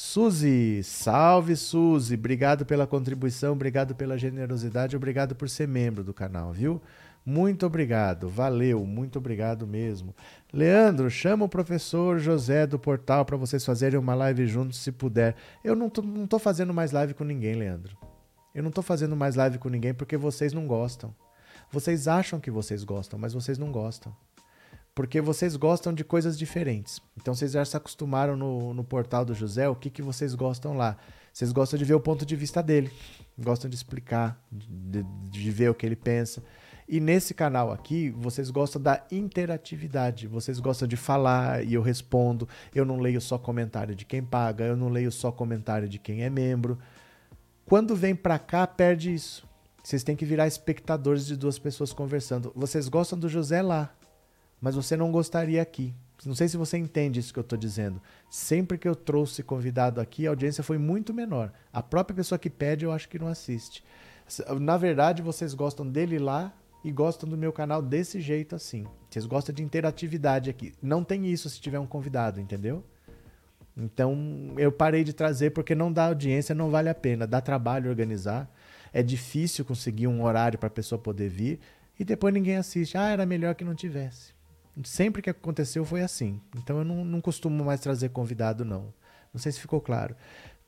Suzy, 0.00 0.80
salve 0.84 1.56
Suzy, 1.56 2.14
obrigado 2.14 2.64
pela 2.64 2.86
contribuição, 2.86 3.54
obrigado 3.54 3.96
pela 3.96 4.16
generosidade, 4.16 4.94
obrigado 4.94 5.34
por 5.34 5.48
ser 5.48 5.66
membro 5.66 6.04
do 6.04 6.14
canal, 6.14 6.52
viu? 6.52 6.80
Muito 7.26 7.66
obrigado, 7.66 8.28
valeu, 8.28 8.86
muito 8.86 9.18
obrigado 9.18 9.66
mesmo. 9.66 10.14
Leandro, 10.52 11.10
chama 11.10 11.46
o 11.46 11.48
professor 11.48 12.20
José 12.20 12.64
do 12.64 12.78
portal 12.78 13.24
para 13.24 13.36
vocês 13.36 13.64
fazerem 13.64 13.98
uma 13.98 14.14
live 14.14 14.46
juntos, 14.46 14.78
se 14.78 14.92
puder. 14.92 15.34
Eu 15.64 15.74
não 15.74 15.90
tô, 15.90 16.00
não 16.00 16.28
tô 16.28 16.38
fazendo 16.38 16.72
mais 16.72 16.92
live 16.92 17.12
com 17.12 17.24
ninguém, 17.24 17.56
Leandro. 17.56 17.96
Eu 18.54 18.62
não 18.62 18.70
tô 18.70 18.82
fazendo 18.82 19.16
mais 19.16 19.34
live 19.34 19.58
com 19.58 19.68
ninguém 19.68 19.92
porque 19.92 20.16
vocês 20.16 20.52
não 20.52 20.68
gostam. 20.68 21.12
Vocês 21.72 22.06
acham 22.06 22.38
que 22.38 22.52
vocês 22.52 22.84
gostam, 22.84 23.18
mas 23.18 23.34
vocês 23.34 23.58
não 23.58 23.72
gostam 23.72 24.14
porque 24.98 25.20
vocês 25.20 25.54
gostam 25.54 25.94
de 25.94 26.02
coisas 26.02 26.36
diferentes. 26.36 27.00
Então 27.16 27.32
vocês 27.32 27.52
já 27.52 27.64
se 27.64 27.76
acostumaram 27.76 28.36
no, 28.36 28.74
no 28.74 28.82
portal 28.82 29.24
do 29.24 29.32
José, 29.32 29.68
o 29.68 29.76
que, 29.76 29.90
que 29.90 30.02
vocês 30.02 30.34
gostam 30.34 30.76
lá. 30.76 30.96
Vocês 31.32 31.52
gostam 31.52 31.78
de 31.78 31.84
ver 31.84 31.94
o 31.94 32.00
ponto 32.00 32.26
de 32.26 32.34
vista 32.34 32.60
dele, 32.60 32.90
gostam 33.38 33.70
de 33.70 33.76
explicar, 33.76 34.44
de, 34.50 35.04
de 35.30 35.50
ver 35.52 35.70
o 35.70 35.74
que 35.74 35.86
ele 35.86 35.94
pensa. 35.94 36.42
E 36.88 36.98
nesse 36.98 37.32
canal 37.32 37.70
aqui, 37.70 38.10
vocês 38.10 38.50
gostam 38.50 38.82
da 38.82 39.06
interatividade, 39.08 40.26
vocês 40.26 40.58
gostam 40.58 40.88
de 40.88 40.96
falar 40.96 41.64
e 41.64 41.74
eu 41.74 41.80
respondo. 41.80 42.48
Eu 42.74 42.84
não 42.84 42.98
leio 42.98 43.20
só 43.20 43.38
comentário 43.38 43.94
de 43.94 44.04
quem 44.04 44.20
paga, 44.20 44.64
eu 44.64 44.76
não 44.76 44.88
leio 44.88 45.12
só 45.12 45.30
comentário 45.30 45.88
de 45.88 46.00
quem 46.00 46.24
é 46.24 46.28
membro. 46.28 46.76
Quando 47.64 47.94
vem 47.94 48.16
pra 48.16 48.36
cá, 48.36 48.66
perde 48.66 49.14
isso. 49.14 49.46
Vocês 49.80 50.02
têm 50.02 50.16
que 50.16 50.24
virar 50.24 50.48
espectadores 50.48 51.24
de 51.24 51.36
duas 51.36 51.56
pessoas 51.56 51.92
conversando. 51.92 52.52
Vocês 52.56 52.88
gostam 52.88 53.16
do 53.16 53.28
José 53.28 53.62
lá, 53.62 53.94
mas 54.60 54.74
você 54.74 54.96
não 54.96 55.10
gostaria 55.10 55.60
aqui. 55.60 55.94
Não 56.26 56.34
sei 56.34 56.48
se 56.48 56.56
você 56.56 56.76
entende 56.76 57.20
isso 57.20 57.32
que 57.32 57.38
eu 57.38 57.42
estou 57.42 57.58
dizendo. 57.58 58.02
Sempre 58.28 58.76
que 58.76 58.88
eu 58.88 58.96
trouxe 58.96 59.42
convidado 59.42 60.00
aqui, 60.00 60.26
a 60.26 60.30
audiência 60.30 60.64
foi 60.64 60.76
muito 60.76 61.14
menor. 61.14 61.52
A 61.72 61.82
própria 61.82 62.16
pessoa 62.16 62.38
que 62.38 62.50
pede, 62.50 62.84
eu 62.84 62.92
acho 62.92 63.08
que 63.08 63.18
não 63.18 63.28
assiste. 63.28 63.84
Na 64.60 64.76
verdade, 64.76 65.22
vocês 65.22 65.54
gostam 65.54 65.86
dele 65.86 66.18
lá 66.18 66.52
e 66.84 66.90
gostam 66.90 67.28
do 67.28 67.36
meu 67.36 67.52
canal 67.52 67.80
desse 67.80 68.20
jeito 68.20 68.54
assim. 68.54 68.84
Vocês 69.08 69.26
gostam 69.26 69.54
de 69.54 69.62
interatividade 69.62 70.50
aqui. 70.50 70.72
Não 70.82 71.04
tem 71.04 71.26
isso 71.26 71.48
se 71.48 71.60
tiver 71.60 71.78
um 71.78 71.86
convidado, 71.86 72.40
entendeu? 72.40 72.84
Então 73.76 74.52
eu 74.56 74.72
parei 74.72 75.04
de 75.04 75.12
trazer 75.12 75.50
porque 75.50 75.74
não 75.74 75.92
dá 75.92 76.06
audiência, 76.06 76.54
não 76.54 76.68
vale 76.68 76.88
a 76.88 76.94
pena. 76.94 77.26
Dá 77.26 77.40
trabalho 77.40 77.88
organizar. 77.88 78.50
É 78.92 79.02
difícil 79.02 79.64
conseguir 79.64 80.08
um 80.08 80.24
horário 80.24 80.58
para 80.58 80.66
a 80.66 80.70
pessoa 80.70 80.98
poder 80.98 81.28
vir 81.28 81.60
e 81.98 82.04
depois 82.04 82.34
ninguém 82.34 82.56
assiste. 82.56 82.98
Ah, 82.98 83.08
era 83.08 83.24
melhor 83.24 83.54
que 83.54 83.64
não 83.64 83.74
tivesse. 83.74 84.37
Sempre 84.84 85.22
que 85.22 85.30
aconteceu 85.30 85.84
foi 85.84 86.02
assim. 86.02 86.40
Então 86.56 86.78
eu 86.78 86.84
não, 86.84 87.04
não 87.04 87.20
costumo 87.20 87.64
mais 87.64 87.80
trazer 87.80 88.10
convidado, 88.10 88.64
não. 88.64 88.92
Não 89.32 89.40
sei 89.40 89.52
se 89.52 89.60
ficou 89.60 89.80
claro. 89.80 90.14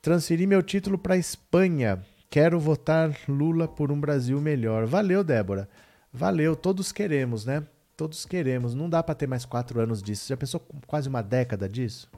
Transferi 0.01 0.45
meu 0.45 0.61
título 0.61 0.97
para 0.97 1.17
Espanha. 1.17 2.03
Quero 2.29 2.59
votar 2.59 3.15
Lula 3.27 3.67
por 3.67 3.91
um 3.91 3.99
Brasil 3.99 4.39
melhor. 4.41 4.85
Valeu, 4.85 5.23
Débora. 5.23 5.69
Valeu. 6.11 6.55
Todos 6.55 6.91
queremos, 6.91 7.45
né? 7.45 7.65
Todos 7.95 8.25
queremos. 8.25 8.73
Não 8.73 8.89
dá 8.89 9.03
para 9.03 9.15
ter 9.15 9.27
mais 9.27 9.45
quatro 9.45 9.79
anos 9.79 10.01
disso. 10.01 10.29
Já 10.29 10.37
pensou 10.37 10.59
quase 10.87 11.07
uma 11.07 11.21
década 11.21 11.67
disso? 11.67 12.09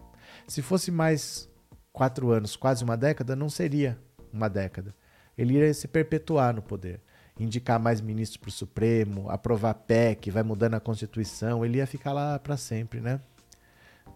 Se 0.47 0.61
fosse 0.61 0.91
mais 0.91 1.49
quatro 1.91 2.31
anos, 2.31 2.55
quase 2.55 2.83
uma 2.83 2.97
década, 2.97 3.35
não 3.35 3.49
seria 3.49 3.97
uma 4.31 4.49
década. 4.49 4.95
Ele 5.37 5.55
iria 5.55 5.73
se 5.73 5.87
perpetuar 5.87 6.53
no 6.53 6.61
poder 6.61 7.01
indicar 7.39 7.79
mais 7.79 7.99
ministros 7.99 8.37
para 8.37 8.49
o 8.49 8.51
Supremo, 8.51 9.29
aprovar 9.29 9.73
PEC, 9.73 10.29
vai 10.29 10.43
mudando 10.43 10.75
a 10.75 10.79
Constituição, 10.79 11.65
ele 11.65 11.77
ia 11.77 11.87
ficar 11.87 12.13
lá 12.13 12.37
para 12.37 12.57
sempre, 12.57 12.99
né? 12.99 13.19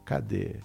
Cadê? 0.05 0.57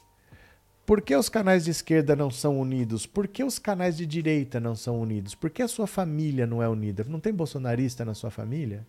Por 0.84 1.00
que 1.00 1.14
os 1.14 1.28
canais 1.28 1.64
de 1.64 1.70
esquerda 1.70 2.14
não 2.16 2.30
são 2.30 2.60
unidos? 2.60 3.06
Por 3.06 3.28
que 3.28 3.44
os 3.44 3.58
canais 3.58 3.96
de 3.96 4.04
direita 4.04 4.58
não 4.58 4.74
são 4.74 5.00
unidos? 5.00 5.34
Por 5.34 5.48
que 5.48 5.62
a 5.62 5.68
sua 5.68 5.86
família 5.86 6.46
não 6.46 6.62
é 6.62 6.68
unida? 6.68 7.04
Não 7.04 7.20
tem 7.20 7.32
bolsonarista 7.32 8.04
na 8.04 8.14
sua 8.14 8.30
família? 8.30 8.86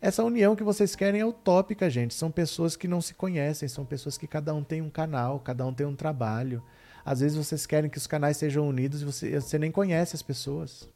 Essa 0.00 0.24
união 0.24 0.56
que 0.56 0.64
vocês 0.64 0.96
querem 0.96 1.20
é 1.20 1.26
utópica, 1.26 1.90
gente. 1.90 2.14
São 2.14 2.30
pessoas 2.30 2.74
que 2.74 2.88
não 2.88 3.02
se 3.02 3.12
conhecem, 3.12 3.68
são 3.68 3.84
pessoas 3.84 4.16
que 4.16 4.26
cada 4.26 4.54
um 4.54 4.64
tem 4.64 4.80
um 4.80 4.88
canal, 4.88 5.38
cada 5.40 5.64
um 5.66 5.74
tem 5.74 5.86
um 5.86 5.94
trabalho. 5.94 6.62
Às 7.04 7.20
vezes 7.20 7.36
vocês 7.36 7.66
querem 7.66 7.90
que 7.90 7.98
os 7.98 8.06
canais 8.06 8.38
sejam 8.38 8.66
unidos 8.66 9.02
e 9.02 9.04
você, 9.04 9.38
você 9.38 9.58
nem 9.58 9.70
conhece 9.70 10.16
as 10.16 10.22
pessoas. 10.22 10.88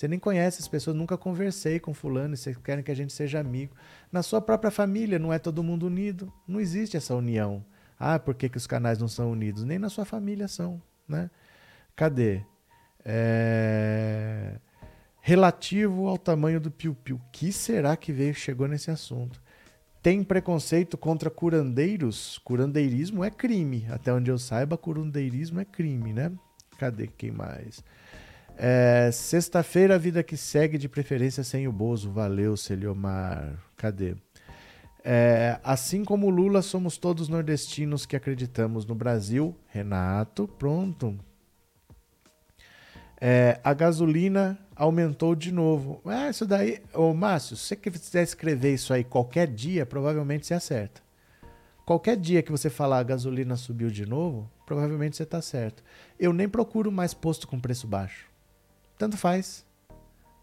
Você 0.00 0.08
nem 0.08 0.18
conhece 0.18 0.62
as 0.62 0.66
pessoas, 0.66 0.96
nunca 0.96 1.18
conversei 1.18 1.78
com 1.78 1.92
fulano 1.92 2.32
e 2.32 2.36
vocês 2.38 2.56
querem 2.56 2.82
que 2.82 2.90
a 2.90 2.96
gente 2.96 3.12
seja 3.12 3.38
amigo. 3.38 3.76
Na 4.10 4.22
sua 4.22 4.40
própria 4.40 4.70
família 4.70 5.18
não 5.18 5.30
é 5.30 5.38
todo 5.38 5.62
mundo 5.62 5.86
unido, 5.86 6.32
não 6.48 6.58
existe 6.58 6.96
essa 6.96 7.14
união. 7.14 7.62
Ah, 7.98 8.18
por 8.18 8.34
que, 8.34 8.48
que 8.48 8.56
os 8.56 8.66
canais 8.66 8.98
não 8.98 9.08
são 9.08 9.30
unidos? 9.30 9.62
Nem 9.62 9.78
na 9.78 9.90
sua 9.90 10.06
família 10.06 10.48
são, 10.48 10.80
né? 11.06 11.30
Cadê? 11.94 12.40
É... 13.04 14.58
Relativo 15.20 16.08
ao 16.08 16.16
tamanho 16.16 16.62
do 16.62 16.70
piu-piu. 16.70 17.20
Que 17.30 17.52
será 17.52 17.94
que 17.94 18.10
veio 18.10 18.32
chegou 18.32 18.66
nesse 18.66 18.90
assunto? 18.90 19.38
Tem 20.02 20.24
preconceito 20.24 20.96
contra 20.96 21.28
curandeiros? 21.28 22.38
Curandeirismo 22.38 23.22
é 23.22 23.30
crime. 23.30 23.86
Até 23.90 24.10
onde 24.10 24.30
eu 24.30 24.38
saiba, 24.38 24.78
curandeirismo 24.78 25.60
é 25.60 25.64
crime, 25.66 26.14
né? 26.14 26.32
Cadê 26.78 27.06
quem 27.06 27.30
mais? 27.30 27.84
É, 28.62 29.10
Sexta-feira, 29.10 29.94
a 29.94 29.98
vida 29.98 30.22
que 30.22 30.36
segue, 30.36 30.76
de 30.76 30.86
preferência 30.86 31.42
sem 31.42 31.66
o 31.66 31.72
Bozo. 31.72 32.10
Valeu, 32.10 32.58
Celiomar. 32.58 33.54
Cadê? 33.74 34.14
É, 35.02 35.58
assim 35.64 36.04
como 36.04 36.28
Lula, 36.28 36.60
somos 36.60 36.98
todos 36.98 37.30
nordestinos 37.30 38.04
que 38.04 38.14
acreditamos 38.14 38.84
no 38.84 38.94
Brasil. 38.94 39.56
Renato, 39.68 40.46
pronto. 40.46 41.18
É, 43.18 43.58
a 43.64 43.72
gasolina 43.72 44.58
aumentou 44.76 45.34
de 45.34 45.50
novo. 45.50 46.02
Ah, 46.04 46.28
isso 46.28 46.44
daí. 46.44 46.82
Ô, 46.92 47.14
Márcio, 47.14 47.56
se 47.56 47.64
você 47.64 47.76
quiser 47.76 48.24
escrever 48.24 48.74
isso 48.74 48.92
aí 48.92 49.04
qualquer 49.04 49.46
dia, 49.46 49.86
provavelmente 49.86 50.46
você 50.46 50.52
acerta. 50.52 51.00
Qualquer 51.86 52.14
dia 52.14 52.42
que 52.42 52.52
você 52.52 52.68
falar 52.68 52.98
a 52.98 53.04
gasolina 53.04 53.56
subiu 53.56 53.88
de 53.88 54.04
novo, 54.04 54.50
provavelmente 54.66 55.16
você 55.16 55.22
está 55.22 55.40
certo. 55.40 55.82
Eu 56.18 56.34
nem 56.34 56.46
procuro 56.46 56.92
mais 56.92 57.14
posto 57.14 57.48
com 57.48 57.58
preço 57.58 57.86
baixo. 57.86 58.29
Tanto 59.00 59.16
faz. 59.16 59.64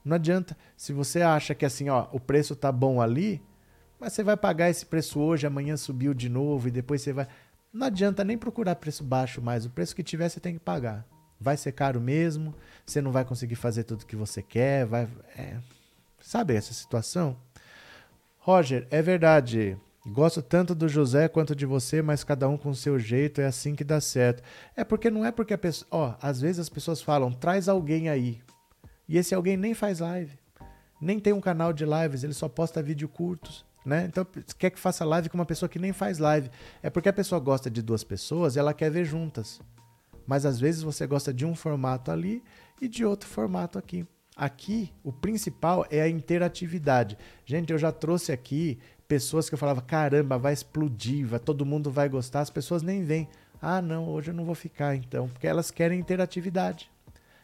Não 0.04 0.16
adianta. 0.16 0.58
Se 0.76 0.92
você 0.92 1.22
acha 1.22 1.54
que 1.54 1.64
assim, 1.64 1.90
ó, 1.90 2.08
o 2.12 2.20
preço 2.20 2.56
tá 2.56 2.72
bom 2.72 3.00
ali, 3.00 3.40
mas 4.00 4.14
você 4.14 4.24
vai 4.24 4.36
pagar 4.36 4.68
esse 4.68 4.84
preço 4.84 5.20
hoje, 5.20 5.46
amanhã 5.46 5.78
subiu 5.78 6.12
de 6.12 6.28
novo 6.28 6.68
e 6.68 6.72
depois 6.72 7.04
você 7.04 7.14
vai. 7.14 7.28
Não 7.72 7.86
adianta 7.86 8.24
nem 8.24 8.36
procurar 8.36 8.74
preço 8.78 9.04
baixo 9.04 9.44
mais. 9.44 9.64
O 9.64 9.70
preço 9.70 9.96
que 9.96 10.02
tiver 10.02 10.28
você 10.28 10.40
tem 10.40 10.56
que 10.56 10.60
pagar 10.60 11.06
vai 11.40 11.56
ser 11.56 11.72
caro 11.72 12.02
mesmo, 12.02 12.52
você 12.84 13.00
não 13.00 13.12
vai 13.12 13.24
conseguir 13.24 13.54
fazer 13.54 13.84
tudo 13.84 14.08
que 14.08 14.16
você 14.16 14.42
quer, 14.42 14.88
vai. 14.88 15.08
É, 15.38 15.58
sabe 16.20 16.56
essa 16.56 16.74
situação? 16.74 17.38
Roger, 18.40 18.88
é 18.90 19.04
verdade. 19.04 19.78
Gosto 20.08 20.42
tanto 20.42 20.74
do 20.74 20.88
José 20.88 21.28
quanto 21.28 21.56
de 21.56 21.66
você, 21.66 22.02
mas 22.02 22.24
cada 22.24 22.48
um 22.48 22.58
com 22.58 22.74
seu 22.74 22.98
jeito, 22.98 23.42
é 23.42 23.46
assim 23.46 23.76
que 23.76 23.84
dá 23.84 24.00
certo. 24.00 24.42
É 24.76 24.84
porque 24.84 25.10
não 25.10 25.26
é 25.26 25.32
porque 25.32 25.54
a 25.54 25.58
pessoa. 25.58 25.88
Ó, 25.92 26.16
às 26.22 26.40
vezes 26.40 26.60
as 26.60 26.70
pessoas 26.70 27.02
falam, 27.02 27.32
traz 27.32 27.68
alguém 27.68 28.10
aí. 28.10 28.42
E 29.08 29.18
esse 29.18 29.36
alguém 29.36 29.58
nem 29.58 29.74
faz 29.74 30.00
live. 30.00 30.38
Nem 31.02 31.20
tem 31.20 31.34
um 31.34 31.42
canal 31.42 31.74
de 31.74 31.86
lives, 31.86 32.24
ele 32.24 32.34
só 32.34 32.48
posta 32.50 32.82
vídeo 32.82 33.08
curtos. 33.08 33.66
Né? 33.86 34.06
Então, 34.06 34.26
quer 34.58 34.70
que 34.70 34.80
faça 34.80 35.06
live 35.06 35.30
com 35.30 35.38
uma 35.38 35.46
pessoa 35.46 35.70
que 35.70 35.80
nem 35.80 35.94
faz 35.94 36.18
live. 36.18 36.50
É 36.82 36.90
porque 36.90 37.08
a 37.08 37.14
pessoa 37.14 37.40
gosta 37.40 37.70
de 37.70 37.82
duas 37.82 38.04
pessoas 38.04 38.56
e 38.56 38.60
ela 38.60 38.74
quer 38.74 38.90
ver 38.90 39.06
juntas 39.06 39.62
mas 40.28 40.46
às 40.46 40.60
vezes 40.60 40.84
você 40.84 41.08
gosta 41.08 41.34
de 41.34 41.46
um 41.46 41.56
formato 41.56 42.12
ali 42.12 42.44
e 42.82 42.88
de 42.88 43.06
outro 43.06 43.28
formato 43.28 43.80
aqui. 43.80 44.06
Aqui, 44.36 44.92
o 45.04 45.12
principal 45.12 45.88
é 45.90 46.02
a 46.02 46.10
interatividade. 46.10 47.18
Gente, 47.44 47.72
eu 47.72 47.80
já 47.80 47.92
trouxe 47.92 48.32
aqui 48.32 48.78
pessoas 49.08 49.48
que 49.50 49.56
eu 49.56 49.60
falava: 49.60 49.82
caramba, 49.82 50.38
vai 50.38 50.54
explodir, 50.54 51.26
vai, 51.26 51.40
todo 51.40 51.66
mundo 51.66 51.90
vai 51.90 52.10
gostar. 52.10 52.42
As 52.42 52.50
pessoas 52.50 52.82
nem 52.82 53.04
vêm. 53.04 53.28
Ah, 53.62 53.82
não, 53.82 54.08
hoje 54.10 54.32
eu 54.32 54.36
não 54.36 54.46
vou 54.46 54.56
ficar 54.56 54.96
então, 54.96 55.28
porque 55.30 55.48
elas 55.48 55.72
querem 55.72 56.00
interatividade. 56.00 56.92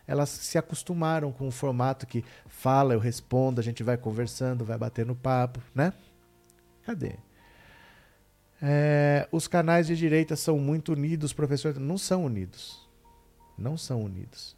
Elas 0.06 0.30
se 0.30 0.58
acostumaram 0.58 1.32
com 1.32 1.48
o 1.48 1.52
formato 1.52 2.06
que 2.06 2.26
fala, 2.46 2.94
eu 2.94 3.00
respondo, 3.00 3.62
a 3.62 3.64
gente 3.64 3.82
vai 3.84 3.98
conversando, 3.98 4.66
vai 4.66 4.78
batendo 4.78 5.16
papo, 5.16 5.62
né? 5.74 5.94
Cadê? 6.86 7.16
É, 8.62 9.28
os 9.32 9.48
canais 9.48 9.88
de 9.88 9.96
direita 9.96 10.36
são 10.36 10.60
muito 10.60 10.92
unidos, 10.94 11.34
professor. 11.34 11.80
Não 11.80 11.98
são 11.98 12.26
unidos. 12.26 12.88
Não 13.58 13.78
são 13.78 14.02
unidos. 14.02 14.56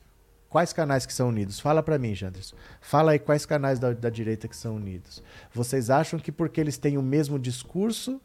Quais 0.55 0.71
canais 0.71 1.05
que 1.05 1.11
são 1.11 1.27
unidos? 1.27 1.59
Fala 1.59 1.83
para 1.83 1.99
mim, 1.99 2.15
Janderson. 2.15 2.55
Fala 2.79 3.11
aí 3.11 3.19
quais 3.19 3.45
canais 3.45 3.77
da, 3.77 3.91
da 3.91 4.09
direita 4.09 4.47
que 4.47 4.55
são 4.55 4.77
unidos. 4.77 5.21
Vocês 5.53 5.89
acham 5.89 6.17
que 6.17 6.31
porque 6.31 6.61
eles 6.61 6.77
têm 6.77 6.97
o 6.97 7.01
mesmo 7.01 7.37
discurso, 7.37 8.21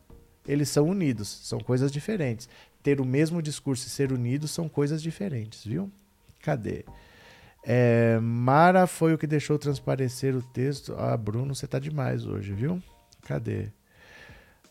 eles 0.46 0.68
são 0.68 0.88
unidos? 0.88 1.26
São 1.26 1.58
coisas 1.58 1.90
diferentes. 1.90 2.48
Ter 2.84 3.00
o 3.00 3.04
mesmo 3.04 3.42
discurso 3.42 3.84
e 3.88 3.90
ser 3.90 4.12
unidos 4.12 4.52
são 4.52 4.68
coisas 4.68 5.02
diferentes, 5.02 5.64
viu? 5.64 5.90
Cadê? 6.40 6.84
É, 7.64 8.20
Mara 8.20 8.86
foi 8.86 9.12
o 9.12 9.18
que 9.18 9.26
deixou 9.26 9.58
transparecer 9.58 10.36
o 10.36 10.40
texto. 10.40 10.94
Ah, 10.96 11.16
Bruno, 11.16 11.52
você 11.52 11.66
tá 11.66 11.80
demais 11.80 12.24
hoje, 12.24 12.52
viu? 12.52 12.80
Cadê? 13.22 13.72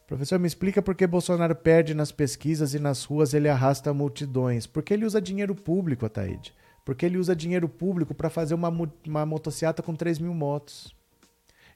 Professor, 0.08 0.40
me 0.40 0.48
explica 0.48 0.82
por 0.82 0.96
que 0.96 1.06
Bolsonaro 1.06 1.58
perde 1.58 1.94
nas 1.94 2.10
pesquisas 2.10 2.74
e 2.74 2.80
nas 2.80 3.04
ruas 3.04 3.34
ele 3.34 3.50
arrasta 3.50 3.94
multidões. 3.94 4.66
Porque 4.66 4.94
ele 4.94 5.06
usa 5.06 5.22
dinheiro 5.22 5.54
público, 5.54 6.06
Ataíde. 6.06 6.54
Porque 6.90 7.06
ele 7.06 7.20
usa 7.20 7.36
dinheiro 7.36 7.70
público 7.70 8.16
para 8.16 8.32
fazer 8.32 8.56
uma, 8.56 8.68
uma 8.68 9.28
com 9.86 9.94
3 9.94 10.18
mil 10.18 10.34
motos. 10.34 10.92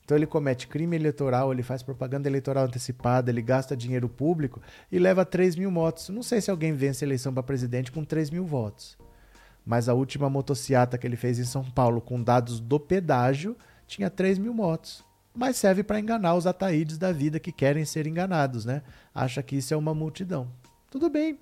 Então 0.04 0.18
ele 0.18 0.26
comete 0.26 0.68
crime 0.68 0.96
eleitoral, 0.96 1.54
ele 1.54 1.62
faz 1.62 1.84
propaganda 1.84 2.28
eleitoral 2.28 2.66
antecipada, 2.66 3.30
ele 3.30 3.44
gasta 3.44 3.78
dinheiro 3.78 4.10
público 4.10 4.60
e 4.92 4.98
leva 4.98 5.24
3 5.24 5.56
mil 5.56 5.70
motos. 5.70 6.10
Não 6.10 6.24
sei 6.24 6.42
se 6.42 6.50
alguém 6.50 6.74
vence 6.74 7.06
a 7.06 7.08
eleição 7.08 7.32
para 7.32 7.44
presidente 7.44 7.92
com 7.92 8.04
3 8.04 8.32
mil 8.32 8.44
votos. 8.44 8.98
Mas 9.64 9.88
a 9.88 9.94
última 9.94 10.32
motociata 10.32 10.98
que 10.98 11.06
ele 11.06 11.16
fez 11.16 11.38
em 11.38 11.46
São 11.46 11.64
Paulo, 11.64 12.02
com 12.02 12.20
dados 12.20 12.60
do 12.60 12.80
pedágio, 12.80 13.56
tinha 13.86 14.10
3 14.10 14.40
mil 14.40 14.52
motos 14.52 15.06
mas 15.36 15.58
serve 15.58 15.84
para 15.84 16.00
enganar 16.00 16.36
os 16.36 16.46
ataídes 16.46 16.98
da 16.98 17.12
vida 17.12 17.40
que 17.40 17.52
querem 17.52 17.86
ser 17.86 18.06
enganados, 18.06 18.66
né? 18.66 18.84
Acha 19.14 19.42
que 19.42 19.56
isso 19.56 19.74
é 19.74 19.78
uma 19.78 19.94
multidão. 19.94 20.48
Tudo 20.92 21.10
bem. 21.10 21.40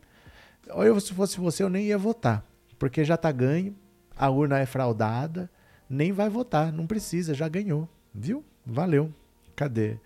Eu, 0.65 0.97
se 1.01 1.13
fosse 1.13 1.37
você, 1.37 1.61
eu 1.61 1.69
nem 1.69 1.87
ia 1.87 1.97
votar, 1.97 2.45
porque 2.81 3.05
já 3.05 3.15
tá 3.15 3.31
ganho, 3.31 3.75
a 4.17 4.27
urna 4.31 4.57
é 4.57 4.65
fraudada, 4.65 5.47
nem 5.87 6.11
vai 6.11 6.27
votar, 6.31 6.73
não 6.73 6.87
precisa, 6.87 7.31
já 7.35 7.47
ganhou, 7.47 7.87
viu? 8.11 8.43
Valeu. 8.65 9.13
Cadê? 9.55 9.99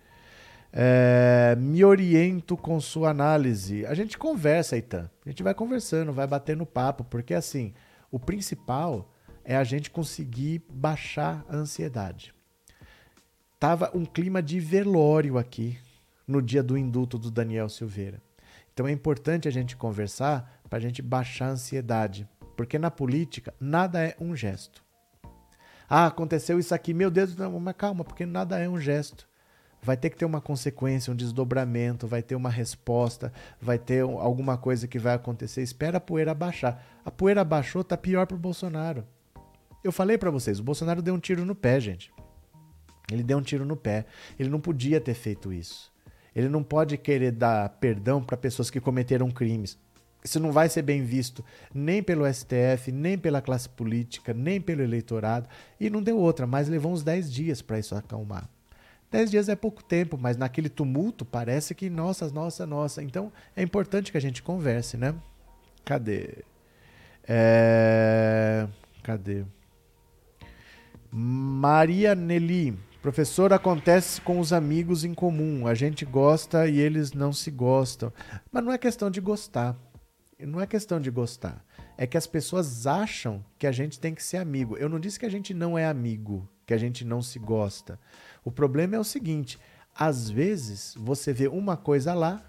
É, 0.74 1.56
me 1.58 1.86
oriento 1.86 2.58
com 2.58 2.78
sua 2.82 3.12
análise. 3.12 3.86
A 3.86 3.94
gente 3.94 4.18
conversa, 4.18 4.76
Itan. 4.76 5.10
A 5.26 5.30
gente 5.30 5.42
vai 5.42 5.54
conversando, 5.54 6.12
vai 6.12 6.28
batendo 6.28 6.66
papo, 6.66 7.06
porque 7.06 7.34
assim, 7.34 7.74
o 8.12 8.20
principal 8.20 9.10
é 9.46 9.56
a 9.56 9.64
gente 9.64 9.90
conseguir 9.90 10.62
baixar 10.70 11.46
a 11.48 11.56
ansiedade. 11.56 12.36
Tava 13.58 13.90
um 13.94 14.04
clima 14.04 14.44
de 14.44 14.60
velório 14.60 15.38
aqui 15.38 15.78
no 16.28 16.42
dia 16.42 16.62
do 16.62 16.78
indulto 16.78 17.18
do 17.18 17.32
Daniel 17.32 17.70
Silveira. 17.70 18.22
Então 18.74 18.86
é 18.86 18.92
importante 18.92 19.48
a 19.48 19.52
gente 19.52 19.78
conversar 19.78 20.62
para 20.70 20.78
a 20.78 20.82
gente 20.82 21.02
baixar 21.02 21.46
a 21.46 21.52
ansiedade, 21.52 22.28
porque 22.56 22.80
na 22.80 22.90
política 22.92 23.54
nada 23.60 24.04
é 24.04 24.16
um 24.20 24.36
gesto. 24.36 24.84
Ah, 25.88 26.08
aconteceu 26.08 26.60
isso 26.60 26.74
aqui, 26.74 26.94
meu 26.94 27.12
Deus, 27.12 27.36
não, 27.36 27.60
mas 27.60 27.76
calma, 27.78 28.04
porque 28.04 28.26
nada 28.26 28.58
é 28.60 28.68
um 28.68 28.80
gesto. 28.80 29.28
Vai 29.82 29.96
ter 29.96 30.10
que 30.10 30.18
ter 30.18 30.26
uma 30.26 30.42
consequência, 30.42 31.14
um 31.14 31.16
desdobramento, 31.16 32.08
vai 32.08 32.24
ter 32.24 32.36
uma 32.36 32.50
resposta, 32.50 33.32
vai 33.62 33.78
ter 33.78 34.02
alguma 34.02 34.58
coisa 34.58 34.88
que 34.88 34.98
vai 34.98 35.14
acontecer. 35.14 35.62
Espera 35.62 35.98
a 35.98 36.02
poeira 36.02 36.34
baixar. 36.34 36.84
A 37.06 37.12
poeira 37.12 37.44
baixou, 37.44 37.84
tá 37.84 37.96
pior 37.96 38.26
pro 38.26 38.36
Bolsonaro. 38.36 39.06
Eu 39.84 39.92
falei 39.92 40.18
para 40.18 40.32
vocês, 40.32 40.60
o 40.60 40.64
Bolsonaro 40.64 41.04
deu 41.04 41.14
um 41.14 41.20
tiro 41.20 41.46
no 41.46 41.54
pé, 41.54 41.80
gente. 41.80 42.12
Ele 43.12 43.22
deu 43.22 43.38
um 43.38 43.44
tiro 43.44 43.64
no 43.64 43.76
pé. 43.76 44.08
Ele 44.40 44.50
não 44.50 44.60
podia 44.60 45.00
ter 45.00 45.14
feito 45.14 45.54
isso. 45.54 45.94
Ele 46.36 46.50
não 46.50 46.64
pode 46.64 46.98
querer 46.98 47.32
dar 47.32 47.70
perdão 47.70 48.24
para 48.24 48.36
pessoas 48.36 48.72
que 48.72 48.82
cometeram 48.82 49.30
crimes. 49.30 49.78
Isso 50.26 50.40
não 50.40 50.52
vai 50.52 50.68
ser 50.68 50.82
bem 50.82 51.04
visto 51.04 51.46
nem 51.72 52.02
pelo 52.02 52.26
STF, 52.26 52.92
nem 52.92 53.16
pela 53.16 53.44
classe 53.44 53.70
política, 53.70 54.34
nem 54.34 54.60
pelo 54.60 54.82
eleitorado. 54.82 55.48
E 55.80 55.88
não 55.88 56.02
deu 56.02 56.18
outra, 56.18 56.48
mas 56.48 56.68
levou 56.68 56.92
uns 56.92 57.04
10 57.04 57.32
dias 57.32 57.62
para 57.62 57.78
isso 57.78 57.96
acalmar. 57.96 58.50
10 59.12 59.30
dias 59.30 59.50
é 59.50 59.56
pouco 59.56 59.84
tempo, 59.84 60.18
mas 60.20 60.36
naquele 60.36 60.68
tumulto 60.68 61.24
parece 61.24 61.76
que, 61.76 61.92
nossa, 61.92 62.28
nossa, 62.32 62.66
nossa. 62.66 63.04
Então 63.04 63.32
é 63.56 63.62
importante 63.62 64.12
que 64.12 64.18
a 64.18 64.22
gente 64.22 64.42
converse, 64.42 64.98
né? 64.98 65.14
Cadê? 65.86 66.44
É... 67.28 68.68
Cadê? 69.04 69.46
Maria 71.12 72.16
Nelly. 72.16 72.76
Professor, 73.00 73.54
acontece 73.54 74.20
com 74.22 74.40
os 74.40 74.52
amigos 74.52 75.04
em 75.04 75.14
comum. 75.14 75.68
A 75.68 75.76
gente 75.76 76.04
gosta 76.04 76.68
e 76.68 76.80
eles 76.80 77.14
não 77.14 77.32
se 77.32 77.52
gostam. 77.52 78.12
Mas 78.52 78.64
não 78.64 78.72
é 78.74 78.80
questão 78.80 79.12
de 79.12 79.22
gostar. 79.22 79.78
Não 80.40 80.60
é 80.60 80.68
questão 80.68 81.00
de 81.00 81.10
gostar. 81.10 81.64
É 81.98 82.06
que 82.06 82.18
as 82.18 82.28
pessoas 82.28 82.86
acham 82.86 83.44
que 83.58 83.66
a 83.66 83.72
gente 83.72 84.00
tem 84.00 84.14
que 84.14 84.22
ser 84.22 84.38
amigo. 84.38 84.76
Eu 84.76 84.90
não 84.90 85.00
disse 85.00 85.18
que 85.18 85.26
a 85.26 85.30
gente 85.30 85.54
não 85.54 85.78
é 85.78 85.86
amigo, 85.86 86.48
que 86.66 86.74
a 86.74 86.78
gente 86.78 87.06
não 87.06 87.22
se 87.22 87.40
gosta. 87.40 87.98
O 88.44 88.52
problema 88.52 88.96
é 88.96 89.00
o 89.00 89.04
seguinte: 89.04 89.58
às 89.94 90.30
vezes 90.30 90.94
você 90.98 91.32
vê 91.32 91.48
uma 91.48 91.78
coisa 91.78 92.14
lá, 92.14 92.44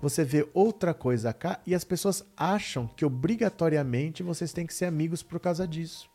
você 0.00 0.24
vê 0.24 0.48
outra 0.52 0.92
coisa 0.92 1.32
cá, 1.32 1.60
e 1.64 1.76
as 1.76 1.84
pessoas 1.84 2.24
acham 2.36 2.88
que 2.88 3.04
obrigatoriamente 3.04 4.22
vocês 4.22 4.52
têm 4.52 4.66
que 4.66 4.74
ser 4.74 4.86
amigos 4.86 5.22
por 5.22 5.38
causa 5.38 5.66
disso. 5.66 6.10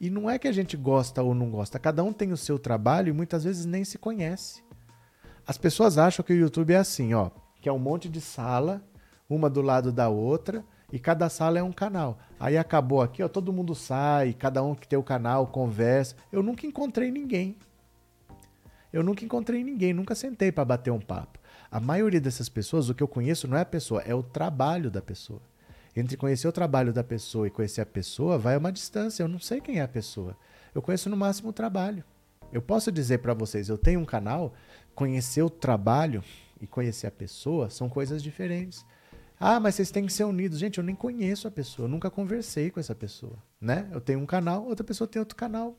E 0.00 0.08
não 0.08 0.30
é 0.30 0.38
que 0.38 0.48
a 0.48 0.52
gente 0.52 0.78
gosta 0.78 1.22
ou 1.22 1.34
não 1.34 1.50
gosta, 1.50 1.78
cada 1.78 2.02
um 2.02 2.12
tem 2.12 2.32
o 2.32 2.36
seu 2.36 2.58
trabalho 2.58 3.10
e 3.10 3.12
muitas 3.12 3.44
vezes 3.44 3.66
nem 3.66 3.84
se 3.84 3.98
conhece. 3.98 4.62
As 5.46 5.58
pessoas 5.58 5.98
acham 5.98 6.24
que 6.24 6.32
o 6.32 6.36
YouTube 6.36 6.72
é 6.72 6.78
assim, 6.78 7.12
ó, 7.12 7.30
que 7.60 7.68
é 7.68 7.72
um 7.72 7.78
monte 7.78 8.08
de 8.08 8.20
sala, 8.20 8.82
uma 9.28 9.50
do 9.50 9.62
lado 9.62 9.92
da 9.92 10.08
outra, 10.08 10.64
e 10.92 10.98
cada 10.98 11.28
sala 11.28 11.58
é 11.58 11.62
um 11.62 11.72
canal. 11.72 12.18
Aí 12.38 12.56
acabou 12.56 13.02
aqui, 13.02 13.22
ó, 13.22 13.28
todo 13.28 13.52
mundo 13.52 13.74
sai, 13.74 14.32
cada 14.32 14.62
um 14.62 14.74
que 14.74 14.86
tem 14.86 14.98
o 14.98 15.02
canal 15.02 15.46
conversa. 15.48 16.14
Eu 16.30 16.42
nunca 16.42 16.66
encontrei 16.66 17.10
ninguém. 17.10 17.56
Eu 18.92 19.02
nunca 19.02 19.24
encontrei 19.24 19.64
ninguém, 19.64 19.92
nunca 19.92 20.14
sentei 20.14 20.52
para 20.52 20.64
bater 20.64 20.90
um 20.90 21.00
papo. 21.00 21.38
A 21.70 21.80
maioria 21.80 22.20
dessas 22.20 22.48
pessoas, 22.48 22.88
o 22.88 22.94
que 22.94 23.02
eu 23.02 23.08
conheço 23.08 23.48
não 23.48 23.56
é 23.56 23.62
a 23.62 23.66
pessoa, 23.66 24.00
é 24.02 24.14
o 24.14 24.22
trabalho 24.22 24.90
da 24.90 25.02
pessoa. 25.02 25.42
Entre 25.94 26.16
conhecer 26.16 26.46
o 26.46 26.52
trabalho 26.52 26.92
da 26.92 27.02
pessoa 27.02 27.46
e 27.46 27.50
conhecer 27.50 27.80
a 27.80 27.86
pessoa, 27.86 28.38
vai 28.38 28.56
uma 28.56 28.70
distância. 28.70 29.22
Eu 29.22 29.28
não 29.28 29.40
sei 29.40 29.60
quem 29.60 29.80
é 29.80 29.82
a 29.82 29.88
pessoa. 29.88 30.36
Eu 30.74 30.82
conheço 30.82 31.10
no 31.10 31.16
máximo 31.16 31.48
o 31.48 31.52
trabalho. 31.52 32.04
Eu 32.52 32.62
posso 32.62 32.92
dizer 32.92 33.18
para 33.18 33.34
vocês, 33.34 33.68
eu 33.68 33.78
tenho 33.78 33.98
um 33.98 34.04
canal, 34.04 34.54
conhecer 34.94 35.42
o 35.42 35.50
trabalho 35.50 36.22
e 36.60 36.66
conhecer 36.66 37.06
a 37.06 37.10
pessoa 37.10 37.70
são 37.70 37.88
coisas 37.88 38.22
diferentes. 38.22 38.84
Ah, 39.38 39.60
mas 39.60 39.74
vocês 39.74 39.90
têm 39.90 40.06
que 40.06 40.12
ser 40.12 40.24
unidos. 40.24 40.58
Gente, 40.58 40.78
eu 40.78 40.84
nem 40.84 40.94
conheço 40.94 41.46
a 41.46 41.50
pessoa, 41.50 41.88
nunca 41.88 42.10
conversei 42.10 42.70
com 42.70 42.80
essa 42.80 42.94
pessoa, 42.94 43.36
né? 43.60 43.88
Eu 43.92 44.00
tenho 44.00 44.18
um 44.18 44.26
canal, 44.26 44.64
outra 44.64 44.84
pessoa 44.84 45.06
tem 45.06 45.20
outro 45.20 45.36
canal. 45.36 45.78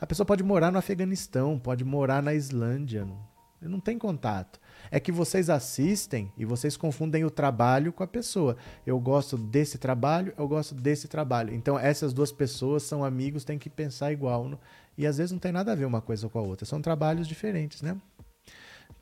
A 0.00 0.06
pessoa 0.06 0.26
pode 0.26 0.42
morar 0.42 0.70
no 0.70 0.78
Afeganistão, 0.78 1.58
pode 1.58 1.84
morar 1.84 2.22
na 2.22 2.34
Islândia, 2.34 3.04
não, 3.04 3.26
não 3.60 3.80
tem 3.80 3.98
contato. 3.98 4.60
É 4.90 5.00
que 5.00 5.12
vocês 5.12 5.50
assistem 5.50 6.32
e 6.36 6.44
vocês 6.44 6.76
confundem 6.76 7.24
o 7.24 7.30
trabalho 7.30 7.92
com 7.92 8.02
a 8.02 8.06
pessoa. 8.06 8.56
Eu 8.86 8.98
gosto 9.00 9.36
desse 9.36 9.78
trabalho, 9.78 10.32
eu 10.36 10.46
gosto 10.46 10.74
desse 10.74 11.08
trabalho. 11.08 11.52
Então 11.54 11.78
essas 11.78 12.12
duas 12.12 12.30
pessoas 12.32 12.82
são 12.82 13.04
amigos, 13.04 13.44
tem 13.44 13.58
que 13.58 13.70
pensar 13.70 14.12
igual. 14.12 14.48
No... 14.48 14.58
E 14.96 15.06
às 15.06 15.18
vezes 15.18 15.32
não 15.32 15.38
tem 15.38 15.52
nada 15.52 15.72
a 15.72 15.74
ver 15.74 15.84
uma 15.84 16.00
coisa 16.00 16.28
com 16.28 16.38
a 16.38 16.42
outra. 16.42 16.64
São 16.64 16.80
trabalhos 16.80 17.26
diferentes, 17.26 17.82
né? 17.82 17.96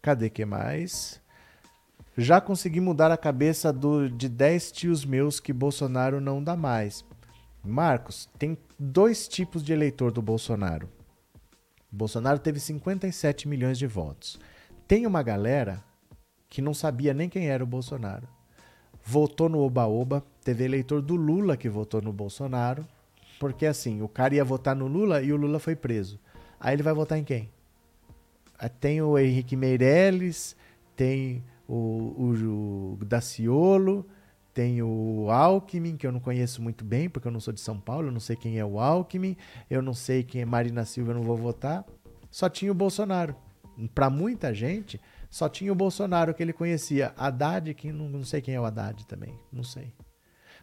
Cadê 0.00 0.28
que 0.28 0.44
mais? 0.44 1.21
Já 2.16 2.40
consegui 2.40 2.80
mudar 2.80 3.10
a 3.10 3.16
cabeça 3.16 3.72
do, 3.72 4.08
de 4.08 4.28
10 4.28 4.72
tios 4.72 5.04
meus 5.04 5.40
que 5.40 5.52
Bolsonaro 5.52 6.20
não 6.20 6.42
dá 6.42 6.54
mais. 6.54 7.04
Marcos, 7.64 8.28
tem 8.38 8.58
dois 8.78 9.26
tipos 9.26 9.62
de 9.62 9.72
eleitor 9.72 10.12
do 10.12 10.20
Bolsonaro. 10.20 10.88
Bolsonaro 11.90 12.38
teve 12.38 12.60
57 12.60 13.48
milhões 13.48 13.78
de 13.78 13.86
votos. 13.86 14.38
Tem 14.86 15.06
uma 15.06 15.22
galera 15.22 15.82
que 16.50 16.60
não 16.60 16.74
sabia 16.74 17.14
nem 17.14 17.28
quem 17.28 17.48
era 17.48 17.64
o 17.64 17.66
Bolsonaro. 17.66 18.28
Votou 19.04 19.48
no 19.48 19.60
Oba-Oba, 19.60 20.22
teve 20.44 20.64
eleitor 20.64 21.00
do 21.00 21.16
Lula 21.16 21.56
que 21.56 21.68
votou 21.68 22.02
no 22.02 22.12
Bolsonaro, 22.12 22.86
porque 23.40 23.64
assim, 23.64 24.02
o 24.02 24.08
cara 24.08 24.34
ia 24.34 24.44
votar 24.44 24.76
no 24.76 24.86
Lula 24.86 25.22
e 25.22 25.32
o 25.32 25.36
Lula 25.36 25.58
foi 25.58 25.74
preso. 25.74 26.20
Aí 26.60 26.74
ele 26.74 26.82
vai 26.82 26.92
votar 26.92 27.18
em 27.18 27.24
quem? 27.24 27.50
Tem 28.80 29.00
o 29.00 29.18
Henrique 29.18 29.56
Meirelles, 29.56 30.54
tem 30.94 31.42
o, 31.74 32.14
o, 32.18 32.98
o 33.00 33.04
Daciolo, 33.04 34.06
tem 34.52 34.82
o 34.82 35.30
Alckmin, 35.30 35.96
que 35.96 36.06
eu 36.06 36.12
não 36.12 36.20
conheço 36.20 36.60
muito 36.60 36.84
bem, 36.84 37.08
porque 37.08 37.26
eu 37.26 37.32
não 37.32 37.40
sou 37.40 37.54
de 37.54 37.60
São 37.60 37.80
Paulo, 37.80 38.08
eu 38.08 38.12
não 38.12 38.20
sei 38.20 38.36
quem 38.36 38.58
é 38.58 38.64
o 38.64 38.78
Alckmin, 38.78 39.36
eu 39.70 39.80
não 39.80 39.94
sei 39.94 40.22
quem 40.22 40.42
é 40.42 40.44
Marina 40.44 40.84
Silva, 40.84 41.12
eu 41.12 41.14
não 41.14 41.22
vou 41.22 41.36
votar. 41.36 41.84
Só 42.30 42.48
tinha 42.50 42.70
o 42.70 42.74
Bolsonaro. 42.74 43.34
Para 43.94 44.10
muita 44.10 44.52
gente, 44.52 45.00
só 45.30 45.48
tinha 45.48 45.72
o 45.72 45.74
Bolsonaro 45.74 46.34
que 46.34 46.42
ele 46.42 46.52
conhecia. 46.52 47.14
Haddad, 47.16 47.72
que 47.72 47.90
não, 47.90 48.06
não 48.06 48.22
sei 48.22 48.42
quem 48.42 48.54
é 48.54 48.60
o 48.60 48.66
Haddad 48.66 49.06
também, 49.06 49.34
não 49.50 49.64
sei. 49.64 49.94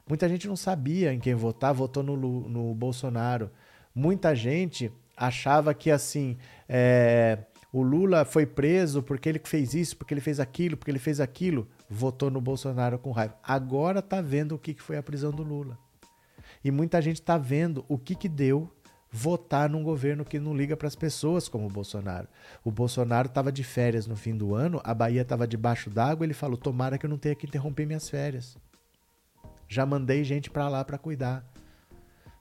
Muita 0.08 0.30
gente 0.30 0.48
não 0.48 0.56
sabia 0.56 1.12
em 1.12 1.20
quem 1.20 1.34
votar, 1.34 1.74
votou 1.74 2.04
no, 2.04 2.16
no 2.16 2.76
Bolsonaro. 2.76 3.50
Muita 3.96 4.36
gente 4.36 4.92
achava 5.18 5.74
que 5.74 5.90
assim, 5.90 6.38
é, 6.68 7.40
o 7.72 7.84
Lula 7.84 8.26
foi 8.26 8.46
preso 8.46 9.04
porque 9.04 9.30
ele 9.30 9.40
fez 9.44 9.74
isso, 9.74 9.96
porque 9.96 10.14
ele 10.14 10.22
fez 10.22 10.40
aquilo, 10.40 10.76
porque 10.76 10.90
ele 10.90 11.00
fez 11.00 11.20
aquilo. 11.20 11.68
Votou 11.88 12.32
no 12.32 12.42
Bolsonaro 12.42 12.98
com 12.98 13.12
raiva. 13.12 13.38
Agora 13.44 14.02
tá 14.02 14.22
vendo 14.22 14.56
o 14.56 14.60
que 14.60 14.74
foi 14.82 14.98
a 14.98 15.04
prisão 15.04 15.32
do 15.32 15.44
Lula. 15.44 15.78
E 16.64 16.72
muita 16.72 17.02
gente 17.02 17.22
tá 17.22 17.38
vendo 17.38 17.86
o 17.88 17.98
que, 17.98 18.16
que 18.16 18.28
deu 18.28 18.74
votar 19.12 19.70
num 19.70 19.84
governo 19.84 20.26
que 20.26 20.40
não 20.40 20.56
liga 20.56 20.76
para 20.76 20.88
as 20.88 20.96
pessoas 20.96 21.48
como 21.48 21.68
o 21.68 21.70
Bolsonaro. 21.70 22.28
O 22.64 22.72
Bolsonaro 22.72 23.28
estava 23.28 23.52
de 23.52 23.64
férias 23.64 24.08
no 24.08 24.16
fim 24.16 24.36
do 24.36 24.54
ano, 24.54 24.82
a 24.84 24.94
Bahia 24.94 25.22
estava 25.22 25.48
debaixo 25.48 25.90
d'água, 25.90 26.26
ele 26.26 26.34
falou: 26.34 26.58
"Tomara 26.58 26.98
que 26.98 27.06
eu 27.06 27.10
não 27.10 27.18
tenha 27.18 27.36
que 27.36 27.48
interromper 27.48 27.86
minhas 27.86 28.10
férias". 28.10 28.58
Já 29.68 29.86
mandei 29.86 30.24
gente 30.24 30.50
para 30.50 30.68
lá 30.68 30.84
para 30.84 30.98
cuidar. 30.98 31.46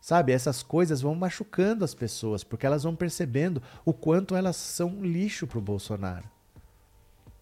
Sabe, 0.00 0.32
essas 0.32 0.62
coisas 0.62 1.00
vão 1.00 1.14
machucando 1.14 1.84
as 1.84 1.94
pessoas, 1.94 2.44
porque 2.44 2.64
elas 2.64 2.84
vão 2.84 2.94
percebendo 2.94 3.62
o 3.84 3.92
quanto 3.92 4.36
elas 4.36 4.56
são 4.56 5.02
lixo 5.02 5.46
para 5.46 5.58
o 5.58 5.62
Bolsonaro. 5.62 6.28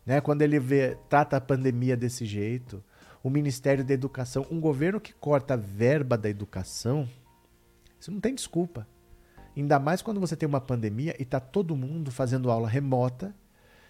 Né? 0.04 0.20
Quando 0.20 0.42
ele 0.42 0.58
vê, 0.58 0.96
trata 1.08 1.36
a 1.36 1.40
pandemia 1.40 1.96
desse 1.96 2.24
jeito, 2.24 2.82
o 3.22 3.28
Ministério 3.28 3.84
da 3.84 3.92
Educação, 3.92 4.46
um 4.50 4.60
governo 4.60 5.00
que 5.00 5.12
corta 5.12 5.54
a 5.54 5.56
verba 5.56 6.16
da 6.16 6.30
educação, 6.30 7.08
isso 7.98 8.10
não 8.10 8.20
tem 8.20 8.34
desculpa. 8.34 8.86
Ainda 9.56 9.78
mais 9.78 10.02
quando 10.02 10.20
você 10.20 10.36
tem 10.36 10.48
uma 10.48 10.60
pandemia 10.60 11.16
e 11.18 11.22
está 11.22 11.40
todo 11.40 11.76
mundo 11.76 12.10
fazendo 12.10 12.50
aula 12.50 12.68
remota, 12.68 13.34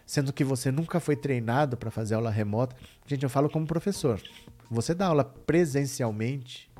sendo 0.06 0.32
que 0.32 0.44
você 0.44 0.70
nunca 0.70 1.00
foi 1.00 1.16
treinado 1.16 1.76
para 1.76 1.90
fazer 1.90 2.14
aula 2.14 2.30
remota. 2.30 2.76
Gente, 3.04 3.24
eu 3.24 3.28
falo 3.28 3.50
como 3.50 3.66
professor. 3.66 4.22
Você 4.70 4.94
dá 4.94 5.06
aula 5.06 5.24
presencialmente, 5.24 6.70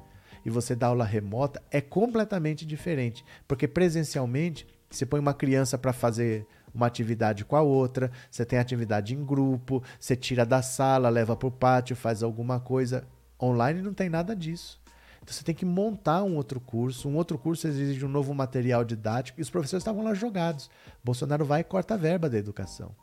e 0.46 0.50
você 0.50 0.76
dá 0.76 0.86
aula 0.86 1.04
remota 1.04 1.60
é 1.72 1.80
completamente 1.80 2.64
diferente. 2.64 3.24
Porque 3.48 3.66
presencialmente, 3.66 4.64
você 4.88 5.04
põe 5.04 5.18
uma 5.18 5.34
criança 5.34 5.76
para 5.76 5.92
fazer 5.92 6.46
uma 6.72 6.86
atividade 6.86 7.44
com 7.44 7.56
a 7.56 7.62
outra, 7.62 8.12
você 8.30 8.44
tem 8.44 8.56
atividade 8.56 9.12
em 9.12 9.24
grupo, 9.24 9.82
você 9.98 10.14
tira 10.14 10.46
da 10.46 10.62
sala, 10.62 11.08
leva 11.08 11.34
para 11.34 11.48
o 11.48 11.50
pátio, 11.50 11.96
faz 11.96 12.22
alguma 12.22 12.60
coisa. 12.60 13.04
Online 13.42 13.82
não 13.82 13.92
tem 13.92 14.08
nada 14.08 14.36
disso. 14.36 14.80
Então 15.20 15.34
você 15.34 15.42
tem 15.42 15.54
que 15.54 15.64
montar 15.64 16.22
um 16.22 16.36
outro 16.36 16.60
curso. 16.60 17.08
Um 17.08 17.16
outro 17.16 17.36
curso 17.36 17.66
exige 17.66 18.04
um 18.04 18.08
novo 18.08 18.32
material 18.32 18.84
didático 18.84 19.40
e 19.40 19.42
os 19.42 19.50
professores 19.50 19.80
estavam 19.80 20.04
lá 20.04 20.14
jogados. 20.14 20.70
Bolsonaro 21.02 21.44
vai 21.44 21.62
e 21.62 21.64
corta 21.64 21.94
a 21.94 21.96
verba 21.96 22.30
da 22.30 22.38
educação. 22.38 22.94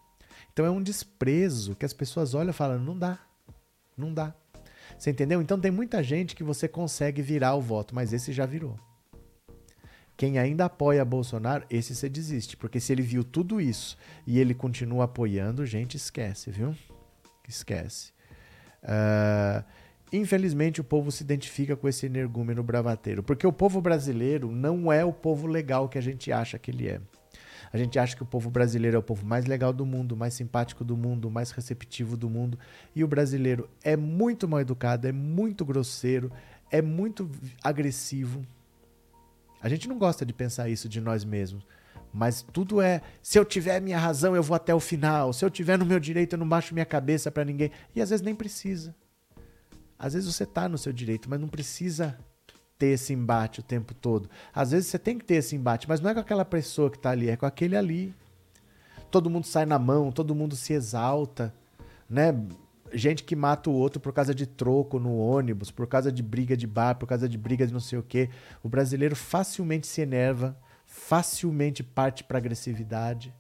Então 0.54 0.66
é 0.66 0.70
um 0.70 0.82
desprezo 0.82 1.76
que 1.76 1.86
as 1.86 1.92
pessoas 1.92 2.34
olham 2.34 2.52
e 2.52 2.54
falam: 2.54 2.80
não 2.80 2.98
dá, 2.98 3.20
não 3.98 4.14
dá. 4.14 4.34
Você 5.04 5.10
entendeu? 5.10 5.42
Então 5.42 5.60
tem 5.60 5.70
muita 5.70 6.02
gente 6.02 6.34
que 6.34 6.46
você 6.46 6.66
consegue 6.66 7.22
virar 7.22 7.56
o 7.56 7.62
voto, 7.62 7.94
mas 7.94 8.14
esse 8.14 8.32
já 8.32 8.46
virou. 8.46 8.80
Quem 10.16 10.40
ainda 10.40 10.64
apoia 10.64 11.04
Bolsonaro, 11.04 11.66
esse 11.70 11.94
você 11.94 12.08
desiste, 12.08 12.56
porque 12.56 12.80
se 12.80 12.94
ele 12.94 13.02
viu 13.02 13.22
tudo 13.22 13.60
isso 13.60 13.98
e 14.26 14.40
ele 14.40 14.54
continua 14.54 15.04
apoiando, 15.04 15.66
gente, 15.66 15.98
esquece, 15.98 16.50
viu? 16.52 16.74
Esquece. 17.46 18.14
Uh, 18.82 19.62
infelizmente 20.14 20.80
o 20.80 20.86
povo 20.86 21.12
se 21.12 21.22
identifica 21.22 21.76
com 21.76 21.90
esse 21.90 22.06
energúmeno 22.06 22.64
bravateiro, 22.64 23.22
porque 23.22 23.46
o 23.46 23.52
povo 23.52 23.82
brasileiro 23.82 24.54
não 24.54 24.90
é 24.90 25.04
o 25.04 25.12
povo 25.12 25.48
legal 25.48 25.90
que 25.90 25.98
a 25.98 26.02
gente 26.02 26.32
acha 26.32 26.58
que 26.58 26.72
ele 26.72 26.88
é. 26.88 27.02
A 27.74 27.78
gente 27.78 27.98
acha 27.98 28.16
que 28.16 28.22
o 28.22 28.26
povo 28.26 28.52
brasileiro 28.52 28.96
é 28.96 29.00
o 29.00 29.04
povo 29.04 29.26
mais 29.26 29.48
legal 29.48 29.74
do 29.74 29.84
mundo, 29.84 30.16
mais 30.16 30.36
simpático 30.36 30.84
do 30.84 30.96
mundo, 30.96 31.32
mais 31.32 31.50
receptivo 31.50 32.16
do 32.16 32.30
mundo. 32.30 32.60
E 32.96 33.04
o 33.04 33.08
brasileiro 33.08 33.68
é 33.84 33.98
muito 33.98 34.48
mal 34.48 34.62
educado, 34.62 35.08
é 35.08 35.12
muito 35.12 35.66
grosseiro, 35.66 36.32
é 36.70 36.84
muito 36.84 37.28
agressivo. 37.64 38.46
A 39.60 39.68
gente 39.68 39.90
não 39.90 39.98
gosta 39.98 40.24
de 40.24 40.32
pensar 40.32 40.70
isso 40.70 40.88
de 40.88 41.02
nós 41.02 41.26
mesmos. 41.26 41.66
Mas 42.14 42.44
tudo 42.54 42.80
é, 42.80 43.02
se 43.24 43.40
eu 43.40 43.46
tiver 43.46 43.82
minha 43.82 43.98
razão, 43.98 44.36
eu 44.36 44.44
vou 44.44 44.56
até 44.56 44.76
o 44.76 44.80
final. 44.80 45.34
Se 45.34 45.44
eu 45.44 45.50
tiver 45.50 45.80
no 45.80 45.86
meu 45.86 46.00
direito, 46.00 46.34
eu 46.34 46.40
não 46.40 46.48
baixo 46.48 46.76
minha 46.76 46.86
cabeça 46.86 47.32
para 47.32 47.44
ninguém. 47.44 47.72
E 47.96 48.02
às 48.04 48.12
vezes 48.12 48.24
nem 48.24 48.36
precisa. 48.36 48.96
Às 49.98 50.14
vezes 50.14 50.32
você 50.32 50.46
tá 50.46 50.70
no 50.70 50.78
seu 50.78 50.94
direito, 50.94 51.28
mas 51.28 51.40
não 51.40 51.48
precisa 51.48 52.20
ter 52.84 52.88
esse 52.88 53.14
embate 53.14 53.62
o 53.62 53.64
tempo 53.64 53.94
todo. 53.94 54.30
Às 54.54 54.72
vezes 54.72 54.88
você 54.88 55.00
tem 55.00 55.18
que 55.18 55.24
ter 55.24 55.36
esse 55.36 55.56
embate, 55.56 55.88
mas 55.88 56.02
não 56.02 56.10
é 56.10 56.14
com 56.14 56.20
aquela 56.20 56.44
pessoa 56.44 56.92
que 56.92 56.98
está 56.98 57.12
ali, 57.12 57.30
é 57.30 57.38
com 57.38 57.46
aquele 57.46 57.78
ali. 57.78 58.14
Todo 59.10 59.30
mundo 59.30 59.46
sai 59.46 59.66
na 59.66 59.80
mão, 59.80 60.12
todo 60.12 60.36
mundo 60.36 60.54
se 60.54 60.74
exalta, 60.74 61.54
né? 62.10 62.36
Gente 62.92 63.24
que 63.24 63.38
mata 63.38 63.70
o 63.70 63.74
outro 63.74 64.02
por 64.02 64.12
causa 64.12 64.36
de 64.36 64.46
troco 64.46 65.00
no 65.00 65.18
ônibus, 65.18 65.72
por 65.72 65.88
causa 65.88 66.12
de 66.12 66.22
briga 66.22 66.58
de 66.58 66.68
bar, 66.68 66.96
por 66.96 67.08
causa 67.08 67.30
de 67.30 67.38
briga 67.38 67.66
de 67.66 67.72
não 67.72 67.80
sei 67.80 67.98
o 67.98 68.04
quê. 68.04 68.30
O 68.62 68.68
brasileiro 68.68 69.16
facilmente 69.16 69.88
se 69.88 70.02
enerva, 70.02 70.58
facilmente 70.86 71.82
parte 71.82 72.22
para 72.22 72.38
agressividade. 72.38 73.34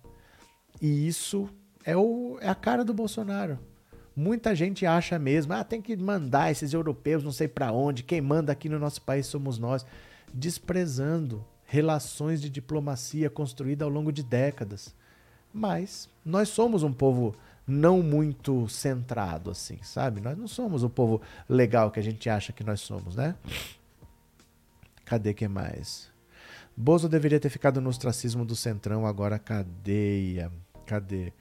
E 0.81 1.05
isso 1.05 1.49
é, 1.83 1.97
o, 1.97 2.37
é 2.39 2.47
a 2.47 2.55
cara 2.55 2.85
do 2.85 2.93
Bolsonaro. 2.93 3.59
Muita 4.15 4.55
gente 4.55 4.85
acha 4.85 5.17
mesmo, 5.17 5.53
ah, 5.53 5.63
tem 5.63 5.81
que 5.81 5.95
mandar 5.97 6.51
esses 6.51 6.73
europeus 6.73 7.23
não 7.23 7.31
sei 7.31 7.47
para 7.47 7.71
onde, 7.71 8.03
quem 8.03 8.21
manda 8.21 8.51
aqui 8.51 8.69
no 8.69 8.77
nosso 8.77 9.01
país 9.01 9.25
somos 9.25 9.57
nós, 9.57 9.85
desprezando 10.33 11.43
relações 11.65 12.41
de 12.41 12.49
diplomacia 12.49 13.29
construída 13.29 13.83
ao 13.83 13.89
longo 13.89 14.11
de 14.11 14.21
décadas. 14.21 14.93
Mas 15.51 16.07
nós 16.23 16.49
somos 16.49 16.83
um 16.83 16.93
povo 16.93 17.35
não 17.65 18.03
muito 18.03 18.67
centrado 18.67 19.49
assim, 19.49 19.79
sabe? 19.81 20.21
Nós 20.21 20.37
não 20.37 20.47
somos 20.47 20.83
o 20.83 20.89
povo 20.89 21.21
legal 21.47 21.89
que 21.89 21.99
a 21.99 22.03
gente 22.03 22.29
acha 22.29 22.51
que 22.51 22.63
nós 22.63 22.81
somos, 22.81 23.15
né? 23.15 23.35
Cadê 25.05 25.33
que 25.33 25.47
mais? 25.47 26.11
Bozo 26.75 27.07
deveria 27.07 27.39
ter 27.39 27.49
ficado 27.49 27.79
no 27.79 27.89
ostracismo 27.89 28.43
do 28.43 28.55
Centrão, 28.55 29.05
agora 29.05 29.37
cadeia. 29.37 30.51
Cadê? 30.85 31.31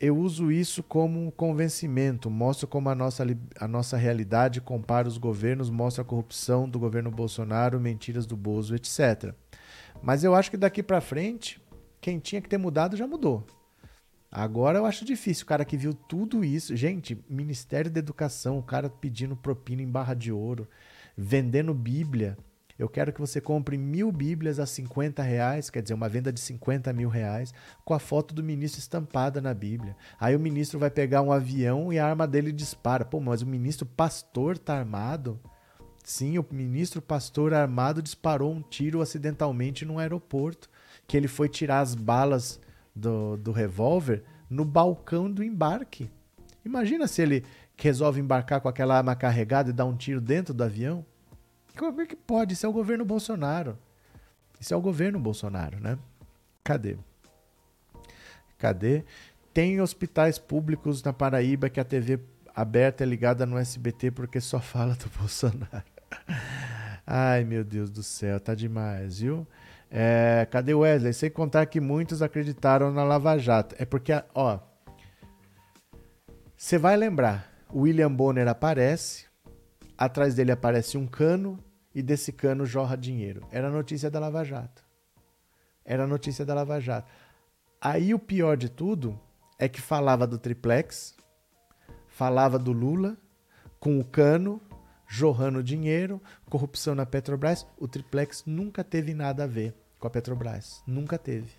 Eu 0.00 0.16
uso 0.16 0.50
isso 0.50 0.82
como 0.82 1.24
um 1.24 1.30
convencimento, 1.30 2.30
mostro 2.30 2.66
como 2.66 2.88
a 2.88 2.94
nossa, 2.94 3.24
a 3.58 3.68
nossa 3.68 3.96
realidade 3.96 4.60
compara 4.60 5.08
os 5.08 5.18
governos, 5.18 5.70
mostra 5.70 6.02
a 6.02 6.04
corrupção 6.04 6.68
do 6.68 6.78
governo 6.78 7.10
Bolsonaro, 7.10 7.80
mentiras 7.80 8.26
do 8.26 8.36
Bozo, 8.36 8.74
etc. 8.74 9.32
Mas 10.02 10.24
eu 10.24 10.34
acho 10.34 10.50
que 10.50 10.56
daqui 10.56 10.82
para 10.82 11.00
frente, 11.00 11.60
quem 12.00 12.18
tinha 12.18 12.42
que 12.42 12.48
ter 12.48 12.58
mudado 12.58 12.96
já 12.96 13.06
mudou. 13.06 13.46
Agora 14.30 14.78
eu 14.78 14.84
acho 14.84 15.04
difícil, 15.04 15.44
o 15.44 15.46
cara 15.46 15.64
que 15.64 15.76
viu 15.76 15.94
tudo 15.94 16.44
isso. 16.44 16.74
Gente, 16.74 17.16
Ministério 17.28 17.90
da 17.90 18.00
Educação, 18.00 18.58
o 18.58 18.62
cara 18.62 18.90
pedindo 18.90 19.36
propina 19.36 19.80
em 19.80 19.88
barra 19.88 20.12
de 20.12 20.32
ouro, 20.32 20.68
vendendo 21.16 21.72
Bíblia, 21.72 22.36
Eu 22.78 22.88
quero 22.88 23.12
que 23.12 23.20
você 23.20 23.40
compre 23.40 23.78
mil 23.78 24.10
Bíblias 24.10 24.58
a 24.58 24.66
50 24.66 25.22
reais, 25.22 25.70
quer 25.70 25.80
dizer, 25.80 25.94
uma 25.94 26.08
venda 26.08 26.32
de 26.32 26.40
50 26.40 26.92
mil 26.92 27.08
reais, 27.08 27.54
com 27.84 27.94
a 27.94 28.00
foto 28.00 28.34
do 28.34 28.42
ministro 28.42 28.80
estampada 28.80 29.40
na 29.40 29.54
Bíblia. 29.54 29.96
Aí 30.18 30.34
o 30.34 30.40
ministro 30.40 30.78
vai 30.78 30.90
pegar 30.90 31.22
um 31.22 31.30
avião 31.30 31.92
e 31.92 31.98
a 31.98 32.06
arma 32.06 32.26
dele 32.26 32.50
dispara. 32.50 33.04
Pô, 33.04 33.20
mas 33.20 33.42
o 33.42 33.46
ministro 33.46 33.86
pastor 33.86 34.58
tá 34.58 34.76
armado? 34.76 35.38
Sim, 36.02 36.36
o 36.38 36.46
ministro 36.50 37.00
pastor 37.00 37.54
armado 37.54 38.02
disparou 38.02 38.52
um 38.52 38.60
tiro 38.60 39.00
acidentalmente 39.00 39.84
num 39.84 39.98
aeroporto, 39.98 40.68
que 41.06 41.16
ele 41.16 41.28
foi 41.28 41.48
tirar 41.48 41.80
as 41.80 41.94
balas 41.94 42.60
do, 42.94 43.36
do 43.36 43.52
revólver 43.52 44.24
no 44.50 44.64
balcão 44.64 45.30
do 45.30 45.42
embarque. 45.42 46.10
Imagina 46.64 47.06
se 47.06 47.22
ele 47.22 47.44
resolve 47.76 48.20
embarcar 48.20 48.60
com 48.60 48.68
aquela 48.68 48.96
arma 48.96 49.14
carregada 49.14 49.70
e 49.70 49.72
dar 49.72 49.84
um 49.84 49.96
tiro 49.96 50.20
dentro 50.20 50.52
do 50.52 50.62
avião. 50.62 51.04
Como 51.76 52.00
é 52.00 52.06
que 52.06 52.16
pode? 52.16 52.54
Isso 52.54 52.66
é 52.66 52.68
o 52.68 52.72
governo 52.72 53.04
Bolsonaro. 53.04 53.78
Isso 54.60 54.72
é 54.72 54.76
o 54.76 54.80
governo 54.80 55.18
Bolsonaro, 55.18 55.80
né? 55.80 55.98
Cadê? 56.62 56.96
Cadê? 58.58 59.04
Tem 59.52 59.80
hospitais 59.80 60.38
públicos 60.38 61.02
na 61.02 61.12
Paraíba 61.12 61.68
que 61.68 61.80
a 61.80 61.84
TV 61.84 62.20
aberta 62.54 63.02
é 63.02 63.06
ligada 63.06 63.44
no 63.44 63.58
SBT 63.58 64.10
porque 64.12 64.40
só 64.40 64.58
fala 64.60 64.94
do 64.94 65.10
Bolsonaro. 65.18 65.84
Ai, 67.06 67.44
meu 67.44 67.62
Deus 67.62 67.90
do 67.90 68.02
céu, 68.02 68.40
tá 68.40 68.54
demais, 68.54 69.18
viu? 69.18 69.46
É, 69.90 70.46
cadê 70.50 70.72
Wesley? 70.74 71.12
Sem 71.12 71.30
contar 71.30 71.66
que 71.66 71.80
muitos 71.80 72.22
acreditaram 72.22 72.90
na 72.90 73.04
Lava 73.04 73.36
Jato. 73.38 73.74
É 73.78 73.84
porque, 73.84 74.12
ó. 74.34 74.58
Você 76.56 76.78
vai 76.78 76.96
lembrar, 76.96 77.52
William 77.72 78.10
Bonner 78.10 78.48
aparece, 78.48 79.26
atrás 79.96 80.34
dele 80.34 80.52
aparece 80.52 80.96
um 80.96 81.06
cano 81.06 81.58
e 81.94 82.02
desse 82.02 82.32
cano 82.32 82.66
jorra 82.66 82.96
dinheiro. 82.96 83.46
Era 83.50 83.70
notícia 83.70 84.10
da 84.10 84.18
Lava 84.18 84.44
Jato. 84.44 84.84
Era 85.84 86.06
notícia 86.06 86.44
da 86.44 86.54
Lava 86.54 86.80
Jato. 86.80 87.10
Aí 87.80 88.14
o 88.14 88.18
pior 88.18 88.56
de 88.56 88.68
tudo 88.68 89.18
é 89.58 89.68
que 89.68 89.80
falava 89.80 90.26
do 90.26 90.38
triplex, 90.38 91.14
falava 92.08 92.58
do 92.58 92.72
Lula 92.72 93.16
com 93.78 93.98
o 93.98 94.04
cano 94.04 94.60
jorrando 95.06 95.62
dinheiro, 95.62 96.20
corrupção 96.48 96.94
na 96.94 97.06
Petrobras. 97.06 97.66
O 97.78 97.86
triplex 97.86 98.42
nunca 98.46 98.82
teve 98.82 99.14
nada 99.14 99.44
a 99.44 99.46
ver 99.46 99.74
com 99.98 100.06
a 100.06 100.10
Petrobras. 100.10 100.82
Nunca 100.86 101.18
teve. 101.18 101.52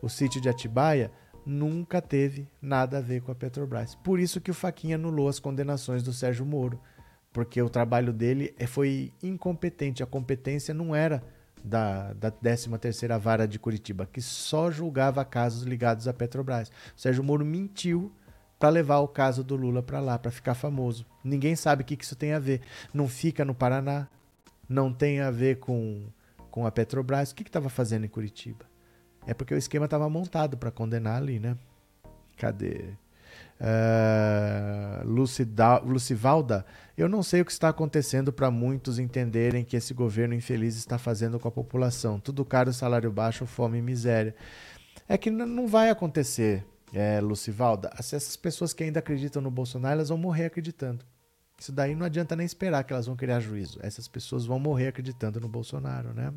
O 0.00 0.08
sítio 0.08 0.40
de 0.40 0.48
Atibaia 0.48 1.10
nunca 1.44 2.00
teve 2.00 2.48
nada 2.60 2.98
a 2.98 3.00
ver 3.00 3.22
com 3.22 3.32
a 3.32 3.34
Petrobras. 3.34 3.94
Por 3.96 4.20
isso 4.20 4.40
que 4.40 4.50
o 4.50 4.54
Faquinha 4.54 4.96
anulou 4.96 5.28
as 5.28 5.38
condenações 5.38 6.02
do 6.02 6.12
Sérgio 6.12 6.46
Moro 6.46 6.80
porque 7.34 7.60
o 7.60 7.68
trabalho 7.68 8.12
dele 8.12 8.54
é, 8.56 8.64
foi 8.64 9.12
incompetente. 9.20 10.04
A 10.04 10.06
competência 10.06 10.72
não 10.72 10.94
era 10.94 11.20
da, 11.64 12.12
da 12.12 12.30
13ª 12.30 13.18
Vara 13.18 13.46
de 13.46 13.58
Curitiba, 13.58 14.08
que 14.10 14.22
só 14.22 14.70
julgava 14.70 15.24
casos 15.24 15.64
ligados 15.64 16.06
à 16.06 16.14
Petrobras. 16.14 16.68
O 16.96 17.00
Sérgio 17.00 17.24
Moro 17.24 17.44
mentiu 17.44 18.12
para 18.56 18.68
levar 18.68 19.00
o 19.00 19.08
caso 19.08 19.42
do 19.42 19.56
Lula 19.56 19.82
para 19.82 19.98
lá, 19.98 20.16
para 20.16 20.30
ficar 20.30 20.54
famoso. 20.54 21.04
Ninguém 21.24 21.56
sabe 21.56 21.82
o 21.82 21.84
que, 21.84 21.96
que 21.96 22.04
isso 22.04 22.14
tem 22.14 22.32
a 22.32 22.38
ver. 22.38 22.60
Não 22.94 23.08
fica 23.08 23.44
no 23.44 23.52
Paraná, 23.52 24.06
não 24.68 24.92
tem 24.92 25.20
a 25.20 25.32
ver 25.32 25.58
com, 25.58 26.06
com 26.52 26.64
a 26.64 26.70
Petrobras. 26.70 27.32
O 27.32 27.34
que 27.34 27.42
estava 27.42 27.68
fazendo 27.68 28.04
em 28.04 28.08
Curitiba? 28.08 28.64
É 29.26 29.34
porque 29.34 29.52
o 29.52 29.58
esquema 29.58 29.86
estava 29.86 30.08
montado 30.08 30.56
para 30.56 30.70
condenar 30.70 31.20
ali, 31.20 31.40
né? 31.40 31.58
Cadê? 32.36 32.94
Uh, 33.60 35.06
Lucivalda, 35.84 36.66
eu 36.96 37.08
não 37.08 37.22
sei 37.22 37.40
o 37.40 37.44
que 37.44 37.52
está 37.52 37.68
acontecendo 37.68 38.32
para 38.32 38.50
muitos 38.50 38.98
entenderem 38.98 39.64
que 39.64 39.76
esse 39.76 39.94
governo 39.94 40.34
infeliz 40.34 40.76
está 40.76 40.98
fazendo 40.98 41.38
com 41.38 41.48
a 41.48 41.52
população. 41.52 42.20
Tudo 42.20 42.44
caro, 42.44 42.72
salário 42.72 43.10
baixo, 43.10 43.46
fome 43.46 43.78
e 43.78 43.82
miséria. 43.82 44.34
É 45.08 45.16
que 45.16 45.30
não 45.30 45.66
vai 45.66 45.90
acontecer, 45.90 46.64
é, 46.92 47.20
Lucivalda. 47.20 47.90
Essas 47.98 48.36
pessoas 48.36 48.72
que 48.72 48.84
ainda 48.84 48.98
acreditam 48.98 49.40
no 49.40 49.50
Bolsonaro, 49.50 49.94
elas 49.94 50.08
vão 50.08 50.18
morrer 50.18 50.46
acreditando. 50.46 51.04
Isso 51.58 51.72
daí 51.72 51.94
não 51.94 52.04
adianta 52.04 52.34
nem 52.34 52.44
esperar 52.44 52.84
que 52.84 52.92
elas 52.92 53.06
vão 53.06 53.16
criar 53.16 53.40
juízo. 53.40 53.78
Essas 53.82 54.08
pessoas 54.08 54.44
vão 54.44 54.58
morrer 54.58 54.88
acreditando 54.88 55.40
no 55.40 55.48
Bolsonaro, 55.48 56.12
né? 56.12 56.32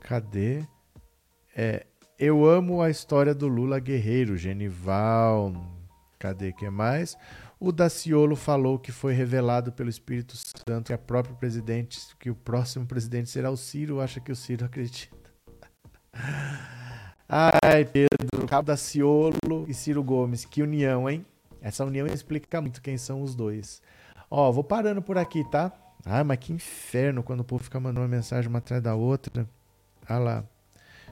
Cadê? 0.00 0.64
É, 1.54 1.86
eu 2.18 2.44
amo 2.44 2.80
a 2.80 2.90
história 2.90 3.34
do 3.34 3.48
Lula 3.48 3.78
guerreiro, 3.78 4.36
Genival. 4.36 5.52
Cadê 6.20 6.52
que 6.52 6.68
mais? 6.68 7.16
O 7.58 7.72
Daciolo 7.72 8.36
falou 8.36 8.78
que 8.78 8.92
foi 8.92 9.14
revelado 9.14 9.72
pelo 9.72 9.88
Espírito 9.88 10.34
Santo 10.36 10.88
que 10.88 10.92
a 10.92 10.98
própria 10.98 11.34
presidente, 11.34 11.98
que 12.18 12.28
o 12.28 12.34
próximo 12.34 12.84
presidente 12.86 13.30
será 13.30 13.50
o 13.50 13.56
Ciro, 13.56 14.02
acha 14.02 14.20
que 14.20 14.30
o 14.30 14.36
Ciro 14.36 14.66
acredita. 14.66 15.16
Ai, 17.26 17.86
Pedro, 17.86 18.46
Cabo 18.46 18.66
Daciolo 18.66 19.64
e 19.66 19.72
Ciro 19.72 20.04
Gomes, 20.04 20.44
que 20.44 20.62
união, 20.62 21.08
hein? 21.08 21.24
Essa 21.62 21.86
união 21.86 22.06
explica 22.06 22.60
muito 22.60 22.82
quem 22.82 22.98
são 22.98 23.22
os 23.22 23.34
dois. 23.34 23.80
Ó, 24.30 24.52
vou 24.52 24.62
parando 24.62 25.00
por 25.00 25.16
aqui, 25.16 25.42
tá? 25.50 25.72
Ah, 26.04 26.22
mas 26.22 26.38
que 26.38 26.52
inferno 26.52 27.22
quando 27.22 27.40
o 27.40 27.44
povo 27.44 27.64
fica 27.64 27.80
mandando 27.80 28.00
uma 28.00 28.08
mensagem 28.08 28.48
uma 28.50 28.58
atrás 28.58 28.82
da 28.82 28.94
outra. 28.94 29.48
Ah 30.06 30.18
lá. 30.18 30.44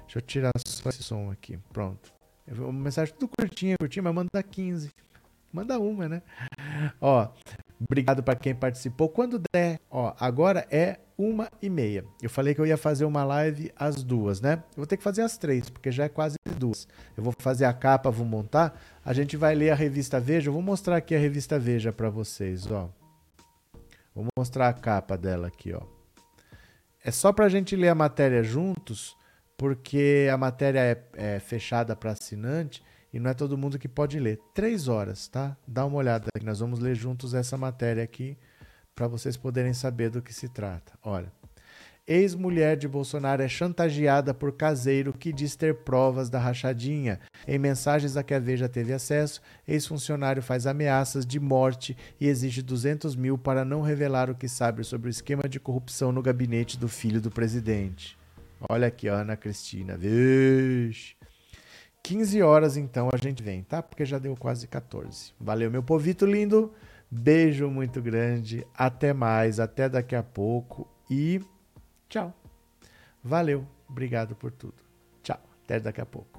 Deixa 0.03 0.19
eu 0.19 0.23
tirar 0.23 0.53
só 0.67 0.91
esse 0.91 1.03
som 1.03 1.31
aqui. 1.31 1.59
Pronto. 1.73 2.18
Uma 2.57 2.73
mensagem 2.73 3.15
tudo 3.15 3.31
curtinha, 3.39 3.77
curtinha, 3.79 4.03
mas 4.03 4.15
manda 4.15 4.43
15. 4.43 4.91
Manda 5.53 5.79
uma, 5.79 6.09
né? 6.09 6.23
Ó, 7.01 7.29
obrigado 7.81 8.23
para 8.23 8.37
quem 8.37 8.55
participou. 8.55 9.09
Quando 9.09 9.41
der, 9.53 9.81
ó, 9.91 10.15
agora 10.19 10.67
é 10.71 10.99
uma 11.17 11.51
e 11.61 11.69
meia. 11.69 12.05
Eu 12.23 12.31
falei 12.31 12.55
que 12.55 12.61
eu 12.61 12.67
ia 12.67 12.77
fazer 12.77 13.05
uma 13.05 13.25
live 13.25 13.73
às 13.75 14.05
duas, 14.05 14.41
né? 14.41 14.63
Eu 14.71 14.77
vou 14.77 14.87
ter 14.87 14.97
que 14.97 15.03
fazer 15.03 15.23
às 15.23 15.37
três, 15.37 15.69
porque 15.69 15.91
já 15.91 16.05
é 16.05 16.09
quase 16.09 16.37
duas. 16.59 16.87
Eu 17.17 17.25
vou 17.25 17.33
fazer 17.39 17.65
a 17.65 17.73
capa, 17.73 18.11
vou 18.11 18.27
montar. 18.27 18.81
A 19.05 19.13
gente 19.13 19.37
vai 19.37 19.55
ler 19.55 19.71
a 19.71 19.75
revista 19.75 20.21
Veja. 20.21 20.49
Eu 20.49 20.53
vou 20.53 20.63
mostrar 20.63 20.97
aqui 20.97 21.15
a 21.15 21.19
revista 21.19 21.59
Veja 21.59 21.93
para 21.93 22.11
vocês, 22.11 22.71
ó. 22.71 22.89
Vou 24.15 24.27
mostrar 24.37 24.69
a 24.69 24.73
capa 24.73 25.17
dela 25.17 25.49
aqui, 25.49 25.73
ó. 25.73 25.81
É 27.05 27.11
só 27.11 27.33
para 27.33 27.47
a 27.47 27.49
gente 27.49 27.75
ler 27.75 27.89
a 27.89 27.95
matéria 27.95 28.43
juntos, 28.43 29.17
porque 29.59 30.29
a 30.33 30.37
matéria 30.39 30.79
é, 30.79 31.35
é 31.35 31.41
fechada 31.41 31.97
para 31.97 32.13
assinante 32.13 32.83
e 33.13 33.19
não 33.19 33.29
é 33.29 33.35
todo 33.35 33.59
mundo 33.59 33.79
que 33.79 33.89
pode 33.89 34.19
ler. 34.21 34.39
Três 34.55 34.87
horas, 34.87 35.27
tá? 35.27 35.57
Dá 35.67 35.85
uma 35.85 35.99
olhada 35.99 36.29
aqui. 36.33 36.47
Nós 36.47 36.61
vamos 36.61 36.79
ler 36.79 36.95
juntos 36.95 37.35
essa 37.35 37.57
matéria 37.59 38.03
aqui 38.03 38.39
para 38.95 39.09
vocês 39.09 39.37
poderem 39.37 39.75
saber 39.75 40.11
do 40.11 40.23
que 40.23 40.33
se 40.33 40.49
trata. 40.49 40.93
Olha. 41.03 41.33
Ex-mulher 42.07 42.75
de 42.75 42.89
Bolsonaro 42.89 43.43
é 43.43 43.49
chantageada 43.49 44.33
por 44.33 44.53
caseiro 44.53 45.13
que 45.13 45.31
diz 45.31 45.57
ter 45.57 45.75
provas 45.75 46.31
da 46.31 46.39
rachadinha. 46.39 47.21
Em 47.47 47.59
mensagens 47.59 48.17
a 48.17 48.23
que 48.23 48.33
a 48.33 48.39
Veja 48.39 48.67
teve 48.67 48.95
acesso, 48.95 49.43
ex-funcionário 49.67 50.43
faz 50.43 50.67
ameaças 50.67 51.27
de 51.27 51.39
morte 51.39 51.95
e 52.19 52.27
exige 52.27 52.63
200 52.63 53.15
mil 53.15 53.37
para 53.37 53.63
não 53.63 53.83
revelar 53.83 54.31
o 54.31 54.35
que 54.35 54.49
sabe 54.49 54.85
sobre 54.85 55.09
o 55.09 55.11
esquema 55.11 55.47
de 55.47 55.61
corrupção 55.61 56.11
no 56.11 56.23
gabinete 56.23 56.79
do 56.79 56.89
filho 56.89 57.21
do 57.21 57.31
presidente. 57.31 58.18
Olha 58.69 58.89
aqui, 58.89 59.09
Ana 59.09 59.37
Cristina. 59.37 59.97
Vixe. 59.97 61.17
15 62.03 62.43
horas 62.43 62.77
então 62.77 63.11
a 63.13 63.17
gente 63.17 63.43
vem, 63.43 63.63
tá? 63.63 63.83
Porque 63.83 64.05
já 64.05 64.19
deu 64.19 64.35
quase 64.35 64.67
14. 64.67 65.35
Valeu, 65.39 65.71
meu 65.71 65.83
povito 65.83 66.25
lindo. 66.25 66.73
Beijo 67.11 67.69
muito 67.69 68.01
grande. 68.01 68.67
Até 68.75 69.13
mais, 69.13 69.61
até 69.61 69.89
daqui 69.89 70.15
a 70.17 70.23
pouco 70.23 70.89
e 71.11 71.41
tchau. 72.09 72.35
Valeu, 73.23 73.67
obrigado 73.89 74.35
por 74.35 74.51
tudo. 74.51 74.83
Tchau, 75.23 75.41
até 75.65 75.79
daqui 75.81 76.01
a 76.01 76.07
pouco. 76.07 76.38